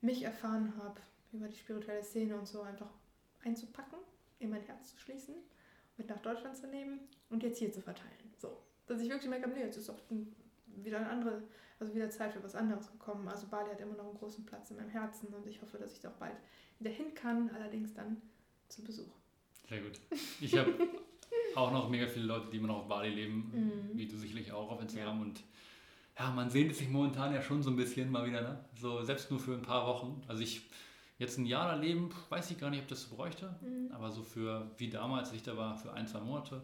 mich 0.00 0.22
erfahren 0.22 0.72
habe, 0.78 1.00
über 1.32 1.48
die 1.48 1.56
spirituelle 1.56 2.02
Szene 2.02 2.36
und 2.36 2.46
so, 2.46 2.62
einfach 2.62 2.90
einzupacken, 3.44 3.98
in 4.38 4.50
mein 4.50 4.62
Herz 4.62 4.90
zu 4.90 4.98
schließen 4.98 5.34
mit 5.98 6.08
nach 6.08 6.20
Deutschland 6.20 6.56
zu 6.56 6.68
nehmen 6.68 7.00
und 7.28 7.42
jetzt 7.42 7.58
hier 7.58 7.72
zu 7.72 7.82
verteilen. 7.82 8.32
So. 8.38 8.56
Dass 8.86 9.00
ich 9.00 9.10
wirklich 9.10 9.28
merke, 9.28 9.48
nee, 9.48 9.60
jetzt 9.60 9.76
ist 9.76 9.90
auch 9.90 9.98
wieder 10.66 10.98
eine 10.98 11.08
andere, 11.08 11.42
also 11.78 11.94
wieder 11.94 12.08
Zeit 12.08 12.32
für 12.32 12.42
was 12.42 12.54
anderes 12.54 12.90
gekommen. 12.90 13.28
Also 13.28 13.48
Bali 13.48 13.70
hat 13.70 13.80
immer 13.80 13.96
noch 13.96 14.06
einen 14.06 14.14
großen 14.14 14.46
Platz 14.46 14.70
in 14.70 14.76
meinem 14.76 14.90
Herzen 14.90 15.28
und 15.34 15.46
ich 15.46 15.60
hoffe, 15.60 15.76
dass 15.76 15.92
ich 15.92 16.00
da 16.00 16.10
auch 16.10 16.14
bald 16.16 16.36
wieder 16.78 16.90
hin 16.90 17.12
kann, 17.14 17.50
allerdings 17.50 17.92
dann 17.92 18.22
zu 18.68 18.82
Besuch. 18.82 19.12
Sehr 19.68 19.82
gut. 19.82 20.00
Ich 20.40 20.56
habe 20.56 20.72
auch 21.58 21.72
noch 21.72 21.88
mega 21.88 22.06
viele 22.06 22.26
Leute, 22.26 22.48
die 22.50 22.56
immer 22.56 22.68
noch 22.68 22.78
auf 22.78 22.88
Bali 22.88 23.10
leben, 23.10 23.50
mhm. 23.52 23.98
wie 23.98 24.06
du 24.06 24.16
sicherlich 24.16 24.52
auch 24.52 24.70
auf 24.70 24.80
Instagram. 24.80 25.16
Ja. 25.16 25.22
Und 25.22 25.42
ja, 26.18 26.30
man 26.30 26.50
sehnt 26.50 26.74
sich 26.74 26.88
momentan 26.88 27.32
ja 27.32 27.42
schon 27.42 27.62
so 27.62 27.70
ein 27.70 27.76
bisschen 27.76 28.10
mal 28.10 28.26
wieder, 28.26 28.40
ne? 28.40 28.64
So 28.76 29.02
selbst 29.02 29.30
nur 29.30 29.40
für 29.40 29.54
ein 29.54 29.62
paar 29.62 29.86
Wochen. 29.86 30.22
Also 30.26 30.42
ich 30.42 30.62
jetzt 31.18 31.38
ein 31.38 31.46
Jahr 31.46 31.68
da 31.68 31.74
leben, 31.74 32.10
weiß 32.28 32.50
ich 32.50 32.58
gar 32.58 32.70
nicht, 32.70 32.82
ob 32.82 32.88
das 32.88 33.02
so 33.02 33.16
bräuchte. 33.16 33.54
Mhm. 33.60 33.92
Aber 33.92 34.10
so 34.10 34.22
für 34.22 34.70
wie 34.78 34.88
damals, 34.88 35.28
als 35.28 35.36
ich 35.36 35.42
da 35.42 35.56
war, 35.56 35.76
für 35.76 35.92
ein, 35.92 36.06
zwei 36.06 36.20
Monate, 36.20 36.62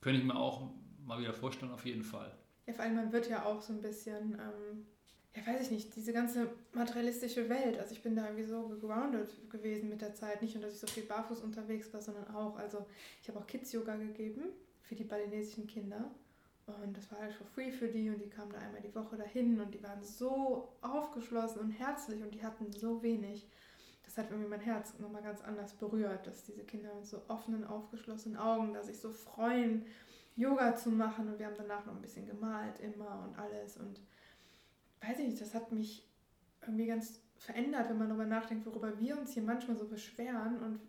könnte 0.00 0.20
ich 0.20 0.26
mir 0.26 0.36
auch 0.36 0.70
mal 1.04 1.18
wieder 1.18 1.32
vorstellen, 1.32 1.72
auf 1.72 1.86
jeden 1.86 2.04
Fall. 2.04 2.30
Ja, 2.66 2.74
vor 2.74 2.84
allem 2.84 2.96
man 2.96 3.12
wird 3.12 3.28
ja 3.28 3.44
auch 3.44 3.60
so 3.60 3.72
ein 3.72 3.80
bisschen 3.80 4.34
ähm 4.34 4.86
ja, 5.38 5.52
weiß 5.52 5.62
ich 5.62 5.70
nicht, 5.70 5.96
diese 5.96 6.12
ganze 6.12 6.50
materialistische 6.72 7.48
Welt. 7.48 7.78
Also 7.78 7.92
ich 7.92 8.02
bin 8.02 8.16
da 8.16 8.24
irgendwie 8.26 8.44
so 8.44 8.68
gegroundet 8.68 9.30
gewesen 9.50 9.88
mit 9.88 10.00
der 10.00 10.14
Zeit. 10.14 10.42
Nicht 10.42 10.54
nur, 10.54 10.64
dass 10.64 10.74
ich 10.74 10.80
so 10.80 10.86
viel 10.86 11.04
barfuß 11.04 11.40
unterwegs 11.40 11.92
war, 11.92 12.00
sondern 12.00 12.34
auch, 12.34 12.56
also 12.56 12.86
ich 13.22 13.28
habe 13.28 13.38
auch 13.38 13.46
Kids-Yoga 13.46 13.96
gegeben 13.96 14.42
für 14.82 14.94
die 14.94 15.04
balinesischen 15.04 15.66
Kinder. 15.66 16.10
Und 16.66 16.96
das 16.96 17.10
war 17.10 17.20
halt 17.20 17.32
for 17.32 17.46
free 17.46 17.70
für 17.70 17.88
die 17.88 18.10
und 18.10 18.20
die 18.20 18.28
kamen 18.28 18.52
da 18.52 18.58
einmal 18.58 18.82
die 18.82 18.94
Woche 18.94 19.16
dahin 19.16 19.58
und 19.58 19.72
die 19.72 19.82
waren 19.82 20.02
so 20.02 20.68
aufgeschlossen 20.82 21.60
und 21.62 21.70
herzlich 21.70 22.22
und 22.22 22.34
die 22.34 22.42
hatten 22.42 22.70
so 22.72 23.02
wenig. 23.02 23.48
Das 24.04 24.18
hat 24.18 24.30
irgendwie 24.30 24.50
mein 24.50 24.60
Herz 24.60 24.98
nochmal 24.98 25.22
ganz 25.22 25.40
anders 25.40 25.72
berührt, 25.74 26.26
dass 26.26 26.44
diese 26.44 26.64
Kinder 26.64 26.94
mit 26.94 27.06
so 27.06 27.22
offenen, 27.28 27.64
aufgeschlossenen 27.64 28.38
Augen, 28.38 28.74
dass 28.74 28.86
sich 28.86 28.98
so 28.98 29.10
freuen, 29.10 29.86
Yoga 30.36 30.76
zu 30.76 30.90
machen 30.90 31.28
und 31.28 31.38
wir 31.38 31.46
haben 31.46 31.56
danach 31.56 31.84
noch 31.86 31.96
ein 31.96 32.02
bisschen 32.02 32.26
gemalt 32.26 32.78
immer 32.80 33.26
und 33.26 33.38
alles 33.38 33.76
und 33.78 34.00
weiß 35.00 35.18
ich 35.20 35.28
nicht, 35.28 35.40
das 35.40 35.54
hat 35.54 35.72
mich 35.72 36.06
irgendwie 36.62 36.86
ganz 36.86 37.20
verändert, 37.36 37.88
wenn 37.88 37.98
man 37.98 38.08
darüber 38.08 38.26
nachdenkt, 38.26 38.66
worüber 38.66 38.98
wir 38.98 39.18
uns 39.18 39.32
hier 39.32 39.42
manchmal 39.42 39.76
so 39.76 39.86
beschweren. 39.86 40.58
Und 40.60 40.80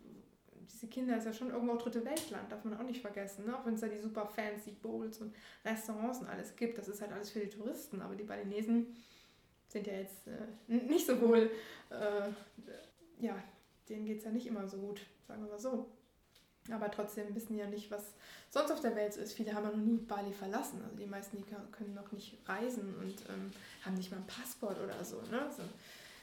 diese 0.70 0.88
Kinder 0.88 1.16
ist 1.16 1.24
ja 1.24 1.32
schon 1.32 1.50
irgendwo 1.50 1.74
auch 1.74 1.82
dritte 1.82 2.04
Weltland, 2.04 2.50
darf 2.50 2.64
man 2.64 2.78
auch 2.78 2.84
nicht 2.84 3.00
vergessen. 3.00 3.46
Ne? 3.46 3.56
Auch 3.56 3.64
wenn 3.64 3.74
es 3.74 3.80
da 3.80 3.88
die 3.88 3.98
super 3.98 4.26
fancy 4.26 4.72
Bowls 4.72 5.18
und 5.18 5.34
Restaurants 5.64 6.20
und 6.20 6.28
alles 6.28 6.56
gibt, 6.56 6.78
das 6.78 6.88
ist 6.88 7.00
halt 7.00 7.12
alles 7.12 7.30
für 7.30 7.40
die 7.40 7.48
Touristen. 7.48 8.00
Aber 8.02 8.14
die 8.14 8.24
Balinesen 8.24 8.96
sind 9.68 9.86
ja 9.86 9.94
jetzt 9.94 10.26
äh, 10.26 10.46
nicht 10.68 11.06
so 11.06 11.20
wohl, 11.20 11.50
äh, 11.90 13.24
ja, 13.24 13.42
denen 13.88 14.04
geht 14.04 14.18
es 14.18 14.24
ja 14.24 14.30
nicht 14.30 14.46
immer 14.46 14.66
so 14.66 14.78
gut, 14.78 15.00
sagen 15.26 15.42
wir 15.42 15.50
mal 15.50 15.58
so. 15.58 15.88
Aber 16.70 16.90
trotzdem 16.90 17.34
wissen 17.34 17.56
ja 17.56 17.66
nicht, 17.66 17.90
was 17.90 18.12
sonst 18.50 18.70
auf 18.70 18.80
der 18.80 18.94
Welt 18.94 19.16
ist. 19.16 19.32
Viele 19.32 19.54
haben 19.54 19.64
ja 19.64 19.70
noch 19.70 19.84
nie 19.84 19.96
Bali 19.96 20.32
verlassen. 20.32 20.82
Also 20.84 20.96
die 20.96 21.06
meisten, 21.06 21.36
die 21.36 21.44
können 21.44 21.94
noch 21.94 22.12
nicht 22.12 22.36
reisen 22.46 22.94
und 23.00 23.14
ähm, 23.28 23.50
haben 23.84 23.94
nicht 23.94 24.10
mal 24.10 24.18
ein 24.18 24.26
Passport 24.26 24.78
oder 24.78 25.02
so. 25.04 25.20
Ne? 25.30 25.42
Also, 25.42 25.62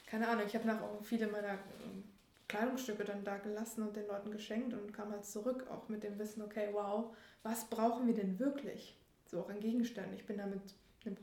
keine 0.06 0.28
Ahnung, 0.28 0.44
ich 0.46 0.56
habe 0.56 0.68
nach 0.68 0.82
auch 0.82 1.04
viele 1.04 1.28
meiner 1.28 1.54
ähm, 1.54 2.04
Kleidungsstücke 2.48 3.04
dann 3.04 3.24
da 3.24 3.38
gelassen 3.38 3.84
und 3.84 3.96
den 3.96 4.08
Leuten 4.08 4.32
geschenkt 4.32 4.74
und 4.74 4.94
kam 4.94 5.12
halt 5.12 5.26
zurück 5.26 5.66
auch 5.70 5.90
mit 5.90 6.04
dem 6.04 6.18
Wissen, 6.18 6.42
okay, 6.42 6.70
wow, 6.72 7.16
was 7.44 7.66
brauchen 7.66 8.08
wir 8.08 8.14
denn 8.14 8.40
wirklich? 8.40 8.96
So 9.26 9.42
auch 9.42 9.50
an 9.50 9.60
Gegenständen. 9.60 10.14
Ich 10.14 10.26
bin 10.26 10.38
da 10.38 10.46
mit 10.46 10.62
einem 11.04 11.18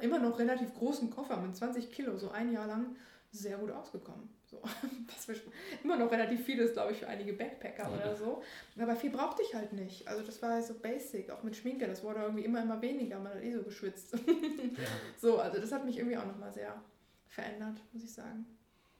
immer 0.00 0.18
noch 0.18 0.38
relativ 0.38 0.74
großen 0.74 1.10
Koffer 1.10 1.36
mit 1.36 1.56
20 1.56 1.92
Kilo 1.92 2.16
so 2.18 2.30
ein 2.30 2.52
Jahr 2.52 2.66
lang 2.66 2.96
sehr 3.30 3.58
gut 3.58 3.70
ausgekommen. 3.70 4.28
So, 4.52 4.60
was 5.26 5.40
immer 5.82 5.96
noch 5.96 6.10
relativ 6.10 6.44
viel 6.44 6.58
ist, 6.58 6.74
glaube 6.74 6.92
ich, 6.92 6.98
für 6.98 7.08
einige 7.08 7.32
Backpacker 7.32 7.84
ja. 7.84 7.90
oder 7.90 8.14
so. 8.14 8.42
Aber 8.78 8.94
viel 8.94 9.08
brauchte 9.08 9.42
ich 9.42 9.54
halt 9.54 9.72
nicht. 9.72 10.06
Also 10.06 10.22
das 10.22 10.42
war 10.42 10.60
so 10.60 10.74
basic, 10.74 11.30
auch 11.30 11.42
mit 11.42 11.56
Schminke. 11.56 11.86
Das 11.86 12.04
wurde 12.04 12.20
irgendwie 12.20 12.44
immer, 12.44 12.62
immer 12.62 12.80
weniger. 12.82 13.18
Man 13.18 13.32
hat 13.32 13.42
eh 13.42 13.52
so 13.52 13.62
geschwitzt. 13.62 14.12
Ja. 14.12 14.18
So, 15.18 15.38
also 15.38 15.60
das 15.60 15.72
hat 15.72 15.84
mich 15.84 15.98
irgendwie 15.98 16.16
auch 16.16 16.26
nochmal 16.26 16.52
sehr 16.52 16.82
verändert, 17.26 17.80
muss 17.92 18.02
ich 18.02 18.12
sagen. 18.12 18.44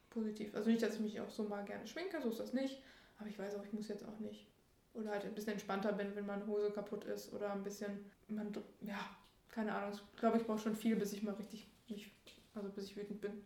Positiv. 0.09 0.55
Also 0.55 0.70
nicht, 0.70 0.82
dass 0.82 0.94
ich 0.94 1.00
mich 1.00 1.20
auch 1.20 1.30
so 1.30 1.44
mal 1.44 1.64
gerne 1.64 1.86
schminke, 1.86 2.20
so 2.22 2.30
ist 2.30 2.40
das 2.40 2.53
nicht. 2.53 2.80
Aber 3.18 3.28
ich 3.28 3.38
weiß 3.38 3.57
auch, 3.57 3.64
ich 3.64 3.72
muss 3.72 3.88
jetzt 3.88 4.05
auch 4.07 4.18
nicht. 4.20 4.46
Oder 4.94 5.11
halt 5.11 5.24
ein 5.24 5.34
bisschen 5.34 5.53
entspannter 5.53 5.92
bin, 5.92 6.14
wenn 6.14 6.26
meine 6.26 6.46
Hose 6.46 6.70
kaputt 6.70 7.05
ist. 7.05 7.32
Oder 7.32 7.53
ein 7.53 7.62
bisschen, 7.62 8.11
man, 8.28 8.53
ja, 8.80 8.98
keine 9.50 9.74
Ahnung. 9.74 9.98
Ich 10.14 10.20
glaube, 10.20 10.38
ich 10.38 10.44
brauche 10.44 10.59
schon 10.59 10.76
viel, 10.76 10.96
bis 10.96 11.12
ich 11.12 11.22
mal 11.22 11.34
richtig, 11.34 11.68
mich, 11.88 12.11
also 12.55 12.68
bis 12.70 12.86
ich 12.86 12.96
wütend 12.96 13.20
bin. 13.20 13.42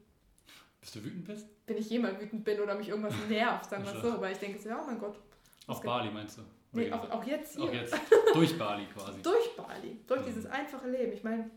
Bis 0.87 0.93
du 0.93 1.05
wütend 1.05 1.25
bist? 1.25 1.49
Wenn 1.67 1.79
ich 1.79 1.91
jemand 1.91 2.21
wütend 2.21 2.45
bin 2.45 2.61
oder 2.61 2.77
mich 2.77 2.91
irgendwas 2.91 3.15
nervt, 3.29 3.69
sagen 3.69 3.85
wir 3.85 4.01
so. 4.01 4.21
Weil 4.21 4.33
ich 4.33 4.39
denke 4.39 4.57
so, 4.61 4.69
ja, 4.69 4.81
oh 4.81 4.87
mein 4.87 5.01
Gott. 5.01 5.19
Auf 5.67 5.83
Bali 5.83 6.13
meinst 6.13 6.39
du? 6.39 6.43
Nee, 6.71 6.93
auch, 6.93 7.11
auch, 7.11 7.25
jetzt 7.25 7.57
hier. 7.57 7.65
Auch 7.65 7.73
jetzt. 7.73 7.97
Durch 8.33 8.57
Bali 8.57 8.87
quasi. 8.87 9.21
durch 9.21 9.57
Bali. 9.57 9.99
Durch 10.07 10.21
mhm. 10.21 10.27
dieses 10.27 10.47
einfache 10.47 10.89
Leben. 10.89 11.13
Ich 11.13 11.25
meine, 11.25 11.51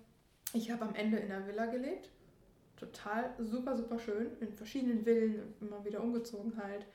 ich 0.54 0.72
habe 0.72 0.84
am 0.84 0.96
Ende 0.96 1.18
in 1.18 1.32
einer 1.32 1.46
Villa 1.46 1.68
gelebt. 1.68 2.10
Total 2.76 3.36
super, 3.38 3.78
super 3.78 4.00
schön. 4.00 4.36
In 4.40 4.52
verschiedenen 4.52 5.04
Villen 5.04 5.54
immer 5.62 5.86
wieder 5.86 6.02
umgezogen 6.02 6.58
halt. 6.58 6.88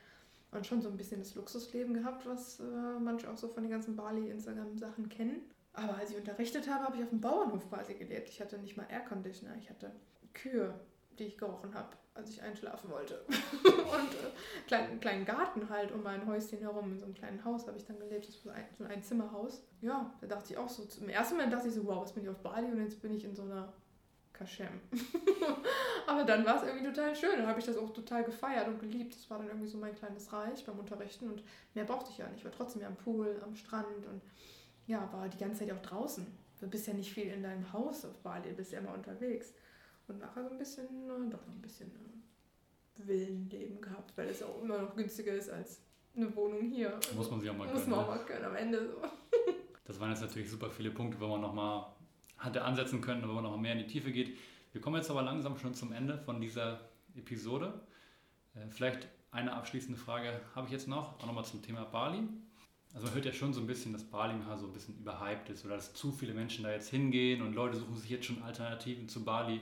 Und 0.50 0.66
schon 0.66 0.82
so 0.82 0.88
ein 0.88 0.96
bisschen 0.96 1.20
das 1.20 1.36
Luxusleben 1.36 1.94
gehabt, 1.94 2.26
was 2.26 2.58
äh, 2.58 2.64
manche 3.00 3.30
auch 3.30 3.36
so 3.36 3.46
von 3.46 3.62
den 3.62 3.70
ganzen 3.70 3.94
Bali-Instagram-Sachen 3.94 5.08
kennen. 5.08 5.42
Aber 5.72 5.96
als 5.98 6.10
ich 6.10 6.16
unterrichtet 6.16 6.68
habe, 6.68 6.84
habe 6.84 6.96
ich 6.96 7.02
auf 7.04 7.10
dem 7.10 7.20
Bauernhof 7.20 7.68
quasi 7.68 7.94
gelebt. 7.94 8.28
Ich 8.28 8.40
hatte 8.40 8.58
nicht 8.58 8.76
mal 8.76 8.86
Airconditioner. 8.88 9.54
Ich 9.60 9.70
hatte 9.70 9.92
Kühe, 10.32 10.74
die 11.18 11.24
ich 11.24 11.38
gerochen 11.38 11.74
habe 11.74 11.96
als 12.14 12.30
ich 12.30 12.42
einschlafen 12.42 12.90
wollte. 12.90 13.24
und 13.28 13.34
äh, 13.34 14.66
kleinen, 14.66 15.00
kleinen 15.00 15.24
Garten 15.24 15.68
halt 15.68 15.90
um 15.90 16.02
mein 16.02 16.24
Häuschen 16.26 16.60
herum, 16.60 16.92
in 16.92 16.98
so 16.98 17.06
einem 17.06 17.14
kleinen 17.14 17.44
Haus 17.44 17.66
habe 17.66 17.76
ich 17.76 17.84
dann 17.84 17.98
gelebt, 17.98 18.28
das 18.28 18.46
war 18.46 18.54
ein, 18.54 18.66
so 18.78 18.84
ein 18.84 19.02
Zimmerhaus. 19.02 19.64
Ja, 19.80 20.14
da 20.20 20.28
dachte 20.28 20.52
ich 20.52 20.58
auch 20.58 20.68
so, 20.68 20.86
im 21.00 21.08
ersten 21.08 21.34
Moment 21.34 21.52
dachte 21.52 21.68
ich 21.68 21.74
so, 21.74 21.84
wow, 21.84 22.02
was 22.02 22.12
bin 22.12 22.22
ich 22.22 22.28
auf 22.28 22.38
Bali 22.38 22.70
und 22.70 22.80
jetzt 22.80 23.02
bin 23.02 23.14
ich 23.14 23.24
in 23.24 23.34
so 23.34 23.42
einer 23.42 23.72
Kaschem. 24.32 24.80
Aber 26.06 26.24
dann 26.24 26.44
war 26.44 26.56
es 26.56 26.62
irgendwie 26.62 26.86
total 26.86 27.16
schön, 27.16 27.38
dann 27.38 27.48
habe 27.48 27.58
ich 27.58 27.66
das 27.66 27.76
auch 27.76 27.92
total 27.92 28.22
gefeiert 28.22 28.68
und 28.68 28.78
geliebt. 28.78 29.14
Das 29.14 29.28
war 29.28 29.38
dann 29.38 29.48
irgendwie 29.48 29.68
so 29.68 29.78
mein 29.78 29.94
kleines 29.94 30.32
Reich 30.32 30.64
beim 30.64 30.78
Unterrichten 30.78 31.28
und 31.28 31.42
mehr 31.74 31.84
brauchte 31.84 32.10
ich 32.10 32.18
ja 32.18 32.28
nicht. 32.28 32.38
Ich 32.38 32.44
war 32.44 32.52
trotzdem 32.52 32.82
ja 32.82 32.88
am 32.88 32.96
Pool, 32.96 33.40
am 33.42 33.56
Strand 33.56 34.06
und 34.06 34.22
ja, 34.86 35.08
war 35.12 35.28
die 35.28 35.38
ganze 35.38 35.66
Zeit 35.66 35.72
auch 35.72 35.82
draußen. 35.82 36.26
Du 36.60 36.68
bist 36.68 36.86
ja 36.86 36.94
nicht 36.94 37.12
viel 37.12 37.26
in 37.26 37.42
deinem 37.42 37.72
Haus 37.72 38.04
auf 38.04 38.16
Bali, 38.18 38.50
du 38.50 38.54
bist 38.54 38.70
ja 38.70 38.78
immer 38.78 38.94
unterwegs. 38.94 39.52
Und 40.08 40.18
nachher 40.18 40.44
so 40.44 40.50
ein 40.50 40.58
bisschen, 40.58 40.84
äh, 40.84 41.30
doch 41.30 41.46
noch 41.46 41.54
ein 41.54 41.62
bisschen 41.62 41.90
äh, 41.90 43.06
Villenleben 43.06 43.80
gehabt, 43.80 44.16
weil 44.16 44.28
es 44.28 44.42
auch 44.42 44.62
immer 44.62 44.82
noch 44.82 44.94
günstiger 44.94 45.32
ist 45.32 45.50
als 45.50 45.80
eine 46.16 46.34
Wohnung 46.36 46.70
hier. 46.70 46.98
Muss 47.16 47.30
man 47.30 47.40
sich 47.40 47.50
auch 47.50 47.56
mal 47.56 47.66
können. 47.66 47.78
Muss 47.78 47.86
man 47.86 47.98
auch 48.00 48.10
ne? 48.10 48.16
mal 48.16 48.24
können 48.24 48.44
am 48.44 48.56
Ende 48.56 48.86
so. 48.86 49.02
Das 49.86 50.00
waren 50.00 50.08
jetzt 50.08 50.22
natürlich 50.22 50.50
super 50.50 50.70
viele 50.70 50.90
Punkte, 50.90 51.20
wo 51.20 51.26
man 51.26 51.42
nochmal 51.42 51.84
hatte 52.38 52.62
ansetzen 52.62 53.02
können, 53.02 53.22
wo 53.28 53.32
man 53.34 53.44
noch 53.44 53.54
mehr 53.58 53.72
in 53.72 53.80
die 53.80 53.86
Tiefe 53.86 54.12
geht. 54.12 54.34
Wir 54.72 54.80
kommen 54.80 54.96
jetzt 54.96 55.10
aber 55.10 55.20
langsam 55.20 55.58
schon 55.58 55.74
zum 55.74 55.92
Ende 55.92 56.16
von 56.16 56.40
dieser 56.40 56.80
Episode. 57.14 57.82
Äh, 58.54 58.70
vielleicht 58.70 59.08
eine 59.30 59.52
abschließende 59.52 59.98
Frage 59.98 60.40
habe 60.54 60.66
ich 60.66 60.72
jetzt 60.72 60.88
noch, 60.88 61.20
auch 61.20 61.26
nochmal 61.26 61.44
zum 61.44 61.60
Thema 61.60 61.84
Bali. 61.84 62.26
Also 62.94 63.06
man 63.06 63.14
hört 63.14 63.26
ja 63.26 63.32
schon 63.32 63.52
so 63.52 63.60
ein 63.60 63.66
bisschen, 63.66 63.92
dass 63.92 64.04
Bali 64.04 64.34
so 64.56 64.66
ein 64.66 64.72
bisschen 64.72 64.96
überhyped 64.98 65.50
ist 65.50 65.64
oder 65.64 65.74
dass 65.74 65.92
zu 65.92 66.12
viele 66.12 66.32
Menschen 66.32 66.62
da 66.62 66.70
jetzt 66.70 66.90
hingehen 66.90 67.42
und 67.42 67.54
Leute 67.54 67.76
suchen 67.76 67.96
sich 67.96 68.08
jetzt 68.08 68.26
schon 68.26 68.42
Alternativen 68.42 69.08
zu 69.08 69.24
Bali. 69.24 69.60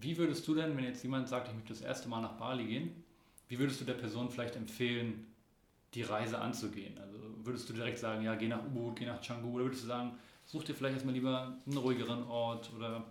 Wie 0.00 0.16
würdest 0.16 0.46
du 0.46 0.54
denn, 0.54 0.76
wenn 0.76 0.84
jetzt 0.84 1.02
jemand 1.02 1.28
sagt, 1.28 1.48
ich 1.48 1.54
möchte 1.54 1.72
das 1.72 1.82
erste 1.82 2.08
Mal 2.08 2.20
nach 2.20 2.34
Bali 2.34 2.66
gehen, 2.66 3.04
wie 3.48 3.58
würdest 3.58 3.80
du 3.80 3.84
der 3.84 3.94
Person 3.94 4.30
vielleicht 4.30 4.56
empfehlen, 4.56 5.26
die 5.94 6.02
Reise 6.02 6.38
anzugehen? 6.38 6.98
Also 6.98 7.18
würdest 7.44 7.68
du 7.68 7.72
direkt 7.72 7.98
sagen, 7.98 8.22
ja, 8.22 8.34
geh 8.34 8.48
nach 8.48 8.64
Ubud, 8.64 8.96
geh 8.96 9.06
nach 9.06 9.20
Canggu, 9.20 9.52
oder 9.52 9.64
würdest 9.64 9.84
du 9.84 9.88
sagen, 9.88 10.12
such 10.44 10.64
dir 10.64 10.74
vielleicht 10.74 10.94
erstmal 10.94 11.14
lieber 11.14 11.56
einen 11.66 11.76
ruhigeren 11.76 12.24
Ort 12.24 12.70
oder 12.74 13.04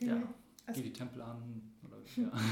ja, 0.00 0.14
hm, 0.14 0.28
also, 0.66 0.80
geh 0.80 0.88
die 0.88 0.92
Tempel 0.92 1.22
an 1.22 1.62
oder 1.86 1.98
ja. 2.16 2.30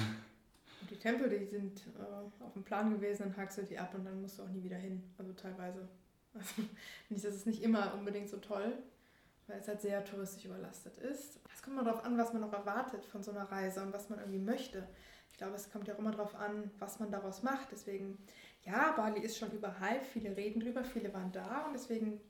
Die 0.90 0.96
Tempel, 0.96 1.28
die 1.28 1.44
sind 1.44 1.82
äh, 1.98 2.44
auf 2.44 2.52
dem 2.52 2.62
Plan 2.62 2.90
gewesen, 2.90 3.24
dann 3.24 3.36
hakst 3.36 3.58
du 3.58 3.62
die 3.62 3.76
ab 3.76 3.92
und 3.94 4.04
dann 4.04 4.20
musst 4.20 4.38
du 4.38 4.44
auch 4.44 4.48
nie 4.48 4.62
wieder 4.62 4.76
hin. 4.76 5.02
Also 5.18 5.32
teilweise. 5.32 5.88
Also 6.36 6.62
nicht, 7.08 7.24
das 7.24 7.34
ist 7.34 7.46
nicht 7.46 7.62
immer 7.62 7.94
unbedingt 7.94 8.28
so 8.28 8.36
toll, 8.36 8.74
weil 9.46 9.60
es 9.60 9.68
halt 9.68 9.80
sehr 9.80 10.04
touristisch 10.04 10.44
überlastet 10.44 10.98
ist. 10.98 11.40
Es 11.54 11.62
kommt 11.62 11.76
mal 11.76 11.84
darauf 11.84 12.04
an, 12.04 12.18
was 12.18 12.32
man 12.32 12.42
noch 12.42 12.52
erwartet 12.52 13.04
von 13.04 13.22
so 13.22 13.30
einer 13.30 13.50
Reise 13.50 13.82
und 13.82 13.92
was 13.92 14.08
man 14.08 14.18
irgendwie 14.18 14.38
möchte. 14.38 14.86
Ich 15.30 15.38
glaube, 15.38 15.54
es 15.54 15.70
kommt 15.70 15.86
ja 15.86 15.94
auch 15.94 15.98
immer 15.98 16.12
darauf 16.12 16.34
an, 16.34 16.70
was 16.78 16.98
man 16.98 17.10
daraus 17.10 17.42
macht. 17.42 17.70
Deswegen, 17.70 18.18
ja, 18.64 18.92
Bali 18.92 19.20
ist 19.20 19.38
schon 19.38 19.52
überhyped, 19.52 20.06
viele 20.06 20.36
reden 20.36 20.60
drüber, 20.60 20.82
viele 20.82 21.12
waren 21.12 21.30
da 21.32 21.66
und 21.66 21.74
deswegen 21.74 22.20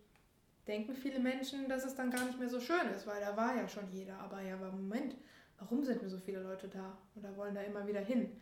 denken 0.66 0.94
viele 0.94 1.20
Menschen, 1.20 1.68
dass 1.68 1.84
es 1.84 1.94
dann 1.94 2.10
gar 2.10 2.24
nicht 2.24 2.38
mehr 2.38 2.48
so 2.48 2.60
schön 2.60 2.88
ist, 2.94 3.06
weil 3.06 3.20
da 3.20 3.36
war 3.36 3.54
ja 3.54 3.68
schon 3.68 3.88
jeder. 3.92 4.18
Aber 4.18 4.40
ja, 4.42 4.54
aber 4.54 4.72
Moment, 4.72 5.16
warum 5.58 5.84
sind 5.84 6.02
mir 6.02 6.08
so 6.08 6.18
viele 6.18 6.42
Leute 6.42 6.68
da 6.68 6.98
oder 7.14 7.36
wollen 7.36 7.54
da 7.54 7.62
immer 7.62 7.86
wieder 7.86 8.00
hin? 8.00 8.40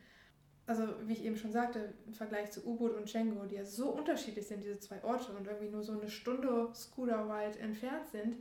Also, 0.66 0.94
wie 1.06 1.12
ich 1.12 1.24
eben 1.24 1.36
schon 1.36 1.52
sagte, 1.52 1.92
im 2.06 2.14
Vergleich 2.14 2.50
zu 2.50 2.66
U-Boot 2.66 2.96
und 2.96 3.04
Chengo, 3.04 3.44
die 3.44 3.56
ja 3.56 3.66
so 3.66 3.90
unterschiedlich 3.90 4.46
sind, 4.46 4.64
diese 4.64 4.78
zwei 4.80 5.04
Orte 5.04 5.32
und 5.32 5.46
irgendwie 5.46 5.68
nur 5.68 5.82
so 5.82 5.92
eine 5.92 6.08
Stunde 6.08 6.70
Scooter-Ride 6.74 7.58
entfernt 7.58 8.08
sind, 8.10 8.36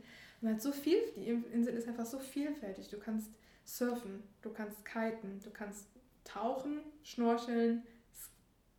und 0.52 0.62
so 0.62 0.72
viel, 0.72 0.98
die 1.16 1.28
Insel 1.28 1.74
ist 1.74 1.88
einfach 1.88 2.06
so 2.06 2.18
vielfältig. 2.18 2.88
Du 2.88 2.98
kannst 2.98 3.30
surfen, 3.64 4.22
du 4.42 4.50
kannst 4.50 4.84
kiten, 4.84 5.40
du 5.42 5.50
kannst 5.50 5.88
tauchen, 6.24 6.80
schnorcheln, 7.02 7.82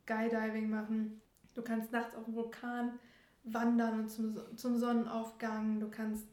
Skydiving 0.04 0.70
machen. 0.70 1.20
Du 1.54 1.62
kannst 1.62 1.90
nachts 1.92 2.14
auf 2.14 2.24
dem 2.24 2.34
Vulkan 2.34 2.98
wandern 3.44 4.00
und 4.00 4.08
zum, 4.10 4.38
zum 4.56 4.78
Sonnenaufgang. 4.78 5.80
Du 5.80 5.88
kannst 5.88 6.26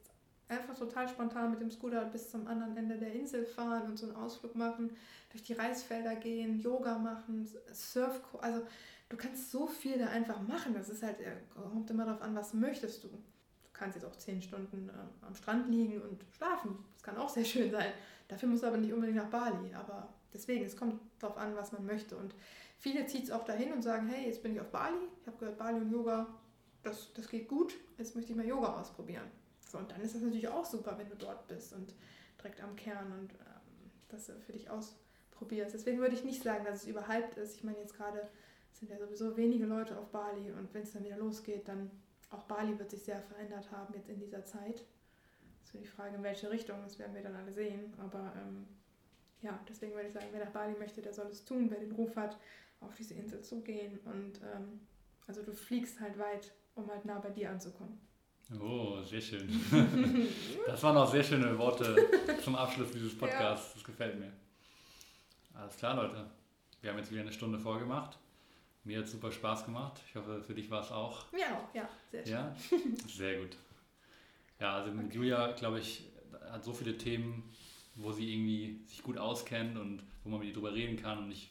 einfach 0.47 0.77
total 0.77 1.07
spontan 1.07 1.51
mit 1.51 1.61
dem 1.61 1.71
Scooter 1.71 2.05
bis 2.05 2.29
zum 2.29 2.47
anderen 2.47 2.75
Ende 2.75 2.97
der 2.97 3.13
Insel 3.13 3.45
fahren 3.45 3.83
und 3.83 3.97
so 3.97 4.07
einen 4.07 4.15
Ausflug 4.15 4.55
machen, 4.55 4.91
durch 5.31 5.43
die 5.43 5.53
Reisfelder 5.53 6.15
gehen, 6.15 6.59
Yoga 6.59 6.97
machen, 6.97 7.47
Surf, 7.71 8.21
also 8.41 8.61
du 9.09 9.17
kannst 9.17 9.51
so 9.51 9.65
viel 9.67 9.97
da 9.97 10.07
einfach 10.07 10.41
machen. 10.41 10.73
Das 10.73 10.89
ist 10.89 11.01
halt, 11.01 11.17
kommt 11.53 11.89
immer 11.89 12.05
darauf 12.05 12.21
an, 12.21 12.35
was 12.35 12.53
möchtest 12.53 13.03
du. 13.03 13.09
Kannst 13.83 13.97
jetzt 13.97 14.05
auch 14.05 14.15
zehn 14.15 14.41
Stunden 14.41 14.87
äh, 14.87 15.25
am 15.25 15.35
Strand 15.35 15.69
liegen 15.69 16.01
und 16.01 16.23
schlafen. 16.31 16.77
Das 16.93 17.03
kann 17.03 17.17
auch 17.17 17.27
sehr 17.27 17.43
schön 17.43 17.69
sein. 17.69 17.91
Dafür 18.29 18.47
musst 18.47 18.63
du 18.63 18.67
aber 18.67 18.77
nicht 18.77 18.93
unbedingt 18.93 19.17
nach 19.17 19.29
Bali. 19.29 19.73
Aber 19.73 20.07
deswegen, 20.33 20.63
es 20.63 20.77
kommt 20.77 21.01
darauf 21.19 21.35
an, 21.37 21.53
was 21.57 21.73
man 21.73 21.85
möchte. 21.85 22.15
Und 22.15 22.33
viele 22.79 23.05
zieht 23.07 23.25
es 23.25 23.31
auch 23.31 23.43
dahin 23.43 23.73
und 23.73 23.81
sagen, 23.81 24.07
hey, 24.07 24.25
jetzt 24.25 24.41
bin 24.41 24.53
ich 24.53 24.61
auf 24.61 24.69
Bali. 24.69 24.95
Ich 25.19 25.27
habe 25.27 25.37
gehört, 25.37 25.57
Bali 25.57 25.81
und 25.81 25.91
Yoga, 25.91 26.27
das, 26.81 27.11
das 27.13 27.27
geht 27.27 27.49
gut. 27.49 27.75
Jetzt 27.97 28.15
möchte 28.15 28.31
ich 28.31 28.37
mal 28.37 28.45
Yoga 28.45 28.79
ausprobieren. 28.79 29.29
So, 29.69 29.79
und 29.79 29.91
dann 29.91 29.99
ist 29.99 30.15
das 30.15 30.21
natürlich 30.21 30.47
auch 30.47 30.63
super, 30.63 30.97
wenn 30.97 31.09
du 31.09 31.17
dort 31.17 31.45
bist 31.49 31.73
und 31.73 31.93
direkt 32.39 32.63
am 32.63 32.77
Kern 32.77 33.11
und 33.11 33.33
ähm, 33.33 33.91
das 34.07 34.31
für 34.45 34.53
dich 34.53 34.69
ausprobierst. 34.69 35.73
Deswegen 35.73 35.99
würde 35.99 36.15
ich 36.15 36.23
nicht 36.23 36.41
sagen, 36.41 36.63
dass 36.63 36.83
es 36.83 36.87
überhyped 36.87 37.35
ist. 37.35 37.57
Ich 37.57 37.65
meine, 37.65 37.79
jetzt 37.79 37.97
gerade 37.97 38.29
sind 38.71 38.89
ja 38.89 38.97
sowieso 38.97 39.35
wenige 39.35 39.65
Leute 39.65 39.99
auf 39.99 40.07
Bali 40.07 40.53
und 40.53 40.73
wenn 40.73 40.83
es 40.83 40.93
dann 40.93 41.03
wieder 41.03 41.17
losgeht, 41.17 41.67
dann 41.67 41.91
auch 42.33 42.43
Bali 42.43 42.77
wird 42.77 42.91
sich 42.91 43.03
sehr 43.03 43.21
verändert 43.21 43.71
haben 43.71 43.93
jetzt 43.93 44.09
in 44.09 44.19
dieser 44.19 44.43
Zeit. 44.45 44.83
Das 45.61 45.73
ist 45.73 45.83
die 45.83 45.87
Frage, 45.87 46.15
in 46.15 46.23
welche 46.23 46.49
Richtung, 46.49 46.77
das 46.83 46.99
werden 46.99 47.15
wir 47.15 47.21
dann 47.21 47.35
alle 47.35 47.51
sehen. 47.51 47.93
Aber 47.97 48.33
ähm, 48.35 48.65
ja, 49.41 49.59
deswegen 49.67 49.93
würde 49.93 50.07
ich 50.07 50.13
sagen, 50.13 50.27
wer 50.31 50.45
nach 50.45 50.51
Bali 50.51 50.75
möchte, 50.77 51.01
der 51.01 51.13
soll 51.13 51.27
es 51.27 51.45
tun, 51.45 51.69
wer 51.69 51.79
den 51.79 51.91
Ruf 51.91 52.15
hat, 52.15 52.37
auf 52.81 52.95
diese 52.95 53.13
Insel 53.13 53.41
zu 53.41 53.61
gehen. 53.61 53.99
Und 54.05 54.41
ähm, 54.41 54.81
also 55.27 55.41
du 55.43 55.53
fliegst 55.53 55.99
halt 55.99 56.17
weit, 56.17 56.53
um 56.75 56.89
halt 56.89 57.05
nah 57.05 57.19
bei 57.19 57.29
dir 57.29 57.49
anzukommen. 57.49 57.99
Oh, 58.59 59.01
sehr 59.03 59.21
schön. 59.21 59.49
Das 60.65 60.81
waren 60.83 60.97
auch 60.97 61.09
sehr 61.09 61.23
schöne 61.23 61.57
Worte 61.57 62.09
zum 62.43 62.55
Abschluss 62.55 62.91
dieses 62.91 63.17
Podcasts. 63.17 63.73
Das 63.73 63.83
gefällt 63.83 64.19
mir. 64.19 64.31
Alles 65.53 65.77
klar, 65.77 65.95
Leute. 65.95 66.25
Wir 66.81 66.91
haben 66.91 66.97
jetzt 66.97 67.11
wieder 67.11 67.21
eine 67.21 67.31
Stunde 67.31 67.59
vorgemacht. 67.59 68.17
Mir 68.85 68.99
hat 68.99 69.07
super 69.07 69.31
Spaß 69.31 69.65
gemacht. 69.65 70.01
Ich 70.09 70.15
hoffe, 70.15 70.41
für 70.41 70.53
dich 70.53 70.69
war 70.69 70.81
es 70.81 70.91
auch. 70.91 71.31
Mir 71.31 71.45
auch, 71.45 71.73
ja. 71.73 71.87
Sehr 72.11 72.25
schön. 72.25 72.33
Ja? 72.33 72.55
Sehr 73.07 73.39
gut. 73.39 73.57
Ja, 74.59 74.75
also 74.77 74.91
mit 74.91 75.05
okay. 75.05 75.15
Julia, 75.15 75.51
glaube 75.53 75.79
ich, 75.79 76.03
hat 76.51 76.63
so 76.63 76.73
viele 76.73 76.97
Themen, 76.97 77.49
wo 77.95 78.11
sie 78.11 78.33
irgendwie 78.33 78.81
sich 78.85 79.01
gut 79.01 79.17
auskennt 79.17 79.77
und 79.77 80.03
wo 80.23 80.29
man 80.29 80.39
mit 80.39 80.49
ihr 80.49 80.53
drüber 80.53 80.73
reden 80.73 81.01
kann. 81.01 81.19
Und 81.19 81.31
ich 81.31 81.49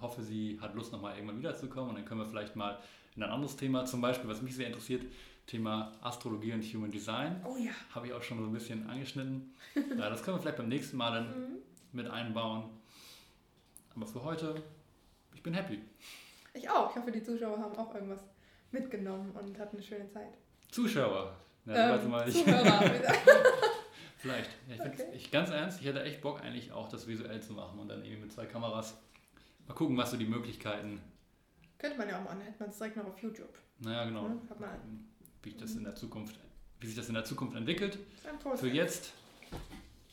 hoffe, 0.00 0.22
sie 0.22 0.58
hat 0.60 0.74
Lust, 0.74 0.92
nochmal 0.92 1.14
irgendwann 1.14 1.38
wiederzukommen. 1.38 1.90
Und 1.90 1.96
dann 1.96 2.04
können 2.06 2.20
wir 2.20 2.26
vielleicht 2.26 2.56
mal 2.56 2.78
in 3.14 3.22
ein 3.22 3.30
anderes 3.30 3.56
Thema, 3.56 3.84
zum 3.84 4.00
Beispiel, 4.00 4.28
was 4.28 4.40
mich 4.40 4.56
sehr 4.56 4.66
interessiert, 4.66 5.04
Thema 5.46 5.92
Astrologie 6.00 6.52
und 6.52 6.62
Human 6.62 6.90
Design. 6.90 7.44
Oh 7.44 7.56
ja. 7.58 7.72
Habe 7.94 8.06
ich 8.06 8.12
auch 8.14 8.22
schon 8.22 8.38
so 8.38 8.46
ein 8.46 8.52
bisschen 8.52 8.88
angeschnitten. 8.88 9.52
ja, 9.74 10.08
das 10.08 10.22
können 10.22 10.38
wir 10.38 10.40
vielleicht 10.40 10.56
beim 10.56 10.68
nächsten 10.68 10.96
Mal 10.96 11.12
dann 11.12 11.26
mhm. 11.40 11.56
mit 11.92 12.08
einbauen. 12.08 12.70
Aber 13.94 14.06
für 14.06 14.24
heute, 14.24 14.62
ich 15.34 15.42
bin 15.42 15.52
happy. 15.52 15.80
Ich 16.54 16.70
auch. 16.70 16.90
Ich 16.90 16.96
hoffe, 16.96 17.10
die 17.10 17.22
Zuschauer 17.22 17.58
haben 17.58 17.76
auch 17.76 17.94
irgendwas 17.94 18.20
mitgenommen 18.70 19.32
und 19.32 19.58
hatten 19.58 19.76
eine 19.76 19.84
schöne 19.84 20.08
Zeit. 20.08 20.38
Zuschauer? 20.70 21.36
Na, 21.64 21.96
ähm, 21.96 22.10
mal. 22.10 22.30
Zuhörer. 22.30 22.80
vielleicht. 24.18 24.50
Ja, 24.68 24.74
ich, 24.74 24.80
okay. 24.80 25.04
ich, 25.14 25.30
ganz 25.30 25.50
ernst, 25.50 25.80
ich 25.80 25.86
hätte 25.86 26.02
echt 26.02 26.20
Bock 26.20 26.40
eigentlich 26.42 26.72
auch 26.72 26.88
das 26.88 27.06
visuell 27.06 27.42
zu 27.42 27.52
machen 27.52 27.78
und 27.78 27.88
dann 27.88 28.04
irgendwie 28.04 28.22
mit 28.22 28.32
zwei 28.32 28.46
Kameras. 28.46 28.96
Mal 29.66 29.74
gucken, 29.74 29.96
was 29.96 30.10
so 30.10 30.16
die 30.16 30.26
Möglichkeiten. 30.26 31.00
Könnte 31.78 31.98
man 31.98 32.08
ja 32.08 32.18
auch 32.18 32.24
machen, 32.24 32.40
hätte 32.40 32.60
man 32.60 32.68
es 32.70 32.78
direkt 32.78 32.96
noch 32.96 33.06
auf 33.06 33.18
YouTube. 33.18 33.58
Naja, 33.80 34.04
genau. 34.04 34.22
Ja, 34.22 34.50
hat 34.50 34.60
man 34.60 34.70
wie, 35.42 35.50
ich 35.50 35.56
das 35.56 35.74
in 35.74 35.84
der 35.84 35.94
Zukunft, 35.94 36.38
wie 36.80 36.86
sich 36.86 36.96
das 36.96 37.08
in 37.08 37.14
der 37.14 37.24
Zukunft 37.24 37.56
entwickelt. 37.56 37.98
Für 38.56 38.68
jetzt 38.68 39.12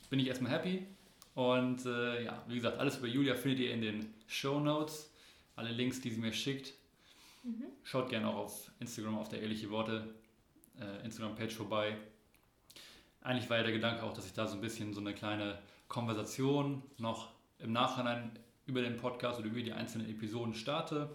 bin 0.10 0.20
ich 0.20 0.28
erstmal 0.28 0.52
happy. 0.52 0.88
Und 1.36 1.86
äh, 1.86 2.26
ja, 2.26 2.44
wie 2.48 2.56
gesagt, 2.56 2.78
alles 2.80 2.98
über 2.98 3.08
Julia 3.08 3.36
findet 3.36 3.60
ihr 3.60 3.74
in 3.74 3.82
den 3.82 4.14
Show 4.28 4.60
Notes. 4.60 5.11
Alle 5.56 5.72
Links, 5.72 6.02
die 6.02 6.10
sie 6.10 6.20
mir 6.20 6.34
schickt. 6.34 6.74
Mhm. 7.44 7.66
Schaut 7.84 8.10
gerne 8.10 8.28
auch 8.28 8.36
auf 8.36 8.72
Instagram 8.80 9.18
auf 9.18 9.30
der 9.30 9.42
Ehrliche 9.42 9.70
Worte 9.70 10.14
äh, 10.80 11.06
Instagram-Page 11.06 11.54
vorbei. 11.54 11.98
Eigentlich 13.22 13.50
war 13.50 13.58
ja 13.58 13.64
der 13.64 13.74
Gedanke 13.74 14.04
auch, 14.04 14.14
dass 14.14 14.26
ich 14.26 14.34
da 14.34 14.48
so 14.48 14.56
ein 14.56 14.62
bisschen 14.62 14.94
so 14.94 15.00
eine 15.00 15.14
kleine 15.14 15.60
Konversation 15.88 16.82
noch 16.98 17.32
im 17.60 17.72
Nachhinein 17.72 18.32
über 18.66 18.82
den 18.82 18.98
Podcast 18.98 19.40
oder 19.40 19.50
über 19.50 19.62
die 19.62 19.74
einzelnen 19.74 20.10
Episoden 20.10 20.54
starte. 20.54 21.10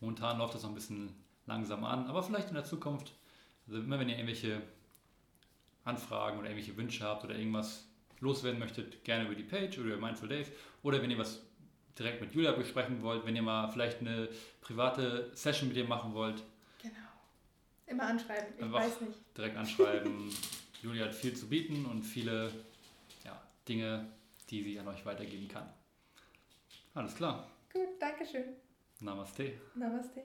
Momentan 0.00 0.38
läuft 0.38 0.54
das 0.54 0.62
noch 0.62 0.70
ein 0.70 0.74
bisschen 0.74 1.10
langsam 1.46 1.84
an, 1.84 2.06
aber 2.06 2.22
vielleicht 2.22 2.48
in 2.48 2.54
der 2.54 2.64
Zukunft 2.64 3.12
also 3.70 3.82
immer 3.82 4.00
wenn 4.00 4.08
ihr 4.08 4.16
irgendwelche 4.16 4.62
Anfragen 5.84 6.38
oder 6.38 6.48
irgendwelche 6.48 6.76
Wünsche 6.76 7.04
habt 7.04 7.24
oder 7.24 7.36
irgendwas 7.36 7.86
loswerden 8.18 8.58
möchtet, 8.58 9.04
gerne 9.04 9.26
über 9.26 9.36
die 9.36 9.44
Page 9.44 9.78
oder 9.78 9.94
über 9.94 10.06
Mindful 10.06 10.28
Days. 10.28 10.50
Oder 10.82 11.00
wenn 11.00 11.10
ihr 11.10 11.18
was 11.18 11.40
direkt 12.00 12.20
mit 12.22 12.32
Julia 12.32 12.52
besprechen 12.52 13.02
wollt, 13.02 13.26
wenn 13.26 13.36
ihr 13.36 13.42
mal 13.42 13.68
vielleicht 13.68 14.00
eine 14.00 14.28
private 14.62 15.30
Session 15.34 15.68
mit 15.68 15.76
ihr 15.76 15.84
machen 15.84 16.14
wollt. 16.14 16.42
Genau. 16.82 16.94
Immer 17.86 18.04
anschreiben, 18.04 18.54
ich 18.58 18.72
weiß 18.72 19.02
nicht. 19.02 19.18
Direkt 19.36 19.56
anschreiben. 19.56 20.34
Julia 20.82 21.04
hat 21.04 21.14
viel 21.14 21.36
zu 21.36 21.46
bieten 21.46 21.84
und 21.84 22.02
viele 22.02 22.50
ja, 23.22 23.38
Dinge, 23.68 24.06
die 24.48 24.62
sie 24.62 24.80
an 24.80 24.88
euch 24.88 25.04
weitergeben 25.04 25.46
kann. 25.46 25.68
Alles 26.94 27.14
klar. 27.14 27.46
Gut, 27.70 28.00
danke 28.00 28.24
schön. 28.26 28.56
Namaste. 29.00 29.52
Namaste. 29.74 30.22